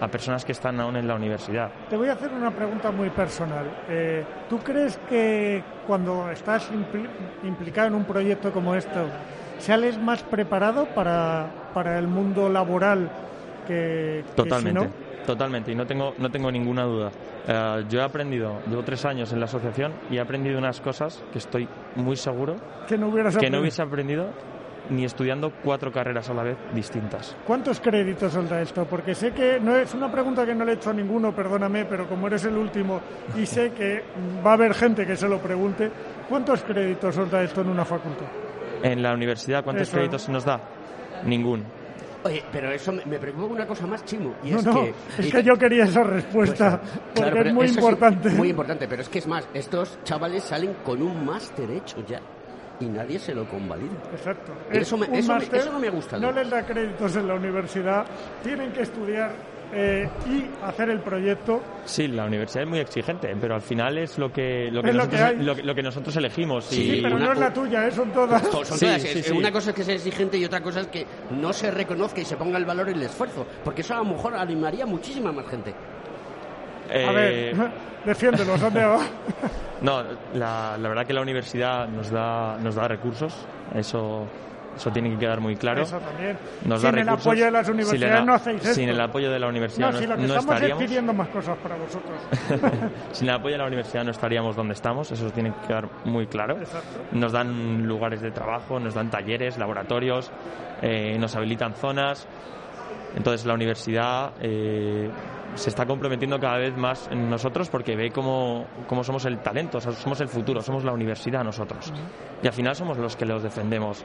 a 0.00 0.08
personas 0.08 0.44
que 0.44 0.52
están 0.52 0.78
aún 0.80 0.96
en 0.96 1.08
la 1.08 1.14
universidad. 1.14 1.70
Te 1.88 1.96
voy 1.96 2.08
a 2.08 2.12
hacer 2.12 2.30
una 2.32 2.50
pregunta 2.50 2.90
muy 2.90 3.08
personal. 3.10 3.64
Eh, 3.88 4.24
¿Tú 4.48 4.58
crees 4.58 4.98
que 5.08 5.62
cuando 5.86 6.30
estás 6.30 6.70
impli- 6.70 7.08
implicado 7.44 7.88
en 7.88 7.94
un 7.94 8.04
proyecto 8.04 8.52
como 8.52 8.74
esto, 8.74 9.06
sales 9.58 9.98
más 9.98 10.22
preparado 10.22 10.84
para, 10.94 11.46
para 11.72 11.98
el 11.98 12.08
mundo 12.08 12.48
laboral 12.50 13.08
que, 13.66 14.22
que 14.26 14.32
Totalmente, 14.34 14.80
si 14.80 14.86
no? 14.86 15.06
totalmente, 15.26 15.72
y 15.72 15.74
no 15.74 15.86
tengo, 15.86 16.12
no 16.18 16.30
tengo 16.30 16.52
ninguna 16.52 16.84
duda. 16.84 17.10
Eh, 17.48 17.84
yo 17.88 18.00
he 18.00 18.02
aprendido, 18.04 18.60
llevo 18.68 18.82
tres 18.82 19.04
años 19.06 19.32
en 19.32 19.40
la 19.40 19.46
asociación 19.46 19.92
y 20.10 20.18
he 20.18 20.20
aprendido 20.20 20.58
unas 20.58 20.80
cosas 20.80 21.24
que 21.32 21.38
estoy 21.38 21.66
muy 21.96 22.16
seguro 22.16 22.56
Que 22.86 22.98
no 22.98 23.08
que 23.10 23.22
no 23.22 23.28
aprendido. 23.28 23.60
hubiese 23.62 23.82
aprendido 23.82 24.26
ni 24.90 25.04
estudiando 25.04 25.52
cuatro 25.64 25.90
carreras 25.92 26.28
a 26.30 26.34
la 26.34 26.42
vez 26.42 26.56
distintas. 26.74 27.36
¿Cuántos 27.46 27.80
créditos 27.80 28.34
os 28.36 28.48
da 28.48 28.60
esto? 28.62 28.84
Porque 28.84 29.14
sé 29.14 29.32
que 29.32 29.58
no 29.60 29.76
es 29.76 29.92
una 29.94 30.10
pregunta 30.10 30.44
que 30.46 30.54
no 30.54 30.64
le 30.64 30.72
he 30.72 30.74
hecho 30.76 30.90
a 30.90 30.92
ninguno, 30.92 31.34
perdóname, 31.34 31.84
pero 31.86 32.08
como 32.08 32.26
eres 32.28 32.44
el 32.44 32.56
último 32.56 33.00
y 33.36 33.46
sé 33.46 33.72
que 33.72 34.02
va 34.44 34.50
a 34.52 34.54
haber 34.54 34.74
gente 34.74 35.06
que 35.06 35.16
se 35.16 35.28
lo 35.28 35.38
pregunte, 35.38 35.90
¿cuántos 36.28 36.62
créditos 36.62 37.16
os 37.18 37.30
da 37.30 37.42
esto 37.42 37.60
en 37.62 37.68
una 37.70 37.84
facultad? 37.84 38.26
En 38.82 39.02
la 39.02 39.12
universidad, 39.14 39.64
¿cuántos 39.64 39.88
Eso. 39.88 39.96
créditos 39.96 40.22
se 40.22 40.32
nos 40.32 40.44
da? 40.44 40.60
Ningún. 41.24 41.64
Oye, 42.24 42.42
pero 42.50 42.70
eso 42.72 42.92
me, 42.92 43.04
me 43.06 43.18
preocupa 43.18 43.46
una 43.54 43.66
cosa 43.66 43.86
más, 43.86 44.04
Chimo. 44.04 44.34
Y 44.42 44.50
No, 44.50 44.58
es 44.58 44.64
no, 44.66 44.74
que, 44.82 44.94
es 45.18 45.26
y- 45.26 45.30
que 45.30 45.42
yo 45.44 45.54
quería 45.56 45.84
esa 45.84 46.02
respuesta, 46.02 46.80
Pues, 46.80 46.90
porque 47.14 47.30
claro, 47.30 47.48
es 47.48 47.54
muy 47.54 47.66
importante. 47.68 48.28
muy 48.30 48.48
importante, 48.50 48.88
pero 48.88 49.02
es 49.02 49.08
que 49.08 49.20
es 49.20 49.26
más, 49.28 49.48
estos 49.54 49.98
chavales 50.02 50.42
salen 50.42 50.74
con 50.84 51.00
un 51.02 51.24
máster 51.24 51.70
hecho 51.70 52.04
ya. 52.06 52.20
Y 52.80 52.86
nadie 52.86 53.18
se 53.18 53.34
lo 53.34 53.44
convalida. 53.46 53.92
Exacto. 54.12 54.52
Eso, 54.70 54.96
me, 54.96 55.06
eso 55.18 55.72
no 55.72 55.78
me 55.78 55.88
ha 55.88 55.90
gustado. 55.90 56.22
No 56.22 56.32
les 56.32 56.48
da 56.50 56.64
créditos 56.64 57.16
en 57.16 57.28
la 57.28 57.34
universidad, 57.34 58.04
tienen 58.42 58.72
que 58.72 58.82
estudiar 58.82 59.32
eh, 59.72 60.08
y 60.28 60.44
hacer 60.64 60.90
el 60.90 61.00
proyecto. 61.00 61.60
Sí, 61.84 62.06
la 62.06 62.26
universidad 62.26 62.62
es 62.64 62.68
muy 62.68 62.78
exigente, 62.78 63.34
pero 63.40 63.54
al 63.56 63.62
final 63.62 63.98
es 63.98 64.16
lo 64.18 64.30
que, 64.32 64.68
lo 64.70 64.80
que, 64.82 64.92
nosotros, 64.92 65.20
que 65.20 65.26
hay. 65.26 65.36
lo, 65.42 65.56
que- 65.56 65.62
lo 65.64 65.74
que 65.74 65.82
nosotros 65.82 66.16
elegimos. 66.16 66.64
Sí, 66.66 66.98
y 66.98 67.02
pero 67.02 67.18
no 67.18 67.32
es 67.32 67.38
la 67.38 67.52
tuya, 67.52 67.86
eh, 67.86 67.90
son 67.90 68.12
todas. 68.12 68.42
Son 68.50 68.64
Sí, 68.64 68.84
todas, 68.86 69.02
sí, 69.02 69.18
es- 69.18 69.26
sí. 69.26 69.32
Una 69.32 69.50
cosa 69.50 69.70
es 69.70 69.76
que 69.76 69.82
sea 69.84 69.94
exigente 69.94 70.36
y 70.38 70.44
otra 70.44 70.60
cosa 70.60 70.82
es 70.82 70.86
que 70.86 71.04
no 71.30 71.52
se 71.52 71.70
reconozca 71.70 72.20
y 72.20 72.24
se 72.24 72.36
ponga 72.36 72.58
el 72.58 72.64
valor 72.64 72.88
y 72.90 72.92
el 72.92 73.02
esfuerzo, 73.02 73.44
porque 73.64 73.80
eso 73.80 73.94
a 73.94 73.98
lo 73.98 74.04
mejor 74.04 74.34
animaría 74.36 74.84
a 74.84 74.86
muchísima 74.86 75.32
más 75.32 75.46
gente. 75.48 75.74
Eh, 76.90 77.06
A 77.08 77.12
ver, 77.12 77.56
defiéndelo, 78.04 78.56
Santiago. 78.58 78.98
No, 79.82 80.02
la, 80.34 80.76
la 80.78 80.88
verdad 80.88 81.06
que 81.06 81.12
la 81.12 81.20
universidad 81.22 81.86
nos 81.88 82.10
da, 82.10 82.56
nos 82.58 82.74
da 82.74 82.88
recursos, 82.88 83.34
eso, 83.74 84.26
eso 84.74 84.90
tiene 84.90 85.10
que 85.10 85.18
quedar 85.18 85.40
muy 85.40 85.54
claro. 85.56 85.82
Eso 85.82 85.98
también. 85.98 86.38
Nos 86.64 86.80
Sin 86.80 86.92
da 86.92 86.98
el 87.00 87.04
recursos. 87.04 87.26
apoyo 87.26 87.44
de 87.44 87.50
las 87.50 87.68
universidades 87.68 88.24
no 88.24 88.34
hacéis 88.34 88.62
esto. 88.62 88.74
Sin 88.74 88.88
el 88.88 89.00
apoyo 89.00 89.30
de 89.30 89.38
la 89.38 89.48
universidad 89.48 89.92
No, 89.92 89.98
si 89.98 90.06
lo 90.06 90.16
que 90.16 90.22
no 90.22 90.28
estamos 90.28 90.54
estaríamos. 90.54 90.82
es 90.82 90.88
pidiendo 90.88 91.12
más 91.12 91.28
cosas 91.28 91.58
para 91.58 91.76
vosotros. 91.76 92.18
Sin 93.12 93.28
el 93.28 93.34
apoyo 93.34 93.52
de 93.54 93.58
la 93.58 93.66
universidad 93.66 94.04
no 94.04 94.10
estaríamos 94.12 94.56
donde 94.56 94.72
estamos, 94.74 95.10
eso 95.12 95.30
tiene 95.30 95.52
que 95.52 95.66
quedar 95.68 95.88
muy 96.04 96.26
claro. 96.26 96.56
Nos 97.12 97.32
dan 97.32 97.86
lugares 97.86 98.22
de 98.22 98.30
trabajo, 98.30 98.80
nos 98.80 98.94
dan 98.94 99.10
talleres, 99.10 99.58
laboratorios, 99.58 100.30
eh, 100.80 101.16
nos 101.18 101.36
habilitan 101.36 101.74
zonas. 101.74 102.26
Entonces 103.14 103.46
la 103.46 103.54
universidad 103.54 104.32
eh, 104.40 105.10
se 105.54 105.70
está 105.70 105.86
comprometiendo 105.86 106.38
cada 106.38 106.58
vez 106.58 106.76
más 106.76 107.08
en 107.10 107.30
nosotros 107.30 107.68
porque 107.70 107.96
ve 107.96 108.10
cómo, 108.10 108.66
cómo 108.88 109.02
somos 109.04 109.24
el 109.24 109.38
talento, 109.38 109.78
o 109.78 109.80
sea, 109.80 109.92
somos 109.92 110.20
el 110.20 110.28
futuro, 110.28 110.60
somos 110.60 110.84
la 110.84 110.92
universidad 110.92 111.42
nosotros. 111.44 111.92
Y 112.42 112.46
al 112.46 112.52
final 112.52 112.74
somos 112.76 112.98
los 112.98 113.16
que 113.16 113.24
los 113.24 113.42
defendemos 113.42 114.04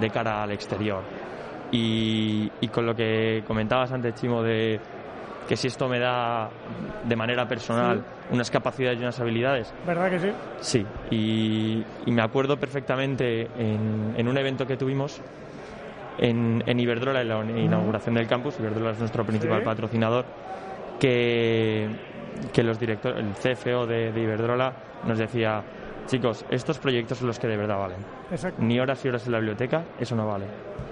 de 0.00 0.10
cara 0.10 0.42
al 0.42 0.52
exterior. 0.52 1.02
Y, 1.72 2.50
y 2.60 2.68
con 2.68 2.86
lo 2.86 2.94
que 2.94 3.42
comentabas 3.46 3.90
antes, 3.92 4.14
Chimo, 4.14 4.42
de 4.42 4.78
que 5.48 5.56
si 5.56 5.68
esto 5.68 5.88
me 5.88 5.98
da 5.98 6.48
de 7.04 7.16
manera 7.16 7.46
personal 7.46 8.02
unas 8.30 8.50
capacidades 8.50 8.98
y 8.98 9.02
unas 9.02 9.18
habilidades, 9.20 9.72
¿Verdad 9.86 10.10
que 10.10 10.18
sí? 10.18 10.30
Sí, 10.60 10.86
y, 11.10 11.84
y 12.06 12.10
me 12.12 12.22
acuerdo 12.22 12.56
perfectamente 12.56 13.42
en, 13.56 14.14
en 14.16 14.28
un 14.28 14.36
evento 14.38 14.66
que 14.66 14.76
tuvimos 14.76 15.20
en, 16.18 16.62
en 16.66 16.80
Iberdrola, 16.80 17.20
en 17.22 17.28
la 17.28 17.60
inauguración 17.60 18.14
del 18.14 18.26
campus, 18.26 18.58
Iberdrola 18.58 18.92
es 18.92 18.98
nuestro 18.98 19.24
principal 19.24 19.60
Sí. 19.60 19.64
patrocinador, 19.64 20.24
que, 20.98 21.88
que 22.52 22.62
los 22.62 22.78
directores, 22.78 23.18
el 23.24 23.32
CFO 23.32 23.86
de, 23.86 24.12
de 24.12 24.20
Iberdrola 24.20 24.72
nos 25.04 25.18
decía, 25.18 25.62
chicos, 26.06 26.44
estos 26.50 26.78
proyectos 26.78 27.18
son 27.18 27.28
los 27.28 27.38
que 27.38 27.46
de 27.48 27.56
verdad 27.56 27.78
valen. 27.78 27.98
Exacto. 28.30 28.62
Ni 28.62 28.78
horas 28.80 29.04
y 29.04 29.08
horas 29.08 29.26
en 29.26 29.32
la 29.32 29.38
biblioteca, 29.38 29.84
eso 29.98 30.16
no 30.16 30.26
vale. 30.26 30.46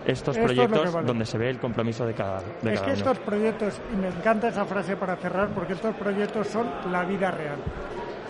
Estos 0.07 0.37
Esto 0.37 0.51
es 0.51 0.55
proyectos 0.55 0.93
vale. 0.93 1.07
donde 1.07 1.25
se 1.25 1.39
ve 1.39 1.49
el 1.49 1.59
compromiso 1.59 2.05
de 2.05 2.13
cada, 2.13 2.41
de 2.41 2.75
es 2.75 2.81
cada 2.81 2.81
que 2.81 2.83
uno. 2.83 2.93
estos 2.93 3.19
proyectos, 3.21 3.81
y 3.93 3.97
me 3.97 4.09
encanta 4.09 4.49
esa 4.49 4.65
frase 4.67 4.97
para 4.97 5.17
cerrar, 5.17 5.49
porque 5.55 5.73
estos 5.73 5.95
proyectos 5.97 6.47
son 6.49 6.67
la 6.93 7.05
vida 7.05 7.31
real. 7.31 7.57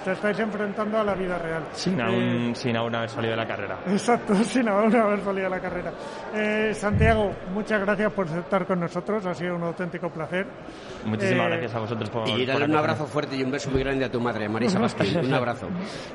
Te 0.04 0.12
estáis 0.12 0.38
enfrentando 0.38 0.98
a 0.98 1.04
la 1.04 1.14
vida 1.14 1.38
real. 1.38 1.62
Sin 1.72 1.98
Eh, 1.98 2.02
aún, 2.02 2.54
sin 2.54 2.76
aún 2.76 2.94
haber 2.94 3.08
salido 3.08 3.30
de 3.30 3.36
la 3.38 3.46
carrera. 3.46 3.78
Exacto, 3.86 4.34
sin 4.44 4.68
aún 4.68 4.94
haber 4.94 5.20
salido 5.22 5.46
a 5.46 5.50
la 5.50 5.60
carrera. 5.60 5.92
Eh, 6.34 6.72
Santiago, 6.74 7.32
muchas 7.54 7.80
gracias 7.80 8.12
por 8.12 8.26
estar 8.26 8.66
con 8.66 8.80
nosotros, 8.80 9.24
ha 9.24 9.34
sido 9.34 9.56
un 9.56 9.62
auténtico 9.62 10.10
placer. 10.10 10.46
Muchísimas 11.06 11.46
Eh, 11.46 11.50
gracias 11.50 11.74
a 11.74 11.78
vosotros 11.80 12.10
por 12.10 12.28
Y 12.28 12.32
por 12.32 12.46
darle 12.46 12.64
un 12.66 12.76
abrazo 12.76 13.06
fuerte 13.06 13.34
y 13.36 13.42
un 13.42 13.50
beso 13.50 13.70
muy 13.70 13.82
grande 13.82 14.04
a 14.04 14.10
tu 14.10 14.20
madre, 14.20 14.48
Marisa 14.48 14.78
Basquín. 14.80 15.16
Un 15.24 15.32
abrazo. 15.34 15.68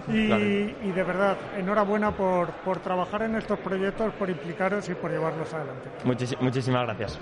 Y, 0.08 0.92
de 0.92 1.04
verdad, 1.04 1.36
enhorabuena 1.58 2.12
por, 2.12 2.52
por 2.64 2.80
trabajar 2.80 3.24
en 3.24 3.36
estos 3.36 3.58
proyectos, 3.60 4.14
por 4.14 4.30
implicaros 4.30 4.88
y 4.90 4.94
por 4.94 5.10
llevarlos 5.12 5.52
adelante. 5.54 5.90
Muchis- 6.06 6.38
muchísimas 6.40 6.84
gracias. 6.86 7.20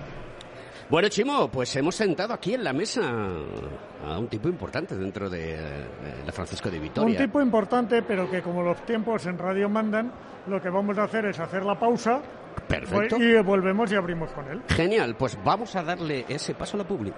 Bueno, 0.90 1.10
Chimo, 1.10 1.50
pues 1.50 1.76
hemos 1.76 1.96
sentado 1.96 2.34
aquí 2.34 2.54
en 2.54 2.64
la 2.64 2.72
mesa 2.72 3.02
a 4.06 4.18
un 4.18 4.28
tipo 4.30 4.48
importante 4.48 4.96
dentro 4.96 5.30
de, 5.30 5.58
de 5.58 6.24
la 6.26 6.32
Francisco 6.32 6.70
de 6.70 6.78
Un 6.78 6.84
Vitoria. 6.84 7.18
tipo 7.20 7.42
importante, 7.42 8.02
pero 8.04 8.30
que 8.32 8.42
como 8.42 8.64
los 8.64 8.78
tiempos 8.86 9.26
en 9.26 9.38
radio 9.38 9.68
mandan, 9.68 10.12
lo 10.48 10.62
que 10.62 10.70
vamos 10.70 10.98
a 10.98 11.04
hacer 11.04 11.26
es 11.26 11.40
hacer 11.40 11.66
la 11.66 11.78
pausa 11.78 12.22
Perfecto. 12.70 13.18
y 13.18 13.38
volvemos 13.42 13.92
y 13.92 13.96
abrimos 13.96 14.32
con 14.32 14.48
él. 14.50 14.62
Genial, 14.70 15.16
pues 15.18 15.38
vamos 15.44 15.76
a 15.76 15.84
darle 15.84 16.24
ese 16.30 16.54
paso 16.56 16.78
a 16.78 16.80
la 16.80 16.88
pública. 16.88 17.18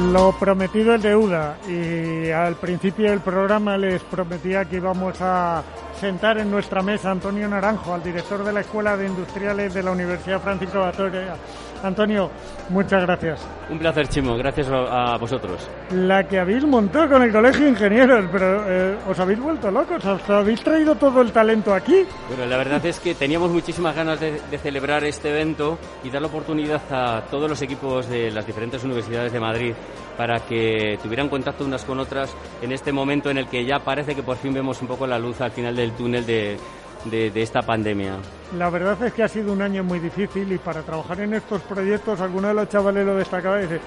Lo 0.00 0.32
prometido 0.32 0.94
es 0.94 1.02
deuda. 1.02 1.58
Y 1.68 2.30
al 2.30 2.56
principio 2.56 3.10
del 3.10 3.20
programa 3.20 3.76
les 3.76 4.02
prometía 4.02 4.64
que 4.64 4.76
íbamos 4.76 5.20
a 5.20 5.62
sentar 6.00 6.38
en 6.38 6.50
nuestra 6.50 6.82
mesa 6.82 7.10
a 7.10 7.12
Antonio 7.12 7.46
Naranjo, 7.46 7.92
al 7.92 8.02
director 8.02 8.42
de 8.42 8.52
la 8.52 8.60
Escuela 8.60 8.96
de 8.96 9.06
Industriales 9.06 9.74
de 9.74 9.82
la 9.82 9.90
Universidad 9.90 10.40
Francisco 10.40 10.78
de 10.80 10.90
Vitoria, 10.90 11.36
Antonio, 11.82 12.30
muchas 12.68 13.02
gracias. 13.02 13.40
Un 13.70 13.78
placer, 13.78 14.08
Chimo. 14.08 14.36
Gracias 14.36 14.68
a 14.70 15.16
vosotros. 15.18 15.68
La 15.92 16.24
que 16.24 16.38
habéis 16.38 16.64
montado 16.64 17.10
con 17.10 17.22
el 17.22 17.32
Colegio 17.32 17.64
de 17.64 17.70
Ingenieros, 17.70 18.26
pero 18.30 18.64
eh, 18.68 18.96
os 19.08 19.18
habéis 19.18 19.40
vuelto 19.40 19.70
locos. 19.70 20.04
¿Os 20.04 20.30
habéis 20.30 20.60
traído 20.62 20.94
todo 20.94 21.22
el 21.22 21.32
talento 21.32 21.74
aquí? 21.74 22.04
Bueno, 22.28 22.46
la 22.46 22.56
verdad 22.56 22.84
es 22.84 23.00
que 23.00 23.14
teníamos 23.14 23.50
muchísimas 23.50 23.94
ganas 23.94 24.20
de, 24.20 24.40
de 24.50 24.58
celebrar 24.58 25.04
este 25.04 25.30
evento 25.30 25.78
y 26.04 26.10
dar 26.10 26.22
la 26.22 26.28
oportunidad 26.28 26.82
a 26.90 27.22
todos 27.30 27.48
los 27.48 27.62
equipos 27.62 28.08
de 28.08 28.30
las 28.30 28.46
diferentes 28.46 28.82
universidades 28.84 29.32
de 29.32 29.40
Madrid 29.40 29.74
para 30.16 30.40
que 30.40 30.98
tuvieran 31.02 31.28
contacto 31.28 31.64
unas 31.64 31.84
con 31.84 31.98
otras 31.98 32.34
en 32.60 32.72
este 32.72 32.92
momento 32.92 33.30
en 33.30 33.38
el 33.38 33.46
que 33.46 33.64
ya 33.64 33.78
parece 33.78 34.14
que 34.14 34.22
por 34.22 34.36
fin 34.36 34.52
vemos 34.52 34.82
un 34.82 34.88
poco 34.88 35.06
la 35.06 35.18
luz 35.18 35.40
al 35.40 35.50
final 35.50 35.74
del 35.74 35.92
túnel 35.92 36.26
de, 36.26 36.58
de, 37.04 37.30
esta 37.34 37.62
pandemia? 37.62 38.16
La 38.56 38.70
verdad 38.70 39.02
es 39.02 39.12
que 39.12 39.22
ha 39.22 39.28
sido 39.28 39.52
un 39.52 39.62
año 39.62 39.84
muy 39.84 39.98
difícil 39.98 40.50
y 40.52 40.58
para 40.58 40.82
trabajar 40.82 41.20
en 41.20 41.34
estos 41.34 41.62
proyectos, 41.62 42.20
algunos 42.20 42.50
de 42.50 42.54
los 42.54 42.68
chavales 42.68 43.06
lo 43.06 43.16
destacaba 43.16 43.58
y 43.60 43.62
dice, 43.62 43.80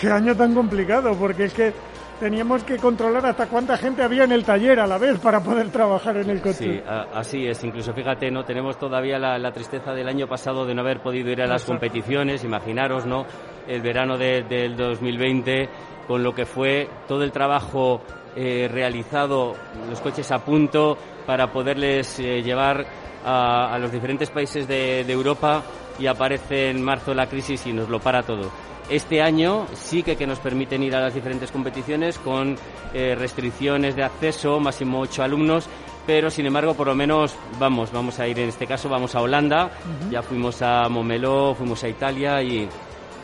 qué 0.00 0.10
año 0.10 0.34
tan 0.36 0.54
complicado, 0.54 1.14
porque 1.14 1.44
es 1.44 1.54
que 1.54 1.72
teníamos 2.20 2.62
que 2.64 2.76
controlar 2.76 3.26
hasta 3.26 3.46
cuánta 3.46 3.76
gente 3.76 4.02
había 4.02 4.24
en 4.24 4.32
el 4.32 4.44
taller 4.44 4.80
a 4.80 4.86
la 4.86 4.98
vez 4.98 5.18
para 5.18 5.40
poder 5.40 5.70
trabajar 5.70 6.16
en 6.16 6.30
el 6.30 6.40
coche. 6.40 6.54
Sí, 6.54 6.82
así 7.12 7.46
es. 7.46 7.62
Incluso 7.64 7.92
fíjate, 7.92 8.30
no 8.30 8.44
tenemos 8.44 8.78
todavía 8.78 9.18
la, 9.18 9.52
tristeza 9.52 9.92
del 9.92 10.08
año 10.08 10.26
pasado 10.26 10.64
de 10.64 10.74
no 10.74 10.82
haber 10.82 11.00
podido 11.00 11.30
ir 11.30 11.42
a 11.42 11.46
las 11.46 11.64
competiciones. 11.64 12.44
Imaginaros, 12.44 13.06
¿no? 13.06 13.26
El 13.66 13.82
verano 13.82 14.16
del 14.16 14.76
2020 14.76 15.68
con 16.06 16.22
lo 16.22 16.34
que 16.34 16.44
fue 16.44 16.88
todo 17.08 17.24
el 17.24 17.32
trabajo 17.32 18.02
eh, 18.36 18.68
realizado, 18.70 19.54
los 19.88 20.00
coches 20.00 20.30
a 20.32 20.38
punto 20.38 20.98
para 21.26 21.52
poderles 21.52 22.18
eh, 22.18 22.42
llevar 22.42 22.86
a, 23.24 23.78
los 23.78 23.90
diferentes 23.90 24.30
países 24.30 24.68
de, 24.68 25.00
Europa 25.00 25.62
y 25.98 26.06
aparece 26.06 26.70
en 26.70 26.82
marzo 26.82 27.14
la 27.14 27.26
crisis 27.26 27.66
y 27.66 27.72
nos 27.72 27.88
lo 27.88 28.00
para 28.00 28.22
todo. 28.22 28.50
Este 28.90 29.22
año 29.22 29.66
sí 29.72 30.02
que, 30.02 30.16
que 30.16 30.26
nos 30.26 30.40
permiten 30.40 30.82
ir 30.82 30.94
a 30.94 31.00
las 31.00 31.14
diferentes 31.14 31.50
competiciones 31.50 32.18
con 32.18 32.56
eh, 32.92 33.14
restricciones 33.14 33.96
de 33.96 34.02
acceso, 34.02 34.60
máximo 34.60 35.00
ocho 35.00 35.22
alumnos, 35.22 35.68
pero 36.06 36.28
sin 36.28 36.44
embargo 36.44 36.74
por 36.74 36.88
lo 36.88 36.94
menos 36.94 37.34
vamos, 37.58 37.90
vamos 37.92 38.18
a 38.20 38.28
ir 38.28 38.38
en 38.38 38.50
este 38.50 38.66
caso, 38.66 38.90
vamos 38.90 39.14
a 39.14 39.22
Holanda, 39.22 39.70
ya 40.10 40.20
fuimos 40.20 40.60
a 40.60 40.86
Momeló, 40.90 41.54
fuimos 41.54 41.82
a 41.82 41.88
Italia 41.88 42.42
y, 42.42 42.68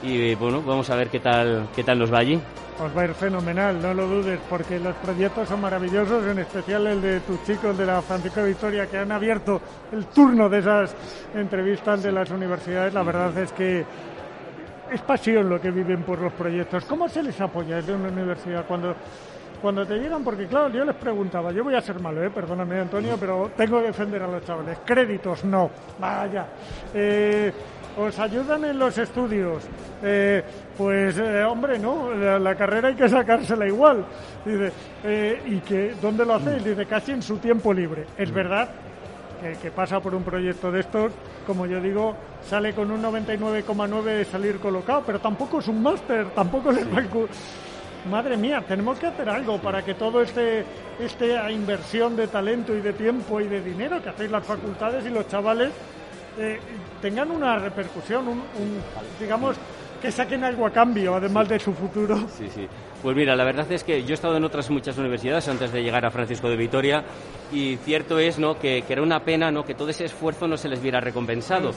y 0.03 0.35
bueno, 0.35 0.63
vamos 0.63 0.89
a 0.91 0.97
ver 0.97 1.09
qué 1.09 1.21
tal, 1.21 1.69
qué 1.75 1.85
tal 1.85 1.99
nos 1.99 2.13
va 2.13 2.19
allí. 2.19 2.41
Os 2.83 2.97
va 2.97 3.03
a 3.03 3.05
ir 3.05 3.15
fenomenal, 3.15 3.81
no 3.81 3.93
lo 3.93 4.07
dudes, 4.07 4.41
porque 4.49 4.81
los 4.81 4.95
proyectos 4.97 5.49
son 5.49 5.61
maravillosos, 5.61 6.25
en 6.27 6.39
especial 6.39 6.87
el 6.87 7.03
de 7.03 7.21
tus 7.21 7.45
chicos 7.45 7.77
de 7.77 7.85
la 7.85 8.01
Francisco 8.01 8.43
Victoria, 8.43 8.87
que 8.87 8.97
han 8.97 9.13
abierto 9.13 9.61
el 9.93 10.07
turno 10.07 10.49
de 10.49 10.61
esas 10.61 10.97
entrevistas 11.35 12.03
de 12.03 12.13
las 12.13 12.31
universidades. 12.31 12.95
La 12.95 13.03
verdad 13.03 13.37
es 13.37 13.53
que 13.53 13.85
es 14.91 15.01
pasión 15.03 15.51
lo 15.51 15.61
que 15.61 15.71
viven 15.71 16.03
por 16.05 16.21
los 16.21 16.33
proyectos. 16.33 16.87
¿Cómo 16.87 17.07
se 17.09 17.23
les 17.23 17.39
apoya 17.41 17.77
desde 17.77 17.95
una 17.95 18.09
universidad 18.09 18.65
cuando 18.67 18.97
cuando 19.61 19.87
te 19.87 19.99
llegan, 19.99 20.25
porque 20.25 20.47
claro, 20.47 20.71
yo 20.71 20.85
les 20.85 20.97
preguntaba, 20.97 21.53
yo 21.53 21.63
voy 21.63 21.75
a 21.75 21.81
ser 21.81 22.01
malo, 22.01 22.25
¿eh? 22.25 22.31
perdóname 22.31 22.81
Antonio, 22.81 23.17
pero 23.21 23.51
tengo 23.57 23.81
que 23.81 23.89
defender 23.89 24.23
a 24.23 24.27
los 24.27 24.45
chavales. 24.45 24.79
Créditos, 24.85 25.45
no, 25.45 25.71
vaya. 25.99 26.47
Eh, 26.95 27.53
os 27.97 28.19
ayudan 28.19 28.65
en 28.65 28.79
los 28.79 28.97
estudios. 28.99 29.65
Eh, 30.03 30.43
pues, 30.77 31.19
eh, 31.19 31.45
hombre, 31.45 31.79
no, 31.79 32.13
la, 32.15 32.55
carrera 32.55 32.89
hay 32.89 32.95
que 32.95 33.09
sacársela 33.09 33.67
igual. 33.67 34.05
Dice, 34.45 34.73
eh, 35.05 35.43
¿y 35.47 35.59
que 35.61 35.95
dónde 36.01 36.25
lo 36.25 36.35
hacéis? 36.35 36.65
Dice, 36.65 36.87
casi 36.87 37.13
en 37.13 37.23
su 37.23 37.39
tiempo 37.39 37.73
libre. 37.73 38.07
Es 38.17 38.33
verdad 38.33 38.69
que, 39.41 39.53
que 39.59 39.71
pasa 39.71 40.01
por 40.01 40.15
un 40.15 40.23
proyecto 40.23 40.71
de 40.71 40.81
estos, 40.81 41.13
como 41.47 41.67
yo 41.67 41.81
digo, 41.81 42.17
sale 42.43 42.73
con 42.73 42.91
un 42.91 43.03
99,9 43.03 44.03
de 44.03 44.25
salir 44.25 44.59
colocado, 44.59 45.03
pero 45.07 45.21
tampoco 45.21 45.59
es 45.59 45.69
un 45.69 45.83
máster, 45.83 46.27
tampoco 46.31 46.73
le 46.73 46.85
va 46.85 47.03
Madre 48.09 48.39
mía, 48.39 48.65
tenemos 48.67 48.99
que 48.99 49.07
hacer 49.07 49.29
algo 49.29 49.59
para 49.59 49.85
que 49.85 49.93
todo 49.93 50.23
este 50.23 50.65
esta 50.99 51.51
inversión 51.51 52.17
de 52.17 52.29
talento 52.29 52.75
y 52.75 52.81
de 52.81 52.95
tiempo 52.95 53.41
y 53.41 53.47
de 53.47 53.61
dinero 53.61 54.03
que 54.03 54.09
hacéis 54.09 54.31
las 54.31 54.45
facultades 54.45 55.05
y 55.05 55.11
los 55.11 55.29
chavales 55.29 55.71
eh, 56.39 56.59
tengan 57.01 57.31
una 57.31 57.59
repercusión, 57.59 58.29
un, 58.29 58.43
digamos, 59.19 59.57
que 60.01 60.11
saquen 60.11 60.45
algo 60.45 60.67
a 60.67 60.71
cambio, 60.71 61.15
además 61.15 61.49
de 61.49 61.59
su 61.59 61.73
futuro. 61.73 62.17
Sí, 62.29 62.49
sí. 62.49 62.67
Pues 63.03 63.17
mira, 63.17 63.35
la 63.35 63.45
verdad 63.45 63.71
es 63.73 63.83
que 63.83 64.03
yo 64.03 64.11
he 64.11 64.15
estado 64.15 64.37
en 64.37 64.45
otras 64.45 64.69
muchas 64.71 64.99
universidades 64.99 65.49
antes 65.49 65.73
de 65.73 65.83
llegar 65.83 66.05
a 66.05 66.11
Francisco 66.11 66.51
de 66.51 66.57
Vitoria 66.57 67.03
y 67.51 67.77
cierto 67.77 68.19
es 68.19 68.39
¿no? 68.39 68.59
que, 68.59 68.85
era 68.87 69.03
una 69.03 69.21
pena 69.21 69.51
¿no? 69.51 69.65
que 69.65 69.75
todo 69.75 69.89
ese 69.89 70.05
esfuerzo 70.05 70.47
no 70.47 70.59
se 70.59 70.69
les 70.69 70.83
viera 70.83 71.01
recompensado. 71.01 71.71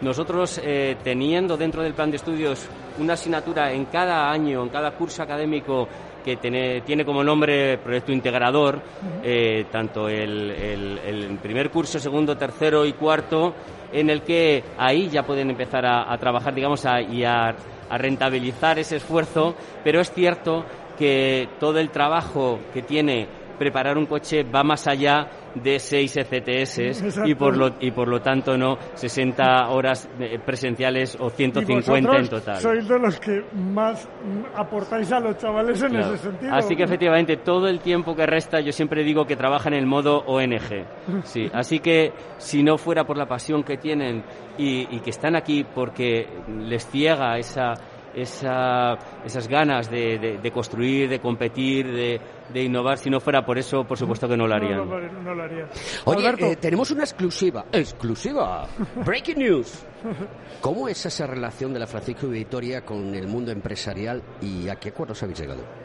Nosotros, 0.00 0.58
eh, 0.64 0.96
teniendo 1.04 1.58
dentro 1.58 1.82
del 1.82 1.92
plan 1.92 2.10
de 2.10 2.16
estudios 2.16 2.66
una 2.98 3.12
asignatura 3.12 3.72
en 3.72 3.86
cada 3.86 4.30
año, 4.30 4.62
en 4.62 4.70
cada 4.70 4.92
curso 4.92 5.22
académico 5.22 5.86
que 6.24 6.36
tiene, 6.36 6.82
tiene 6.82 7.04
como 7.04 7.24
nombre 7.24 7.78
proyecto 7.78 8.12
integrador, 8.12 8.80
eh, 9.22 9.66
tanto 9.70 10.08
el, 10.08 10.50
el, 10.50 11.38
primer 11.42 11.70
curso, 11.70 11.98
segundo, 11.98 12.36
tercero 12.36 12.84
y 12.86 12.92
cuarto, 12.92 13.54
en 13.92 14.10
el 14.10 14.22
que 14.22 14.62
ahí 14.78 15.08
ya 15.08 15.22
pueden 15.22 15.50
empezar 15.50 15.84
a, 15.86 16.16
trabajar, 16.18 16.54
digamos, 16.54 16.84
y 17.10 17.24
a, 17.24 17.54
a 17.88 17.98
rentabilizar 17.98 18.78
ese 18.78 18.96
esfuerzo, 18.96 19.54
pero 19.82 20.00
es 20.00 20.12
cierto 20.12 20.64
que 20.98 21.48
todo 21.58 21.78
el 21.78 21.90
trabajo 21.90 22.58
que 22.72 22.82
tiene 22.82 23.26
preparar 23.60 23.98
un 23.98 24.06
coche 24.06 24.42
va 24.42 24.64
más 24.64 24.86
allá 24.86 25.28
de 25.54 25.78
6 25.78 26.16
ECTS 26.16 27.26
y 27.26 27.34
por 27.34 27.58
lo 27.58 27.74
y 27.78 27.90
por 27.90 28.08
lo 28.08 28.22
tanto 28.22 28.56
no 28.56 28.78
60 28.94 29.68
horas 29.68 30.08
eh, 30.18 30.38
presenciales 30.38 31.14
o 31.20 31.28
150 31.28 32.16
en 32.16 32.28
total. 32.28 32.56
Sois 32.56 32.88
de 32.88 32.98
los 32.98 33.20
que 33.20 33.44
más 33.52 34.08
aportáis 34.54 35.12
a 35.12 35.20
los 35.20 35.36
chavales 35.36 35.82
en 35.82 35.94
ese 35.94 36.16
sentido. 36.16 36.54
Así 36.54 36.74
que 36.74 36.84
efectivamente 36.84 37.36
todo 37.36 37.68
el 37.68 37.80
tiempo 37.80 38.16
que 38.16 38.24
resta 38.24 38.60
yo 38.60 38.72
siempre 38.72 39.04
digo 39.04 39.26
que 39.26 39.36
trabaja 39.36 39.68
en 39.68 39.74
el 39.74 39.86
modo 39.86 40.24
ONG. 40.26 40.86
Sí, 41.24 41.50
así 41.52 41.80
que 41.80 42.12
si 42.38 42.62
no 42.62 42.78
fuera 42.78 43.04
por 43.04 43.18
la 43.18 43.26
pasión 43.26 43.62
que 43.62 43.76
tienen 43.76 44.24
y, 44.56 44.86
y 44.94 45.00
que 45.00 45.10
están 45.10 45.36
aquí 45.36 45.64
porque 45.64 46.26
les 46.48 46.86
ciega 46.86 47.36
esa 47.36 47.74
esa, 48.22 48.98
esas 49.24 49.48
ganas 49.48 49.90
de, 49.90 50.38
de, 50.42 50.50
construir, 50.52 51.08
de 51.08 51.20
competir, 51.20 51.86
de, 51.86 52.20
de, 52.52 52.62
innovar. 52.62 52.98
Si 52.98 53.10
no 53.10 53.20
fuera 53.20 53.44
por 53.44 53.58
eso, 53.58 53.84
por 53.84 53.98
supuesto 53.98 54.28
que 54.28 54.36
no 54.36 54.46
lo 54.46 54.54
harían. 54.54 54.88
No, 54.88 55.34
lo 55.34 55.42
haría. 55.42 55.68
Oye, 56.04 56.52
eh, 56.52 56.56
tenemos 56.56 56.90
una 56.90 57.02
exclusiva. 57.02 57.66
¡Exclusiva! 57.72 58.66
Breaking 59.04 59.38
news. 59.38 59.86
¿Cómo 60.60 60.88
es 60.88 61.04
esa 61.06 61.26
relación 61.26 61.72
de 61.72 61.80
la 61.80 61.86
Francisco 61.86 62.26
y 62.26 62.30
Victoria 62.30 62.84
con 62.84 63.14
el 63.14 63.26
mundo 63.26 63.52
empresarial 63.52 64.22
y 64.40 64.68
a 64.68 64.76
qué 64.76 64.90
acuerdos 64.90 65.22
habéis 65.22 65.40
llegado? 65.40 65.79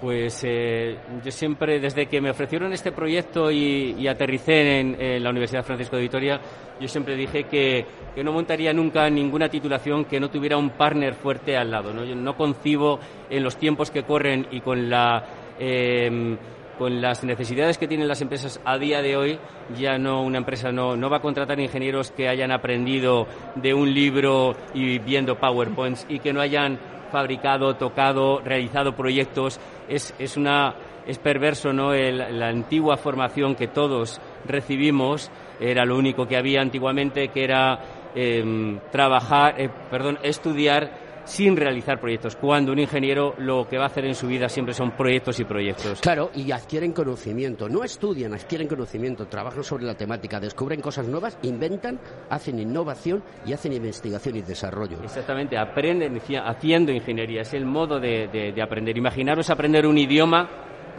Pues 0.00 0.42
eh, 0.44 0.96
yo 1.24 1.30
siempre, 1.32 1.80
desde 1.80 2.06
que 2.06 2.20
me 2.20 2.30
ofrecieron 2.30 2.72
este 2.72 2.92
proyecto 2.92 3.50
y, 3.50 4.06
aterricé 4.06 4.78
en, 4.80 5.22
la 5.22 5.30
Universidad 5.30 5.64
Francisco 5.64 5.96
de 5.96 6.02
Vitoria, 6.02 6.40
yo 6.80 6.86
siempre 6.86 7.16
dije 7.16 7.44
que, 7.44 7.84
no 8.22 8.32
montaría 8.32 8.72
nunca 8.72 9.10
ninguna 9.10 9.48
titulación 9.48 10.04
que 10.04 10.20
no 10.20 10.30
tuviera 10.30 10.56
un 10.56 10.70
partner 10.70 11.14
fuerte 11.14 11.56
al 11.56 11.70
lado. 11.70 11.92
No, 11.92 12.04
yo 12.04 12.14
no 12.14 12.36
concibo 12.36 13.00
en 13.28 13.42
los 13.42 13.56
tiempos 13.56 13.90
que 13.90 14.04
corren 14.04 14.46
y 14.52 14.60
con 14.60 14.88
la 14.88 15.24
em, 15.58 16.36
con 16.78 17.00
las 17.00 17.24
necesidades 17.24 17.76
que 17.76 17.88
tienen 17.88 18.06
las 18.06 18.20
empresas 18.20 18.60
a 18.64 18.78
día 18.78 19.02
de 19.02 19.16
hoy, 19.16 19.38
ya 19.76 19.98
no 19.98 20.22
una 20.22 20.38
empresa 20.38 20.70
no, 20.70 20.96
no 20.96 21.10
va 21.10 21.16
a 21.16 21.20
contratar 21.20 21.58
ingenieros 21.58 22.12
que 22.12 22.28
hayan 22.28 22.52
aprendido 22.52 23.26
de 23.56 23.74
un 23.74 23.92
libro 23.92 24.54
y 24.74 25.00
viendo 25.00 25.36
PowerPoints 25.36 26.06
y 26.08 26.20
que 26.20 26.32
no 26.32 26.40
hayan 26.40 26.78
fabricado, 27.10 27.76
tocado, 27.76 28.40
realizado 28.40 28.94
proyectos. 28.94 29.60
Es, 29.88 30.14
es, 30.18 30.36
una, 30.36 30.74
es 31.06 31.18
perverso, 31.18 31.72
¿no? 31.72 31.92
la 31.92 32.48
antigua 32.48 32.96
formación 32.96 33.54
que 33.54 33.68
todos 33.68 34.20
recibimos 34.46 35.30
era 35.60 35.84
lo 35.84 35.96
único 35.96 36.26
que 36.26 36.36
había 36.36 36.60
antiguamente, 36.60 37.28
que 37.28 37.44
era 37.44 37.80
em, 38.14 38.78
trabajar, 38.90 39.60
eh, 39.60 39.70
perdón, 39.90 40.18
estudiar 40.22 41.07
sin 41.28 41.56
realizar 41.56 42.00
proyectos, 42.00 42.36
cuando 42.36 42.72
un 42.72 42.78
ingeniero 42.78 43.34
lo 43.38 43.68
que 43.68 43.76
va 43.76 43.84
a 43.84 43.86
hacer 43.88 44.06
en 44.06 44.14
su 44.14 44.26
vida 44.26 44.48
siempre 44.48 44.72
son 44.72 44.92
proyectos 44.92 45.38
y 45.38 45.44
proyectos. 45.44 46.00
Claro, 46.00 46.30
y 46.34 46.50
adquieren 46.50 46.92
conocimiento, 46.92 47.68
no 47.68 47.84
estudian, 47.84 48.32
adquieren 48.32 48.66
conocimiento, 48.66 49.26
trabajan 49.26 49.62
sobre 49.62 49.84
la 49.84 49.94
temática, 49.94 50.40
descubren 50.40 50.80
cosas 50.80 51.06
nuevas, 51.06 51.38
inventan, 51.42 52.00
hacen 52.30 52.58
innovación 52.58 53.22
y 53.44 53.52
hacen 53.52 53.74
investigación 53.74 54.36
y 54.36 54.42
desarrollo. 54.42 54.98
Exactamente, 55.04 55.58
aprenden 55.58 56.18
haciendo 56.44 56.92
ingeniería, 56.92 57.42
es 57.42 57.52
el 57.52 57.66
modo 57.66 58.00
de, 58.00 58.28
de 58.54 58.62
aprender. 58.62 58.96
Imaginaros 58.96 59.50
aprender 59.50 59.86
un 59.86 59.98
idioma 59.98 60.48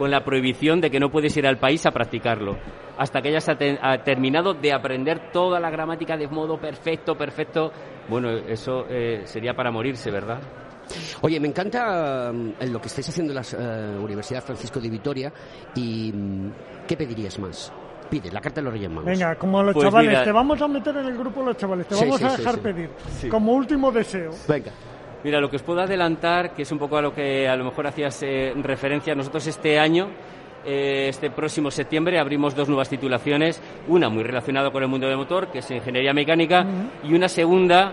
con 0.00 0.10
la 0.10 0.24
prohibición 0.24 0.80
de 0.80 0.90
que 0.90 0.98
no 0.98 1.10
puedes 1.10 1.36
ir 1.36 1.46
al 1.46 1.58
país 1.58 1.84
a 1.84 1.90
practicarlo, 1.90 2.56
hasta 2.96 3.20
que 3.20 3.28
hayas 3.28 3.44
terminado 4.02 4.54
de 4.54 4.72
aprender 4.72 5.30
toda 5.30 5.60
la 5.60 5.68
gramática 5.68 6.16
de 6.16 6.26
modo 6.26 6.58
perfecto, 6.58 7.18
perfecto. 7.18 7.70
Bueno, 8.08 8.30
eso 8.30 8.86
eh, 8.88 9.20
sería 9.26 9.52
para 9.52 9.70
morirse, 9.70 10.10
¿verdad? 10.10 10.40
Oye, 11.20 11.38
me 11.38 11.48
encanta 11.48 12.32
mm, 12.32 12.72
lo 12.72 12.80
que 12.80 12.86
estáis 12.88 13.10
haciendo 13.10 13.34
en 13.34 13.42
la 13.42 13.42
eh, 13.42 13.98
Universidad 14.02 14.42
Francisco 14.42 14.80
de 14.80 14.88
Vitoria 14.88 15.30
y 15.74 16.10
mm, 16.14 16.50
¿qué 16.88 16.96
pedirías 16.96 17.38
más? 17.38 17.70
Pide, 18.08 18.32
la 18.32 18.40
carta 18.40 18.62
de 18.62 18.64
los 18.64 18.72
Reyes 18.72 18.88
Magos. 18.88 19.04
Venga, 19.04 19.34
como 19.34 19.62
los 19.62 19.74
Pues 19.74 19.84
chavales, 19.84 20.08
mira- 20.12 20.24
te 20.24 20.32
vamos 20.32 20.62
a 20.62 20.66
meter 20.66 20.96
en 20.96 21.04
el 21.08 21.18
grupo 21.18 21.42
los 21.42 21.58
chavales, 21.58 21.86
te 21.86 21.94
Sí, 21.94 22.04
vamos 22.06 22.18
sí, 22.20 22.24
a 22.24 22.30
sí, 22.30 22.36
dejar 22.38 22.54
sí. 22.54 22.60
pedir. 22.62 22.90
Sí. 23.20 23.28
Como 23.28 23.52
último 23.52 23.92
deseo. 23.92 24.30
Venga. 24.48 24.72
Mira, 25.22 25.40
lo 25.40 25.50
que 25.50 25.56
os 25.56 25.62
puedo 25.62 25.80
adelantar, 25.80 26.54
que 26.54 26.62
es 26.62 26.72
un 26.72 26.78
poco 26.78 26.96
a 26.96 27.02
lo 27.02 27.14
que 27.14 27.46
a 27.48 27.54
lo 27.56 27.64
mejor 27.64 27.86
hacías 27.86 28.22
eh, 28.22 28.52
referencia, 28.62 29.14
nosotros 29.14 29.46
este 29.46 29.78
año, 29.78 30.08
eh, 30.64 31.06
este 31.08 31.30
próximo 31.30 31.70
septiembre, 31.70 32.18
abrimos 32.18 32.54
dos 32.54 32.68
nuevas 32.68 32.88
titulaciones, 32.88 33.62
una 33.88 34.08
muy 34.08 34.22
relacionada 34.22 34.70
con 34.70 34.82
el 34.82 34.88
mundo 34.88 35.06
del 35.08 35.18
motor, 35.18 35.48
que 35.48 35.58
es 35.58 35.70
Ingeniería 35.70 36.14
Mecánica, 36.14 36.64
y 37.04 37.12
una 37.12 37.28
segunda 37.28 37.92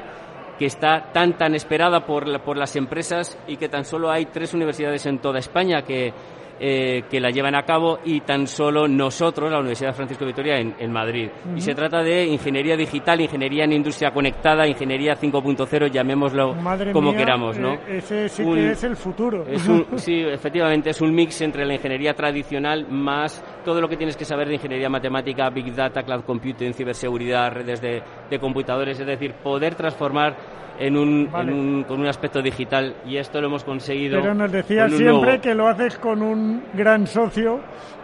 que 0.58 0.66
está 0.68 1.12
tan 1.14 1.38
tan 1.38 1.54
esperada 1.54 2.06
por, 2.06 2.28
la- 2.28 2.40
por 2.40 2.58
las 2.58 2.76
empresas 2.78 3.38
y 3.48 3.58
que 3.58 3.70
tan 3.70 3.84
solo 3.86 4.10
hay 4.10 4.26
tres 4.28 4.54
universidades 4.54 5.06
en 5.06 5.20
toda 5.20 5.40
España 5.40 5.82
que, 5.84 6.14
eh, 6.60 7.04
que 7.10 7.20
la 7.20 7.30
llevan 7.30 7.56
a 7.56 7.64
cabo 7.64 8.00
y 8.06 8.22
tan 8.22 8.48
solo 8.48 8.88
nosotros, 8.88 9.52
la 9.52 9.60
Universidad 9.60 9.94
Francisco 9.94 10.26
de 10.26 10.32
Vitoria, 10.32 10.58
en, 10.60 10.76
en 10.80 10.92
Madrid. 10.92 11.30
Y 11.56 11.62
se 11.62 11.74
trata 11.76 12.02
de 12.04 12.26
ingeniería 12.26 12.76
digital, 12.76 13.22
ingeniería 13.22 13.64
en 13.66 13.74
industria 13.74 14.12
conectada, 14.12 14.68
ingeniería 14.68 15.16
5.0 15.16 15.90
llamémoslo 15.92 16.54
Madre 16.56 16.92
como 16.92 17.10
mía, 17.12 17.20
queramos, 17.20 17.58
¿no? 17.58 17.74
eh, 17.74 17.80
ese 17.98 18.30
sí 18.30 18.44
Un- 18.44 18.56
que 18.56 18.72
es 18.72 18.84
el 18.84 18.96
futuro. 18.96 19.46
es 19.48 19.68
un- 19.68 19.86
sí, 19.98 20.22
efectivamente, 20.22 20.90
es 20.90 21.02
un 21.02 21.14
mix 21.14 21.42
entre 21.42 21.66
la 21.66 21.74
ingeniería 21.76 22.14
tradicional 22.14 22.88
más 22.90 23.44
todo 23.64 23.82
lo 23.82 23.88
que 23.88 23.98
tienes 23.98 24.16
que 24.18 24.26
saber 24.26 24.48
de 24.48 24.56
ingeniería 24.56 24.90
matemática, 24.90 25.50
big 25.50 25.74
data, 25.76 26.04
cloud 26.04 26.24
computing, 26.24 26.74
ciberseguridad, 26.74 27.52
redes 27.52 27.82
de, 27.82 28.02
de 28.30 28.40
computadores, 28.40 29.00
es 29.00 29.06
decir, 29.06 29.34
poder 29.44 29.76
transformar 29.76 30.36
en 30.80 30.96
un, 30.98 31.30
Vale. 31.32 31.52
en 31.52 31.58
un- 31.58 31.84
con 31.84 32.00
un 32.00 32.08
aspecto 32.08 32.42
digital 32.42 32.96
y 33.06 33.18
esto 33.18 33.40
lo 33.42 33.48
hemos 33.48 33.64
conseguido. 33.64 34.22
Pero 34.22 34.34
nos 34.34 34.52
decías 34.52 34.92
siempre 34.92 35.12
nuevo- 35.14 35.42
que 35.42 35.54
lo 35.56 35.68
haces 35.68 35.98
con 35.98 36.22
un 36.22 36.64
gran 36.74 37.08
socio 37.08 37.60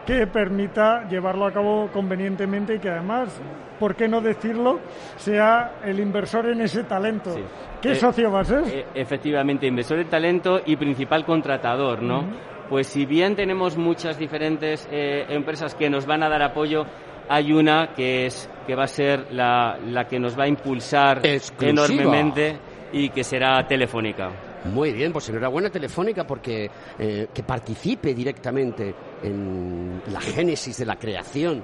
que 0.06 0.28
permita 0.28 1.08
llevarlo 1.08 1.46
a 1.46 1.52
cabo 1.54 1.90
convenientemente 1.94 2.76
y 2.76 2.80
que 2.80 2.90
además, 2.90 3.40
¿por 3.80 3.96
qué 3.96 4.08
no 4.08 4.20
decirlo?, 4.22 4.80
sea 5.16 5.76
el 5.86 6.00
inversor 6.00 6.50
en 6.50 6.62
ese 6.62 6.84
talento. 6.84 7.36
¿Qué 7.82 7.92
Eh, 7.94 7.96
socio 7.96 8.32
va 8.32 8.42
a 8.42 8.44
ser? 8.44 8.64
eh, 8.68 8.86
efectivamente, 8.96 9.66
inversor 9.68 10.00
en 10.00 10.10
talento 10.10 10.60
y 10.66 10.76
principal 10.76 11.24
contratador, 11.26 12.02
¿no? 12.02 12.26
Pues 12.70 12.88
si 12.88 13.06
bien 13.06 13.36
tenemos 13.36 13.78
muchas 13.78 14.18
diferentes 14.18 14.88
eh, 14.92 15.26
empresas 15.30 15.76
que 15.76 15.90
nos 15.90 16.06
van 16.06 16.24
a 16.24 16.30
dar 16.30 16.42
apoyo, 16.42 16.86
hay 17.30 17.54
una 17.54 17.90
que 17.96 18.26
es 18.26 18.50
que 18.66 18.76
va 18.76 18.84
a 18.84 18.88
ser 18.88 19.32
la, 19.32 19.78
la 19.88 20.08
que 20.08 20.20
nos 20.20 20.38
va 20.38 20.44
a 20.44 20.48
impulsar 20.48 21.26
Exclusiva. 21.26 21.70
enormemente 21.72 22.58
y 22.92 23.10
que 23.10 23.24
será 23.24 23.66
Telefónica. 23.68 24.30
Muy 24.66 24.94
bien, 24.94 25.12
pues 25.12 25.28
enhorabuena 25.30 25.70
Telefónica 25.70 26.26
porque 26.26 26.70
eh, 26.98 27.28
que 27.34 27.44
participe 27.44 28.14
directamente 28.14 28.94
en 29.22 30.02
la 30.12 30.22
génesis 30.22 30.78
de 30.78 30.86
la 30.86 30.96
creación 30.96 31.64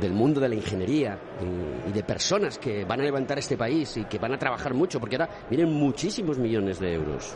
del 0.00 0.12
mundo 0.12 0.40
de 0.40 0.48
la 0.48 0.54
ingeniería 0.54 1.18
y, 1.86 1.90
y 1.90 1.92
de 1.92 2.02
personas 2.02 2.58
que 2.58 2.84
van 2.84 3.00
a 3.00 3.04
levantar 3.04 3.38
este 3.38 3.56
país 3.56 3.96
y 3.96 4.04
que 4.04 4.18
van 4.18 4.34
a 4.34 4.38
trabajar 4.38 4.74
mucho 4.74 5.00
porque 5.00 5.16
ahora 5.16 5.28
vienen 5.48 5.72
muchísimos 5.72 6.38
millones 6.38 6.78
de 6.80 6.94
euros. 6.94 7.34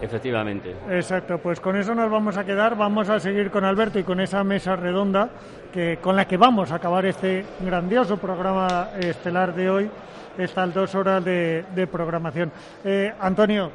Efectivamente. 0.00 0.74
Exacto, 0.90 1.38
pues 1.38 1.60
con 1.60 1.76
eso 1.76 1.94
nos 1.94 2.10
vamos 2.10 2.36
a 2.36 2.44
quedar. 2.44 2.76
Vamos 2.76 3.08
a 3.08 3.20
seguir 3.20 3.50
con 3.52 3.64
Alberto 3.64 4.00
y 4.00 4.02
con 4.02 4.18
esa 4.20 4.42
mesa 4.42 4.74
redonda 4.74 5.30
que 5.72 5.98
con 5.98 6.14
la 6.14 6.26
que 6.26 6.36
vamos 6.36 6.70
a 6.70 6.76
acabar 6.76 7.06
este 7.06 7.44
grandioso 7.60 8.16
programa 8.16 8.90
estelar 9.00 9.54
de 9.54 9.70
hoy, 9.70 9.90
estas 10.38 10.72
dos 10.72 10.94
horas 10.94 11.24
de, 11.24 11.64
de 11.74 11.86
programación. 11.86 12.52
Eh, 12.84 13.12
Antonio, 13.20 13.70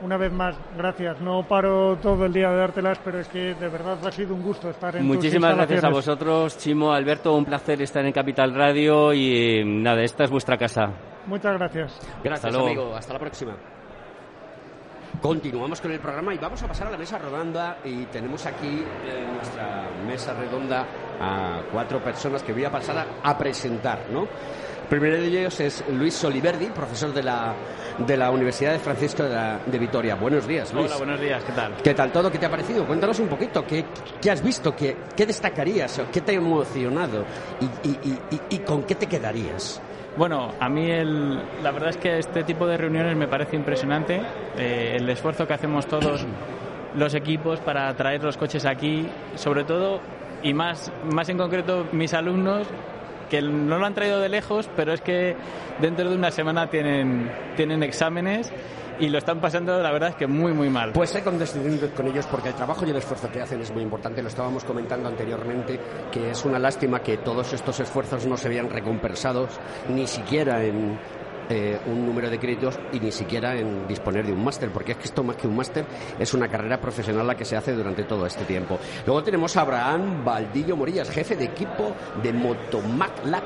una 0.00 0.16
vez 0.16 0.32
más, 0.32 0.56
gracias. 0.76 1.20
No 1.20 1.42
paro 1.42 1.96
todo 1.96 2.26
el 2.26 2.32
día 2.32 2.50
de 2.50 2.56
dártelas, 2.56 2.98
pero 3.04 3.18
es 3.18 3.28
que 3.28 3.54
de 3.54 3.68
verdad 3.68 3.98
ha 4.06 4.12
sido 4.12 4.34
un 4.34 4.42
gusto 4.42 4.70
estar 4.70 4.94
en 4.96 5.06
tus 5.06 5.16
Muchísimas 5.16 5.54
gracias 5.54 5.84
a 5.84 5.90
vosotros, 5.90 6.58
Chimo, 6.58 6.92
Alberto, 6.92 7.34
un 7.34 7.44
placer 7.44 7.80
estar 7.82 8.04
en 8.04 8.12
Capital 8.12 8.54
Radio 8.54 9.12
y 9.12 9.64
nada, 9.64 10.02
esta 10.02 10.24
es 10.24 10.30
vuestra 10.30 10.56
casa. 10.56 10.92
Muchas 11.26 11.58
gracias. 11.58 11.98
Gracias, 12.22 12.44
Hasta 12.44 12.50
luego. 12.50 12.66
amigo. 12.66 12.96
Hasta 12.96 13.12
la 13.12 13.18
próxima. 13.18 13.77
Continuamos 15.20 15.80
con 15.80 15.90
el 15.90 15.98
programa 15.98 16.32
y 16.32 16.38
vamos 16.38 16.62
a 16.62 16.68
pasar 16.68 16.86
a 16.86 16.90
la 16.90 16.96
mesa 16.98 17.18
redonda 17.18 17.78
y 17.84 18.04
tenemos 18.04 18.46
aquí 18.46 18.84
en 19.06 19.34
nuestra 19.34 19.88
mesa 20.06 20.32
redonda 20.34 20.86
a 21.20 21.62
cuatro 21.72 21.98
personas 22.02 22.42
que 22.44 22.52
voy 22.52 22.64
a 22.64 22.70
pasar 22.70 22.98
a, 22.98 23.06
a 23.28 23.36
presentar, 23.36 24.06
¿no? 24.12 24.22
El 24.82 24.88
primero 24.88 25.16
de 25.16 25.26
ellos 25.26 25.58
es 25.60 25.84
Luis 25.90 26.14
Soliverdi, 26.14 26.66
profesor 26.66 27.12
de 27.12 27.22
la, 27.22 27.52
de 27.98 28.16
la 28.16 28.30
Universidad 28.30 28.72
de 28.72 28.78
Francisco 28.78 29.24
de, 29.24 29.34
la- 29.34 29.58
de 29.66 29.78
Vitoria. 29.78 30.14
Buenos 30.14 30.46
días, 30.46 30.72
Luis. 30.72 30.86
Hola, 30.86 30.96
buenos 30.96 31.20
días, 31.20 31.42
¿qué 31.44 31.52
tal? 31.52 31.74
¿Qué 31.82 31.94
tal 31.94 32.12
todo? 32.12 32.30
¿Qué 32.30 32.38
te 32.38 32.46
ha 32.46 32.50
parecido? 32.50 32.86
Cuéntanos 32.86 33.18
un 33.18 33.28
poquito. 33.28 33.66
¿Qué, 33.66 33.84
qué 34.22 34.30
has 34.30 34.42
visto? 34.42 34.74
¿Qué, 34.74 34.96
qué 35.16 35.26
destacarías? 35.26 36.00
¿Qué 36.12 36.20
te 36.22 36.32
ha 36.32 36.34
emocionado? 36.36 37.24
¿Y, 37.60 37.88
y- 37.88 37.98
y- 38.04 38.34
y- 38.36 38.40
y 38.54 38.58
con 38.60 38.84
qué 38.84 38.94
te 38.94 39.06
quedarías? 39.08 39.82
Bueno, 40.18 40.50
a 40.58 40.68
mí 40.68 40.90
el- 40.90 41.38
la 41.62 41.70
verdad 41.70 41.90
es 41.90 41.96
que 41.96 42.18
este 42.18 42.42
tipo 42.44 42.66
de 42.66 42.76
reuniones 42.76 43.16
me 43.16 43.28
parece 43.28 43.56
impresionante. 43.56 44.20
eh, 44.60 44.94
el 44.96 45.08
esfuerzo 45.08 45.46
que 45.46 45.54
hacemos 45.54 45.86
todos 45.86 46.26
los 46.96 47.14
equipos 47.14 47.60
para 47.60 47.94
traer 47.94 48.24
los 48.24 48.36
coches 48.36 48.66
aquí, 48.66 49.06
sobre 49.36 49.62
todo, 49.62 50.00
y 50.42 50.52
más, 50.52 50.90
más 51.12 51.28
en 51.28 51.38
concreto 51.38 51.86
mis 51.92 52.12
alumnos, 52.12 52.66
que 53.30 53.40
no 53.40 53.78
lo 53.78 53.86
han 53.86 53.94
traído 53.94 54.18
de 54.20 54.28
lejos, 54.28 54.68
pero 54.74 54.92
es 54.92 55.00
que 55.00 55.36
dentro 55.80 56.10
de 56.10 56.16
una 56.16 56.32
semana 56.32 56.66
tienen, 56.66 57.30
tienen 57.56 57.84
exámenes 57.84 58.52
y 59.00 59.08
lo 59.08 59.18
están 59.18 59.40
pasando, 59.40 59.80
la 59.80 59.90
verdad 59.90 60.10
es 60.10 60.16
que 60.16 60.26
muy, 60.26 60.52
muy 60.52 60.68
mal. 60.68 60.92
Pues 60.92 61.10
sé 61.10 61.22
condescendiente 61.22 61.90
con 61.90 62.06
ellos 62.06 62.26
porque 62.26 62.48
el 62.48 62.54
trabajo 62.54 62.84
y 62.86 62.90
el 62.90 62.96
esfuerzo 62.96 63.30
que 63.30 63.40
hacen 63.40 63.60
es 63.60 63.70
muy 63.70 63.82
importante. 63.82 64.22
Lo 64.22 64.28
estábamos 64.28 64.64
comentando 64.64 65.08
anteriormente, 65.08 65.78
que 66.10 66.30
es 66.30 66.44
una 66.44 66.58
lástima 66.58 67.00
que 67.00 67.18
todos 67.18 67.52
estos 67.52 67.80
esfuerzos 67.80 68.26
no 68.26 68.36
se 68.36 68.48
vean 68.48 68.70
recompensados 68.70 69.50
ni 69.88 70.06
siquiera 70.06 70.64
en 70.64 70.98
eh, 71.50 71.78
un 71.86 72.04
número 72.04 72.28
de 72.28 72.38
créditos 72.38 72.78
y 72.92 73.00
ni 73.00 73.10
siquiera 73.10 73.56
en 73.56 73.86
disponer 73.86 74.26
de 74.26 74.32
un 74.32 74.44
máster, 74.44 74.70
porque 74.70 74.92
es 74.92 74.98
que 74.98 75.04
esto 75.04 75.22
más 75.22 75.36
que 75.36 75.46
un 75.46 75.56
máster 75.56 75.86
es 76.18 76.34
una 76.34 76.48
carrera 76.48 76.80
profesional 76.80 77.26
la 77.26 77.36
que 77.36 77.44
se 77.44 77.56
hace 77.56 77.72
durante 77.72 78.04
todo 78.04 78.26
este 78.26 78.44
tiempo. 78.44 78.78
Luego 79.06 79.22
tenemos 79.22 79.56
a 79.56 79.62
Abraham 79.62 80.24
Valdillo 80.24 80.76
Morillas, 80.76 81.10
jefe 81.10 81.36
de 81.36 81.44
equipo 81.44 81.94
de 82.22 82.32
Motomac 82.32 83.24
Lab 83.24 83.44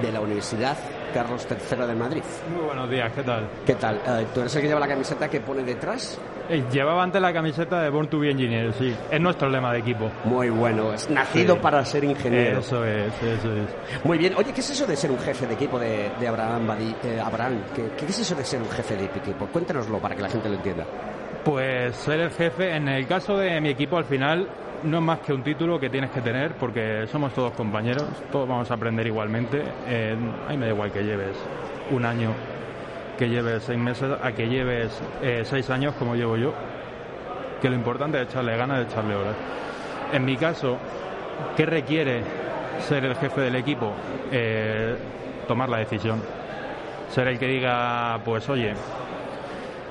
de 0.00 0.12
la 0.12 0.20
Universidad 0.20 0.76
Carlos 1.14 1.46
III 1.48 1.86
de 1.86 1.94
Madrid. 1.94 2.22
Muy 2.52 2.64
buenos 2.66 2.90
días, 2.90 3.12
¿qué 3.14 3.22
tal? 3.22 3.48
¿Qué 3.64 3.74
tal? 3.76 3.94
Eh, 4.06 4.26
¿Tú 4.34 4.40
eres 4.40 4.54
el 4.56 4.62
que 4.62 4.68
lleva 4.68 4.80
la 4.80 4.88
camiseta 4.88 5.28
que 5.30 5.40
pone 5.40 5.62
detrás? 5.62 6.18
Eh, 6.48 6.64
Llevaba 6.72 7.02
antes 7.04 7.22
la 7.22 7.32
camiseta 7.32 7.80
de 7.80 7.88
Born 7.88 8.08
to 8.08 8.18
be 8.18 8.30
Engineer, 8.32 8.72
sí. 8.74 8.94
Es 9.10 9.20
nuestro 9.20 9.48
lema 9.48 9.72
de 9.72 9.78
equipo. 9.78 10.10
Muy 10.24 10.50
bueno, 10.50 10.92
es 10.92 11.08
nacido 11.08 11.54
Sí. 11.54 11.60
para 11.62 11.84
ser 11.84 12.02
ingeniero. 12.04 12.58
Eso 12.58 12.84
es, 12.84 13.12
eso 13.22 13.52
es. 13.54 14.04
Muy 14.04 14.18
bien. 14.18 14.34
Oye, 14.36 14.52
¿qué 14.52 14.60
es 14.60 14.70
eso 14.70 14.86
de 14.86 14.96
ser 14.96 15.10
un 15.12 15.18
jefe 15.20 15.46
de 15.46 15.54
equipo 15.54 15.78
de, 15.78 16.10
de 16.18 16.28
Abraham 16.28 16.68
eh, 17.04 17.20
Abraham? 17.24 17.60
¿Qué, 17.74 17.90
¿Qué 17.96 18.06
es 18.06 18.18
eso 18.18 18.34
de 18.34 18.44
ser 18.44 18.60
un 18.60 18.68
jefe 18.70 18.96
de 18.96 19.04
equipo? 19.04 19.46
Cuéntanoslo 19.46 19.98
para 20.00 20.14
que 20.16 20.22
la 20.22 20.28
gente 20.28 20.48
lo 20.48 20.56
entienda. 20.56 20.84
Pues 21.44 21.94
ser 21.96 22.20
el 22.20 22.30
jefe, 22.32 22.74
en 22.74 22.88
el 22.88 23.06
caso 23.06 23.36
de 23.38 23.60
mi 23.60 23.68
equipo, 23.70 23.96
al 23.96 24.04
final 24.04 24.48
no 24.84 24.98
es 24.98 25.02
más 25.02 25.20
que 25.20 25.32
un 25.32 25.42
título 25.42 25.80
que 25.80 25.88
tienes 25.88 26.10
que 26.10 26.20
tener 26.20 26.52
porque 26.52 27.06
somos 27.10 27.32
todos 27.32 27.52
compañeros, 27.52 28.04
todos 28.30 28.48
vamos 28.48 28.70
a 28.70 28.74
aprender 28.74 29.06
igualmente. 29.06 29.62
Eh, 29.88 30.16
a 30.46 30.50
mí 30.50 30.56
me 30.56 30.66
da 30.66 30.72
igual 30.72 30.92
que 30.92 31.02
lleves 31.02 31.36
un 31.90 32.04
año, 32.04 32.30
que 33.18 33.28
lleves 33.28 33.62
seis 33.64 33.78
meses, 33.78 34.12
a 34.22 34.32
que 34.32 34.48
lleves 34.48 35.00
eh, 35.22 35.42
seis 35.44 35.70
años 35.70 35.94
como 35.94 36.14
llevo 36.14 36.36
yo, 36.36 36.52
que 37.60 37.68
lo 37.68 37.76
importante 37.76 38.20
es 38.20 38.28
echarle 38.28 38.56
ganas, 38.56 38.78
de 38.78 38.84
echarle 38.84 39.14
horas. 39.14 39.36
En 40.12 40.24
mi 40.24 40.36
caso, 40.36 40.76
¿qué 41.56 41.66
requiere 41.66 42.22
ser 42.80 43.04
el 43.04 43.16
jefe 43.16 43.40
del 43.40 43.56
equipo? 43.56 43.92
Eh, 44.30 44.96
tomar 45.48 45.68
la 45.68 45.78
decisión. 45.78 46.20
Ser 47.08 47.28
el 47.28 47.38
que 47.38 47.46
diga, 47.46 48.20
pues 48.24 48.48
oye, 48.48 48.74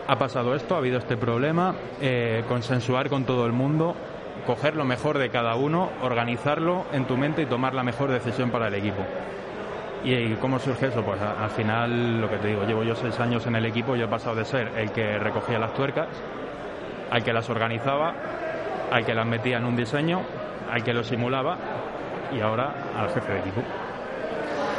ha 0.08 0.18
pasado 0.18 0.54
esto, 0.56 0.76
ha 0.76 0.80
habido 0.80 0.98
este 1.00 1.18
problema, 1.18 1.74
eh, 2.02 2.44
consensuar 2.48 3.10
con 3.10 3.24
todo 3.24 3.46
el 3.46 3.54
mundo, 3.54 3.96
coger 4.46 4.76
lo 4.76 4.86
mejor 4.86 5.18
de 5.18 5.30
cada 5.30 5.56
uno, 5.56 5.90
organizarlo 6.02 6.86
en 6.92 7.06
tu 7.06 7.18
mente 7.18 7.42
y 7.42 7.46
tomar 7.46 7.74
la 7.74 7.84
mejor 7.84 8.12
decisión 8.12 8.52
para 8.52 8.68
el 8.68 8.76
equipo. 8.76 9.04
¿Y 10.04 10.34
cómo 10.36 10.60
surge 10.60 10.88
eso? 10.88 11.02
Pues 11.02 11.22
al 11.22 11.50
final, 11.52 12.20
lo 12.20 12.30
que 12.30 12.38
te 12.38 12.50
digo, 12.50 12.66
llevo 12.66 12.84
yo 12.84 12.96
seis 12.96 13.18
años 13.20 13.48
en 13.48 13.56
el 13.56 13.66
equipo 13.66 13.96
y 13.96 14.02
he 14.02 14.08
pasado 14.08 14.36
de 14.36 14.44
ser 14.44 14.72
el 14.78 14.92
que 14.92 15.18
recogía 15.18 15.58
las 15.60 15.74
tuercas, 15.74 16.08
al 17.10 17.24
que 17.24 17.32
las 17.32 17.50
organizaba, 17.50 18.14
al 18.92 19.06
que 19.06 19.14
las 19.14 19.26
metía 19.26 19.58
en 19.58 19.66
un 19.66 19.78
diseño, 19.78 20.22
al 20.70 20.84
que 20.84 20.94
lo 20.94 21.04
simulaba 21.04 21.58
y 22.36 22.42
ahora 22.42 22.74
al 22.98 23.10
jefe 23.10 23.32
de 23.32 23.40
equipo. 23.40 23.62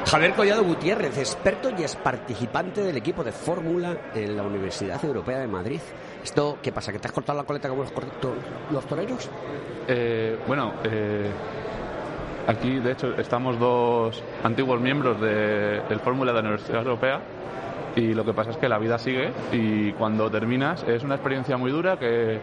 Javier 0.07 0.35
Collado 0.35 0.63
Gutiérrez, 0.65 1.17
experto 1.17 1.71
y 1.77 1.83
es 1.83 1.97
participante 1.97 2.83
del 2.83 2.97
equipo 2.99 3.25
de 3.25 3.33
Fórmula 3.33 3.97
en 4.15 4.37
la 4.37 4.43
Universidad 4.43 5.03
Europea 5.03 5.39
de 5.39 5.47
Madrid. 5.47 5.81
¿Esto 6.25 6.57
qué 6.63 6.73
pasa? 6.73 6.91
¿Que 6.91 6.99
te 6.99 7.07
has 7.07 7.13
cortado 7.13 7.37
la 7.39 7.45
coleta 7.45 7.69
correcto- 7.69 8.35
los 8.73 8.85
toreros? 8.87 9.29
Eh, 9.87 10.39
bueno, 10.49 10.73
eh, 10.85 11.31
aquí 12.47 12.79
de 12.79 12.93
hecho 12.93 13.15
estamos 13.19 13.59
dos 13.59 14.23
antiguos 14.43 14.81
miembros 14.81 15.21
de- 15.21 15.83
del 15.87 16.01
Fórmula 16.01 16.33
de 16.33 16.43
la 16.43 16.49
Universidad 16.49 16.83
Europea 16.83 17.21
y 17.97 18.15
lo 18.15 18.25
que 18.25 18.33
pasa 18.33 18.51
es 18.51 18.57
que 18.57 18.69
la 18.69 18.79
vida 18.79 18.99
sigue 18.99 19.33
y 19.53 19.93
cuando 19.93 20.31
terminas 20.31 20.85
es 20.85 21.03
una 21.05 21.15
experiencia 21.15 21.57
muy 21.57 21.71
dura 21.71 21.99
que 21.99 22.41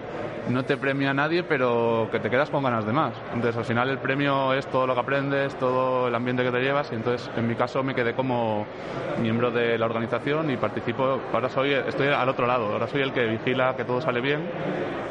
no 0.50 0.64
te 0.64 0.78
premia 0.78 1.14
nadie, 1.14 1.44
pero 1.44 2.10
que 2.12 2.20
te 2.20 2.30
quedas 2.30 2.50
con 2.50 2.64
ganas 2.64 2.86
de 2.86 2.94
más. 2.94 3.14
Entonces 3.34 3.58
al 3.58 3.66
final 3.66 3.90
el 3.90 4.00
premio 4.00 4.54
es 4.54 4.66
todo 4.68 4.88
lo 4.88 4.94
que 4.94 5.00
aprendes, 5.02 5.56
todo 5.56 6.08
el 6.08 6.16
ambiente 6.16 6.44
que 6.44 6.52
te 6.52 6.60
llevas 6.62 6.92
y 6.92 6.96
entonces 6.96 7.30
en 7.36 7.48
mi 7.48 7.56
caso 7.56 7.84
me 7.84 7.94
quedé 7.94 8.14
como 8.14 8.66
miembro 9.22 9.52
de 9.52 9.78
la 9.78 9.86
organización 9.86 10.50
y 10.50 10.58
participo, 10.58 11.20
ahora 11.34 11.50
soy, 11.50 11.74
estoy 11.74 12.08
al 12.08 12.30
otro 12.30 12.48
lado, 12.48 12.74
ahora 12.74 12.88
soy 12.88 13.02
el 13.02 13.14
que 13.14 13.26
vigila 13.26 13.76
que 13.76 13.84
todo 13.84 14.02
sale 14.02 14.22
bien, 14.22 14.50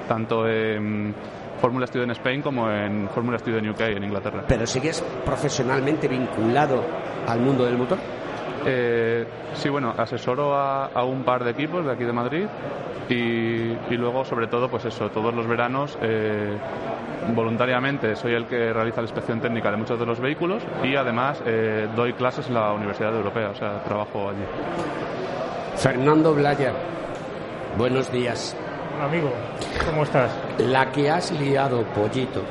tanto 0.08 0.48
en 0.48 1.14
Fórmula 1.60 1.86
Studio 1.86 2.04
en 2.04 2.10
Spain 2.12 2.42
como 2.42 2.70
en 2.70 3.08
Fórmula 3.10 3.38
Studio 3.38 3.58
en 3.58 3.68
UK, 3.68 3.80
en 3.80 4.04
Inglaterra. 4.04 4.44
¿Pero 4.48 4.66
sigues 4.66 5.02
profesionalmente 5.24 6.08
vinculado 6.08 6.82
al 7.26 7.40
mundo 7.40 7.64
del 7.64 7.76
motor? 7.76 7.98
Eh, 8.66 9.26
sí, 9.54 9.68
bueno, 9.68 9.94
asesoro 9.96 10.54
a, 10.54 10.86
a, 10.86 11.04
un 11.04 11.22
par 11.22 11.44
de 11.44 11.50
equipos 11.52 11.84
de 11.84 11.92
aquí 11.92 12.04
de 12.04 12.12
Madrid 12.12 12.46
y, 13.08 13.14
y 13.14 13.96
luego, 13.96 14.24
sobre 14.24 14.46
todo, 14.46 14.68
pues 14.68 14.84
eso, 14.84 15.08
todos 15.10 15.34
los 15.34 15.46
veranos 15.46 15.98
eh, 16.02 16.56
voluntariamente 17.34 18.16
soy 18.16 18.34
el 18.34 18.46
que 18.46 18.72
realiza 18.72 18.96
la 19.00 19.06
inspección 19.08 19.40
técnica 19.40 19.70
de 19.70 19.76
muchos 19.76 19.98
de 19.98 20.06
los 20.06 20.20
vehículos 20.20 20.62
y 20.84 20.94
además 20.96 21.42
eh, 21.46 21.88
doy 21.96 22.12
clases 22.12 22.48
en 22.48 22.54
la 22.54 22.72
Universidad 22.72 23.14
Europea, 23.14 23.50
o 23.50 23.54
sea, 23.54 23.82
trabajo 23.82 24.30
allí. 24.30 24.44
Fernando 25.76 26.34
Blaya, 26.34 26.72
buenos 27.78 28.12
días. 28.12 28.56
Amigo, 29.02 29.32
¿cómo 29.86 30.02
estás? 30.02 30.30
La 30.58 30.92
que 30.92 31.08
has 31.10 31.32
liado, 31.32 31.82
pollito. 31.94 32.42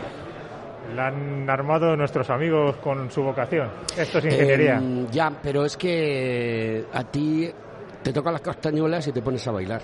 La 0.95 1.07
han 1.07 1.49
armado 1.49 1.95
nuestros 1.95 2.30
amigos 2.30 2.78
con 2.78 3.10
su 3.11 3.24
vocación. 3.24 3.70
Esto 3.98 4.18
es 4.20 4.26
ingeniería. 4.26 4.80
Eh, 4.82 5.07
ya, 5.11 5.32
pero 5.41 5.66
es 5.66 5.78
que 5.78 6.86
a 6.91 7.03
ti 7.03 7.49
te 8.02 8.14
tocan 8.14 8.34
las 8.34 8.41
castañuelas 8.41 9.07
y 9.07 9.11
te 9.11 9.22
pones 9.22 9.48
a 9.48 9.52
bailar. 9.52 9.82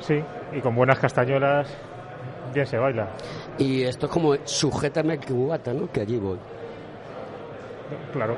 Sí, 0.00 0.20
y 0.52 0.60
con 0.60 0.74
buenas 0.74 0.98
castañuelas 0.98 1.68
bien 2.52 2.66
se 2.66 2.78
baila. 2.78 3.08
Y 3.58 3.82
esto 3.82 4.06
es 4.06 4.12
como 4.12 4.34
sujétame 4.44 5.18
que 5.18 5.32
cubata, 5.32 5.72
¿no? 5.74 5.90
Que 5.90 6.00
allí 6.00 6.18
voy. 6.18 6.38
Claro. 8.12 8.36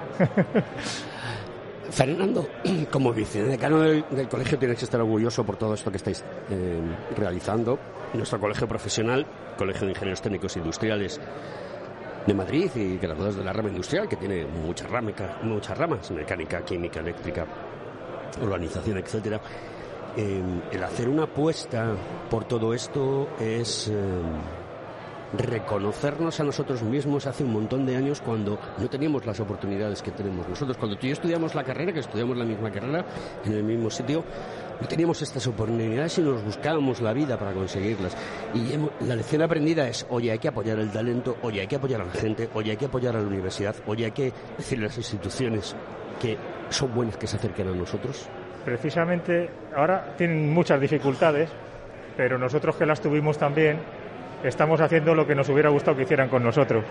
Fernando, 1.90 2.48
como 2.90 3.12
vicedecano 3.12 3.80
del, 3.80 4.04
del, 4.10 4.28
colegio 4.28 4.58
tienes 4.58 4.78
que 4.78 4.84
estar 4.84 5.00
orgulloso 5.00 5.44
por 5.44 5.56
todo 5.56 5.74
esto 5.74 5.90
que 5.90 5.98
estáis 5.98 6.24
eh, 6.50 6.80
realizando. 7.16 7.78
Nuestro 8.14 8.40
colegio 8.40 8.66
profesional, 8.66 9.26
Colegio 9.56 9.86
de 9.86 9.92
Ingenieros 9.92 10.22
Técnicos 10.22 10.56
Industriales 10.56 11.20
de 12.26 12.34
Madrid 12.34 12.70
y 12.74 12.98
graduados 12.98 13.36
de 13.36 13.44
la 13.44 13.52
rama 13.52 13.68
industrial, 13.68 14.08
que 14.08 14.16
tiene 14.16 14.44
muchas, 14.46 14.90
ramas, 14.90 15.14
muchas 15.42 15.78
ramas, 15.78 16.10
mecánica, 16.10 16.64
química, 16.64 17.00
eléctrica, 17.00 17.46
urbanización, 18.42 18.98
etcétera. 18.98 19.40
Eh, 20.16 20.42
el 20.72 20.82
hacer 20.82 21.08
una 21.08 21.24
apuesta 21.24 21.94
por 22.30 22.44
todo 22.44 22.74
esto 22.74 23.28
es... 23.38 23.88
Eh, 23.88 24.22
reconocernos 25.38 26.40
a 26.40 26.44
nosotros 26.44 26.82
mismos 26.82 27.26
hace 27.26 27.44
un 27.44 27.52
montón 27.52 27.86
de 27.86 27.96
años 27.96 28.20
cuando 28.20 28.58
no 28.78 28.88
teníamos 28.88 29.26
las 29.26 29.40
oportunidades 29.40 30.02
que 30.02 30.10
tenemos 30.10 30.48
nosotros. 30.48 30.76
Cuando 30.76 30.96
tú 30.96 31.06
y 31.06 31.10
yo 31.10 31.12
estudiamos 31.14 31.54
la 31.54 31.64
carrera, 31.64 31.92
que 31.92 32.00
estudiamos 32.00 32.36
la 32.36 32.44
misma 32.44 32.70
carrera 32.70 33.04
en 33.44 33.52
el 33.52 33.62
mismo 33.62 33.90
sitio, 33.90 34.24
no 34.80 34.86
teníamos 34.86 35.20
estas 35.22 35.46
oportunidades 35.46 36.18
y 36.18 36.22
nos 36.22 36.42
buscábamos 36.44 37.00
la 37.00 37.12
vida 37.12 37.38
para 37.38 37.52
conseguirlas. 37.52 38.16
Y 38.54 39.04
la 39.04 39.16
lección 39.16 39.42
aprendida 39.42 39.88
es, 39.88 40.06
oye, 40.10 40.30
hay 40.32 40.38
que 40.38 40.48
apoyar 40.48 40.78
el 40.78 40.90
talento, 40.90 41.36
oye, 41.42 41.60
hay 41.60 41.66
que 41.66 41.76
apoyar 41.76 42.00
a 42.00 42.04
la 42.04 42.12
gente, 42.12 42.48
oye, 42.54 42.72
hay 42.72 42.76
que 42.76 42.86
apoyar 42.86 43.16
a 43.16 43.20
la 43.20 43.26
universidad, 43.26 43.74
oye, 43.86 44.06
hay 44.06 44.12
que 44.12 44.32
decirle 44.56 44.86
a 44.86 44.88
las 44.88 44.98
instituciones 44.98 45.74
que 46.20 46.36
son 46.68 46.94
buenas 46.94 47.16
que 47.16 47.26
se 47.26 47.36
acerquen 47.36 47.68
a 47.68 47.72
nosotros. 47.72 48.28
Precisamente 48.64 49.48
ahora 49.74 50.14
tienen 50.16 50.52
muchas 50.52 50.80
dificultades, 50.80 51.50
pero 52.16 52.38
nosotros 52.38 52.76
que 52.76 52.86
las 52.86 53.00
tuvimos 53.00 53.38
también, 53.38 53.78
estamos 54.42 54.80
haciendo 54.80 55.14
lo 55.14 55.26
que 55.26 55.34
nos 55.34 55.48
hubiera 55.48 55.70
gustado 55.70 55.96
que 55.96 56.04
hicieran 56.04 56.28
con 56.28 56.42
nosotros. 56.42 56.84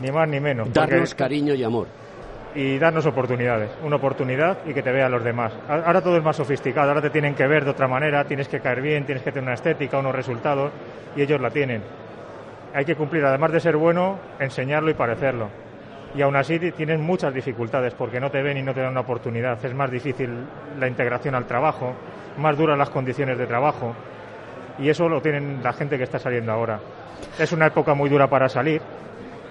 Ni 0.00 0.10
más 0.10 0.28
ni 0.28 0.40
menos. 0.40 0.72
Darnos 0.72 1.10
porque... 1.10 1.24
cariño 1.24 1.54
y 1.54 1.64
amor. 1.64 1.88
Y 2.54 2.78
darnos 2.78 3.06
oportunidades. 3.06 3.70
Una 3.82 3.96
oportunidad 3.96 4.58
y 4.66 4.72
que 4.72 4.82
te 4.82 4.90
vean 4.90 5.10
los 5.10 5.22
demás. 5.22 5.52
Ahora 5.68 6.00
todo 6.00 6.16
es 6.16 6.22
más 6.22 6.36
sofisticado. 6.36 6.88
Ahora 6.88 7.02
te 7.02 7.10
tienen 7.10 7.34
que 7.34 7.46
ver 7.46 7.64
de 7.64 7.70
otra 7.70 7.88
manera. 7.88 8.24
Tienes 8.24 8.48
que 8.48 8.60
caer 8.60 8.80
bien, 8.80 9.04
tienes 9.04 9.22
que 9.22 9.30
tener 9.30 9.44
una 9.44 9.54
estética, 9.54 9.98
unos 9.98 10.14
resultados. 10.14 10.72
Y 11.16 11.22
ellos 11.22 11.40
la 11.40 11.50
tienen. 11.50 11.82
Hay 12.74 12.84
que 12.84 12.94
cumplir, 12.94 13.24
además 13.24 13.52
de 13.52 13.60
ser 13.60 13.76
bueno, 13.76 14.18
enseñarlo 14.38 14.90
y 14.90 14.94
parecerlo. 14.94 15.48
Y 16.14 16.22
aún 16.22 16.36
así 16.36 16.58
tienes 16.72 16.98
muchas 16.98 17.34
dificultades 17.34 17.94
porque 17.94 18.18
no 18.18 18.30
te 18.30 18.42
ven 18.42 18.56
y 18.56 18.62
no 18.62 18.72
te 18.72 18.80
dan 18.80 18.92
una 18.92 19.00
oportunidad. 19.00 19.62
Es 19.64 19.74
más 19.74 19.90
difícil 19.90 20.30
la 20.78 20.88
integración 20.88 21.34
al 21.34 21.46
trabajo, 21.46 21.94
más 22.38 22.56
duras 22.56 22.78
las 22.78 22.90
condiciones 22.90 23.36
de 23.36 23.46
trabajo 23.46 23.94
y 24.78 24.88
eso 24.88 25.08
lo 25.08 25.20
tienen 25.20 25.60
la 25.62 25.72
gente 25.72 25.96
que 25.96 26.04
está 26.04 26.18
saliendo 26.18 26.52
ahora. 26.52 26.80
Es 27.38 27.52
una 27.52 27.66
época 27.66 27.94
muy 27.94 28.08
dura 28.08 28.28
para 28.28 28.48
salir 28.48 28.80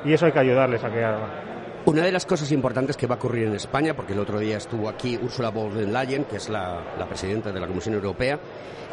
y 0.05 0.13
eso 0.13 0.25
hay 0.25 0.31
que 0.31 0.39
ayudarles 0.39 0.83
a 0.83 0.89
que 0.89 1.03
hagan. 1.03 1.47
Una 1.85 2.03
de 2.03 2.11
las 2.11 2.25
cosas 2.25 2.51
importantes 2.51 2.97
que 2.97 3.07
va 3.07 3.15
a 3.15 3.17
ocurrir 3.17 3.47
en 3.47 3.55
España, 3.55 3.93
porque 3.93 4.11
el 4.11 4.19
otro 4.19 4.39
día 4.39 4.57
estuvo 4.57 4.89
aquí 4.89 5.17
Ursula 5.21 5.51
von 5.51 5.73
der 5.73 5.87
Leyen, 5.87 6.25
que 6.25 6.35
es 6.35 6.49
la, 6.49 6.81
la, 6.99 7.05
presidenta 7.05 7.53
de 7.53 7.61
la 7.61 7.67
Comisión 7.67 7.95
Europea, 7.95 8.37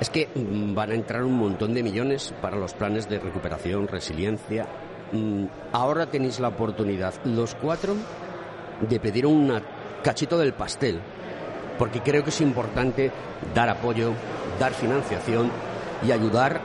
es 0.00 0.10
que 0.10 0.28
van 0.36 0.92
a 0.92 0.94
entrar 0.94 1.24
un 1.24 1.34
montón 1.34 1.74
de 1.74 1.82
millones 1.82 2.32
para 2.40 2.56
los 2.56 2.72
planes 2.72 3.08
de 3.08 3.18
recuperación, 3.18 3.88
resiliencia. 3.88 4.68
Ahora 5.72 6.06
tenéis 6.06 6.38
la 6.38 6.48
oportunidad, 6.48 7.14
los 7.24 7.56
cuatro, 7.56 7.96
de 8.88 9.00
pedir 9.00 9.26
un 9.26 9.52
cachito 10.04 10.38
del 10.38 10.52
pastel, 10.52 11.00
porque 11.78 12.00
creo 12.00 12.22
que 12.22 12.30
es 12.30 12.40
importante 12.40 13.10
dar 13.54 13.68
apoyo, 13.70 14.12
dar 14.60 14.72
financiación 14.72 15.50
y 16.02 16.12
ayudar 16.12 16.62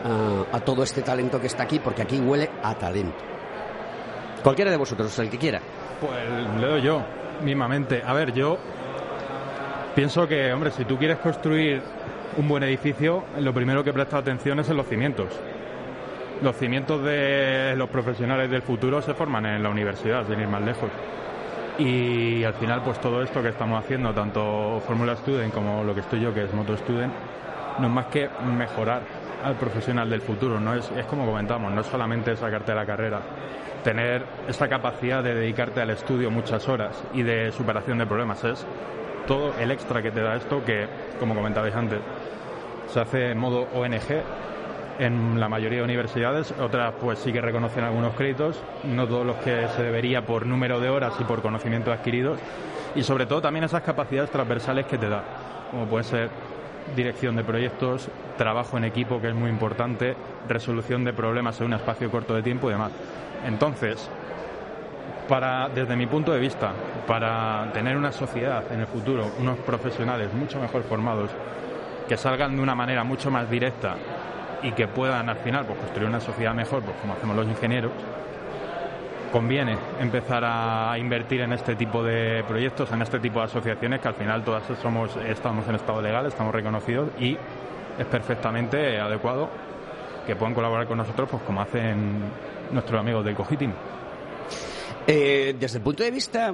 a, 0.51 0.59
todo 0.61 0.83
este 0.83 1.01
talento 1.01 1.39
que 1.39 1.47
está 1.47 1.63
aquí, 1.63 1.79
porque 1.79 2.01
aquí 2.01 2.19
huele 2.19 2.49
a 2.63 2.75
talento. 2.75 3.17
Cualquiera 4.43 4.71
de 4.71 4.77
vosotros, 4.77 5.17
el 5.19 5.29
que 5.29 5.37
quiera. 5.37 5.61
Pues 5.99 6.59
le 6.59 6.67
doy 6.67 6.81
yo, 6.81 7.01
mismamente. 7.43 8.01
A 8.05 8.13
ver, 8.13 8.33
yo 8.33 8.57
pienso 9.95 10.27
que, 10.27 10.51
hombre, 10.53 10.71
si 10.71 10.85
tú 10.85 10.97
quieres 10.97 11.17
construir 11.19 11.81
un 12.37 12.47
buen 12.47 12.63
edificio, 12.63 13.25
lo 13.39 13.53
primero 13.53 13.83
que 13.83 13.93
presta 13.93 14.17
atención 14.17 14.59
es 14.59 14.69
en 14.69 14.77
los 14.77 14.87
cimientos. 14.87 15.27
Los 16.41 16.55
cimientos 16.55 17.03
de 17.03 17.75
los 17.75 17.89
profesionales 17.89 18.49
del 18.49 18.61
futuro 18.61 19.01
se 19.01 19.13
forman 19.13 19.45
en 19.45 19.61
la 19.61 19.69
universidad, 19.69 20.25
sin 20.25 20.39
ir 20.39 20.47
más 20.47 20.61
lejos. 20.61 20.89
Y 21.77 22.43
al 22.43 22.53
final, 22.53 22.81
pues 22.83 22.99
todo 22.99 23.21
esto 23.21 23.41
que 23.41 23.49
estamos 23.49 23.81
haciendo, 23.83 24.13
tanto 24.13 24.81
Fórmula 24.85 25.15
Student 25.15 25.53
como 25.53 25.83
lo 25.83 25.93
que 25.93 26.01
estoy 26.01 26.21
yo, 26.21 26.33
que 26.33 26.43
es 26.43 26.53
Moto 26.53 26.75
Student, 26.77 27.13
no 27.79 27.87
es 27.87 27.93
más 27.93 28.05
que 28.07 28.29
mejorar 28.57 29.01
al 29.43 29.55
profesional 29.55 30.09
del 30.09 30.21
futuro. 30.21 30.59
No 30.59 30.73
es, 30.73 30.89
es 30.91 31.05
como 31.05 31.25
comentamos, 31.25 31.71
no 31.71 31.81
es 31.81 31.87
solamente 31.87 32.35
sacarte 32.35 32.73
la 32.73 32.85
carrera, 32.85 33.21
tener 33.83 34.23
esa 34.47 34.67
capacidad 34.67 35.23
de 35.23 35.35
dedicarte 35.35 35.81
al 35.81 35.89
estudio 35.91 36.29
muchas 36.29 36.67
horas 36.67 37.01
y 37.13 37.23
de 37.23 37.51
superación 37.51 37.97
de 37.97 38.05
problemas. 38.05 38.43
Es 38.43 38.65
todo 39.27 39.53
el 39.59 39.71
extra 39.71 40.01
que 40.01 40.11
te 40.11 40.21
da 40.21 40.35
esto 40.35 40.63
que, 40.63 40.87
como 41.19 41.35
comentabais 41.35 41.75
antes, 41.75 41.99
se 42.87 42.99
hace 42.99 43.31
en 43.31 43.37
modo 43.37 43.67
ONG 43.73 44.23
en 44.99 45.39
la 45.39 45.47
mayoría 45.47 45.77
de 45.79 45.83
universidades, 45.85 46.53
otras 46.59 46.93
pues 46.99 47.19
sí 47.19 47.31
que 47.31 47.39
reconocen 47.39 47.85
algunos 47.85 48.13
créditos, 48.15 48.61
no 48.83 49.07
todos 49.07 49.25
los 49.25 49.37
que 49.37 49.67
se 49.69 49.83
debería 49.83 50.25
por 50.25 50.45
número 50.45 50.79
de 50.81 50.89
horas 50.89 51.13
y 51.19 51.23
por 51.23 51.41
conocimientos 51.41 51.97
adquiridos, 51.97 52.37
y 52.95 53.03
sobre 53.03 53.25
todo 53.25 53.41
también 53.41 53.63
esas 53.63 53.81
capacidades 53.81 54.29
transversales 54.29 54.87
que 54.87 54.97
te 54.97 55.07
da, 55.07 55.23
como 55.71 55.85
puede 55.85 56.03
ser 56.03 56.29
dirección 56.95 57.35
de 57.35 57.43
proyectos, 57.43 58.09
trabajo 58.37 58.77
en 58.77 58.83
equipo, 58.83 59.21
que 59.21 59.29
es 59.29 59.35
muy 59.35 59.49
importante, 59.49 60.15
resolución 60.47 61.03
de 61.03 61.13
problemas 61.13 61.59
en 61.59 61.67
un 61.67 61.73
espacio 61.73 62.09
corto 62.09 62.33
de 62.33 62.43
tiempo 62.43 62.69
y 62.69 62.73
demás. 62.73 62.91
Entonces, 63.45 64.09
para, 65.27 65.69
desde 65.69 65.95
mi 65.95 66.07
punto 66.07 66.31
de 66.31 66.39
vista, 66.39 66.71
para 67.07 67.69
tener 67.73 67.95
una 67.95 68.11
sociedad 68.11 68.63
en 68.71 68.81
el 68.81 68.87
futuro, 68.87 69.31
unos 69.39 69.57
profesionales 69.59 70.33
mucho 70.33 70.59
mejor 70.59 70.83
formados, 70.83 71.29
que 72.07 72.17
salgan 72.17 72.55
de 72.55 72.63
una 72.63 72.75
manera 72.75 73.03
mucho 73.03 73.29
más 73.29 73.49
directa 73.49 73.95
y 74.63 74.71
que 74.71 74.87
puedan 74.87 75.29
al 75.29 75.37
final 75.37 75.65
pues, 75.65 75.77
construir 75.79 76.09
una 76.09 76.19
sociedad 76.19 76.53
mejor, 76.53 76.81
pues 76.81 76.97
como 76.99 77.13
hacemos 77.13 77.35
los 77.35 77.47
ingenieros, 77.47 77.91
conviene 79.31 79.77
empezar 79.99 80.43
a 80.45 80.97
invertir 80.97 81.41
en 81.41 81.53
este 81.53 81.75
tipo 81.75 82.03
de 82.03 82.43
proyectos, 82.47 82.91
en 82.91 83.01
este 83.01 83.19
tipo 83.19 83.39
de 83.39 83.45
asociaciones 83.45 84.01
que 84.01 84.07
al 84.07 84.15
final 84.15 84.43
todas 84.43 84.63
somos, 84.81 85.15
estamos 85.17 85.67
en 85.67 85.75
estado 85.75 86.01
legal, 86.01 86.25
estamos 86.25 86.53
reconocidos 86.53 87.09
y 87.19 87.37
es 87.97 88.05
perfectamente 88.05 88.99
adecuado 88.99 89.49
que 90.25 90.35
puedan 90.35 90.53
colaborar 90.53 90.87
con 90.87 90.97
nosotros 90.97 91.29
pues 91.29 91.43
como 91.43 91.61
hacen 91.61 92.21
nuestros 92.71 92.99
amigos 92.99 93.25
del 93.25 93.35
Cogitim. 93.35 93.71
Eh, 95.07 95.55
desde 95.59 95.77
el 95.77 95.83
punto 95.83 96.03
de 96.03 96.11
vista 96.11 96.53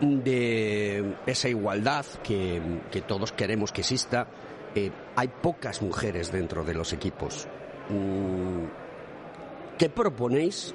de 0.00 1.14
esa 1.26 1.48
igualdad 1.48 2.04
que, 2.22 2.60
todos 3.06 3.32
queremos 3.32 3.70
que 3.70 3.82
exista, 3.82 4.26
eh, 4.74 4.90
hay 5.14 5.28
pocas 5.28 5.82
mujeres 5.82 6.32
dentro 6.32 6.64
de 6.64 6.74
los 6.74 6.92
equipos. 6.92 7.46
¿Qué 9.78 9.88
proponéis 9.88 10.74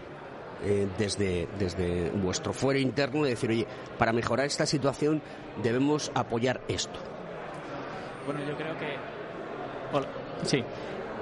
eh, 0.63 0.87
desde, 0.97 1.47
desde 1.59 2.09
vuestro 2.11 2.53
fuero 2.53 2.79
interno 2.79 3.23
de 3.23 3.31
decir, 3.31 3.49
oye, 3.49 3.67
para 3.97 4.13
mejorar 4.13 4.45
esta 4.45 4.65
situación 4.65 5.21
debemos 5.61 6.11
apoyar 6.15 6.61
esto? 6.67 6.99
Bueno, 8.25 8.41
yo 8.47 8.55
creo 8.55 8.77
que... 8.77 8.95
Hola. 9.93 10.07
Sí, 10.43 10.63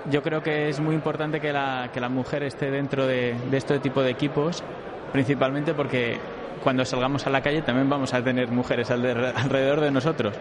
yo 0.10 0.22
creo 0.22 0.42
que 0.42 0.70
es 0.70 0.80
muy 0.80 0.96
importante 0.96 1.40
que 1.40 1.52
la, 1.54 1.90
que 1.94 2.00
la 2.00 2.10
mujer 2.10 2.44
esté 2.44 2.72
dentro 2.72 3.06
de, 3.06 3.36
de 3.50 3.58
este 3.58 3.80
tipo 3.80 4.02
de 4.02 4.12
equipos, 4.12 4.64
principalmente 5.12 5.74
porque 5.74 6.18
cuando 6.64 6.86
salgamos 6.86 7.28
a 7.28 7.30
la 7.30 7.42
calle 7.42 7.62
también 7.62 7.90
vamos 7.90 8.14
a 8.14 8.24
tener 8.24 8.48
mujeres 8.48 8.90
alrededor 8.90 9.82
de 9.82 9.92
nosotros. 9.92 10.34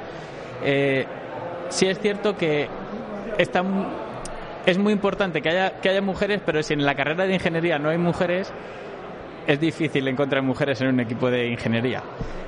Eh, 0.62 1.04
sí 1.68 1.86
es 1.86 1.98
cierto 1.98 2.36
que 2.36 2.68
está, 3.38 3.62
es 4.66 4.78
muy 4.78 4.92
importante 4.92 5.42
que 5.42 5.48
haya, 5.48 5.80
que 5.80 5.88
haya 5.88 6.02
mujeres, 6.02 6.40
pero 6.44 6.62
si 6.62 6.74
en 6.74 6.84
la 6.84 6.94
carrera 6.94 7.26
de 7.26 7.34
ingeniería 7.34 7.78
no 7.78 7.88
hay 7.88 7.98
mujeres, 7.98 8.52
es 9.46 9.60
difícil 9.60 10.06
encontrar 10.08 10.42
mujeres 10.42 10.80
en 10.80 10.88
un 10.88 11.00
equipo 11.00 11.30
de 11.30 11.48
ingeniería. 11.48 12.02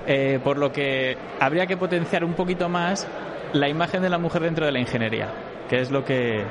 Eh, 0.07 0.39
por 0.43 0.59
lo 0.59 0.71
que 0.71 1.17
habría 1.41 1.67
que 1.67 1.77
potenciar 1.77 2.25
un 2.25 2.35
poquito 2.35 2.69
más 2.69 3.07
la 3.53 3.69
imagen 3.69 4.03
de 4.03 4.11
la 4.11 4.19
mujer 4.19 4.43
dentro 4.43 4.67
de 4.67 4.73
la 4.73 4.79
ingeniería, 4.79 5.29
que 5.69 5.81
es 5.81 5.91
lo 5.91 6.05
que 6.05 6.45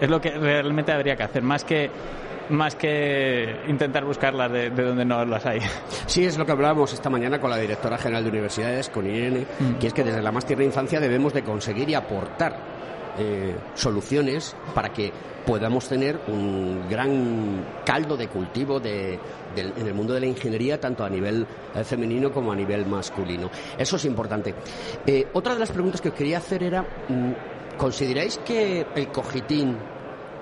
es 0.00 0.10
lo 0.10 0.20
que 0.20 0.30
realmente 0.30 0.92
habría 0.92 1.16
que 1.16 1.22
hacer, 1.22 1.42
más 1.42 1.64
que 1.64 1.90
más 2.48 2.76
que 2.76 3.56
intentar 3.66 4.04
buscarlas 4.04 4.50
de, 4.52 4.70
donde 4.70 5.04
no 5.04 5.24
las 5.24 5.44
hay. 5.46 5.60
Sí, 6.06 6.24
es 6.24 6.38
lo 6.38 6.46
que 6.46 6.52
hablábamos 6.52 6.92
esta 6.92 7.10
mañana 7.10 7.40
con 7.40 7.50
la 7.50 7.56
directora 7.56 7.98
general 7.98 8.22
de 8.22 8.30
universidades, 8.30 8.88
con 8.88 9.06
Irene, 9.06 9.46
mm. 9.58 9.74
que 9.74 9.88
es 9.88 9.92
que 9.92 10.04
desde 10.04 10.22
la 10.22 10.30
más 10.30 10.46
tierna 10.46 10.64
infancia 10.64 11.00
debemos 11.00 11.32
de 11.32 11.42
conseguir 11.42 11.88
y 11.90 11.94
aportar 11.94 12.75
eh, 13.18 13.56
soluciones 13.74 14.54
para 14.74 14.92
que 14.92 15.12
podamos 15.46 15.88
tener 15.88 16.20
un 16.26 16.88
gran 16.90 17.64
caldo 17.84 18.16
de 18.16 18.26
cultivo 18.28 18.80
de, 18.80 19.18
en 19.54 19.86
el 19.86 19.94
mundo 19.94 20.12
de 20.12 20.20
la 20.20 20.26
ingeniería, 20.26 20.80
tanto 20.80 21.04
a 21.04 21.08
nivel 21.08 21.46
eh, 21.74 21.84
femenino 21.84 22.32
como 22.32 22.52
a 22.52 22.56
nivel 22.56 22.84
masculino. 22.84 23.48
Eso 23.78 23.96
es 23.96 24.04
importante. 24.04 24.54
Eh, 25.06 25.28
otra 25.32 25.54
de 25.54 25.60
las 25.60 25.70
preguntas 25.70 26.00
que 26.00 26.10
quería 26.10 26.38
hacer 26.38 26.64
era, 26.64 26.82
mm, 26.82 27.78
¿consideráis 27.78 28.38
que 28.38 28.84
el 28.94 29.08
cogitín 29.08 29.78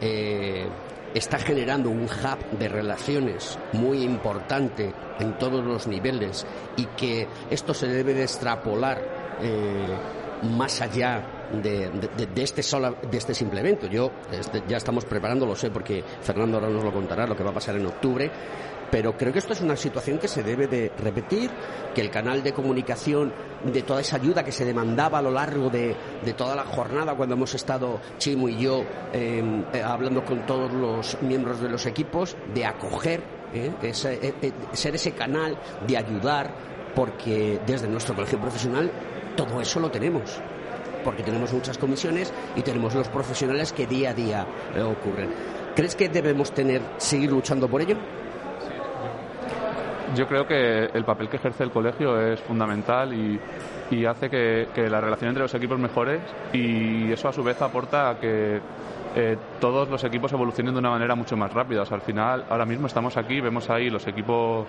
eh, 0.01 0.67
está 1.13 1.39
generando 1.39 1.91
un 1.91 2.05
hub 2.05 2.59
de 2.59 2.69
relaciones 2.69 3.59
muy 3.75 4.03
importante 4.03 4.93
en 5.21 5.39
todos 5.39 5.65
los 5.65 5.87
niveles 5.87 6.47
y 6.77 6.87
que 6.87 7.29
esto 7.51 7.75
se 7.75 7.87
debe 7.87 8.15
de 8.15 8.23
extrapolar 8.25 9.23
más 10.43 10.81
allá 10.81 11.34
de, 11.53 11.91
este 12.37 12.62
de 12.62 13.16
este 13.19 13.35
simple 13.35 13.61
evento. 13.61 13.87
Yo 13.87 14.11
este, 14.31 14.62
ya 14.69 14.77
estamos 14.77 15.05
preparando, 15.05 15.47
lo 15.47 15.57
sé, 15.57 15.71
porque 15.71 16.03
Fernando 16.23 16.59
ahora 16.59 16.71
nos 16.71 16.85
lo 16.85 16.93
contará, 16.93 17.27
lo 17.27 17.37
que 17.37 17.43
va 17.45 17.51
a 17.51 17.55
pasar 17.55 17.77
en 17.77 17.87
octubre. 17.87 18.31
Pero 18.91 19.16
creo 19.16 19.33
que 19.33 19.41
esto 19.41 19.55
es 19.55 19.61
una 19.61 19.75
situación 19.75 20.19
que 20.19 20.29
se 20.29 20.43
debe 20.43 20.69
de 20.69 20.93
repetir, 20.99 21.51
que 21.95 22.01
el 22.01 22.11
canal 22.11 22.43
de 22.43 22.53
comunicación 22.53 23.33
de 23.65 23.83
toda 23.83 24.01
esa 24.01 24.16
ayuda 24.16 24.45
que 24.45 24.53
se 24.53 24.65
demandaba 24.65 25.19
a 25.19 25.23
lo 25.23 25.33
largo 25.33 25.69
de, 25.69 25.97
toda 26.37 26.55
la 26.55 26.65
jornada 26.65 27.15
cuando 27.16 27.35
hemos 27.35 27.55
estado 27.55 28.01
Chimo 28.19 28.49
y 28.49 28.59
yo 28.59 28.85
em, 29.12 29.65
eh, 29.73 29.83
hablando 29.83 30.25
con 30.25 30.47
todos 30.47 30.73
los 30.73 31.21
miembros 31.23 31.61
de 31.61 31.71
los 31.71 31.87
equipos, 31.87 32.37
de 32.55 32.66
acoger, 32.66 33.21
eh, 33.53 33.73
eh, 33.83 34.53
ser 34.73 34.95
ese 34.95 35.12
canal 35.12 35.59
de 35.87 35.97
ayudar, 35.97 36.55
porque 36.95 37.61
desde 37.66 37.89
nuestro 37.89 38.15
colegio 38.15 38.41
profesional 38.41 38.93
todo 39.37 39.61
eso 39.61 39.81
lo 39.81 39.91
tenemos 39.91 40.41
porque 41.05 41.22
tenemos 41.22 41.52
muchas 41.52 41.78
comisiones 41.78 42.32
y 42.56 42.62
tenemos 42.62 42.94
los 42.94 43.09
profesionales 43.09 43.72
que 43.72 43.86
día 43.86 44.10
a 44.10 44.14
día 44.14 44.47
eh, 44.74 44.82
ocurren. 44.82 45.31
¿Crees 45.76 45.94
que 45.94 46.09
debemos 46.09 46.52
tener 46.52 46.81
seguir 46.97 47.31
luchando 47.31 47.68
por 47.68 47.82
ello? 47.82 47.97
Yo 50.14 50.28
creo 50.28 50.47
que 50.47 50.85
el 50.85 51.05
papel 51.05 51.28
que 51.28 51.36
ejerce 51.36 51.64
el 51.64 51.70
colegio 51.70 52.20
es 52.20 52.40
fundamental 52.40 53.12
y, 53.12 53.40
hace 54.06 54.28
que, 54.31 54.89
la 54.89 55.01
relación 55.01 55.28
entre 55.28 55.43
los 55.43 55.55
equipos 55.55 55.78
mejore 55.78 56.20
y 56.52 57.12
eso 57.12 57.28
a 57.28 57.32
su 57.32 57.43
vez 57.43 57.60
aporta 57.62 58.10
a 58.10 58.18
que 58.18 58.60
eh, 59.16 59.36
todos 59.60 59.89
los 59.89 60.02
equipos 60.05 60.32
evolucionen 60.32 60.74
de 60.74 60.81
una 60.81 60.90
manera 60.90 61.14
mucho 61.14 61.36
más 61.36 61.52
rápida. 61.52 61.82
al 61.89 62.01
final, 62.01 62.44
ahora 62.48 62.64
mismo 62.64 62.86
estamos 62.86 63.16
aquí, 63.16 63.40
vemos 63.40 63.68
ahí 63.70 63.90
los 63.90 64.06
equipos 64.06 64.66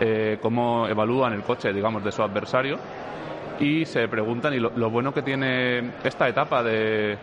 eh, 0.00 0.38
cómo 0.42 0.88
evalúan 0.88 1.32
el 1.32 1.42
coche, 1.42 1.72
digamos, 1.72 2.02
de 2.02 2.10
su 2.10 2.22
adversario 2.22 2.76
y 3.62 3.84
se 3.86 4.08
preguntan, 4.08 4.52
y 4.54 4.58
lo, 4.58 4.90
bueno 4.90 5.14
que 5.14 5.22
tiene 5.22 5.92
esta 6.04 6.28
etapa 6.28 6.62
de, 6.62 7.16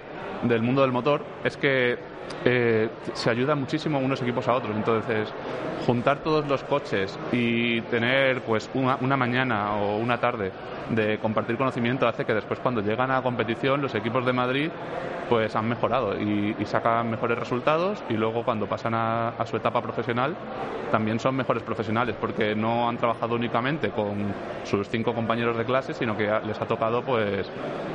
del 0.44 0.61
mundo 0.61 0.82
del 0.82 0.91
motor 0.91 1.22
es 1.44 1.57
que 1.57 1.98
eh, 2.45 2.89
se 3.14 3.30
ayudan 3.30 3.60
muchísimo 3.60 3.99
unos 3.99 4.22
equipos 4.22 4.47
a 4.47 4.53
otros. 4.53 4.76
Entonces, 4.76 5.30
juntar 5.85 6.19
todos 6.19 6.47
los 6.47 6.64
coches 6.64 7.18
y 7.31 7.81
tener 7.81 8.41
pues 8.41 8.69
una, 8.73 9.18
mañana 9.18 9.76
o 9.76 9.97
una 9.97 10.19
tarde 10.19 10.51
de 10.91 11.18
compartir 11.18 11.57
conocimiento 11.57 12.07
hace 12.07 12.26
que 12.26 12.34
después 12.34 12.60
cuando 12.60 12.81
llegan 12.81 13.11
a 13.11 13.22
competición 13.22 13.81
los 13.81 13.95
equipos 13.95 14.23
de 14.26 14.34
Madrid 14.34 14.69
pues 15.30 15.56
han 15.56 15.68
mejorado 15.68 16.19
y, 16.19 16.56
sacan 16.65 17.10
mejores 17.10 17.39
resultados 17.39 18.03
y 18.10 18.14
luego 18.14 18.43
cuando 18.43 18.68
pasan 18.68 18.93
a, 18.93 19.34
su 19.45 19.57
etapa 19.57 19.81
profesional 19.81 20.35
también 20.91 21.19
son 21.19 21.35
mejores 21.35 21.64
profesionales 21.64 22.15
porque 22.19 22.56
no 22.56 22.88
han 22.88 22.97
trabajado 22.97 23.35
únicamente 23.35 23.89
con 23.89 24.34
sus 24.64 24.88
cinco 24.89 25.15
compañeros 25.15 25.57
de 25.57 25.65
clase 25.65 25.95
sino 25.95 26.15
que 26.15 26.30
les 26.45 26.61
ha 26.61 26.68
tocado 26.68 27.01
pues 27.01 27.49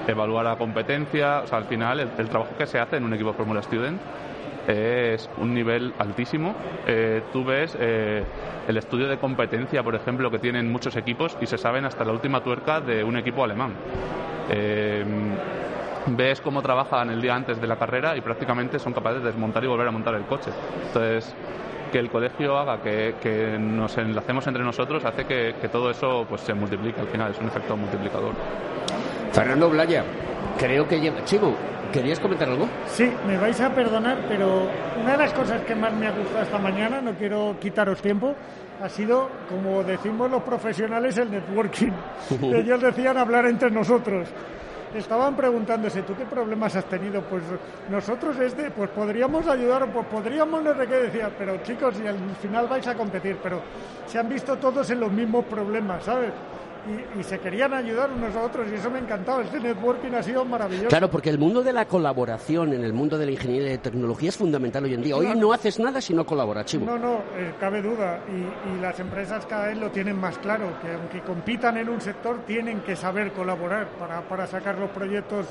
evaluar 0.09 0.45
la 0.45 0.57
competencia 0.57 1.43
o 1.45 1.47
sea 1.47 1.59
al 1.59 1.65
final 1.67 2.01
el, 2.01 2.29
trabajo 2.29 2.57
que 2.59 2.67
se 2.67 2.81
hace 2.81 2.97
en 2.97 3.05
un 3.05 3.15
equipo 3.15 3.33
Fórmula 3.33 3.63
Student 3.63 4.01
es 4.69 5.29
un 5.39 5.55
nivel 5.55 5.95
altísimo. 5.99 6.55
Eh, 6.87 7.23
tú 7.33 7.45
ves 7.45 7.77
eh, 7.79 8.25
el 8.67 8.77
estudio 8.77 9.09
de 9.09 9.19
competencia, 9.19 9.83
por 9.83 9.95
ejemplo, 9.95 10.31
que 10.31 10.39
tienen 10.39 10.71
muchos 10.71 10.97
equipos 10.97 11.37
y 11.41 11.47
se 11.47 11.59
saben 11.59 11.85
hasta 11.85 12.05
la 12.05 12.13
última 12.13 12.43
tuerca 12.43 12.81
de 12.81 13.05
un 13.05 13.17
equipo 13.17 13.45
alemán. 13.45 13.75
Eh, 14.51 15.05
ves 16.07 16.41
cómo 16.41 16.63
trabajan 16.63 17.11
el 17.11 17.21
día 17.21 17.35
antes 17.35 17.61
de 17.61 17.67
la 17.67 17.77
carrera 17.77 18.17
y 18.17 18.21
prácticamente 18.21 18.79
son 18.79 18.93
capaces 18.93 19.23
de 19.23 19.29
desmontar 19.29 19.65
y 19.65 19.67
volver 19.67 19.89
a 19.89 19.91
montar 19.91 20.15
el 20.15 20.25
coche. 20.25 20.51
Entonces, 20.87 21.35
que 21.95 21.99
el 21.99 22.11
colegio 22.11 22.59
haga 22.59 22.83
que, 22.83 23.57
nos 23.59 23.97
enlacemos 23.99 24.47
entre 24.47 24.65
nosotros 24.65 25.05
hace 25.05 25.25
que, 25.27 25.69
todo 25.71 25.91
eso 25.91 26.27
pues 26.29 26.41
se 26.41 26.53
multiplique 26.53 27.01
al 27.01 27.07
final, 27.07 27.31
es 27.31 27.39
un 27.39 27.47
efecto 27.47 27.77
multiplicador. 27.77 28.33
Fernando 29.33 29.71
Blaya, 29.71 30.05
creo 30.59 30.87
que 30.87 31.01
lleva... 31.01 31.25
Chivo, 31.25 31.55
¿querías 31.95 32.19
comentar 32.19 32.49
algo? 32.49 32.69
Sí, 32.89 33.09
me 33.25 33.39
vais 33.39 33.61
a 33.61 33.73
perdonar, 33.73 34.19
pero 34.29 34.69
una 35.01 35.13
de 35.13 35.19
las 35.19 35.33
cosas 35.33 35.63
que 35.63 35.77
más 35.77 35.93
me 35.93 36.09
ha 36.09 36.11
gustado 36.11 36.43
esta 36.43 36.59
mañana, 36.59 37.01
no 37.01 37.15
quiero 37.15 37.57
quitaros 37.61 38.03
tiempo, 38.03 38.35
ha 38.83 38.89
sido, 38.89 39.31
como 39.49 39.85
decimos 39.85 40.29
los 40.29 40.43
profesionales, 40.43 41.17
el 41.19 41.31
networking. 41.31 41.93
Ellos 42.53 42.83
decían 42.83 43.17
hablar 43.17 43.47
entre 43.47 43.71
nosotros 43.71 44.29
estaban 44.99 45.35
preguntándose, 45.35 46.03
¿tú 46.03 46.15
qué 46.15 46.25
problemas 46.25 46.77
has 46.77 46.85
tenido? 46.85 47.23
Pues 47.23 47.43
nosotros 47.91 48.39
este, 48.39 48.71
pues 48.71 48.91
podríamos 48.91 49.47
ayudar, 49.49 49.93
pues 49.93 50.07
podríamos, 50.07 50.63
no 50.63 50.75
sé 50.75 50.87
qué 50.87 50.95
decía, 50.95 51.31
pero 51.37 51.57
chicos, 51.63 51.97
y 52.03 52.07
al 52.07 52.19
final 52.41 52.69
vais 52.69 52.87
a 52.87 52.95
competir, 52.95 53.39
pero 53.43 53.61
se 54.07 54.19
han 54.19 54.29
visto 54.29 54.57
todos 54.57 54.89
en 54.91 55.01
los 55.01 55.11
mismos 55.11 55.45
problemas, 55.47 56.05
¿sabes? 56.05 56.31
Y, 57.19 57.23
se 57.23 57.39
querían 57.39 57.73
ayudar 57.73 58.11
unos 58.11 58.35
a 58.37 58.43
otros 58.43 58.69
y 58.71 58.75
eso 58.75 58.91
me 58.91 58.99
encantaba. 58.99 59.43
Este 59.43 59.59
networking 59.61 60.13
ha 60.13 60.23
sido 60.23 60.45
maravilloso. 60.45 60.89
Claro, 60.89 61.11
porque 61.11 61.31
el 61.31 61.39
mundo 61.39 61.63
de 61.63 61.73
la 61.73 61.87
colaboración 61.87 62.73
en 62.73 62.85
el 62.85 62.93
mundo 62.93 63.17
de 63.17 63.27
la 63.27 63.33
ingeniería 63.33 63.71
de 63.71 63.79
tecnología 63.79 64.29
es 64.29 64.37
fundamental 64.37 64.85
hoy 64.85 64.95
en 64.95 65.03
día. 65.03 65.17
Hoy 65.17 65.33
no 65.37 65.53
haces 65.53 65.79
nada 65.79 66.01
si 66.01 66.15
no 66.15 66.27
colaboras, 66.27 66.67
Chivo. 66.67 66.87
No, 66.87 66.99
no, 66.99 67.15
eh, 67.37 67.55
cabe 67.59 67.81
duda. 67.81 68.21
Y, 68.29 68.81
las 68.81 68.99
empresas 69.01 69.47
cada 69.47 69.69
vez 69.69 69.79
lo 69.79 69.91
tienen 69.91 70.17
más 70.17 70.37
claro, 70.39 70.79
que 70.83 70.93
aunque 70.93 71.21
compitan 71.21 71.79
en 71.79 71.89
un 71.89 72.01
sector, 72.01 72.45
tienen 72.47 72.81
que 72.81 72.97
saber 72.97 73.33
colaborar 73.33 73.89
para, 73.99 74.21
para 74.23 74.47
sacar 74.47 74.79
los 74.79 74.91
proyectos 74.91 75.47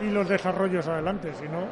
y 0.00 0.10
los 0.10 0.28
desarrollos 0.28 0.86
adelante, 0.88 1.32
si 1.38 1.48
no... 1.48 1.66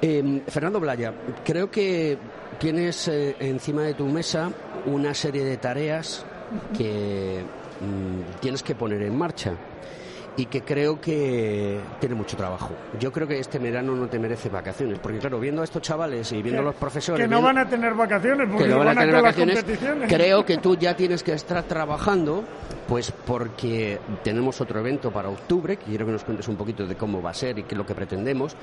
Eh, 0.00 0.42
Fernando 0.46 0.78
Blaya, 0.78 1.12
creo 1.44 1.70
que 1.70 2.18
tienes 2.58 3.08
eh, 3.08 3.34
encima 3.40 3.82
de 3.82 3.94
tu 3.94 4.04
mesa 4.06 4.50
una 4.84 5.14
serie 5.14 5.42
de 5.42 5.56
tareas 5.56 6.24
que 6.76 7.42
Mm, 7.80 8.40
tienes 8.40 8.62
que 8.62 8.74
poner 8.74 9.02
en 9.02 9.16
marcha 9.16 9.52
y 10.36 10.46
que 10.46 10.62
creo 10.62 11.00
que 11.00 11.80
tiene 11.98 12.14
mucho 12.14 12.36
trabajo. 12.36 12.70
Yo 13.00 13.10
creo 13.10 13.26
que 13.26 13.38
este 13.38 13.58
verano 13.58 13.94
no 13.94 14.06
te 14.06 14.18
merece 14.18 14.48
vacaciones, 14.48 14.98
porque 14.98 15.18
claro, 15.18 15.40
viendo 15.40 15.62
a 15.62 15.64
estos 15.64 15.82
chavales 15.82 16.30
y 16.32 16.42
viendo 16.42 16.60
a 16.60 16.64
los 16.64 16.74
profesores... 16.74 17.24
Que 17.24 17.28
no 17.28 17.40
van 17.40 17.58
a 17.58 17.68
tener 17.68 17.94
vacaciones, 17.94 18.48
porque 18.50 18.68
no 18.68 18.78
van, 18.78 18.88
a 18.88 18.94
tener 18.94 19.14
vacaciones, 19.14 19.64
creo 20.08 20.44
que 20.44 20.58
tú 20.58 20.76
ya 20.76 20.94
tienes 20.96 21.22
que 21.22 21.32
estar 21.32 21.62
trabajando, 21.64 22.44
pues 22.86 23.10
porque 23.10 23.98
tenemos 24.22 24.60
otro 24.60 24.80
evento 24.80 25.10
para 25.10 25.28
octubre, 25.28 25.78
que 25.78 25.86
quiero 25.86 26.04
que 26.04 26.12
nos 26.12 26.24
cuentes 26.24 26.46
un 26.48 26.56
poquito 26.56 26.86
de 26.86 26.96
cómo 26.96 27.22
va 27.22 27.30
a 27.30 27.34
ser 27.34 27.58
y 27.58 27.62
qué 27.62 27.74
es 27.74 27.78
lo 27.78 27.86
que 27.86 27.94
pretendemos. 27.94 28.56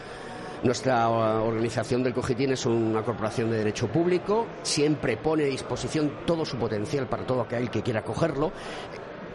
Nuestra 0.63 1.09
organización 1.09 2.03
del 2.03 2.13
Cogitín 2.13 2.53
es 2.53 2.65
una 2.65 3.01
corporación 3.01 3.51
de 3.51 3.57
derecho 3.57 3.89
público, 3.89 4.47
siempre 4.61 5.17
pone 5.17 5.43
a 5.43 5.47
disposición 5.47 6.19
todo 6.25 6.45
su 6.45 6.55
potencial 6.55 7.05
para 7.07 7.25
todo 7.25 7.41
aquel 7.41 7.69
que 7.69 7.81
quiera 7.81 8.01
cogerlo 8.01 8.53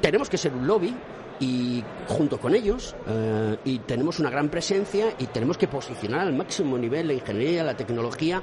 tenemos 0.00 0.28
que 0.28 0.36
ser 0.36 0.52
un 0.52 0.66
lobby 0.66 0.94
y 1.40 1.84
junto 2.08 2.38
con 2.38 2.54
ellos 2.54 2.96
eh, 3.06 3.56
y 3.64 3.78
tenemos 3.80 4.18
una 4.18 4.30
gran 4.30 4.48
presencia 4.48 5.06
y 5.18 5.26
tenemos 5.26 5.56
que 5.56 5.68
posicionar 5.68 6.20
al 6.20 6.32
máximo 6.34 6.76
nivel 6.76 7.08
la 7.08 7.14
ingeniería, 7.14 7.62
la 7.62 7.76
tecnología 7.76 8.42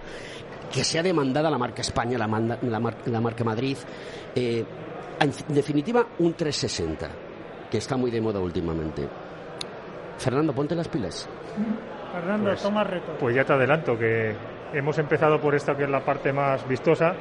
que 0.71 0.83
sea 0.83 1.03
demandada 1.03 1.49
la 1.49 1.57
marca 1.57 1.81
España, 1.81 2.17
la, 2.17 3.19
marca 3.21 3.43
Madrid. 3.43 3.77
Eh, 4.33 4.65
en 5.19 5.31
definitiva, 5.53 6.05
un 6.19 6.33
360, 6.33 7.09
que 7.69 7.77
está 7.77 7.95
muy 7.95 8.11
de 8.11 8.19
moda 8.19 8.39
últimamente. 8.39 9.07
Fernando, 10.17 10.53
ponte 10.53 10.75
las 10.75 10.87
pilas. 10.87 11.29
Fernando, 12.11 12.49
Pues- 12.49 12.61
toma 12.61 12.83
reto. 12.83 13.15
Pues 13.19 13.35
ya 13.35 13.43
te 13.45 13.53
adelanto 13.53 13.97
que 13.97 14.35
hemos 14.73 14.97
empezado 14.97 15.39
por 15.39 15.55
esta 15.55 15.75
que 15.75 15.83
es 15.83 15.89
la 15.89 16.03
parte 16.03 16.33
más 16.33 16.67
vistosa, 16.67 17.13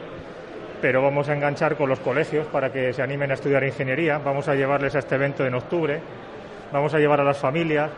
pero 0.84 1.00
vamos 1.00 1.26
a 1.30 1.32
enganchar 1.32 1.76
con 1.78 1.88
los 1.88 1.98
colegios 2.00 2.46
para 2.48 2.70
que 2.70 2.92
se 2.92 3.00
animen 3.02 3.30
a 3.30 3.34
estudiar 3.34 3.64
ingeniería. 3.64 4.18
Vamos 4.18 4.48
a 4.48 4.54
llevarles 4.54 4.94
a 4.94 4.98
este 4.98 5.14
evento 5.14 5.42
en 5.46 5.54
octubre. 5.54 5.98
Vamos 6.70 6.92
a 6.92 6.98
llevar 6.98 7.22
a 7.22 7.24
las 7.24 7.38
familias. 7.38 7.90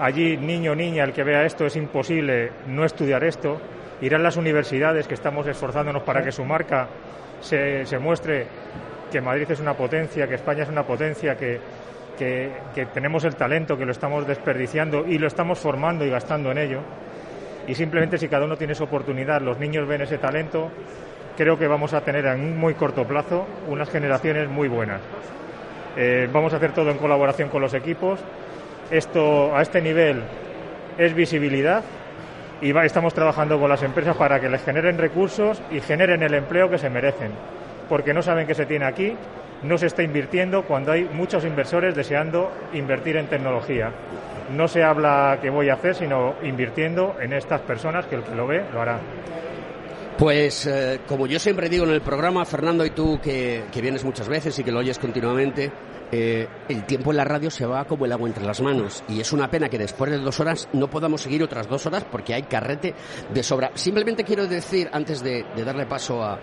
Allí, 0.00 0.36
niño 0.36 0.72
o 0.72 0.74
niña, 0.74 1.04
el 1.04 1.12
que 1.12 1.22
vea 1.22 1.44
esto, 1.44 1.64
es 1.64 1.76
imposible 1.76 2.50
no 2.66 2.84
estudiar 2.84 3.22
esto. 3.22 3.60
Irán 4.00 4.24
las 4.24 4.36
universidades, 4.36 5.06
que 5.06 5.14
estamos 5.14 5.46
esforzándonos 5.46 6.02
para 6.02 6.20
que 6.24 6.32
su 6.32 6.44
marca 6.44 6.88
se, 7.40 7.86
se 7.86 8.00
muestre 8.00 8.48
que 9.12 9.20
Madrid 9.20 9.48
es 9.52 9.60
una 9.60 9.74
potencia, 9.74 10.26
que 10.26 10.34
España 10.34 10.64
es 10.64 10.68
una 10.70 10.82
potencia, 10.82 11.36
que, 11.36 11.60
que- 12.18 12.50
que 12.74 12.86
tenemos 12.86 13.22
el 13.26 13.36
talento, 13.36 13.78
que 13.78 13.84
lo 13.84 13.92
estamos 13.92 14.26
desperdiciando 14.26 15.06
y 15.06 15.18
lo 15.18 15.28
estamos 15.28 15.60
formando 15.60 16.04
y 16.04 16.10
gastando 16.10 16.50
en 16.50 16.58
ello. 16.58 16.80
Y 17.68 17.76
simplemente 17.76 18.18
si 18.18 18.26
cada 18.26 18.44
uno 18.44 18.56
tiene 18.56 18.74
su 18.74 18.82
oportunidad, 18.82 19.40
los 19.40 19.56
niños 19.60 19.86
ven 19.86 20.00
ese 20.00 20.18
talento, 20.18 20.68
creo 21.38 21.56
que 21.56 21.68
vamos 21.68 21.94
a 21.94 22.00
tener 22.00 22.26
en 22.26 22.40
un 22.40 22.58
muy 22.58 22.74
corto 22.74 23.04
plazo 23.04 23.46
unas 23.68 23.88
generaciones 23.88 24.48
muy 24.48 24.66
buenas. 24.66 25.00
Eh, 25.96 26.28
vamos 26.32 26.52
a 26.52 26.56
hacer 26.56 26.72
todo 26.72 26.90
en 26.90 26.98
colaboración 26.98 27.48
con 27.48 27.62
los 27.62 27.74
equipos. 27.74 28.18
Esto 28.90 29.56
a 29.56 29.62
este 29.62 29.80
nivel 29.80 30.20
es 30.98 31.14
visibilidad 31.14 31.84
y 32.60 32.76
estamos 32.78 33.14
trabajando 33.14 33.60
con 33.60 33.68
las 33.68 33.84
empresas 33.84 34.16
para 34.16 34.40
que 34.40 34.48
les 34.48 34.64
generen 34.64 34.98
recursos 34.98 35.62
y 35.70 35.80
generen 35.80 36.24
el 36.24 36.34
empleo 36.34 36.68
que 36.68 36.76
se 36.76 36.90
merecen, 36.90 37.30
porque 37.88 38.12
no 38.12 38.20
saben 38.20 38.48
que 38.48 38.56
se 38.56 38.66
tiene 38.66 38.86
aquí, 38.86 39.14
no 39.62 39.78
se 39.78 39.86
está 39.86 40.02
invirtiendo 40.02 40.64
cuando 40.64 40.90
hay 40.90 41.04
muchos 41.04 41.44
inversores 41.44 41.94
deseando 41.94 42.50
invertir 42.72 43.16
en 43.16 43.28
tecnología. 43.28 43.92
No 44.56 44.66
se 44.66 44.82
habla 44.82 45.38
que 45.40 45.50
voy 45.50 45.68
a 45.68 45.74
hacer, 45.74 45.94
sino 45.94 46.34
invirtiendo 46.42 47.14
en 47.20 47.32
estas 47.32 47.60
personas 47.60 48.06
que 48.06 48.16
el 48.16 48.24
que 48.24 48.34
lo 48.34 48.48
ve 48.48 48.64
lo 48.72 48.82
hará. 48.82 48.98
Pues 50.18 50.66
eh, 50.66 51.00
como 51.06 51.28
yo 51.28 51.38
siempre 51.38 51.68
digo 51.68 51.84
en 51.84 51.90
el 51.92 52.00
programa, 52.00 52.44
Fernando 52.44 52.84
y 52.84 52.90
tú 52.90 53.20
que, 53.22 53.64
que 53.70 53.80
vienes 53.80 54.02
muchas 54.02 54.28
veces 54.28 54.58
y 54.58 54.64
que 54.64 54.72
lo 54.72 54.80
oyes 54.80 54.98
continuamente, 54.98 55.70
eh, 56.10 56.48
el 56.68 56.84
tiempo 56.86 57.12
en 57.12 57.18
la 57.18 57.24
radio 57.24 57.52
se 57.52 57.64
va 57.66 57.84
como 57.84 58.04
el 58.04 58.10
agua 58.10 58.26
entre 58.26 58.44
las 58.44 58.60
manos 58.60 59.04
y 59.08 59.20
es 59.20 59.32
una 59.32 59.48
pena 59.48 59.68
que 59.68 59.78
después 59.78 60.10
de 60.10 60.18
dos 60.18 60.40
horas 60.40 60.68
no 60.72 60.90
podamos 60.90 61.20
seguir 61.20 61.42
otras 61.44 61.68
dos 61.68 61.86
horas 61.86 62.04
porque 62.10 62.34
hay 62.34 62.42
carrete 62.42 62.94
de 63.32 63.42
sobra. 63.44 63.70
Simplemente 63.74 64.24
quiero 64.24 64.48
decir, 64.48 64.90
antes 64.92 65.22
de, 65.22 65.44
de 65.54 65.64
darle 65.64 65.86
paso 65.86 66.20
a, 66.20 66.40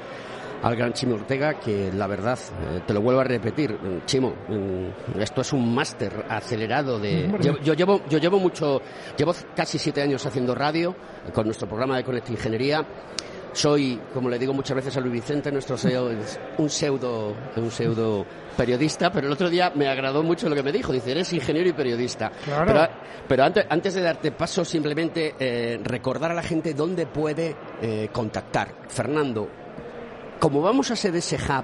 al 0.62 0.76
gran 0.76 0.94
Chimo 0.94 1.16
Ortega, 1.16 1.60
que 1.60 1.92
la 1.92 2.08
verdad, 2.08 2.40
eh, 2.40 2.82
te 2.88 2.94
lo 2.94 3.02
vuelvo 3.02 3.22
a 3.22 3.24
repetir, 3.24 3.72
eh, 3.72 4.00
Chimo, 4.06 4.34
mm, 4.48 5.20
esto 5.20 5.42
es 5.42 5.54
un 5.54 5.76
máster 5.76 6.26
acelerado 6.30 7.00
de... 7.00 7.32
Yo, 7.42 7.60
yo 7.60 7.74
llevo, 7.74 8.02
yo 8.10 8.18
llevo 8.18 8.40
mucho, 8.40 8.82
llevo 9.18 9.36
casi 9.56 9.78
siete 9.78 10.02
años 10.02 10.26
haciendo 10.26 10.56
radio 10.56 10.96
con 11.34 11.46
nuestro 11.46 11.68
programa 11.68 11.98
de 11.98 12.04
Conecta 12.04 12.32
Ingeniería. 12.32 12.86
Soy, 13.56 13.98
como 14.14 14.30
le 14.30 14.38
digo 14.38 14.54
muchas 14.54 14.76
veces 14.76 14.98
a 14.98 15.00
Luis 15.00 15.14
Vicente, 15.14 15.50
nuestro 15.50 15.78
CEO 15.78 16.12
es 16.12 16.38
un 16.58 16.70
pseudo, 16.70 17.34
un 17.56 17.72
pseudo 17.72 18.26
periodista, 18.58 19.10
pero 19.10 19.28
el 19.28 19.34
otro 19.34 19.50
día 19.50 19.72
me 19.74 19.88
agradó 19.88 20.24
mucho 20.24 20.50
lo 20.50 20.56
que 20.56 20.62
me 20.62 20.74
dijo. 20.74 20.92
Dice, 20.92 21.12
eres 21.12 21.32
ingeniero 21.32 21.70
y 21.70 21.72
periodista. 21.72 22.34
Claro. 22.44 22.66
Pero, 22.66 22.90
pero 23.30 23.44
antes, 23.46 23.66
antes 23.70 23.94
de 23.94 24.02
darte 24.02 24.34
paso, 24.34 24.66
simplemente 24.66 25.36
eh, 25.40 25.80
recordar 25.82 26.32
a 26.32 26.34
la 26.34 26.44
gente 26.44 26.74
dónde 26.74 27.08
puede 27.08 27.56
eh, 27.82 28.10
contactar. 28.12 28.76
Fernando, 28.90 29.48
como 30.38 30.62
vamos 30.62 30.92
a 30.92 30.98
ser 30.98 31.16
ese 31.16 31.38
hub 31.38 31.64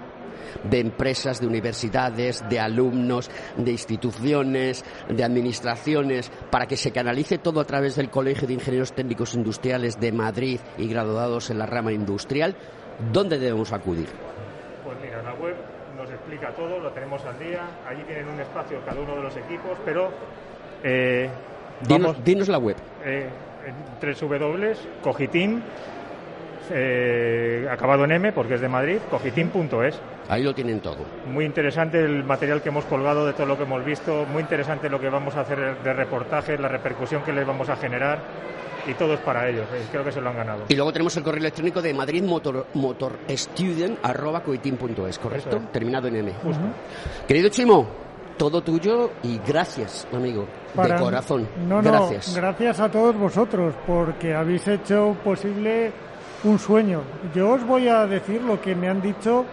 de 0.64 0.80
empresas, 0.80 1.40
de 1.40 1.48
universidades, 1.48 2.44
de 2.50 2.60
alumnos, 2.60 3.30
de 3.58 3.72
instituciones, 3.72 4.84
de 5.10 5.24
administraciones, 5.24 6.32
para 6.50 6.66
que 6.68 6.78
se 6.78 6.92
canalice 6.92 7.38
todo 7.38 7.60
a 7.60 7.66
través 7.66 7.96
del 7.96 8.10
Colegio 8.10 8.48
de 8.48 8.54
Ingenieros 8.56 8.94
Técnicos 8.94 9.36
Industriales 9.36 10.00
de 10.00 10.12
Madrid 10.12 10.60
y 10.78 10.88
graduados 10.88 11.50
en 11.50 11.58
la 11.60 11.66
rama 11.66 11.92
industrial, 11.92 12.56
¿dónde 13.12 13.40
debemos 13.40 13.72
acudir? 13.74 14.08
Pues 14.84 14.98
mira, 15.02 15.22
la 15.24 15.34
web 15.36 15.56
nos 15.98 16.10
explica 16.10 16.52
todo, 16.56 16.80
lo 16.80 16.92
tenemos 16.92 17.24
al 17.26 17.38
día. 17.40 17.62
Allí 17.88 18.04
tienen 18.04 18.28
un 18.28 18.40
espacio 18.40 18.80
cada 18.86 19.00
uno 19.02 19.16
de 19.16 19.22
los 19.24 19.38
equipos, 19.38 19.78
pero 19.86 20.10
eh, 20.84 21.30
Dinos, 21.88 22.24
dinos 22.24 22.48
la 22.48 22.58
web. 22.60 22.76
eh, 23.06 23.28
en 23.66 23.76
www.cogitin, 24.20 25.64
eh, 26.70 27.68
acabado 27.70 28.04
en 28.06 28.12
M 28.12 28.32
porque 28.34 28.56
es 28.56 28.62
de 28.62 28.70
Madrid, 28.70 28.98
cogitin.es. 29.10 30.00
Ahí 30.30 30.44
lo 30.44 30.54
tienen 30.54 30.80
todo. 30.80 30.98
Muy 31.28 31.46
interesante 31.46 32.00
el 32.00 32.24
material 32.24 32.62
que 32.62 32.70
hemos 32.70 32.86
colgado 32.86 33.26
de 33.26 33.34
todo 33.34 33.46
lo 33.48 33.58
que 33.58 33.64
hemos 33.64 33.84
visto, 33.84 34.26
muy 34.32 34.42
interesante 34.42 34.90
lo 34.90 35.00
que 35.00 35.10
vamos 35.10 35.36
a 35.36 35.42
hacer 35.42 35.78
de 35.84 35.94
reportajes, 35.94 36.60
la 36.60 36.68
repercusión 36.68 37.24
que 37.24 37.34
les 37.34 37.46
vamos 37.46 37.70
a 37.70 37.76
generar 37.76 38.20
y 38.88 38.94
todo 38.96 39.14
es 39.14 39.20
para 39.20 39.48
ellos, 39.48 39.66
eh, 39.74 39.84
creo 39.92 40.04
que 40.04 40.12
se 40.12 40.22
lo 40.22 40.30
han 40.30 40.38
ganado. 40.38 40.64
Y 40.70 40.76
luego 40.76 40.92
tenemos 40.92 41.16
el 41.18 41.24
correo 41.24 41.40
electrónico 41.40 41.82
de 41.82 41.94
Madrid 41.94 42.24
Motor, 42.24 42.66
motorstudent.coitin.es, 42.74 45.20
¿correcto? 45.20 45.50
Eso 45.50 45.58
es. 45.58 45.72
Terminado 45.72 46.08
en 46.08 46.16
M. 46.16 46.32
Querido 47.28 47.50
Chimo, 47.50 47.88
todo 48.38 48.62
tuyo 48.62 49.12
y 49.24 49.40
gracias, 49.46 50.08
amigo, 50.14 50.46
Para- 50.76 50.96
de 50.96 51.02
corazón. 51.02 51.48
No, 51.68 51.82
no, 51.82 51.92
gracias. 51.92 52.36
gracias 52.36 52.80
a 52.80 52.90
todos 52.90 53.16
vosotros 53.18 53.74
porque 53.86 54.34
habéis 54.34 54.68
hecho 54.68 55.16
posible 55.24 55.92
un 56.44 56.60
sueño. 56.60 57.02
Yo 57.34 57.52
os 57.52 57.66
voy 57.66 57.88
a 57.88 58.06
decir 58.06 58.42
lo 58.42 58.60
que 58.60 58.76
me 58.76 58.90
han 58.90 59.02
dicho 59.02 59.46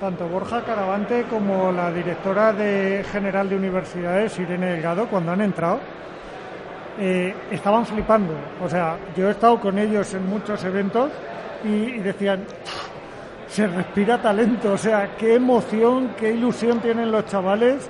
tanto 0.00 0.28
Borja 0.28 0.62
Caravante 0.62 1.24
como 1.30 1.72
la 1.72 1.90
directora 1.90 2.52
de 2.52 3.04
general 3.10 3.48
de 3.48 3.56
universidades, 3.56 4.38
Irene 4.38 4.72
Delgado, 4.72 5.06
cuando 5.06 5.32
han 5.32 5.40
entrado. 5.40 5.80
Eh, 6.98 7.34
estaban 7.50 7.86
flipando. 7.86 8.34
O 8.62 8.68
sea, 8.68 8.96
yo 9.16 9.28
he 9.28 9.32
estado 9.32 9.58
con 9.60 9.78
ellos 9.78 10.12
en 10.14 10.28
muchos 10.28 10.62
eventos 10.64 11.10
y, 11.64 11.68
y 11.68 11.98
decían, 12.00 12.44
se 13.48 13.66
respira 13.66 14.20
talento, 14.20 14.72
o 14.72 14.78
sea, 14.78 15.16
qué 15.16 15.34
emoción, 15.36 16.10
qué 16.18 16.32
ilusión 16.32 16.80
tienen 16.80 17.10
los 17.10 17.26
chavales, 17.26 17.88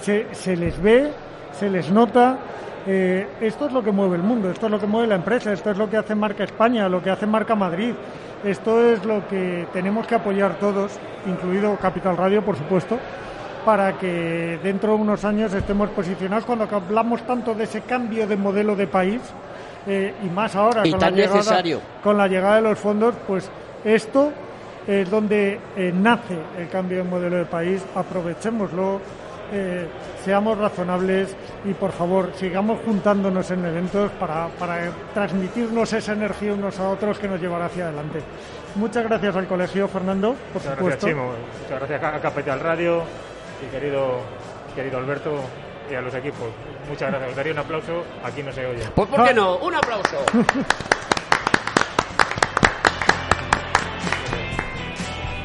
se, 0.00 0.26
se 0.34 0.56
les 0.56 0.80
ve, 0.80 1.10
se 1.58 1.68
les 1.68 1.90
nota. 1.90 2.38
Eh, 2.86 3.26
esto 3.40 3.66
es 3.66 3.72
lo 3.72 3.82
que 3.82 3.90
mueve 3.92 4.16
el 4.16 4.22
mundo, 4.22 4.50
esto 4.50 4.66
es 4.66 4.72
lo 4.72 4.80
que 4.80 4.86
mueve 4.86 5.08
la 5.08 5.16
empresa, 5.16 5.52
esto 5.52 5.70
es 5.70 5.76
lo 5.76 5.88
que 5.90 5.98
hace 5.98 6.14
Marca 6.14 6.44
España, 6.44 6.88
lo 6.88 7.02
que 7.02 7.10
hace 7.10 7.26
Marca 7.26 7.54
Madrid, 7.54 7.92
esto 8.42 8.82
es 8.82 9.04
lo 9.04 9.26
que 9.28 9.66
tenemos 9.72 10.06
que 10.06 10.14
apoyar 10.14 10.54
todos, 10.58 10.92
incluido 11.26 11.76
Capital 11.76 12.16
Radio, 12.16 12.42
por 12.42 12.56
supuesto, 12.56 12.98
para 13.66 13.98
que 13.98 14.58
dentro 14.62 14.94
de 14.94 15.02
unos 15.02 15.24
años 15.26 15.52
estemos 15.52 15.90
posicionados 15.90 16.46
cuando 16.46 16.66
hablamos 16.74 17.22
tanto 17.26 17.54
de 17.54 17.64
ese 17.64 17.82
cambio 17.82 18.26
de 18.26 18.36
modelo 18.36 18.74
de 18.74 18.86
país 18.86 19.20
eh, 19.86 20.14
y 20.24 20.28
más 20.30 20.56
ahora 20.56 20.86
Y 20.86 20.90
con 20.92 21.00
tan 21.00 21.10
la 21.12 21.16
llegada, 21.18 21.36
necesario. 21.36 21.80
con 22.02 22.16
la 22.16 22.28
llegada 22.28 22.56
de 22.56 22.62
los 22.62 22.78
fondos, 22.78 23.14
pues 23.26 23.50
esto 23.84 24.32
es 24.86 25.10
donde 25.10 25.60
eh, 25.76 25.92
nace 25.94 26.38
el 26.58 26.68
cambio 26.70 26.98
de 26.98 27.04
modelo 27.04 27.36
de 27.36 27.44
país. 27.44 27.84
Aprovechémoslo, 27.94 29.00
eh, 29.52 29.86
seamos 30.24 30.58
razonables 30.58 31.34
y 31.64 31.74
por 31.74 31.92
favor 31.92 32.30
sigamos 32.34 32.80
juntándonos 32.84 33.50
en 33.50 33.64
eventos 33.64 34.10
para, 34.12 34.48
para 34.48 34.90
transmitirnos 35.14 35.92
esa 35.92 36.12
energía 36.12 36.52
unos 36.52 36.78
a 36.78 36.88
otros 36.88 37.18
que 37.18 37.28
nos 37.28 37.40
llevará 37.40 37.66
hacia 37.66 37.88
adelante. 37.88 38.20
Muchas 38.76 39.04
gracias 39.04 39.34
al 39.36 39.46
colegio, 39.46 39.88
Fernando, 39.88 40.34
por 40.52 40.62
Muchas 40.62 40.78
supuesto. 40.78 41.06
gracias, 41.06 41.10
Chimo. 41.10 41.32
Muchas 41.62 41.78
gracias 41.88 42.02
a 42.14 42.20
Capital 42.20 42.60
Radio 42.60 43.02
y 43.66 43.70
querido, 43.70 44.20
querido 44.74 44.98
Alberto 44.98 45.40
y 45.90 45.94
a 45.94 46.00
los 46.00 46.14
equipos. 46.14 46.48
Muchas 46.88 47.10
gracias. 47.10 47.30
Os 47.30 47.36
daría 47.36 47.52
un 47.52 47.58
aplauso. 47.58 48.04
Aquí 48.24 48.42
no 48.42 48.52
se 48.52 48.66
oye. 48.66 48.84
Pues 48.94 49.08
¿por 49.08 49.24
qué 49.24 49.34
no? 49.34 49.56
Un 49.58 49.74
aplauso. 49.74 50.16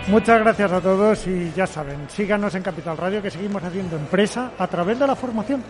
Muchas 0.08 0.40
gracias 0.40 0.72
a 0.72 0.82
todos 0.82 1.26
y 1.26 1.52
ya 1.56 1.66
saben, 1.66 2.08
síganos 2.10 2.54
en 2.54 2.62
Capital 2.62 2.96
Radio 2.96 3.24
que 3.24 3.32
seguimos 3.32 3.64
haciendo 3.64 3.96
empresa 3.96 4.52
a 4.60 4.68
través 4.68 5.00
de 5.00 5.08
la 5.08 5.16
formación. 5.16 5.64